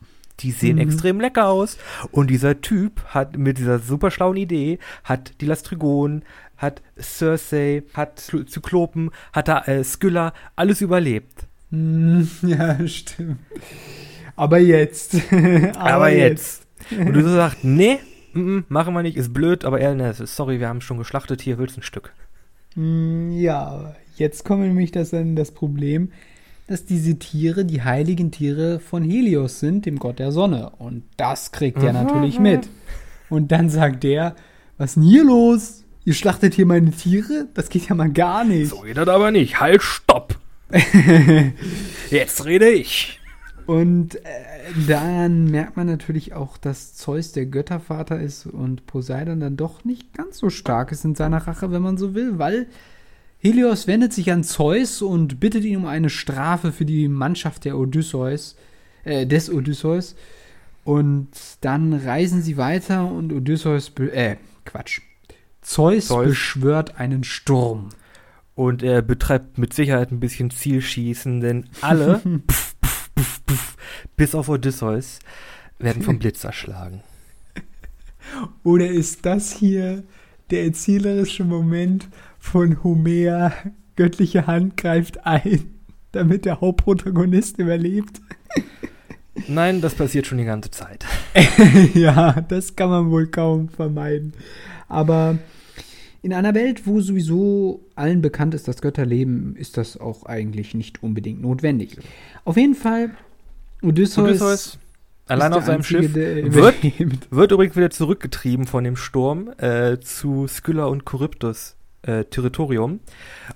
Die 0.41 0.51
sehen 0.51 0.75
Mhm. 0.75 0.81
extrem 0.81 1.19
lecker 1.21 1.47
aus. 1.47 1.77
Und 2.11 2.29
dieser 2.29 2.59
Typ 2.59 3.01
hat 3.05 3.37
mit 3.37 3.57
dieser 3.57 3.79
super 3.79 4.11
schlauen 4.11 4.35
Idee, 4.37 4.79
hat 5.05 5.39
die 5.41 5.45
Lastrigonen, 5.45 6.23
hat 6.57 6.81
Cersei, 6.99 7.83
hat 7.93 8.19
Zy- 8.19 8.45
Zyklopen, 8.45 9.11
hat 9.31 9.47
da 9.47 9.61
äh, 9.63 9.83
Skylla, 9.83 10.33
alles 10.57 10.81
überlebt. 10.81 11.47
Hm, 11.71 12.27
ja, 12.41 12.85
stimmt. 12.87 13.39
Aber 14.35 14.57
jetzt. 14.59 15.15
Aber, 15.77 16.09
jetzt. 16.11 16.65
Und 16.91 17.13
du 17.13 17.21
sagst, 17.29 17.63
nee, 17.63 17.99
mm, 18.33 18.39
mm, 18.57 18.65
machen 18.67 18.93
wir 18.93 19.03
nicht, 19.03 19.15
ist 19.17 19.33
blöd, 19.33 19.63
aber 19.63 19.79
er, 19.79 19.95
ne, 19.95 20.13
sorry, 20.13 20.59
wir 20.59 20.67
haben 20.67 20.81
schon 20.81 20.97
geschlachtet, 20.97 21.41
hier 21.41 21.57
willst 21.57 21.77
du 21.77 21.79
ein 21.79 21.83
Stück. 21.83 22.13
Hm, 22.73 23.31
Ja, 23.31 23.95
jetzt 24.17 24.43
kommt 24.45 24.61
nämlich 24.63 24.91
das, 24.91 25.11
dann 25.11 25.35
das 25.37 25.51
Problem, 25.51 26.11
dass 26.67 26.85
diese 26.85 27.17
Tiere 27.19 27.63
die 27.65 27.83
heiligen 27.83 28.31
Tiere 28.31 28.79
von 28.79 29.03
Helios 29.03 29.59
sind, 29.59 29.85
dem 29.85 29.99
Gott 29.99 30.19
der 30.19 30.31
Sonne. 30.31 30.71
Und 30.77 31.03
das 31.17 31.51
kriegt 31.51 31.81
er 31.83 31.93
Mhm. 31.93 32.03
natürlich 32.03 32.39
mit. 32.39 32.67
Und 33.29 33.51
dann 33.51 33.69
sagt 33.69 34.03
der, 34.03 34.35
was 34.77 34.91
ist 34.91 34.95
denn 34.95 35.03
hier 35.03 35.23
los? 35.23 35.83
Ihr 36.05 36.13
schlachtet 36.13 36.53
hier 36.53 36.65
meine 36.65 36.91
Tiere? 36.91 37.47
Das 37.53 37.69
geht 37.69 37.87
ja 37.89 37.95
mal 37.95 38.11
gar 38.11 38.43
nicht. 38.43 38.69
So 38.69 38.81
geht 38.81 38.97
das 38.97 39.07
aber 39.07 39.31
nicht. 39.31 39.59
Halt, 39.59 39.81
stopp! 39.81 40.37
Jetzt 42.09 42.45
rede 42.45 42.69
ich. 42.69 43.19
Und 43.65 44.15
äh, 44.15 44.19
dann 44.87 45.45
merkt 45.45 45.75
man 45.75 45.87
natürlich 45.87 46.33
auch, 46.33 46.57
dass 46.57 46.93
Zeus 46.93 47.31
der 47.31 47.47
Göttervater 47.47 48.19
ist 48.19 48.45
und 48.45 48.85
Poseidon 48.85 49.39
dann 49.39 49.57
doch 49.57 49.83
nicht 49.83 50.13
ganz 50.13 50.37
so 50.37 50.49
stark 50.51 50.91
ist 50.91 51.03
in 51.03 51.15
seiner 51.15 51.47
Rache, 51.47 51.71
wenn 51.71 51.81
man 51.81 51.97
so 51.97 52.13
will, 52.13 52.37
weil 52.37 52.67
Helios 53.45 53.85
wendet 53.85 54.11
sich 54.11 54.31
an 54.31 54.43
Zeus 54.43 55.03
und 55.03 55.39
bittet 55.39 55.65
ihn 55.65 55.77
um 55.77 55.85
eine 55.85 56.09
Strafe 56.09 56.71
für 56.71 56.83
die 56.83 57.07
Mannschaft 57.07 57.63
der 57.63 57.77
Odysseus, 57.77 58.55
äh, 59.03 59.27
des 59.27 59.51
Odysseus. 59.51 60.15
Und 60.83 61.29
dann 61.61 61.93
reisen 61.93 62.41
sie 62.41 62.57
weiter 62.57 63.05
und 63.05 63.31
Odysseus, 63.31 63.91
äh, 63.99 64.37
Quatsch. 64.65 65.01
Zeus, 65.61 66.07
Zeus. 66.07 66.29
beschwört 66.29 66.99
einen 66.99 67.23
Sturm. 67.23 67.89
Und 68.55 68.81
er 68.81 69.03
betreibt 69.03 69.59
mit 69.59 69.73
Sicherheit 69.73 70.11
ein 70.11 70.19
bisschen 70.19 70.49
Zielschießen, 70.49 71.39
denn 71.39 71.69
alle, 71.81 72.21
pf, 72.49 72.75
pf, 72.83 73.09
pf, 73.47 73.77
bis 74.17 74.33
auf 74.33 74.49
Odysseus, 74.49 75.19
werden 75.77 76.01
vom 76.01 76.17
Blitz 76.17 76.43
erschlagen. 76.43 77.03
Oder 78.63 78.87
ist 78.87 79.23
das 79.23 79.51
hier 79.51 80.03
der 80.49 80.63
erzählerische 80.63 81.43
Moment 81.43 82.07
von 82.45 82.83
Homer? 82.83 83.51
Göttliche 83.95 84.47
Hand 84.47 84.77
greift 84.77 85.25
ein, 85.25 85.75
damit 86.11 86.45
der 86.45 86.61
Hauptprotagonist 86.61 87.57
überlebt. 87.59 88.21
Nein, 89.47 89.81
das 89.81 89.95
passiert 89.95 90.27
schon 90.27 90.37
die 90.37 90.45
ganze 90.45 90.71
Zeit. 90.71 91.05
ja, 91.93 92.41
das 92.41 92.75
kann 92.75 92.89
man 92.89 93.11
wohl 93.11 93.27
kaum 93.27 93.69
vermeiden. 93.69 94.33
Aber 94.87 95.37
in 96.21 96.33
einer 96.33 96.53
Welt, 96.53 96.85
wo 96.85 97.01
sowieso 97.01 97.85
allen 97.95 98.21
bekannt 98.21 98.53
ist, 98.53 98.67
dass 98.67 98.81
Götter 98.81 99.05
leben, 99.05 99.55
ist 99.57 99.77
das 99.77 99.97
auch 99.97 100.25
eigentlich 100.25 100.73
nicht 100.73 101.03
unbedingt 101.03 101.41
notwendig. 101.41 101.97
Auf 102.45 102.57
jeden 102.57 102.75
Fall, 102.75 103.11
Odysseus, 103.81 104.29
Odysseus, 104.29 104.79
allein 105.27 105.53
auf 105.53 105.65
seinem 105.65 105.83
Schiff, 105.83 106.13
wird, 106.13 106.75
wird 107.31 107.51
übrigens 107.51 107.75
wieder 107.75 107.89
zurückgetrieben 107.89 108.67
von 108.67 108.83
dem 108.83 108.95
Sturm 108.95 109.51
äh, 109.57 109.99
zu 109.99 110.47
Skylla 110.47 110.85
und 110.85 111.03
Charybdis 111.09 111.75
äh, 112.05 112.25
Territorium. 112.25 112.99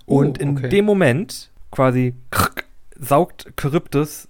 Und 0.06 0.40
Oh, 0.40 0.42
in 0.42 0.58
okay. 0.58 0.70
dem 0.70 0.86
Moment 0.86 1.52
quasi 1.72 2.16
krrk, 2.32 2.66
saugt 2.98 3.52
Charybdis 3.60 4.28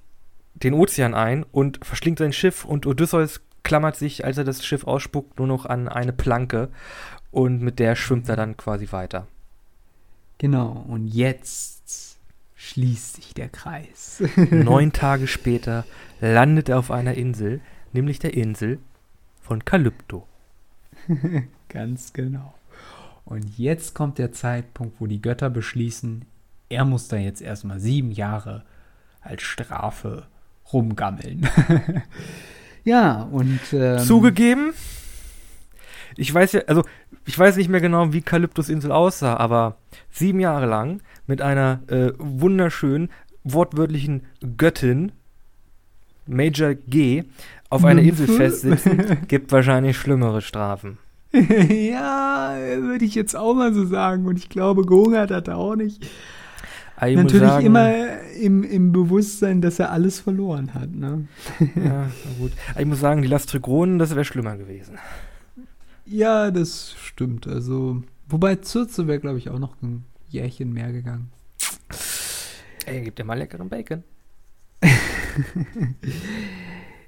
den 0.53 0.73
Ozean 0.73 1.13
ein 1.13 1.45
und 1.51 1.79
verschlingt 1.85 2.19
sein 2.19 2.33
Schiff 2.33 2.65
und 2.65 2.85
Odysseus 2.85 3.41
klammert 3.63 3.95
sich, 3.95 4.25
als 4.25 4.37
er 4.37 4.43
das 4.43 4.65
Schiff 4.65 4.85
ausspuckt, 4.85 5.37
nur 5.37 5.47
noch 5.47 5.65
an 5.65 5.87
eine 5.87 6.13
Planke 6.13 6.69
und 7.31 7.61
mit 7.61 7.79
der 7.79 7.95
schwimmt 7.95 8.27
er 8.29 8.35
dann 8.35 8.57
quasi 8.57 8.91
weiter. 8.91 9.27
Genau, 10.37 10.85
und 10.87 11.07
jetzt 11.07 12.17
schließt 12.55 13.15
sich 13.15 13.33
der 13.33 13.49
Kreis. 13.49 14.21
Neun 14.51 14.91
Tage 14.91 15.27
später 15.27 15.85
landet 16.19 16.69
er 16.69 16.79
auf 16.79 16.91
einer 16.91 17.13
Insel, 17.13 17.61
nämlich 17.93 18.19
der 18.19 18.33
Insel 18.33 18.79
von 19.41 19.63
Kalypto. 19.63 20.27
Ganz 21.69 22.13
genau. 22.13 22.53
Und 23.29 23.59
jetzt 23.59 23.93
kommt 23.93 24.17
der 24.17 24.31
Zeitpunkt, 24.31 24.99
wo 24.99 25.05
die 25.05 25.21
Götter 25.21 25.51
beschließen, 25.51 26.25
er 26.67 26.83
muss 26.83 27.09
da 27.09 27.15
jetzt 27.15 27.43
erstmal 27.43 27.79
sieben 27.79 28.11
Jahre 28.11 28.63
als 29.21 29.43
Strafe 29.43 30.25
rumgammeln. 30.73 31.47
ja, 32.83 33.21
und 33.31 33.59
ähm, 33.71 33.99
Zugegeben, 33.99 34.73
ich 36.15 36.33
weiß 36.33 36.53
ja, 36.53 36.61
also 36.65 36.83
ich 37.27 37.37
weiß 37.37 37.57
nicht 37.57 37.69
mehr 37.69 37.81
genau, 37.81 38.13
wie 38.13 38.21
Kalyptos 38.21 38.67
Insel 38.67 38.91
aussah, 38.91 39.37
aber 39.37 39.77
sieben 40.09 40.39
Jahre 40.39 40.65
lang 40.65 41.03
mit 41.27 41.39
einer 41.39 41.81
äh, 41.85 42.13
wunderschönen, 42.17 43.11
wortwörtlichen 43.43 44.23
Göttin, 44.57 45.11
Major 46.25 46.73
G, 46.73 47.25
auf 47.69 47.85
einer 47.85 48.01
Insel 48.01 48.25
Nymphe? 48.25 48.41
festsitzen, 48.41 49.17
gibt 49.27 49.51
wahrscheinlich 49.51 49.97
schlimmere 49.97 50.41
Strafen. 50.41 50.97
ja, 51.91 52.55
würde 52.77 53.05
ich 53.05 53.15
jetzt 53.15 53.35
auch 53.35 53.53
mal 53.53 53.73
so 53.73 53.85
sagen. 53.85 54.25
Und 54.25 54.37
ich 54.37 54.49
glaube, 54.49 54.85
gehungert 54.85 55.31
hat 55.31 55.47
er 55.47 55.57
auch 55.57 55.75
nicht. 55.75 56.05
Aber 56.95 57.07
ich 57.07 57.15
Natürlich 57.15 57.47
sagen, 57.47 57.65
immer 57.65 58.19
im, 58.33 58.63
im 58.63 58.91
Bewusstsein, 58.91 59.61
dass 59.61 59.79
er 59.79 59.91
alles 59.91 60.19
verloren 60.19 60.73
hat. 60.73 60.91
Ne? 60.93 61.27
Ja, 61.75 62.09
gut. 62.39 62.51
Aber 62.71 62.81
ich 62.81 62.87
muss 62.87 62.99
sagen, 62.99 63.21
die 63.21 63.27
Lastrigonen, 63.27 63.99
das 63.99 64.11
wäre 64.11 64.25
schlimmer 64.25 64.57
gewesen. 64.57 64.97
Ja, 66.05 66.51
das 66.51 66.95
stimmt. 67.01 67.47
Also, 67.47 68.03
wobei 68.27 68.55
Zürze 68.55 69.07
wäre, 69.07 69.19
glaube 69.19 69.37
ich, 69.37 69.49
auch 69.49 69.59
noch 69.59 69.81
ein 69.81 70.03
Jährchen 70.29 70.73
mehr 70.73 70.91
gegangen. 70.91 71.31
Ey, 72.85 73.01
gib 73.03 73.15
dir 73.15 73.23
mal 73.23 73.37
leckeren 73.37 73.69
Bacon. 73.69 74.03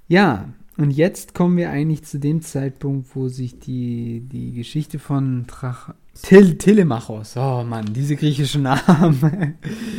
Ja, 0.07 0.49
und 0.77 0.91
jetzt 0.91 1.33
kommen 1.33 1.57
wir 1.57 1.69
eigentlich 1.69 2.03
zu 2.03 2.19
dem 2.19 2.41
Zeitpunkt, 2.41 3.15
wo 3.15 3.27
sich 3.27 3.59
die, 3.59 4.21
die 4.31 4.53
Geschichte 4.53 4.99
von 4.99 5.45
Trach 5.47 5.93
Til 6.21 6.57
Telemachos, 6.57 7.35
oh 7.37 7.63
Mann, 7.63 7.93
diese 7.93 8.15
griechischen 8.15 8.63
Namen, 8.63 9.55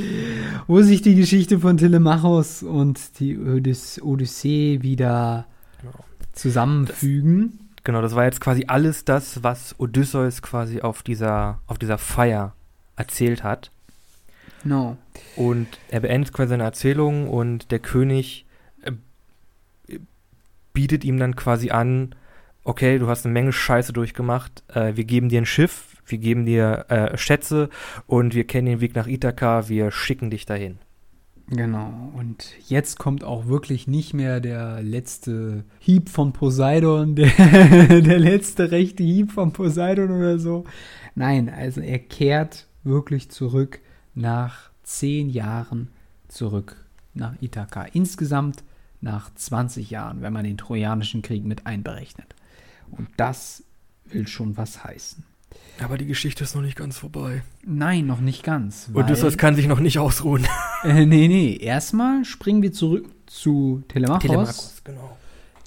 wo 0.67 0.83
sich 0.83 1.03
die 1.03 1.15
Geschichte 1.15 1.59
von 1.61 1.77
Telemachos 1.77 2.63
und 2.63 3.19
die 3.21 3.39
Odys 3.39 4.01
Odyssee 4.03 4.79
wieder 4.83 5.47
Genau. 5.81 6.05
zusammenfügen. 6.33 7.59
Genau, 7.85 8.01
das 8.03 8.15
war 8.15 8.25
jetzt 8.25 8.41
quasi 8.41 8.65
alles 8.69 9.05
das, 9.05 9.43
was 9.43 9.75
Odysseus 9.79 10.41
quasi 10.43 10.81
auf 10.81 11.03
dieser, 11.03 11.59
auf 11.67 11.79
dieser 11.79 11.99
Feier 11.99 12.55
erzählt 12.97 13.43
hat. 13.43 13.73
No. 14.65 14.97
Und 15.35 15.67
er 15.89 16.01
beendet 16.01 16.33
quasi 16.33 16.51
seine 16.51 16.63
Erzählung 16.63 17.29
und 17.29 17.73
der 17.73 17.81
König 17.81 18.47
bietet 20.73 21.05
ihm 21.05 21.19
dann 21.19 21.37
quasi 21.37 21.71
an, 21.71 22.15
okay, 22.65 22.99
du 22.99 23.09
hast 23.09 23.25
eine 23.25 23.33
Menge 23.33 23.53
Scheiße 23.53 23.93
durchgemacht, 23.93 24.63
äh, 24.75 24.97
wir 24.97 25.05
geben 25.05 25.29
dir 25.29 25.41
ein 25.41 25.47
Schiff, 25.47 26.03
wir 26.07 26.19
geben 26.19 26.47
dir 26.47 26.87
äh, 26.89 27.17
Schätze 27.17 27.69
und 28.07 28.35
wir 28.35 28.45
kennen 28.45 28.67
den 28.67 28.81
Weg 28.81 28.95
nach 28.95 29.07
Ithaka, 29.07 29.69
wir 29.69 29.91
schicken 29.91 30.31
dich 30.31 30.47
dahin. 30.47 30.79
Genau, 31.49 32.13
und 32.17 32.55
jetzt 32.67 32.99
kommt 32.99 33.25
auch 33.25 33.47
wirklich 33.47 33.87
nicht 33.87 34.15
mehr 34.15 34.41
der 34.41 34.83
letzte 34.83 35.65
Hieb 35.81 36.09
von 36.09 36.33
Poseidon, 36.33 37.15
der, 37.17 37.29
der 38.01 38.19
letzte 38.19 38.71
rechte 38.71 39.03
Hieb 39.03 39.33
von 39.33 39.53
Poseidon 39.53 40.11
oder 40.13 40.39
so. 40.39 40.65
Nein, 41.15 41.51
also 41.51 41.81
er 41.81 41.99
kehrt 41.99 42.69
wirklich 42.85 43.31
zurück 43.31 43.81
nach 44.15 44.71
zehn 44.83 45.29
Jahren 45.29 45.89
zurück 46.29 46.77
nach 47.15 47.35
Ithaka. 47.43 47.85
Insgesamt 47.93 48.65
nach 49.03 49.35
20 49.35 49.91
Jahren, 49.91 50.23
wenn 50.23 50.33
man 50.33 50.45
den 50.45 50.57
Trojanischen 50.57 51.23
Krieg 51.23 51.45
mit 51.45 51.67
einberechnet. 51.67 52.35
Und 52.91 53.09
das 53.17 53.65
will 54.07 54.27
schon 54.27 54.57
was 54.57 54.85
heißen. 54.85 55.25
Aber 55.83 55.99
die 55.99 56.07
Geschichte 56.07 56.45
ist 56.45 56.55
noch 56.55 56.63
nicht 56.63 56.77
ganz 56.77 56.99
vorbei. 56.99 57.43
Nein, 57.65 58.07
noch 58.07 58.21
nicht 58.21 58.43
ganz. 58.43 58.91
Und 58.93 59.11
das 59.11 59.37
kann 59.37 59.55
sich 59.55 59.67
noch 59.67 59.81
nicht 59.81 59.99
ausruhen. 59.99 60.47
Äh, 60.85 61.07
nee, 61.07 61.29
nee. 61.29 61.59
Erstmal 61.59 62.25
springen 62.25 62.61
wir 62.61 62.73
zurück 62.73 63.09
zu 63.27 63.85
Telemachos, 63.87 64.23
Telemachos, 64.23 64.83
genau. 64.83 65.17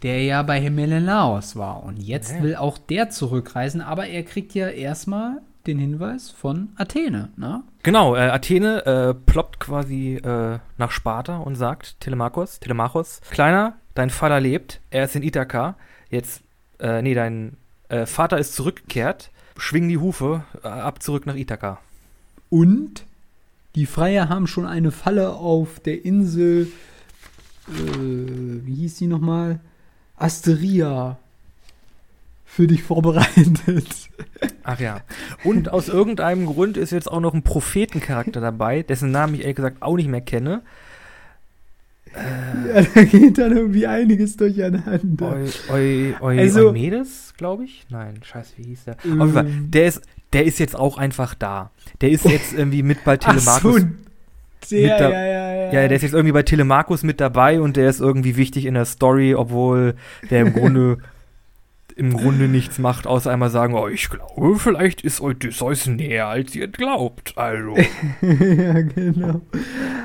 der 0.04 0.22
ja 0.26 0.44
bei 0.44 0.70
Menelaos 0.70 1.56
war. 1.56 1.84
Und 1.84 1.96
jetzt 1.96 2.34
Ja. 2.34 2.44
will 2.44 2.56
auch 2.58 2.78
der 2.78 3.10
zurückreisen, 3.10 3.80
aber 3.80 4.08
er 4.08 4.24
kriegt 4.24 4.54
ja 4.56 4.68
erstmal 4.68 5.42
den 5.68 5.80
Hinweis 5.80 6.30
von 6.32 6.70
Athene. 6.76 7.30
Ne? 7.38 7.64
Genau, 7.84 8.16
äh, 8.16 8.30
Athene 8.30 8.86
äh, 8.86 9.14
ploppt 9.14 9.60
quasi 9.60 10.16
äh, 10.16 10.60
nach 10.78 10.92
Sparta 10.92 11.38
und 11.38 11.56
sagt, 11.56 12.00
Telemachos, 12.00 12.60
Telemachos, 12.60 13.22
Kleiner, 13.30 13.76
dein 13.94 14.10
Vater 14.10 14.40
lebt, 14.40 14.82
er 14.90 15.06
ist 15.06 15.16
in 15.16 15.24
Ithaka, 15.24 15.76
jetzt, 16.10 16.42
äh, 16.80 17.02
nee, 17.02 17.14
dein 17.14 17.58
äh, 17.90 18.06
Vater 18.06 18.38
ist 18.38 18.56
zurückgekehrt, 18.56 19.32
schwing 19.58 19.88
die 19.88 19.98
Hufe, 19.98 20.44
äh, 20.64 20.68
ab 20.68 21.02
zurück 21.02 21.26
nach 21.26 21.36
Ithaka. 21.36 21.80
Und 22.50 23.06
die 23.76 23.86
Freier 23.86 24.30
haben 24.30 24.48
schon 24.48 24.66
eine 24.66 24.92
Falle 24.92 25.32
auf 25.32 25.80
der 25.80 26.06
Insel, 26.06 26.68
äh, 27.68 28.00
wie 28.00 28.76
hieß 28.76 28.98
die 28.98 29.08
nochmal? 29.08 29.60
Asteria 30.18 31.18
für 32.56 32.68
dich 32.68 32.84
vorbereitet. 32.84 33.88
Ach 34.64 34.80
ja. 34.80 35.02
Und 35.44 35.72
aus 35.74 35.90
irgendeinem 35.90 36.46
Grund 36.46 36.78
ist 36.78 36.92
jetzt 36.92 37.12
auch 37.12 37.20
noch 37.20 37.34
ein 37.34 37.42
Prophetencharakter 37.44 38.40
dabei, 38.40 38.82
dessen 38.84 39.12
Namen 39.12 39.36
ich 39.36 39.42
ehrlich 39.42 39.58
gesagt 39.58 39.82
auch 39.82 39.96
nicht 39.98 40.08
mehr 40.10 40.22
kenne. 40.22 40.62
ja, 42.16 42.82
da 42.82 43.04
geht 43.04 43.38
dann 43.38 43.56
irgendwie 43.58 43.88
einiges 43.88 44.38
durcheinander. 44.38 45.38
Eu, 45.70 45.74
eu, 45.76 46.14
eu, 46.22 46.40
Also- 46.40 46.70
Eumedes, 46.70 47.34
glaube 47.38 47.66
ich? 47.66 47.86
Nein, 47.90 48.16
scheiße, 48.24 48.54
wie 48.58 48.64
hieß 48.64 48.86
der? 48.86 48.94
Auf 48.96 49.04
jeden 49.06 49.34
Fall, 49.34 49.46
Ähm. 49.48 49.72
der 49.72 49.86
ist, 49.88 50.02
der 50.32 50.46
ist 50.46 50.60
jetzt 50.60 50.76
auch 50.78 50.98
einfach 50.98 51.36
da. 51.36 51.72
Der 52.02 52.10
ist 52.12 52.24
jetzt 52.26 52.54
irgendwie 52.54 52.84
mit 52.84 53.04
bei 53.04 53.16
Ach 53.16 53.18
Telemachus. 53.18 53.82
so, 53.82 53.88
der, 54.72 54.82
Mit 54.82 55.00
der- 55.00 55.10
ja, 55.10 55.26
ja, 55.26 55.56
ja. 55.56 55.74
Ja, 55.74 55.88
der 55.90 55.98
ist 55.98 56.04
jetzt 56.04 56.14
irgendwie 56.14 56.32
bei 56.32 56.44
Telemachus 56.44 57.04
mit 57.04 57.20
dabei 57.20 57.60
und 57.60 57.76
der 57.76 57.90
ist 57.90 58.00
irgendwie 58.00 58.38
wichtig 58.38 58.66
in 58.66 58.76
der 58.76 58.86
Story, 58.86 59.36
obwohl 59.36 59.96
der 60.30 60.42
im 60.42 60.54
Grunde 60.54 60.98
im 61.96 62.14
Grunde 62.14 62.48
nichts 62.48 62.78
macht, 62.78 63.08
außer 63.08 63.32
einmal 63.32 63.50
sagen, 63.50 63.74
oh, 63.74 63.88
ich 63.88 64.10
glaube, 64.10 64.60
vielleicht 64.60 65.02
ist 65.02 65.22
Odysseus 65.22 65.88
näher, 65.88 66.28
als 66.28 66.54
ihr 66.56 66.68
glaubt. 66.68 67.38
Also. 67.38 67.76
ja, 68.22 68.82
genau. 68.82 69.42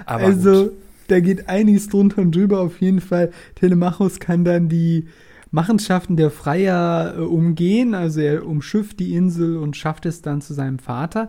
Aber 0.07 0.25
also, 0.25 0.65
gut. 0.65 0.73
da 1.09 1.21
geht 1.21 1.49
einiges 1.49 1.89
drunter 1.89 2.23
und 2.23 2.35
drüber. 2.35 2.61
Auf 2.61 2.81
jeden 2.81 3.01
Fall, 3.01 3.33
Telemachos 3.57 4.21
kann 4.21 4.45
dann 4.45 4.69
die 4.69 5.07
Machenschaften 5.51 6.17
der 6.17 6.31
Freier 6.31 7.15
äh, 7.17 7.23
umgehen. 7.23 7.95
Also, 7.95 8.21
er 8.21 8.47
umschifft 8.47 9.01
die 9.01 9.15
Insel 9.15 9.57
und 9.57 9.77
schafft 9.77 10.07
es 10.07 10.23
dann 10.23 10.41
zu 10.41 10.55
seinem 10.55 10.79
Vater, 10.79 11.27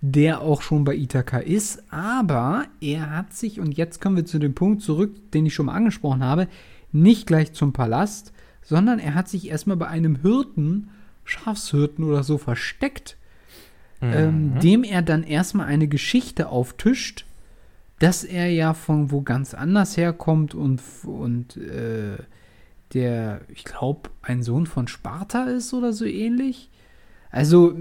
der 0.00 0.42
auch 0.42 0.62
schon 0.62 0.84
bei 0.84 0.94
Ithaka 0.94 1.38
ist. 1.38 1.82
Aber 1.90 2.66
er 2.80 3.10
hat 3.16 3.32
sich, 3.32 3.58
und 3.58 3.76
jetzt 3.76 4.00
kommen 4.00 4.14
wir 4.14 4.26
zu 4.26 4.38
dem 4.38 4.54
Punkt 4.54 4.80
zurück, 4.80 5.32
den 5.32 5.44
ich 5.44 5.54
schon 5.54 5.66
mal 5.66 5.74
angesprochen 5.74 6.22
habe, 6.22 6.46
nicht 6.92 7.26
gleich 7.26 7.52
zum 7.52 7.72
Palast, 7.72 8.33
sondern 8.64 8.98
er 8.98 9.14
hat 9.14 9.28
sich 9.28 9.48
erstmal 9.48 9.76
bei 9.76 9.86
einem 9.86 10.16
Hirten, 10.16 10.90
Schafshirten 11.24 12.04
oder 12.04 12.22
so 12.24 12.38
versteckt 12.38 13.16
ähm, 14.00 14.54
Mhm. 14.54 14.60
dem 14.60 14.84
er 14.84 15.02
dann 15.02 15.22
erstmal 15.22 15.66
eine 15.66 15.88
Geschichte 15.88 16.48
auftischt, 16.48 17.24
dass 17.98 18.24
er 18.24 18.50
ja 18.50 18.74
von 18.74 19.10
wo 19.10 19.22
ganz 19.22 19.54
anders 19.54 19.96
herkommt 19.96 20.54
und, 20.54 20.82
und 21.04 21.56
äh, 21.56 22.16
der, 22.92 23.40
ich 23.48 23.64
glaube, 23.64 24.10
ein 24.22 24.42
Sohn 24.42 24.66
von 24.66 24.88
Sparta 24.88 25.44
ist 25.44 25.72
oder 25.72 25.92
so 25.92 26.04
ähnlich. 26.04 26.70
Also 27.30 27.74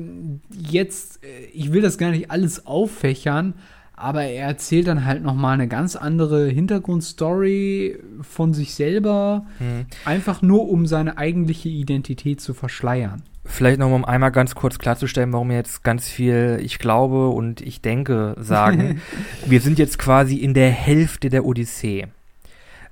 jetzt, 0.49 1.23
äh, 1.23 1.45
ich 1.53 1.73
will 1.73 1.81
das 1.81 1.97
gar 1.97 2.11
nicht 2.11 2.31
alles 2.31 2.65
auffächern, 2.65 3.55
aber 4.03 4.23
er 4.23 4.47
erzählt 4.47 4.87
dann 4.87 5.05
halt 5.05 5.23
noch 5.23 5.33
mal 5.35 5.53
eine 5.53 5.67
ganz 5.67 5.95
andere 5.95 6.47
Hintergrundstory 6.49 7.99
von 8.21 8.53
sich 8.53 8.75
selber, 8.75 9.45
Mhm. 9.59 9.85
einfach 10.05 10.41
nur 10.41 10.69
um 10.69 10.85
seine 10.85 11.17
eigentliche 11.17 11.69
Identität 11.69 12.41
zu 12.41 12.53
verschleiern. 12.53 13.23
Vielleicht 13.45 13.79
noch 13.79 13.89
mal, 13.89 13.95
um 13.95 14.05
einmal 14.05 14.31
ganz 14.31 14.55
kurz 14.55 14.79
klarzustellen, 14.79 15.33
warum 15.33 15.49
wir 15.49 15.57
jetzt 15.57 15.83
ganz 15.83 16.07
viel 16.07 16.59
ich 16.63 16.79
glaube 16.79 17.29
und 17.29 17.61
ich 17.61 17.81
denke 17.81 18.35
sagen. 18.39 19.01
wir 19.45 19.59
sind 19.59 19.79
jetzt 19.79 19.99
quasi 19.99 20.37
in 20.37 20.53
der 20.53 20.69
Hälfte 20.69 21.29
der 21.29 21.45
Odyssee. 21.45 22.07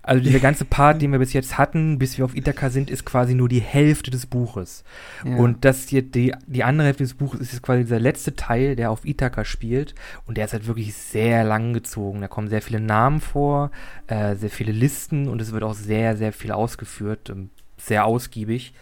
Also 0.03 0.23
dieser 0.23 0.39
ganze 0.47 0.65
Part, 0.65 1.01
den 1.01 1.11
wir 1.11 1.19
bis 1.19 1.33
jetzt 1.33 1.57
hatten, 1.57 1.99
bis 1.99 2.17
wir 2.17 2.25
auf 2.25 2.35
Ithaka 2.35 2.69
sind, 2.69 2.89
ist 2.89 3.05
quasi 3.05 3.35
nur 3.35 3.49
die 3.49 3.61
Hälfte 3.61 4.11
des 4.11 4.25
Buches. 4.25 4.83
Ja. 5.23 5.35
Und 5.35 5.63
das 5.65 5.87
hier, 5.87 6.01
die, 6.01 6.33
die 6.47 6.63
andere 6.63 6.87
Hälfte 6.87 7.03
des 7.03 7.13
Buches 7.13 7.39
ist 7.39 7.53
jetzt 7.53 7.61
quasi 7.61 7.83
dieser 7.83 7.99
letzte 7.99 8.35
Teil, 8.35 8.75
der 8.75 8.91
auf 8.91 9.05
Ithaka 9.05 9.45
spielt. 9.45 9.93
Und 10.25 10.37
der 10.37 10.45
ist 10.45 10.53
halt 10.53 10.67
wirklich 10.67 10.93
sehr 10.95 11.43
lang 11.43 11.73
gezogen. 11.73 12.21
Da 12.21 12.27
kommen 12.27 12.47
sehr 12.49 12.61
viele 12.61 12.79
Namen 12.79 13.21
vor, 13.21 13.71
äh, 14.07 14.35
sehr 14.35 14.49
viele 14.49 14.71
Listen 14.71 15.27
und 15.27 15.41
es 15.41 15.51
wird 15.51 15.63
auch 15.63 15.73
sehr, 15.75 16.17
sehr 16.17 16.33
viel 16.33 16.51
ausgeführt, 16.51 17.29
ähm, 17.29 17.49
sehr 17.77 18.05
ausgiebig, 18.05 18.73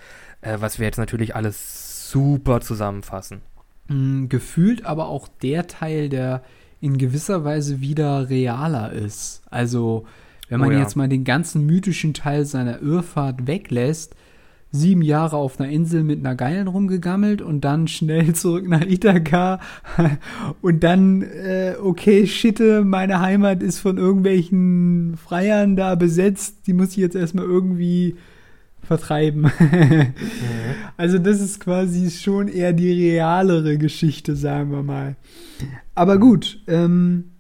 äh, 0.42 0.58
was 0.60 0.80
wir 0.80 0.86
jetzt 0.86 0.98
natürlich 0.98 1.36
alles 1.36 2.10
super 2.12 2.62
zusammenfassen. 2.62 3.42
mh, 3.88 4.28
gefühlt 4.30 4.86
aber 4.86 5.08
auch 5.08 5.28
der 5.42 5.68
Teil, 5.68 6.10
der 6.10 6.44
in 6.82 6.98
gewisser 6.98 7.44
Weise 7.44 7.82
wieder 7.82 8.30
realer 8.30 8.92
ist. 8.92 9.42
Also, 9.50 10.06
wenn 10.50 10.60
man 10.60 10.70
Oh 10.70 10.74
ja. 10.74 10.80
jetzt 10.80 10.96
mal 10.96 11.08
den 11.08 11.24
ganzen 11.24 11.66
mythischen 11.66 12.14
Teil 12.14 12.46
seiner 12.46 12.82
Irrfahrt 12.82 13.48
weglässt, 13.48 14.16
sieben 14.72 15.02
Jahre 15.02 15.38
auf 15.38 15.60
einer 15.60 15.70
Insel 15.70 16.04
mit 16.04 16.20
einer 16.20 16.36
Geilen 16.36 16.68
rumgegammelt 16.68 17.42
und 17.42 17.62
dann 17.62 17.88
schnell 17.88 18.34
zurück 18.36 18.68
nach 18.68 18.82
Ithaka 18.82 19.60
und 20.62 20.84
dann, 20.84 21.22
äh, 21.22 21.76
okay, 21.82 22.28
shitte, 22.28 22.84
meine 22.84 23.20
Heimat 23.20 23.64
ist 23.64 23.80
von 23.80 23.98
irgendwelchen 23.98 25.18
Freiern 25.18 25.76
da 25.76 25.96
besetzt, 25.96 26.68
die 26.68 26.74
muss 26.74 26.92
ich 26.92 26.98
jetzt 26.98 27.16
erstmal 27.16 27.46
irgendwie 27.46 28.16
vertreiben. 28.82 29.52
Also 30.98 31.18
das 31.18 31.40
ist 31.40 31.62
quasi 31.62 32.12
schon 32.12 32.50
eher 32.50 32.74
die 32.74 32.92
realere 32.92 33.78
Geschichte, 33.78 34.36
sagen 34.36 34.72
wir 34.72 34.84
mal. 34.84 35.16
Aber 35.96 36.18
gut, 36.18 36.62
ähm, 36.68 37.32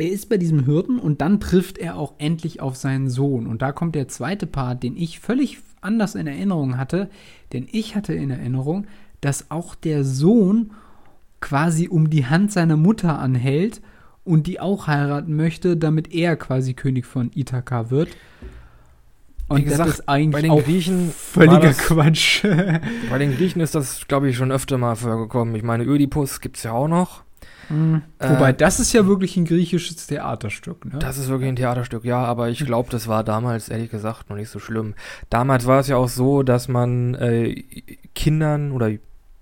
er 0.00 0.10
ist 0.10 0.28
bei 0.28 0.36
diesem 0.36 0.64
Hirten 0.64 0.98
und 0.98 1.20
dann 1.20 1.40
trifft 1.40 1.78
er 1.78 1.96
auch 1.96 2.14
endlich 2.18 2.60
auf 2.60 2.76
seinen 2.76 3.08
Sohn. 3.08 3.46
Und 3.46 3.62
da 3.62 3.72
kommt 3.72 3.94
der 3.94 4.08
zweite 4.08 4.46
Part, 4.46 4.82
den 4.82 4.96
ich 4.96 5.20
völlig 5.20 5.58
anders 5.80 6.14
in 6.14 6.26
Erinnerung 6.26 6.76
hatte. 6.76 7.08
Denn 7.52 7.66
ich 7.70 7.94
hatte 7.96 8.12
in 8.14 8.30
Erinnerung, 8.30 8.86
dass 9.20 9.50
auch 9.50 9.74
der 9.74 10.04
Sohn 10.04 10.70
quasi 11.40 11.88
um 11.88 12.10
die 12.10 12.26
Hand 12.26 12.52
seiner 12.52 12.76
Mutter 12.76 13.18
anhält 13.18 13.80
und 14.24 14.46
die 14.46 14.60
auch 14.60 14.86
heiraten 14.86 15.34
möchte, 15.36 15.76
damit 15.76 16.12
er 16.12 16.36
quasi 16.36 16.74
König 16.74 17.06
von 17.06 17.30
Ithaka 17.34 17.90
wird. 17.90 18.10
Und 19.48 19.58
Wie 19.58 19.64
gesagt, 19.64 19.80
das 19.88 19.98
ist 20.00 20.08
eigentlich 20.08 20.32
bei 20.32 20.42
den 20.42 20.50
auch 20.52 20.62
Griechen 20.62 21.10
völliger 21.10 21.58
das- 21.60 21.78
Quatsch. 21.78 22.44
Bei 23.10 23.18
den 23.18 23.34
Griechen 23.36 23.60
ist 23.60 23.74
das, 23.74 24.06
glaube 24.06 24.28
ich, 24.28 24.36
schon 24.36 24.52
öfter 24.52 24.78
mal 24.78 24.94
vorgekommen. 24.94 25.54
Ich 25.56 25.64
meine, 25.64 25.84
Ödipus 25.84 26.40
gibt 26.40 26.56
es 26.58 26.62
ja 26.62 26.72
auch 26.72 26.86
noch. 26.86 27.24
Mhm. 27.70 28.02
Äh, 28.18 28.30
Wobei, 28.30 28.52
das 28.52 28.80
ist 28.80 28.92
ja 28.92 29.06
wirklich 29.06 29.36
ein 29.36 29.44
griechisches 29.44 30.06
Theaterstück, 30.06 30.84
ne? 30.84 30.98
Das 30.98 31.18
ist 31.18 31.28
wirklich 31.28 31.48
ein 31.48 31.56
Theaterstück, 31.56 32.04
ja, 32.04 32.24
aber 32.24 32.48
ich 32.48 32.64
glaube, 32.64 32.90
das 32.90 33.08
war 33.08 33.24
damals 33.24 33.68
ehrlich 33.68 33.90
gesagt 33.90 34.28
noch 34.28 34.36
nicht 34.36 34.50
so 34.50 34.58
schlimm. 34.58 34.94
Damals 35.30 35.66
war 35.66 35.80
es 35.80 35.88
ja 35.88 35.96
auch 35.96 36.08
so, 36.08 36.42
dass 36.42 36.68
man 36.68 37.14
äh, 37.14 37.62
Kindern 38.14 38.72
oder 38.72 38.90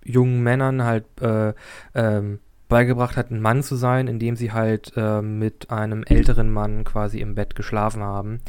jungen 0.05 0.43
Männern 0.43 0.85
halt 0.85 1.05
äh, 1.21 1.55
ähm, 1.95 2.39
beigebracht 2.69 3.17
hat, 3.17 3.31
ein 3.31 3.41
Mann 3.41 3.63
zu 3.63 3.77
sein, 3.77 4.09
indem 4.09 4.37
sie 4.37 4.53
halt 4.53 4.93
äh, 4.97 5.23
mit 5.23 5.71
einem 5.71 6.05
älteren 6.05 6.53
Mann 6.53 6.85
quasi 6.85 7.21
im 7.21 7.35
Bett 7.35 7.55
geschlafen 7.55 8.03
haben, 8.03 8.41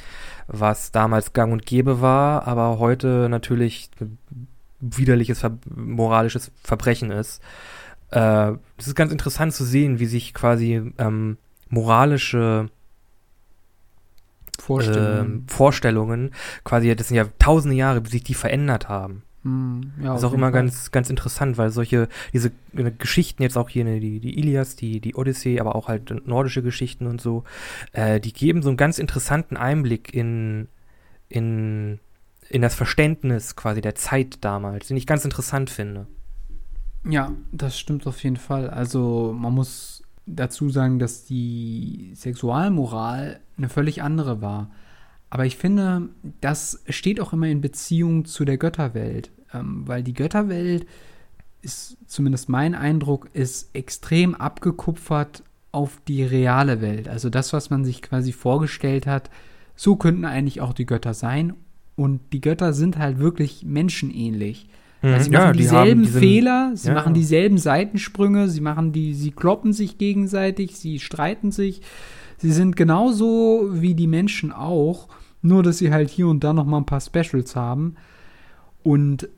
was 0.48 0.92
damals 0.92 1.34
gang 1.34 1.54
und 1.54 1.66
gäbe 1.66 2.02
war, 2.02 2.48
aber 2.48 2.80
heute 2.80 3.28
natürlich 3.30 3.90
ein 4.02 4.18
widerliches 4.82 5.40
Ver 5.40 5.58
moralisches 5.74 6.52
Verbrechen 6.64 7.12
ist. 7.12 7.42
Äh, 8.12 8.52
es 8.78 8.88
ist 8.88 8.96
ganz 8.96 9.12
interessant 9.12 9.54
zu 9.54 9.64
sehen, 9.64 10.00
wie 10.00 10.06
sich 10.06 10.34
quasi 10.34 10.82
ähm, 10.98 11.38
moralische 11.70 12.70
Vorstellungen. 14.60 15.32
ähm, 15.32 15.44
Vorstellungen, 15.48 16.32
quasi, 16.64 16.96
das 16.96 17.08
sind 17.08 17.18
ja 17.18 17.26
tausende 17.40 17.76
Jahre, 17.76 18.06
wie 18.06 18.10
sich 18.10 18.24
die 18.24 18.34
verändert 18.34 18.90
haben. 18.90 19.24
Hm, 19.44 19.94
ja, 20.02 20.12
Das 20.12 20.22
ist 20.22 20.26
auch 20.26 20.34
immer 20.34 20.48
Fall. 20.52 20.64
ganz, 20.64 20.92
ganz 20.92 21.10
interessant, 21.10 21.58
weil 21.58 21.70
solche, 21.70 22.10
diese 22.34 22.52
äh, 22.76 22.92
Geschichten 22.98 23.42
jetzt 23.42 23.58
auch 23.58 23.70
hier, 23.70 23.86
ne, 23.86 24.00
die, 24.00 24.20
die 24.20 24.38
Ilias, 24.38 24.76
die, 24.76 25.00
die 25.00 25.16
Odyssee, 25.16 25.60
aber 25.60 25.76
auch 25.76 25.88
halt 25.88 26.28
nordische 26.28 26.62
Geschichten 26.62 27.08
und 27.08 27.22
so, 27.22 27.44
äh, 27.94 28.20
die 28.20 28.34
geben 28.34 28.62
so 28.62 28.70
einen 28.70 28.78
ganz 28.78 29.00
interessanten 29.00 29.56
Einblick 29.56 30.14
in, 30.14 30.68
in, 31.30 32.00
in 32.50 32.62
das 32.62 32.76
Verständnis 32.76 33.56
quasi 33.56 33.80
der 33.82 33.96
Zeit 33.96 34.40
damals, 34.42 34.88
den 34.88 34.98
ich 34.98 35.08
ganz 35.08 35.24
interessant 35.24 35.70
finde. 35.70 36.08
Ja, 37.06 37.34
das 37.52 37.80
stimmt 37.80 38.06
auf 38.08 38.24
jeden 38.24 38.38
Fall. 38.38 38.70
Also 38.70 39.36
man 39.38 39.54
muss 39.54 40.04
dazu 40.26 40.70
sagen, 40.70 41.00
dass 41.00 41.26
die 41.26 42.12
Sexualmoral 42.16 43.40
eine 43.58 43.70
völlig 43.70 44.02
andere 44.02 44.42
war. 44.42 44.70
Aber 45.30 45.46
ich 45.46 45.58
finde, 45.58 46.10
das 46.42 46.84
steht 46.90 47.20
auch 47.20 47.34
immer 47.34 47.48
in 47.48 47.62
Beziehung 47.62 48.26
zu 48.26 48.46
der 48.46 48.58
Götterwelt, 48.58 49.32
ähm, 49.54 49.88
weil 49.88 50.04
die 50.04 50.14
Götterwelt 50.14 50.88
ist, 51.62 51.98
zumindest 52.08 52.50
mein 52.50 52.74
Eindruck, 52.74 53.30
ist 53.34 53.76
extrem 53.76 54.34
abgekupfert 54.34 55.44
auf 55.72 56.02
die 56.08 56.24
reale 56.24 56.82
Welt. 56.82 57.08
Also 57.08 57.30
das, 57.30 57.54
was 57.54 57.70
man 57.70 57.86
sich 57.86 58.02
quasi 58.02 58.32
vorgestellt 58.32 59.06
hat, 59.06 59.30
so 59.76 59.96
könnten 59.96 60.26
eigentlich 60.26 60.62
auch 60.62 60.74
die 60.74 60.86
Götter 60.86 61.14
sein. 61.14 61.54
Und 61.96 62.22
die 62.34 62.42
Götter 62.42 62.74
sind 62.74 62.98
halt 62.98 63.20
wirklich 63.20 63.66
menschenähnlich. 63.66 64.70
Also 65.02 65.24
sie 65.26 65.30
Mhm. 65.30 65.34
Ja, 65.34 65.40
machen 65.42 65.54
die 65.54 65.60
dieselben 65.60 66.04
diesen- 66.04 66.20
Fehler, 66.20 66.72
sie 66.76 66.88
ja, 66.90 66.94
machen 66.94 67.14
dieselben 67.14 67.58
Seitensprünge, 67.58 68.50
sie 68.50 68.62
machen 68.62 68.92
die, 68.92 69.14
sie 69.14 69.32
kloppen 69.32 69.72
sich 69.74 69.98
gegenseitig, 69.98 70.78
sie 70.78 71.00
streiten 71.00 71.52
sich. 71.52 71.82
Sie 72.38 72.52
sind 72.52 72.76
genauso 72.76 73.68
wie 73.72 73.96
die 73.96 74.08
Menschen 74.08 74.52
auch, 74.52 75.08
nur 75.42 75.64
dass 75.64 75.78
sie 75.78 75.92
halt 75.92 76.10
hier 76.10 76.28
und 76.28 76.44
da 76.44 76.54
noch 76.54 76.66
mal 76.66 76.78
ein 76.78 76.86
paar 76.86 77.02
Specials 77.02 77.56
haben. 77.56 77.96
Und 78.84 79.30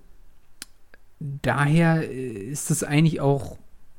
daher 1.19 2.09
äh, 2.09 2.31
ist 2.51 2.71
es 2.71 2.83
eigentlich 2.83 3.21
auch 3.21 3.57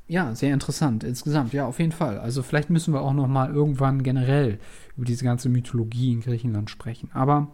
ja 0.09 0.35
sehr 0.35 0.53
interessant 0.53 1.05
insgesamt. 1.05 1.53
Ja, 1.53 1.67
auf 1.67 1.79
jeden 1.79 1.93
Fall. 1.93 2.19
Also 2.19 2.43
vielleicht 2.43 2.71
müssen 2.71 2.93
wir 2.93 3.01
auch 3.03 3.15
noch 3.15 3.29
mal 3.29 3.53
irgendwann 3.53 4.03
generell 4.03 4.59
über 4.97 5.07
diese 5.07 5.25
ganze 5.25 5.49
Mythologie 5.49 6.13
in 6.13 6.21
Griechenland 6.21 6.71
sprechen. 6.71 7.11
Aber 7.15 7.49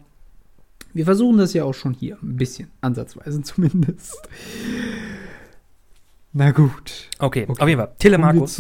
wir 0.95 1.05
versuchen 1.05 1.39
das 1.39 1.53
ja 1.55 1.65
auch 1.65 1.75
schon 1.75 1.95
hier 1.95 2.19
ein 2.23 2.37
bisschen, 2.37 2.71
ansatzweise 2.81 3.43
zumindest. 3.43 4.17
Na 6.33 6.51
gut. 6.51 7.09
Okay, 7.19 7.47
Okay. 7.49 7.61
auf 7.63 7.69
jeden 7.69 7.81
Fall. 7.81 7.93
Telemachus 7.99 8.59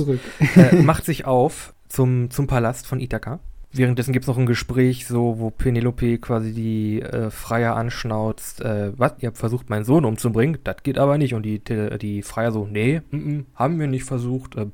äh, 0.56 0.76
macht 0.82 1.04
sich 1.04 1.26
auf 1.26 1.74
zum, 1.88 2.30
zum 2.30 2.46
Palast 2.46 2.86
von 2.86 3.00
Ithaka. 3.00 3.40
Währenddessen 3.70 4.14
gibt 4.14 4.24
es 4.24 4.28
noch 4.28 4.38
ein 4.38 4.46
Gespräch, 4.46 5.06
so 5.06 5.38
wo 5.38 5.50
Penelope 5.50 6.16
quasi 6.18 6.54
die 6.54 7.02
äh, 7.02 7.30
Freier 7.30 7.76
anschnauzt. 7.76 8.62
Äh, 8.62 8.92
was? 8.96 9.12
Ihr 9.20 9.26
habt 9.28 9.36
versucht, 9.36 9.68
meinen 9.68 9.84
Sohn 9.84 10.06
umzubringen? 10.06 10.58
Das 10.64 10.76
geht 10.82 10.96
aber 10.96 11.18
nicht. 11.18 11.34
Und 11.34 11.42
die, 11.42 11.60
die 11.62 12.22
Freier 12.22 12.50
so, 12.50 12.66
nee, 12.66 13.02
mm 13.10 13.16
-mm, 13.16 13.44
haben 13.54 13.78
wir 13.78 13.86
nicht 13.86 14.04
versucht. 14.04 14.56
Äh, 14.56 14.66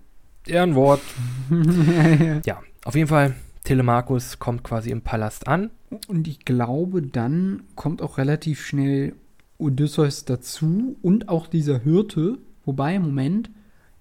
Ehrenwort. 0.47 1.01
Ja, 2.47 2.61
auf 2.85 2.95
jeden 2.95 3.09
Fall, 3.09 3.35
Telemachus 3.65 4.39
kommt 4.39 4.63
quasi 4.63 4.91
im 4.91 5.03
Palast 5.03 5.49
an. 5.49 5.71
Und 6.07 6.29
ich 6.29 6.45
glaube, 6.45 7.03
dann 7.03 7.65
kommt 7.75 8.03
auch 8.03 8.19
relativ 8.19 8.65
schnell 8.65 9.15
Odysseus 9.59 10.25
dazu 10.25 10.97
und 11.03 11.29
auch 11.29 11.47
dieser 11.47 11.81
Hirte. 11.81 12.39
Wobei, 12.65 12.99
Moment, 12.99 13.51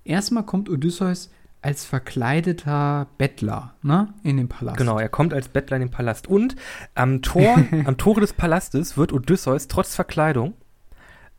erstmal 0.04 0.46
kommt 0.46 0.70
Odysseus 0.70 1.32
als 1.62 1.86
verkleideter 1.86 3.08
Bettler, 3.18 3.74
ne, 3.82 4.14
in 4.24 4.36
den 4.36 4.50
Palast. 4.50 4.78
Genau, 4.78 5.00
er 5.00 5.08
kommt 5.08 5.34
als 5.34 5.48
Bettler 5.48 5.78
in 5.78 5.84
den 5.84 5.92
Palast. 5.92 6.28
Und 6.28 6.56
am 6.94 7.22
Tor, 7.22 7.58
am 7.86 7.98
Tore 7.98 8.20
des 8.20 8.34
Palastes 8.34 8.98
wird 8.98 9.14
Odysseus 9.14 9.70
trotz 9.70 9.96
Verkleidung, 9.96 10.56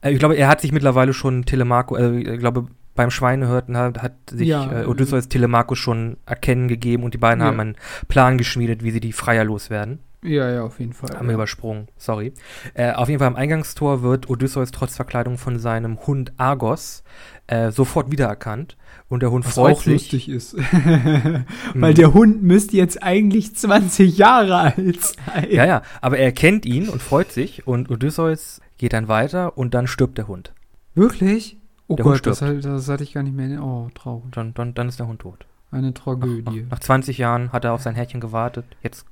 äh, 0.05 0.13
ich 0.13 0.19
glaube, 0.19 0.37
er 0.37 0.49
hat 0.49 0.61
sich 0.61 0.73
mittlerweile 0.73 1.13
schon 1.13 1.45
Telemachus, 1.45 1.99
äh, 1.99 2.35
ich 2.35 2.39
glaube, 2.39 2.69
beim 2.95 3.11
Schweinehirten 3.11 3.77
hat, 3.77 4.03
hat 4.03 4.13
sich 4.31 4.49
Ja. 4.49 4.83
äh, 4.83 4.85
Odysseus 4.87 5.29
Telemachus 5.29 5.79
schon 5.79 6.17
erkennen 6.27 6.69
gegeben 6.69 7.03
und 7.03 7.15
die 7.15 7.19
beiden 7.19 7.41
Ja. 7.41 7.47
haben 7.49 7.61
einen 7.61 7.77
Plan 8.09 8.39
geschmiedet, 8.39 8.83
wie 8.85 8.91
sie 8.91 9.01
die 9.01 9.13
Freier 9.13 9.45
loswerden. 9.45 9.99
Ja, 10.23 10.51
ja, 10.51 10.63
auf 10.63 10.81
jeden 10.81 10.95
Fall. 10.95 11.11
Haben 11.19 11.27
wir 11.29 11.35
übersprungen, 11.35 11.89
sorry. 11.99 12.33
Äh, 12.73 12.93
auf 12.93 13.09
jeden 13.11 13.19
Fall 13.19 13.29
am 13.29 13.37
Eingangstor 13.37 14.03
wird 14.03 14.31
Odysseus 14.31 14.71
trotz 14.71 14.97
Verkleidung 14.97 15.37
von 15.37 15.59
seinem 15.59 15.99
Hund 16.07 16.33
Argos 16.39 17.05
äh, 17.47 17.71
sofort 17.71 18.11
wiedererkannt. 18.11 18.79
Und 19.11 19.21
der 19.21 19.31
Hund 19.31 19.45
Was 19.45 19.55
freut 19.57 19.75
auch 19.77 19.83
sich. 19.83 19.93
lustig 20.13 20.29
ist. 20.31 20.57
Weil 21.75 21.91
Mhm. 21.93 21.95
der 21.95 22.15
Hund 22.15 22.43
müsste 22.43 22.77
jetzt 22.79 23.03
eigentlich 23.03 23.55
20 23.55 24.17
Jahre 24.17 24.57
alt 24.57 25.03
sein. 25.05 25.47
Ja, 25.51 25.67
ja, 25.67 25.83
aber 26.01 26.17
er 26.19 26.33
kennt 26.33 26.65
ihn 26.65 26.89
und 26.89 27.03
freut 27.03 27.31
sich 27.31 27.67
und 27.67 27.91
Odysseus 27.91 28.63
geht 28.79 28.95
dann 28.95 29.09
weiter 29.09 29.59
und 29.59 29.75
dann 29.75 29.87
stirbt 29.87 30.17
der 30.17 30.27
Hund. 30.27 30.55
Wirklich? 30.95 31.59
Oh 31.87 31.97
Der 31.97 32.05
Gott, 32.05 32.27
das, 32.27 32.39
das 32.39 32.89
hatte 32.89 33.03
ich 33.05 33.13
gar 33.13 33.23
nicht 33.23 33.37
mehr. 33.37 33.63
Oh, 33.63 33.91
traurig. 33.95 34.33
Dann, 34.33 34.55
dann, 34.55 34.75
dann 34.75 34.89
ist 34.89 34.99
der 34.99 35.07
Hund 35.07 35.21
tot. 35.21 35.47
Eine 35.71 35.89
Nach, 35.89 35.95
Tragödie. 35.95 36.67
nach 36.71 36.79
20 36.79 37.19
Jahren 37.19 37.53
hat 37.53 37.65
er 37.65 37.73
auf 37.73 37.83
sein 37.83 37.95
Herrchen 37.95 38.21
gewartet. 38.21 38.65
Jetzt 38.83 39.07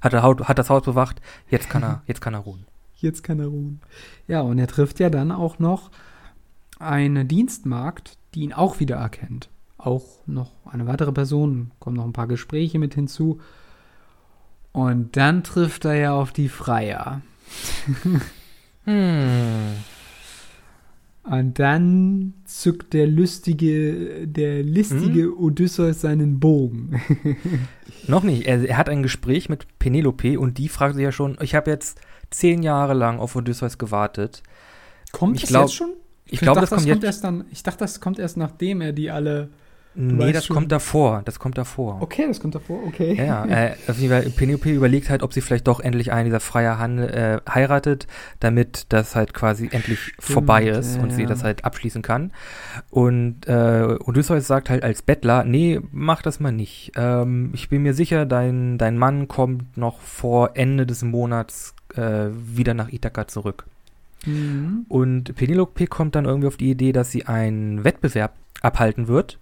hat 0.00 0.12
er 0.12 0.22
hat 0.22 0.58
das 0.58 0.70
Haus 0.70 0.82
bewacht. 0.82 1.20
Jetzt 1.48 1.70
kann 1.70 1.82
er, 1.82 2.02
jetzt 2.06 2.20
kann 2.20 2.34
er 2.34 2.40
ruhen. 2.40 2.66
Jetzt 2.96 3.22
kann 3.22 3.40
er 3.40 3.46
ruhen. 3.46 3.80
Ja, 4.28 4.40
und 4.42 4.58
er 4.58 4.66
trifft 4.66 5.00
ja 5.00 5.08
dann 5.08 5.32
auch 5.32 5.58
noch 5.58 5.90
eine 6.78 7.24
Dienstmagd, 7.24 8.18
die 8.34 8.40
ihn 8.42 8.52
auch 8.52 8.80
wieder 8.80 8.96
erkennt. 8.96 9.48
Auch 9.78 10.04
noch 10.26 10.52
eine 10.66 10.86
weitere 10.86 11.12
Person, 11.12 11.70
kommen 11.78 11.96
noch 11.96 12.04
ein 12.04 12.12
paar 12.12 12.26
Gespräche 12.26 12.78
mit 12.78 12.94
hinzu. 12.94 13.40
Und 14.72 15.16
dann 15.16 15.42
trifft 15.42 15.84
er 15.84 15.94
ja 15.94 16.12
auf 16.12 16.32
die 16.32 16.48
Freier. 16.48 17.22
Hm. 18.84 19.74
Und 21.22 21.58
dann 21.58 22.32
zückt 22.44 22.92
der 22.94 23.06
lustige, 23.06 24.26
der 24.26 24.62
listige 24.62 25.36
Odysseus 25.38 26.00
seinen 26.00 26.40
Bogen. 26.40 27.00
Noch 28.06 28.22
nicht. 28.22 28.46
Er, 28.46 28.66
er 28.66 28.76
hat 28.78 28.88
ein 28.88 29.02
Gespräch 29.02 29.48
mit 29.48 29.66
Penelope 29.78 30.40
und 30.40 30.56
die 30.58 30.68
fragt 30.68 30.94
sich 30.94 31.04
ja 31.04 31.12
schon, 31.12 31.36
ich 31.42 31.54
habe 31.54 31.70
jetzt 31.70 32.00
zehn 32.30 32.62
Jahre 32.62 32.94
lang 32.94 33.18
auf 33.18 33.36
Odysseus 33.36 33.76
gewartet. 33.76 34.42
Kommt 35.12 35.36
Ich 35.36 35.42
das 35.42 35.50
glaub- 35.50 35.62
jetzt 35.64 35.74
schon? 35.74 35.90
Ich 36.32 36.40
glaube, 36.40 36.60
das 36.60 36.70
dachte, 36.70 36.84
kommt 36.84 36.94
jetzt. 36.94 37.04
erst 37.04 37.24
dann. 37.24 37.44
Ich 37.50 37.62
dachte, 37.64 37.78
das 37.80 38.00
kommt 38.00 38.18
erst 38.18 38.36
nachdem 38.36 38.80
er 38.80 38.92
die 38.92 39.10
alle. 39.10 39.48
Nee, 39.94 40.32
das 40.32 40.46
schon. 40.46 40.54
kommt 40.54 40.70
davor. 40.70 41.22
Das 41.24 41.40
kommt 41.40 41.58
davor. 41.58 42.00
Okay, 42.00 42.26
das 42.28 42.38
kommt 42.38 42.54
davor. 42.54 42.78
Okay. 42.86 43.14
Ja. 43.14 43.44
Äh, 43.50 43.74
Fall, 43.74 44.22
Penelope 44.30 44.70
überlegt 44.70 45.10
halt, 45.10 45.22
ob 45.22 45.32
sie 45.32 45.40
vielleicht 45.40 45.66
doch 45.66 45.80
endlich 45.80 46.12
einen 46.12 46.26
dieser 46.26 46.40
Freier 46.40 46.78
Handel, 46.78 47.08
äh, 47.10 47.50
heiratet, 47.50 48.06
damit 48.38 48.86
das 48.90 49.16
halt 49.16 49.34
quasi 49.34 49.68
endlich 49.72 50.12
vorbei 50.18 50.66
ist 50.68 50.96
ja, 50.96 51.02
und 51.02 51.10
sie 51.10 51.22
ja. 51.22 51.28
das 51.28 51.42
halt 51.42 51.64
abschließen 51.64 52.02
kann. 52.02 52.32
Und 52.90 53.46
äh, 53.48 53.96
Odysseus 54.04 54.46
sagt 54.46 54.70
halt 54.70 54.84
als 54.84 55.02
Bettler, 55.02 55.44
nee, 55.44 55.80
mach 55.90 56.22
das 56.22 56.38
mal 56.38 56.52
nicht. 56.52 56.92
Ähm, 56.96 57.50
ich 57.54 57.68
bin 57.68 57.82
mir 57.82 57.94
sicher, 57.94 58.24
dein, 58.24 58.78
dein 58.78 58.96
Mann 58.96 59.26
kommt 59.26 59.76
noch 59.76 60.00
vor 60.00 60.52
Ende 60.54 60.86
des 60.86 61.02
Monats 61.02 61.74
äh, 61.96 62.28
wieder 62.32 62.74
nach 62.74 62.92
Ithaka 62.92 63.26
zurück. 63.26 63.66
Mhm. 64.26 64.86
Und 64.88 65.34
Penelope 65.34 65.86
kommt 65.86 66.14
dann 66.14 66.24
irgendwie 66.24 66.48
auf 66.48 66.56
die 66.56 66.70
Idee, 66.70 66.92
dass 66.92 67.10
sie 67.10 67.26
einen 67.26 67.84
Wettbewerb 67.84 68.32
abhalten 68.62 69.08
wird, 69.08 69.38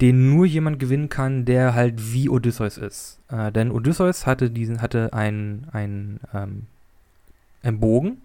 den 0.00 0.30
nur 0.30 0.46
jemand 0.46 0.78
gewinnen 0.78 1.08
kann, 1.08 1.44
der 1.44 1.74
halt 1.74 2.12
wie 2.12 2.28
Odysseus 2.28 2.78
ist. 2.78 3.20
Äh, 3.30 3.50
denn 3.50 3.70
Odysseus 3.70 4.26
hatte 4.26 4.50
diesen, 4.50 4.80
hatte 4.80 5.12
einen, 5.12 5.66
einen, 5.72 6.20
ähm, 6.32 6.66
einen 7.62 7.80
Bogen, 7.80 8.18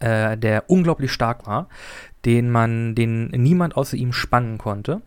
äh, 0.00 0.36
der 0.38 0.70
unglaublich 0.70 1.12
stark 1.12 1.46
war, 1.46 1.68
den 2.24 2.50
man, 2.50 2.94
den 2.94 3.28
niemand 3.28 3.76
außer 3.76 3.96
ihm 3.96 4.12
spannen 4.12 4.58
konnte. 4.58 5.02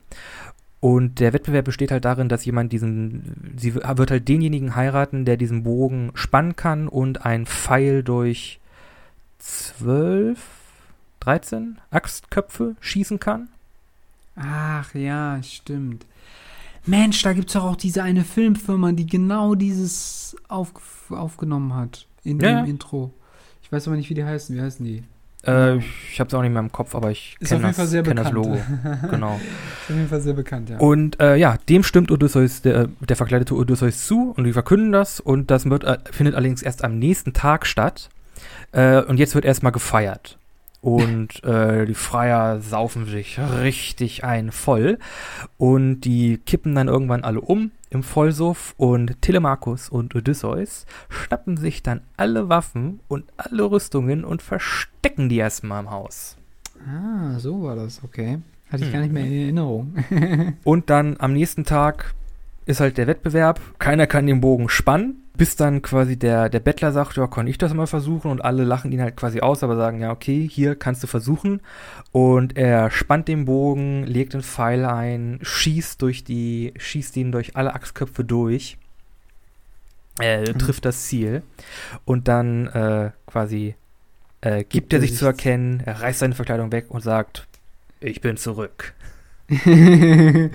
Und 0.80 1.20
der 1.20 1.34
Wettbewerb 1.34 1.66
besteht 1.66 1.92
halt 1.92 2.06
darin, 2.06 2.28
dass 2.28 2.44
jemand 2.44 2.72
diesen, 2.72 3.54
sie 3.56 3.76
wird 3.76 4.10
halt 4.10 4.28
denjenigen 4.28 4.76
heiraten, 4.76 5.26
der 5.26 5.38
diesen 5.38 5.64
Bogen 5.64 6.12
spannen 6.16 6.56
kann 6.56 6.88
und 6.88 7.24
ein 7.24 7.46
Pfeil 7.46 8.04
durch 8.04 8.60
zwölf, 9.38 10.40
13 11.20 11.80
Axtköpfe 11.92 12.76
schießen 12.80 13.20
kann. 13.20 13.50
Ach 14.36 14.94
ja, 14.94 15.42
stimmt. 15.44 16.06
Mensch, 16.86 17.22
da 17.22 17.34
gibt's 17.34 17.54
doch 17.54 17.64
auch 17.64 17.76
diese 17.76 18.02
eine 18.04 18.24
Filmfirma, 18.24 18.92
die 18.92 19.06
genau 19.06 19.56
dieses 19.56 20.36
auf, 20.48 20.72
aufgenommen 21.10 21.76
hat. 21.76 22.08
In 22.24 22.40
Ja, 22.40 22.62
dem. 22.62 22.70
Intro. 22.70 23.14
Ich 23.62 23.72
weiß 23.72 23.88
aber 23.88 23.98
nicht, 23.98 24.10
wie 24.10 24.16
die 24.16 24.24
heißen. 24.24 24.56
Wie 24.56 24.62
heißen 24.62 24.86
die? 24.86 25.04
Äh, 25.44 25.78
ich 25.78 26.20
habe 26.20 26.28
es 26.28 26.34
auch 26.34 26.42
nicht 26.42 26.52
mehr 26.52 26.62
im 26.62 26.72
Kopf, 26.72 26.94
aber 26.94 27.10
ich 27.12 27.38
kenne 27.44 27.74
das, 27.76 27.92
kenn 27.92 28.16
das. 28.16 28.32
Logo. 28.32 28.58
genau. 29.10 29.36
Ist 29.82 29.90
auf 29.90 29.96
jeden 29.96 30.08
Fall 30.08 30.22
sehr 30.22 30.34
bekannt, 30.34 30.70
ja. 30.70 30.78
Und 30.78 31.20
äh, 31.20 31.36
ja, 31.36 31.58
dem 31.68 31.84
stimmt 31.84 32.12
Odysseus, 32.12 32.62
der, 32.62 32.90
der 33.00 33.16
verkleidete 33.16 33.56
Odysseus 33.56 34.06
zu 34.06 34.34
und 34.38 34.44
die 34.44 34.54
verkünden 34.54 34.92
das 34.92 35.20
und 35.20 35.50
das 35.50 35.66
wird, 35.70 35.84
äh, 35.84 35.98
findet 36.12 36.36
allerdings 36.36 36.62
erst 36.62 36.84
am 36.84 37.00
nächsten 37.00 37.34
Tag 37.34 37.66
statt. 37.66 38.10
Äh, 38.72 39.02
und 39.02 39.18
jetzt 39.18 39.34
wird 39.36 39.46
erstmal 39.46 39.72
gefeiert. 39.72 40.38
Und 40.82 41.44
äh, 41.44 41.86
die 41.86 41.94
Freier 41.94 42.60
saufen 42.62 43.06
sich 43.06 43.40
richtig 43.40 44.24
ein 44.24 44.52
voll 44.52 44.98
und 45.58 46.02
die 46.02 46.38
kippen 46.46 46.76
dann 46.76 46.88
irgendwann 46.88 47.24
alle 47.24 47.42
um 47.42 47.72
im 47.90 48.04
Vollsuff 48.04 48.74
und 48.78 49.22
Telemachus 49.22 49.90
und 49.90 50.16
Odysseus 50.16 50.86
schnappen 51.10 51.58
sich 51.58 51.84
dann 51.84 52.02
alle 52.18 52.50
Waffen 52.50 53.00
und 53.08 53.26
alle 53.38 53.70
Rüstungen 53.70 54.24
und 54.24 54.42
verstecken 54.42 55.30
die 55.30 55.38
erstmal 55.38 55.82
im 55.84 55.92
Haus. 55.92 56.38
Ah, 56.88 57.38
so 57.38 57.62
war 57.64 57.76
das, 57.76 58.02
okay. 58.04 58.40
Hatte 58.72 58.84
ich 58.84 58.88
Hm. 58.88 58.94
gar 58.94 59.02
nicht 59.02 59.14
mehr 59.14 59.26
in 59.26 59.34
Erinnerung. 59.34 59.96
Und 60.64 60.90
dann 60.90 61.18
am 61.20 61.34
nächsten 61.34 61.66
Tag 61.66 62.16
ist 62.66 62.80
halt 62.80 62.98
der 62.98 63.06
Wettbewerb. 63.06 63.60
Keiner 63.80 64.08
kann 64.08 64.26
den 64.26 64.40
Bogen 64.40 64.70
spannen, 64.70 65.21
bis 65.36 65.56
dann 65.56 65.82
quasi 65.82 66.18
der, 66.18 66.50
der 66.50 66.60
Bettler 66.60 66.92
sagt, 66.92 67.16
ja, 67.18 67.28
kann 67.28 67.48
ich 67.48 67.58
das 67.58 67.74
mal 67.74 67.88
versuchen? 67.88 68.30
Und 68.32 68.44
alle 68.44 68.64
lachen 68.64 68.92
ihn 68.92 69.02
halt 69.02 69.16
quasi 69.16 69.40
aus, 69.42 69.64
aber 69.64 69.76
sagen, 69.76 70.02
ja, 70.02 70.12
okay, 70.12 70.48
hier 70.48 70.76
kannst 70.76 71.02
du 71.04 71.08
versuchen. 71.08 71.62
Und 72.12 72.58
er 72.58 72.92
spannt 72.92 73.28
den 73.28 73.46
Bogen, 73.46 74.04
legt 74.04 74.34
den 74.34 74.44
Pfeil 74.44 74.86
ein, 74.86 75.40
schießt 75.42 76.02
durch 76.02 76.24
die, 76.24 76.74
schießt 76.78 77.16
ihn 77.18 77.32
durch 77.32 77.56
alle 77.56 77.74
Achsköpfe 77.74 78.24
durch. 78.24 78.78
Äh, 80.20 80.42
Mhm. 80.52 80.60
trifft 80.60 80.86
das 80.86 81.06
Ziel. 81.08 81.42
Und 82.06 82.28
dann 82.28 82.68
äh, 82.68 83.12
quasi 83.26 83.76
äh, 84.42 84.58
gibt, 84.58 84.72
Gibt 84.72 84.94
er 84.94 85.00
sich 85.02 85.12
sich 85.12 85.20
zu 85.20 85.26
erkennen, 85.26 85.82
er 85.86 86.02
reißt 86.02 86.20
seine 86.20 86.36
Verkleidung 86.36 86.72
weg 86.72 86.86
und 86.90 87.02
sagt, 87.02 87.48
ich 88.00 88.20
bin 88.22 88.38
zurück. 88.38 88.94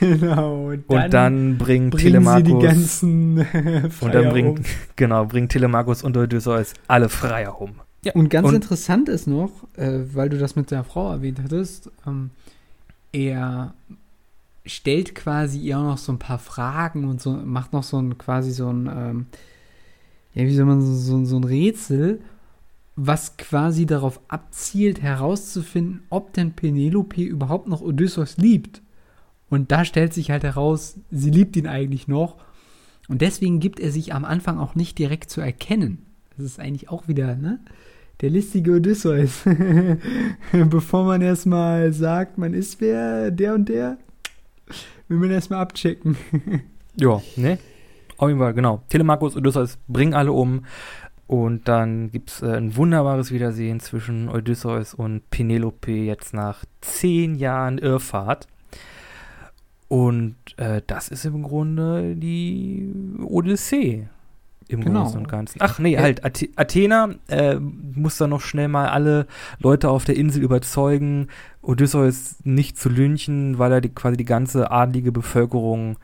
genau. 0.00 0.72
Und 0.86 1.14
dann 1.14 1.58
bringen 1.58 1.90
bringen 1.90 2.24
sie 2.24 2.42
die 2.42 2.52
Telemachus 2.52 2.62
ganzen 2.62 3.38
und 4.00 4.14
dann 4.14 4.28
bringt 4.30 4.58
um. 4.58 4.64
genau 4.96 5.24
bringen 5.24 5.48
Telemachus 5.48 6.02
und 6.02 6.16
Odysseus 6.16 6.74
alle 6.86 7.08
Freier 7.08 7.60
um. 7.60 7.74
Ja, 8.04 8.12
Und 8.12 8.28
ganz 8.28 8.48
und- 8.48 8.54
interessant 8.54 9.08
ist 9.08 9.26
noch, 9.26 9.50
äh, 9.76 10.00
weil 10.12 10.28
du 10.28 10.38
das 10.38 10.56
mit 10.56 10.70
der 10.70 10.84
Frau 10.84 11.10
erwähnt 11.10 11.40
hattest, 11.42 11.90
ähm, 12.06 12.30
er 13.12 13.74
stellt 14.66 15.14
quasi 15.14 15.58
ihr 15.58 15.78
auch 15.78 15.84
noch 15.84 15.98
so 15.98 16.12
ein 16.12 16.18
paar 16.18 16.38
Fragen 16.38 17.04
und 17.08 17.20
so 17.20 17.32
macht 17.32 17.72
noch 17.72 17.82
so 17.82 17.98
ein 17.98 18.18
quasi 18.18 18.50
so 18.50 18.70
ein 18.70 18.86
ähm, 18.86 19.26
ja 20.34 20.44
wie 20.44 20.54
soll 20.54 20.64
man 20.64 20.80
so, 20.82 20.92
so, 20.94 21.24
so 21.24 21.36
ein 21.36 21.44
Rätsel, 21.44 22.20
was 22.96 23.36
quasi 23.36 23.86
darauf 23.86 24.20
abzielt 24.28 25.02
herauszufinden, 25.02 26.02
ob 26.10 26.32
denn 26.32 26.52
Penelope 26.52 27.22
überhaupt 27.22 27.68
noch 27.68 27.82
Odysseus 27.82 28.36
liebt. 28.36 28.82
Und 29.50 29.72
da 29.72 29.84
stellt 29.84 30.14
sich 30.14 30.30
halt 30.30 30.44
heraus, 30.44 30.98
sie 31.10 31.30
liebt 31.30 31.56
ihn 31.56 31.66
eigentlich 31.66 32.08
noch. 32.08 32.36
Und 33.08 33.20
deswegen 33.20 33.60
gibt 33.60 33.80
er 33.80 33.90
sich 33.90 34.14
am 34.14 34.24
Anfang 34.24 34.58
auch 34.58 34.74
nicht 34.74 34.98
direkt 34.98 35.30
zu 35.30 35.40
erkennen. 35.40 35.98
Das 36.36 36.46
ist 36.46 36.60
eigentlich 36.60 36.88
auch 36.88 37.08
wieder, 37.08 37.36
ne? 37.36 37.60
Der 38.20 38.30
listige 38.30 38.76
Odysseus. 38.76 39.42
Bevor 40.52 41.04
man 41.04 41.20
erstmal 41.20 41.92
sagt, 41.92 42.38
man 42.38 42.54
ist 42.54 42.80
wer, 42.80 43.30
der 43.30 43.54
und 43.54 43.68
der, 43.68 43.98
will 45.08 45.18
man 45.18 45.30
erstmal 45.30 45.60
abchecken. 45.60 46.16
Ja, 46.96 47.20
ne? 47.34 47.58
Auf 48.18 48.28
jeden 48.28 48.38
Fall, 48.38 48.54
genau. 48.54 48.84
Telemachus 48.88 49.36
Odysseus 49.36 49.78
bringen 49.88 50.14
alle 50.14 50.30
um. 50.30 50.64
Und 51.26 51.68
dann 51.68 52.10
gibt 52.10 52.30
es 52.30 52.42
äh, 52.42 52.56
ein 52.56 52.76
wunderbares 52.76 53.32
Wiedersehen 53.32 53.80
zwischen 53.80 54.28
Odysseus 54.28 54.94
und 54.94 55.28
Penelope 55.30 55.92
jetzt 55.92 56.34
nach 56.34 56.64
zehn 56.80 57.34
Jahren 57.34 57.78
Irrfahrt. 57.78 58.46
Und 59.88 60.36
äh, 60.56 60.82
das 60.86 61.08
ist 61.08 61.24
im 61.24 61.42
Grunde 61.42 62.14
die 62.16 62.92
Odyssee 63.24 64.08
im 64.68 64.80
Genau. 64.80 65.02
Großen 65.02 65.20
und 65.20 65.28
Ganzen. 65.28 65.58
Ach 65.60 65.78
nee, 65.78 65.98
halt, 65.98 66.24
Athe 66.24 66.48
Athena 66.56 67.10
äh, 67.28 67.56
muss 67.56 68.16
dann 68.16 68.30
noch 68.30 68.40
schnell 68.40 68.68
mal 68.68 68.88
alle 68.88 69.26
Leute 69.58 69.90
auf 69.90 70.04
der 70.04 70.16
Insel 70.16 70.42
überzeugen, 70.42 71.28
Odysseus 71.62 72.36
nicht 72.44 72.78
zu 72.78 72.88
lynchen, 72.88 73.58
weil 73.58 73.72
er 73.72 73.80
die, 73.80 73.90
quasi 73.90 74.16
die 74.16 74.24
ganze 74.24 74.70
adlige 74.70 75.12
Bevölkerung 75.12 75.98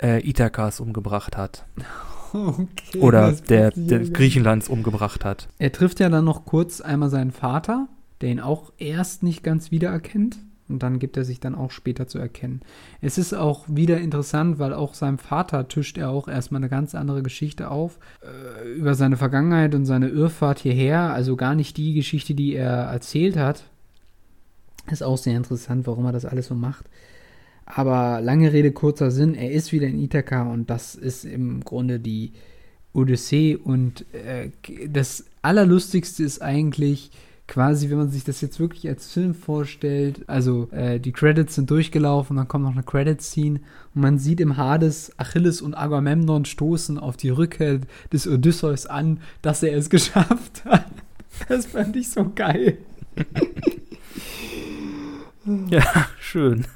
äh, 0.00 0.26
Ithakas 0.28 0.80
umgebracht 0.80 1.36
hat. 1.36 1.66
Okay, 2.92 2.98
Oder 3.00 3.32
der, 3.32 3.70
der. 3.72 4.00
Griechenlands 4.00 4.68
umgebracht 4.68 5.24
hat. 5.24 5.48
Er 5.58 5.72
trifft 5.72 6.00
ja 6.00 6.08
dann 6.08 6.24
noch 6.24 6.44
kurz 6.44 6.80
einmal 6.80 7.10
seinen 7.10 7.30
Vater, 7.30 7.88
der 8.20 8.30
ihn 8.30 8.40
auch 8.40 8.72
erst 8.78 9.22
nicht 9.22 9.42
ganz 9.42 9.70
wiedererkennt. 9.70 10.38
Und 10.68 10.82
dann 10.82 10.98
gibt 10.98 11.16
er 11.16 11.24
sich 11.24 11.38
dann 11.38 11.54
auch 11.54 11.70
später 11.70 12.06
zu 12.06 12.18
erkennen. 12.18 12.62
Es 13.02 13.18
ist 13.18 13.34
auch 13.34 13.66
wieder 13.68 13.98
interessant, 13.98 14.58
weil 14.58 14.72
auch 14.72 14.94
seinem 14.94 15.18
Vater 15.18 15.68
tischt 15.68 15.98
er 15.98 16.08
auch 16.08 16.28
erstmal 16.28 16.60
eine 16.60 16.70
ganz 16.70 16.94
andere 16.94 17.22
Geschichte 17.22 17.70
auf. 17.70 17.98
Äh, 18.22 18.70
über 18.70 18.94
seine 18.94 19.18
Vergangenheit 19.18 19.74
und 19.74 19.84
seine 19.84 20.08
Irrfahrt 20.08 20.60
hierher. 20.60 21.12
Also 21.12 21.36
gar 21.36 21.54
nicht 21.54 21.76
die 21.76 21.92
Geschichte, 21.92 22.34
die 22.34 22.54
er 22.54 22.84
erzählt 22.84 23.36
hat. 23.36 23.64
Ist 24.90 25.02
auch 25.02 25.18
sehr 25.18 25.36
interessant, 25.36 25.86
warum 25.86 26.06
er 26.06 26.12
das 26.12 26.24
alles 26.24 26.46
so 26.46 26.54
macht. 26.54 26.86
Aber 27.66 28.20
lange 28.20 28.52
Rede, 28.52 28.72
kurzer 28.72 29.10
Sinn, 29.10 29.34
er 29.34 29.50
ist 29.50 29.72
wieder 29.72 29.86
in 29.86 29.98
Ithaka 29.98 30.42
und 30.42 30.68
das 30.68 30.94
ist 30.94 31.24
im 31.24 31.64
Grunde 31.64 32.00
die 32.00 32.32
Odyssee. 32.92 33.56
Und 33.56 34.04
äh, 34.12 34.50
das 34.88 35.24
Allerlustigste 35.42 36.22
ist 36.22 36.42
eigentlich 36.42 37.10
quasi, 37.48 37.90
wenn 37.90 37.98
man 37.98 38.10
sich 38.10 38.24
das 38.24 38.40
jetzt 38.40 38.60
wirklich 38.60 38.88
als 38.88 39.12
Film 39.12 39.34
vorstellt, 39.34 40.22
also 40.26 40.68
äh, 40.70 40.98
die 40.98 41.12
Credits 41.12 41.54
sind 41.54 41.70
durchgelaufen, 41.70 42.36
dann 42.36 42.48
kommt 42.48 42.64
noch 42.64 42.72
eine 42.72 42.82
Credit-Scene 42.82 43.60
und 43.94 44.00
man 44.00 44.18
sieht 44.18 44.40
im 44.40 44.56
Hades 44.56 45.12
Achilles 45.18 45.60
und 45.60 45.74
Agamemnon 45.74 46.44
stoßen 46.44 46.98
auf 46.98 47.16
die 47.16 47.30
Rückkehr 47.30 47.80
des 48.12 48.26
Odysseus 48.26 48.86
an, 48.86 49.20
dass 49.42 49.62
er 49.62 49.76
es 49.76 49.90
geschafft 49.90 50.64
hat. 50.64 50.86
Das 51.48 51.66
fand 51.66 51.96
ich 51.96 52.10
so 52.10 52.30
geil. 52.34 52.78
Ja, 55.70 55.82
schön. 56.20 56.66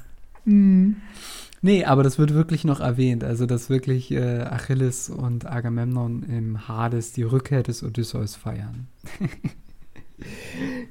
Nee, 1.61 1.85
aber 1.85 2.03
das 2.03 2.17
wird 2.17 2.33
wirklich 2.33 2.63
noch 2.63 2.79
erwähnt. 2.79 3.23
Also, 3.23 3.45
dass 3.45 3.69
wirklich 3.69 4.11
äh, 4.11 4.41
Achilles 4.41 5.09
und 5.09 5.45
Agamemnon 5.45 6.23
im 6.23 6.67
Hades 6.67 7.13
die 7.13 7.23
Rückkehr 7.23 7.63
des 7.63 7.83
Odysseus 7.83 8.35
feiern. 8.35 8.87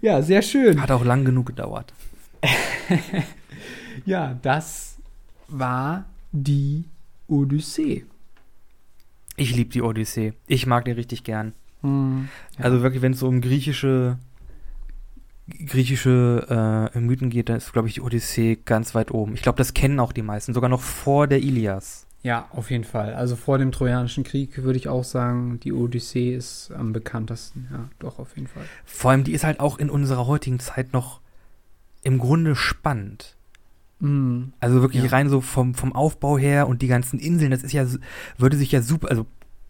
ja, 0.01 0.23
sehr 0.23 0.43
schön. 0.43 0.83
Hat 0.83 0.91
auch 0.91 1.05
lang 1.05 1.24
genug 1.24 1.47
gedauert. 1.47 1.95
Ja, 4.05 4.39
das 4.43 4.99
war 5.49 6.05
die 6.33 6.85
Odyssee. 7.28 8.05
Ich 9.37 9.55
liebe 9.55 9.70
die 9.70 9.83
Odyssee. 9.83 10.35
Ich 10.47 10.66
mag 10.66 10.85
die 10.85 10.93
richtig 10.93 11.24
gern. 11.24 11.55
Hm, 11.83 12.28
ja. 12.59 12.65
Also 12.65 12.83
wirklich, 12.83 13.03
wenn 13.03 13.12
es 13.12 13.20
so 13.20 13.28
um 13.28 13.41
griechische 13.41 14.19
griechische 15.66 16.90
äh, 16.94 16.98
Mythen 17.01 17.31
geht, 17.31 17.48
dann 17.48 17.56
ist, 17.56 17.73
glaube 17.73 17.89
ich, 17.89 17.94
die 17.94 18.01
Odyssee 18.01 18.59
ganz 18.64 18.94
weit 18.94 19.10
oben. 19.12 19.35
Ich 19.35 19.43
glaube, 19.43 19.59
das 19.59 19.74
kennen 19.74 20.01
auch 20.01 20.12
die 20.12 20.23
meisten, 20.23 20.55
sogar 20.55 20.68
noch 20.70 20.81
vor 20.81 21.27
der 21.27 21.40
Ilias. 21.40 22.06
ja, 22.23 22.48
auf 22.51 22.70
jeden 22.73 22.82
Fall. 22.85 23.14
Also 23.14 23.36
vor 23.36 23.59
dem 23.59 23.70
Trojanischen 23.70 24.24
Krieg 24.24 24.62
würde 24.62 24.78
ich 24.78 24.89
auch 24.89 25.05
sagen, 25.05 25.60
die 25.60 25.73
Odyssee 25.73 26.35
ist 26.35 26.73
am 26.77 26.93
bekanntesten. 26.93 27.68
Ja, 27.70 27.89
doch, 28.01 28.18
auf 28.18 28.35
jeden 28.35 28.48
Fall. 28.48 28.64
Vor 28.85 29.12
allem, 29.12 29.23
die 29.24 29.32
ist 29.32 29.44
halt 29.44 29.60
auch 29.60 29.78
in 29.78 29.90
unserer 29.90 30.27
heutigen 30.27 30.59
Zeit 30.59 30.93
noch 30.93 31.20
im 32.02 32.18
Grunde 32.18 32.56
spannend. 32.56 33.36
Hm, 34.01 34.52
Also 34.60 34.82
wirklich 34.82 35.05
Ja. 35.05 35.10
rein 35.10 35.28
so 35.28 35.40
vom, 35.40 35.74
vom 35.74 35.93
Aufbau 35.94 36.36
her 36.36 36.66
und 36.68 36.82
die 36.82 36.89
ganzen 36.89 37.18
Inseln, 37.20 37.51
das 37.52 37.62
ist 37.62 37.73
ja, 37.73 37.86
würde 38.36 38.56
sich 38.56 38.73
ja 38.73 38.82
super, 38.82 39.09
also 39.09 39.27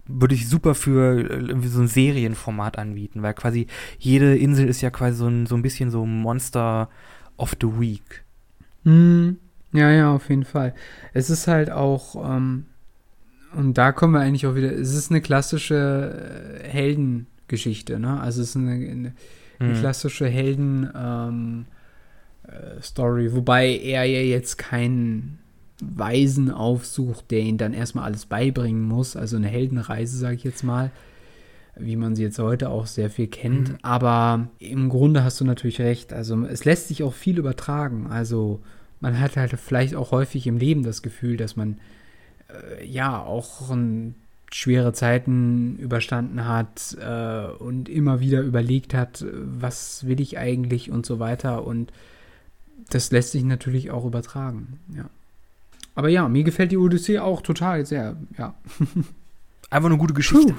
würde 0.08 0.34
ich 0.34 0.48
super 0.48 0.74
für 0.74 1.18
äh, 1.18 1.22
irgendwie 1.48 1.68
so 1.68 1.80
ein 1.80 1.88
Serienformat 1.88 2.78
anbieten, 2.78 3.22
weil 3.22 3.34
quasi 3.34 3.66
jede 3.98 4.36
Insel 4.36 4.68
ist 4.68 4.80
ja 4.80 4.90
quasi 4.90 5.16
so 5.18 5.26
ein, 5.28 5.46
so 5.46 5.54
ein 5.56 5.62
bisschen 5.62 5.90
so 5.90 6.06
Monster 6.06 6.88
of 7.36 7.56
the 7.60 7.68
Week. 7.80 8.24
Hm, 8.84 9.38
ja, 9.72 9.90
ja, 9.90 10.14
auf 10.14 10.28
jeden 10.28 10.44
Fall. 10.44 10.74
Es 11.12 11.30
ist 11.30 11.48
halt 11.48 11.70
auch, 11.70 12.14
ähm, 12.36 12.66
und 13.54 13.78
da 13.78 13.92
kommen 13.92 14.14
wir 14.14 14.20
eigentlich 14.20 14.46
auch 14.46 14.54
wieder, 14.54 14.72
es 14.72 14.94
ist 14.94 15.10
eine 15.10 15.20
klassische 15.20 16.60
äh, 16.62 16.68
Heldengeschichte, 16.68 17.98
ne? 17.98 18.20
Also 18.20 18.42
es 18.42 18.50
ist 18.50 18.56
eine, 18.56 18.72
eine, 18.72 19.14
eine 19.64 19.72
Mhm. 19.72 19.74
klassische 19.74 20.28
Helden, 20.28 20.90
ähm, 20.94 21.64
äh, 22.44 22.82
Story, 22.82 23.32
wobei 23.34 23.68
er 23.78 24.04
ja 24.04 24.20
jetzt 24.20 24.58
keinen 24.58 25.38
Weisen 25.80 26.50
aufsucht, 26.50 27.30
der 27.30 27.40
ihn 27.40 27.58
dann 27.58 27.74
erstmal 27.74 28.04
alles 28.04 28.26
beibringen 28.26 28.82
muss, 28.82 29.16
also 29.16 29.36
eine 29.36 29.48
Heldenreise, 29.48 30.16
sage 30.16 30.36
ich 30.36 30.44
jetzt 30.44 30.64
mal, 30.64 30.90
wie 31.78 31.96
man 31.96 32.16
sie 32.16 32.22
jetzt 32.22 32.38
heute 32.38 32.70
auch 32.70 32.86
sehr 32.86 33.10
viel 33.10 33.26
kennt, 33.26 33.70
Mhm. 33.70 33.78
aber 33.82 34.48
im 34.58 34.88
Grunde 34.88 35.22
hast 35.24 35.40
du 35.40 35.44
natürlich 35.44 35.80
recht, 35.80 36.12
also 36.12 36.44
es 36.46 36.64
lässt 36.64 36.88
sich 36.88 37.02
auch 37.02 37.12
viel 37.12 37.38
übertragen, 37.38 38.06
also 38.06 38.60
man 39.00 39.20
hat 39.20 39.36
halt 39.36 39.52
vielleicht 39.52 39.94
auch 39.94 40.10
häufig 40.10 40.46
im 40.46 40.56
Leben 40.56 40.82
das 40.82 41.02
Gefühl, 41.02 41.36
dass 41.36 41.54
man 41.56 41.78
äh, 42.48 42.86
ja 42.86 43.20
auch 43.20 43.70
ein 43.70 44.14
schwere 44.50 44.94
Zeiten 44.94 45.76
überstanden 45.76 46.46
hat 46.46 46.96
äh, 46.98 47.46
und 47.58 47.90
immer 47.90 48.20
wieder 48.20 48.40
überlegt 48.40 48.94
hat, 48.94 49.24
was 49.32 50.06
will 50.06 50.20
ich 50.20 50.38
eigentlich 50.38 50.90
und 50.90 51.04
so 51.04 51.18
weiter. 51.18 51.66
Und 51.66 51.92
das 52.88 53.10
lässt 53.10 53.32
sich 53.32 53.42
natürlich 53.44 53.90
auch 53.90 54.06
übertragen, 54.06 54.78
ja. 54.96 55.10
Aber 55.96 56.08
ja, 56.08 56.28
mir 56.28 56.44
gefällt 56.44 56.70
die 56.70 56.76
Odyssee 56.76 57.18
auch 57.18 57.42
total 57.42 57.84
sehr, 57.84 58.16
ja. 58.38 58.54
Einfach 59.70 59.88
eine 59.88 59.98
gute 59.98 60.14
Geschichte. 60.14 60.52
Puh. 60.52 60.58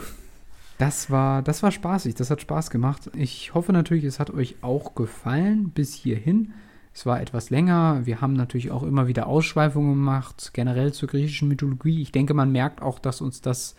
Das 0.77 1.09
war, 1.09 1.41
das 1.41 1.63
war 1.63 1.71
spaßig, 1.71 2.15
das 2.15 2.29
hat 2.29 2.41
Spaß 2.41 2.69
gemacht. 2.69 3.09
Ich 3.15 3.53
hoffe 3.53 3.71
natürlich, 3.71 4.03
es 4.03 4.19
hat 4.19 4.29
euch 4.31 4.57
auch 4.61 4.93
gefallen 4.93 5.69
bis 5.69 5.93
hierhin. 5.93 6.53
Es 6.93 7.05
war 7.05 7.21
etwas 7.21 7.49
länger. 7.49 8.01
Wir 8.05 8.21
haben 8.21 8.33
natürlich 8.33 8.71
auch 8.71 8.83
immer 8.83 9.07
wieder 9.07 9.27
Ausschweifungen 9.27 9.93
gemacht, 9.93 10.51
generell 10.53 10.93
zur 10.93 11.07
griechischen 11.09 11.47
Mythologie. 11.47 12.01
Ich 12.01 12.11
denke, 12.11 12.33
man 12.33 12.51
merkt 12.51 12.81
auch, 12.81 12.99
dass 12.99 13.21
uns 13.21 13.41
das 13.41 13.75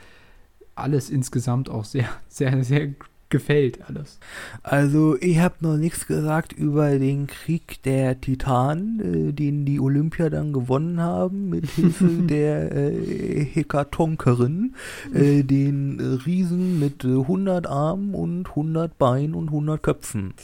alles 0.74 1.10
insgesamt 1.10 1.68
auch 1.68 1.84
sehr, 1.84 2.08
sehr, 2.28 2.64
sehr 2.64 2.94
gefällt 3.30 3.80
alles. 3.88 4.18
Also 4.62 5.16
ich 5.20 5.38
habe 5.38 5.56
noch 5.60 5.76
nichts 5.76 6.06
gesagt 6.06 6.52
über 6.52 6.98
den 6.98 7.26
Krieg 7.26 7.82
der 7.82 8.20
Titanen, 8.20 9.28
äh, 9.28 9.32
den 9.32 9.64
die 9.64 9.80
Olympier 9.80 10.30
dann 10.30 10.52
gewonnen 10.52 11.00
haben 11.00 11.50
mit 11.50 11.68
Hilfe 11.70 12.06
der 12.06 12.72
äh, 12.74 13.44
Hekatonkerin, 13.44 14.74
äh, 15.14 15.42
den 15.42 16.20
Riesen 16.24 16.80
mit 16.80 17.04
100 17.04 17.66
Armen 17.66 18.14
und 18.14 18.48
100 18.48 18.96
Beinen 18.98 19.34
und 19.34 19.48
100 19.48 19.82
Köpfen. 19.82 20.34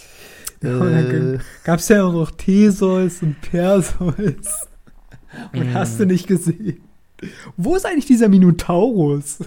Äh, 0.65 1.40
Gab 1.65 1.78
es 1.81 1.89
ja 1.90 2.05
auch 2.05 2.12
noch 2.15 2.31
Theseus 2.31 3.23
und 3.23 3.39
Perseus. 3.43 4.15
Und 5.52 5.73
mm. 5.73 5.74
hast 5.74 6.01
du 6.01 6.06
nicht 6.06 6.27
gesehen? 6.27 6.81
Wo 7.59 7.77
ist 7.77 7.85
eigentlich 7.85 8.06
dieser 8.06 8.28
Minotaurus? 8.28 9.40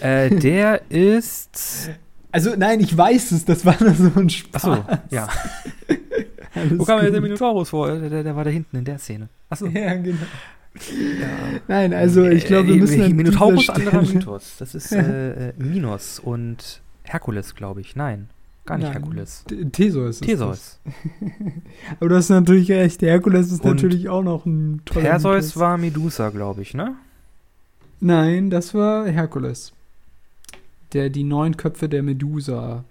äh, 0.00 0.30
der 0.30 0.88
ist 0.90 1.90
also 2.36 2.54
nein, 2.54 2.80
ich 2.80 2.94
weiß 2.94 3.32
es, 3.32 3.46
das 3.46 3.64
war 3.64 3.76
nur 3.80 3.94
so 3.94 4.12
ein 4.14 4.28
Spaß. 4.28 4.66
Achso, 4.66 4.84
ja. 5.08 5.26
Wo 6.76 6.84
kam 6.84 7.00
jetzt 7.02 7.14
der 7.14 7.22
Minotaurus 7.22 7.70
vor? 7.70 7.90
Der, 7.98 8.22
der, 8.22 8.36
war 8.36 8.44
da 8.44 8.50
hinten 8.50 8.76
in 8.76 8.84
der 8.84 8.98
Szene. 8.98 9.30
Achso. 9.48 9.66
Ja, 9.68 9.94
genau. 9.94 10.18
Ja. 11.18 11.60
Nein, 11.66 11.94
also 11.94 12.26
ich 12.26 12.44
glaube, 12.44 12.68
wir 12.68 12.74
äh, 12.74 12.78
müssen. 12.78 13.00
Äh, 13.00 13.08
Minotaurus 13.08 13.70
anderer 13.70 14.02
Mythos. 14.14 14.56
Das 14.58 14.74
ist 14.74 14.92
äh, 14.92 15.48
äh, 15.48 15.52
Minos 15.56 16.18
und 16.18 16.82
Herkules, 17.04 17.54
glaube 17.54 17.80
ich. 17.80 17.96
Nein, 17.96 18.28
gar 18.66 18.76
nicht 18.76 18.84
Nein, 18.84 18.92
Herkules. 18.92 19.46
Theseus. 19.72 20.20
Theseus. 20.20 20.78
Aber 22.00 22.10
du 22.10 22.16
hast 22.16 22.28
natürlich 22.28 22.70
recht. 22.70 23.00
Herkules 23.00 23.50
ist 23.50 23.64
und 23.64 23.70
natürlich 23.70 24.10
auch 24.10 24.22
noch 24.22 24.44
ein 24.44 24.82
toller 24.84 25.06
Perseus 25.06 25.46
Mythos. 25.46 25.56
war 25.56 25.78
Medusa, 25.78 26.28
glaube 26.28 26.60
ich, 26.60 26.74
ne? 26.74 26.96
Nein, 27.98 28.50
das 28.50 28.74
war 28.74 29.06
Herkules 29.06 29.72
der 30.92 31.10
die 31.10 31.24
neun 31.24 31.56
Köpfe 31.56 31.88
der 31.88 32.02
Medusa. 32.02 32.84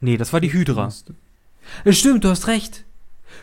Nee, 0.00 0.16
das 0.16 0.32
war 0.32 0.40
die 0.40 0.52
Hydra. 0.52 0.92
Äh, 1.84 1.92
stimmt, 1.92 2.24
du 2.24 2.28
hast 2.28 2.46
recht. 2.46 2.84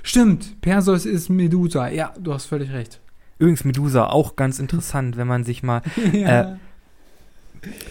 Stimmt, 0.01 0.61
Perseus 0.61 1.05
ist 1.05 1.29
Medusa. 1.29 1.89
Ja, 1.89 2.13
du 2.19 2.33
hast 2.33 2.45
völlig 2.45 2.71
recht. 2.71 2.99
Übrigens, 3.37 3.65
Medusa, 3.65 4.07
auch 4.07 4.35
ganz 4.35 4.59
interessant, 4.59 5.17
wenn 5.17 5.27
man 5.27 5.43
sich 5.43 5.63
mal. 5.63 5.81
ja. 6.13 6.41
äh, 6.41 6.55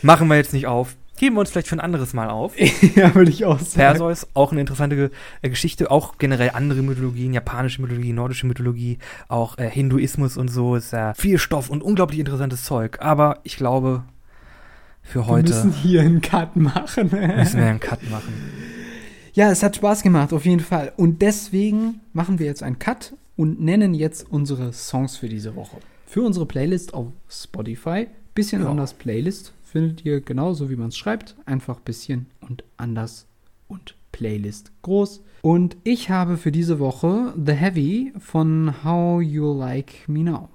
machen 0.02 0.28
wir 0.28 0.36
jetzt 0.36 0.52
nicht 0.52 0.66
auf. 0.66 0.96
Geben 1.18 1.36
wir 1.36 1.40
uns 1.40 1.50
vielleicht 1.50 1.68
für 1.68 1.76
ein 1.76 1.80
anderes 1.80 2.14
Mal 2.14 2.30
auf. 2.30 2.58
ja, 2.96 3.14
würde 3.14 3.30
ich 3.30 3.44
auch 3.44 3.58
sagen. 3.58 3.98
Perseus, 3.98 4.26
auch 4.34 4.50
eine 4.50 4.60
interessante 4.60 5.10
äh, 5.42 5.48
Geschichte. 5.50 5.90
Auch 5.90 6.18
generell 6.18 6.50
andere 6.54 6.82
Mythologien, 6.82 7.32
japanische 7.32 7.82
Mythologie, 7.82 8.12
nordische 8.12 8.46
Mythologie, 8.46 8.98
auch 9.28 9.58
äh, 9.58 9.68
Hinduismus 9.68 10.36
und 10.36 10.48
so. 10.48 10.74
Ist 10.74 10.92
äh, 10.92 11.14
viel 11.14 11.38
Stoff 11.38 11.70
und 11.70 11.82
unglaublich 11.82 12.18
interessantes 12.18 12.64
Zeug. 12.64 12.98
Aber 13.00 13.38
ich 13.44 13.56
glaube, 13.56 14.04
für 15.02 15.26
heute. 15.26 15.48
Wir 15.48 15.64
müssen 15.64 15.72
hier 15.72 16.00
einen 16.02 16.20
Cut 16.20 16.56
machen. 16.56 17.04
müssen 17.10 17.58
wir 17.58 17.66
einen 17.66 17.80
Cut 17.80 18.08
machen. 18.10 18.32
Ja, 19.34 19.50
es 19.50 19.62
hat 19.62 19.76
Spaß 19.76 20.02
gemacht, 20.02 20.32
auf 20.32 20.44
jeden 20.44 20.60
Fall. 20.60 20.92
Und 20.96 21.22
deswegen 21.22 22.00
machen 22.12 22.38
wir 22.38 22.46
jetzt 22.46 22.62
einen 22.62 22.78
Cut 22.78 23.14
und 23.36 23.60
nennen 23.60 23.94
jetzt 23.94 24.30
unsere 24.30 24.72
Songs 24.72 25.16
für 25.16 25.28
diese 25.28 25.56
Woche. 25.56 25.78
Für 26.06 26.22
unsere 26.22 26.46
Playlist 26.46 26.92
auf 26.92 27.06
Spotify. 27.28 28.08
Bisschen 28.34 28.62
ja. 28.62 28.70
anders 28.70 28.94
Playlist 28.94 29.52
findet 29.64 30.04
ihr 30.04 30.20
genauso, 30.20 30.68
wie 30.68 30.76
man 30.76 30.88
es 30.88 30.96
schreibt. 30.96 31.36
Einfach 31.46 31.80
bisschen 31.80 32.26
und 32.40 32.64
anders 32.76 33.26
und 33.68 33.94
Playlist 34.12 34.70
groß. 34.82 35.22
Und 35.40 35.76
ich 35.82 36.10
habe 36.10 36.36
für 36.36 36.52
diese 36.52 36.78
Woche 36.78 37.34
The 37.42 37.52
Heavy 37.52 38.12
von 38.18 38.84
How 38.84 39.22
You 39.22 39.52
Like 39.58 40.08
Me 40.08 40.22
Now. 40.22 40.50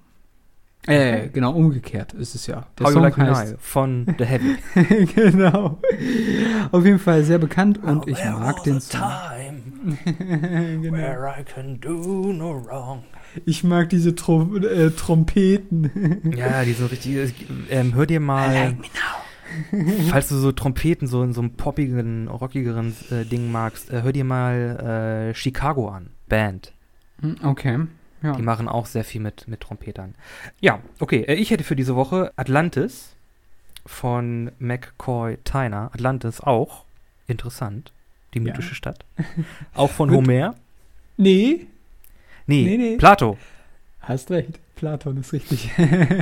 Äh, 0.87 1.29
genau, 1.29 1.51
umgekehrt 1.51 2.13
ist 2.13 2.35
es 2.35 2.47
ja. 2.47 2.67
Der 2.79 2.87
How 2.87 2.93
Song 2.93 3.03
Like 3.03 3.17
heißt 3.17 3.55
von 3.59 4.05
The 4.17 4.25
Heavy. 4.25 4.55
genau. 5.15 5.81
Auf 6.71 6.85
jeden 6.85 6.99
Fall 6.99 7.23
sehr 7.23 7.39
bekannt 7.39 7.83
und 7.83 7.99
oh, 7.99 8.07
ich 8.07 8.23
mag 8.23 8.63
den 8.63 8.79
Song. 8.79 9.01
genau. 10.05 10.97
Where 10.97 11.33
I 11.37 11.43
can 11.43 11.79
do 11.79 12.31
no 12.31 12.63
wrong. 12.65 13.03
Ich 13.45 13.63
mag 13.63 13.89
diese 13.89 14.15
Trom 14.15 14.63
äh, 14.63 14.89
Trompeten. 14.91 16.31
ja, 16.35 16.63
die 16.63 16.73
so 16.73 16.85
richtig. 16.85 17.33
Ähm, 17.69 17.93
hör 17.93 18.05
dir 18.05 18.19
mal. 18.19 18.53
Like 18.53 18.79
me 18.79 18.85
now. 18.93 20.09
Falls 20.09 20.29
du 20.29 20.35
so 20.35 20.51
Trompeten 20.51 21.07
so 21.07 21.23
in 21.23 21.33
so 21.33 21.41
einem 21.41 21.51
poppigen, 21.51 22.27
rockigeren 22.27 22.95
äh, 23.11 23.25
Ding 23.25 23.51
magst, 23.51 23.91
äh, 23.91 24.01
hör 24.03 24.11
dir 24.11 24.23
mal 24.23 25.29
äh, 25.31 25.35
Chicago 25.35 25.89
an. 25.89 26.11
Band. 26.27 26.73
Hm, 27.21 27.37
okay. 27.43 27.79
Ja. 28.21 28.33
Die 28.33 28.41
machen 28.41 28.67
auch 28.67 28.85
sehr 28.85 29.03
viel 29.03 29.21
mit, 29.21 29.47
mit 29.47 29.61
Trompetern. 29.61 30.15
Ja, 30.59 30.79
okay. 30.99 31.23
Äh, 31.23 31.35
ich 31.35 31.51
hätte 31.51 31.63
für 31.63 31.75
diese 31.75 31.95
Woche 31.95 32.31
Atlantis 32.35 33.15
von 33.85 34.51
McCoy 34.59 35.37
Tyner. 35.43 35.91
Atlantis 35.93 36.41
auch. 36.41 36.85
Interessant. 37.27 37.91
Die 38.33 38.39
mythische 38.39 38.69
ja. 38.69 38.75
Stadt. 38.75 39.05
Auch 39.73 39.89
von 39.89 40.11
Homer. 40.11 40.55
Nee. 41.15 41.67
Nee, 42.45 42.63
nee, 42.63 42.77
nee. 42.77 42.97
Plato. 42.97 43.37
Hast 44.01 44.29
recht. 44.31 44.59
Platon 44.75 45.17
ist 45.17 45.33
richtig. 45.33 45.71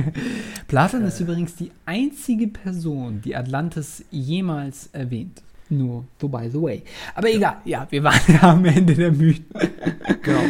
Platon 0.68 1.04
äh. 1.04 1.08
ist 1.08 1.20
übrigens 1.20 1.54
die 1.56 1.70
einzige 1.84 2.48
Person, 2.48 3.20
die 3.22 3.36
Atlantis 3.36 4.04
jemals 4.10 4.88
erwähnt. 4.92 5.42
Nur 5.68 6.04
so 6.20 6.28
by 6.28 6.48
the 6.48 6.60
way. 6.60 6.82
Aber 7.14 7.28
egal, 7.28 7.56
ja, 7.64 7.86
wir 7.90 8.04
waren 8.04 8.20
ja 8.28 8.42
am 8.52 8.64
Ende 8.64 8.94
der 8.94 9.10
Mythen. 9.10 9.46
Genau. 10.22 10.40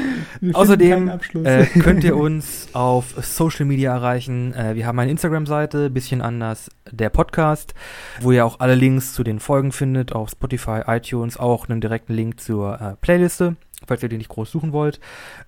Außerdem 0.52 1.10
äh, 1.44 1.66
könnt 1.80 2.04
ihr 2.04 2.16
uns 2.16 2.68
auf 2.74 3.14
Social 3.22 3.64
Media 3.64 3.94
erreichen. 3.94 4.52
Äh, 4.52 4.74
wir 4.74 4.86
haben 4.86 4.98
eine 4.98 5.10
Instagram-Seite, 5.10 5.88
bisschen 5.88 6.20
anders 6.20 6.70
der 6.90 7.08
Podcast, 7.08 7.74
wo 8.20 8.32
ihr 8.32 8.44
auch 8.44 8.60
alle 8.60 8.74
Links 8.74 9.14
zu 9.14 9.24
den 9.24 9.40
Folgen 9.40 9.72
findet, 9.72 10.12
auf 10.12 10.30
Spotify, 10.30 10.82
iTunes, 10.86 11.38
auch 11.38 11.68
einen 11.68 11.80
direkten 11.80 12.12
Link 12.12 12.40
zur 12.40 12.80
äh, 12.80 12.96
Playliste 13.00 13.56
falls 13.86 14.02
ihr 14.02 14.08
den 14.08 14.18
nicht 14.18 14.30
groß 14.30 14.50
suchen 14.50 14.72
wollt. 14.72 15.00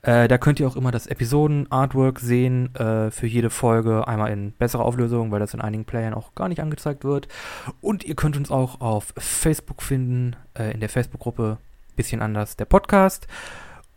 Äh, 0.03 0.29
da 0.29 0.39
könnt 0.39 0.61
ihr 0.61 0.69
auch 0.69 0.77
immer 0.77 0.91
das 0.91 1.07
Episoden-Artwork 1.07 2.21
sehen 2.21 2.75
äh, 2.75 3.11
für 3.11 3.27
jede 3.27 3.51
Folge. 3.51 4.07
Einmal 4.07 4.33
in 4.33 4.53
besserer 4.53 4.85
Auflösung, 4.85 5.31
weil 5.31 5.41
das 5.41 5.55
in 5.55 5.61
einigen 5.61 5.85
Playern 5.85 6.15
auch 6.15 6.35
gar 6.35 6.49
nicht 6.49 6.61
angezeigt 6.61 7.05
wird. 7.05 7.29
Und 7.81 8.05
ihr 8.05 8.15
könnt 8.15 8.37
uns 8.37 8.51
auch 8.51 8.81
auf 8.81 9.15
Facebook 9.17 9.83
finden, 9.83 10.37
äh, 10.55 10.73
in 10.73 10.81
der 10.81 10.89
Facebook-Gruppe 10.89 11.59
Bisschen 11.97 12.23
anders 12.23 12.57
der 12.57 12.65
Podcast. 12.65 13.27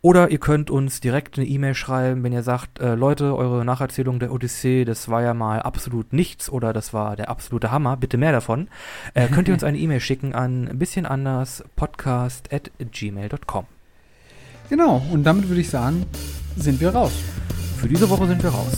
Oder 0.00 0.32
ihr 0.32 0.38
könnt 0.38 0.68
uns 0.68 1.00
direkt 1.00 1.38
eine 1.38 1.46
E-Mail 1.46 1.76
schreiben, 1.76 2.24
wenn 2.24 2.32
ihr 2.32 2.42
sagt, 2.42 2.80
äh, 2.80 2.96
Leute, 2.96 3.36
eure 3.36 3.64
Nacherzählung 3.64 4.18
der 4.18 4.32
Odyssee, 4.32 4.84
das 4.84 5.08
war 5.08 5.22
ja 5.22 5.32
mal 5.32 5.62
absolut 5.62 6.12
nichts 6.12 6.50
oder 6.50 6.72
das 6.72 6.92
war 6.92 7.14
der 7.14 7.30
absolute 7.30 7.70
Hammer, 7.70 7.96
bitte 7.96 8.16
mehr 8.16 8.32
davon. 8.32 8.66
Äh, 9.14 9.28
könnt 9.28 9.46
ihr 9.46 9.54
uns 9.54 9.62
eine 9.62 9.78
E-Mail 9.78 10.00
schicken 10.00 10.34
an 10.34 10.66
ein 10.66 10.80
bisschen 10.80 11.06
anders 11.06 11.62
podcast 11.76 12.52
at 12.52 12.72
gmail.com. 12.78 13.66
Genau, 14.72 15.02
und 15.12 15.22
damit 15.22 15.46
würde 15.50 15.60
ich 15.60 15.68
sagen, 15.68 16.06
sind 16.56 16.80
wir 16.80 16.88
raus. 16.94 17.12
Für 17.76 17.86
diese 17.86 18.08
Woche 18.08 18.26
sind 18.26 18.42
wir 18.42 18.48
raus. 18.48 18.72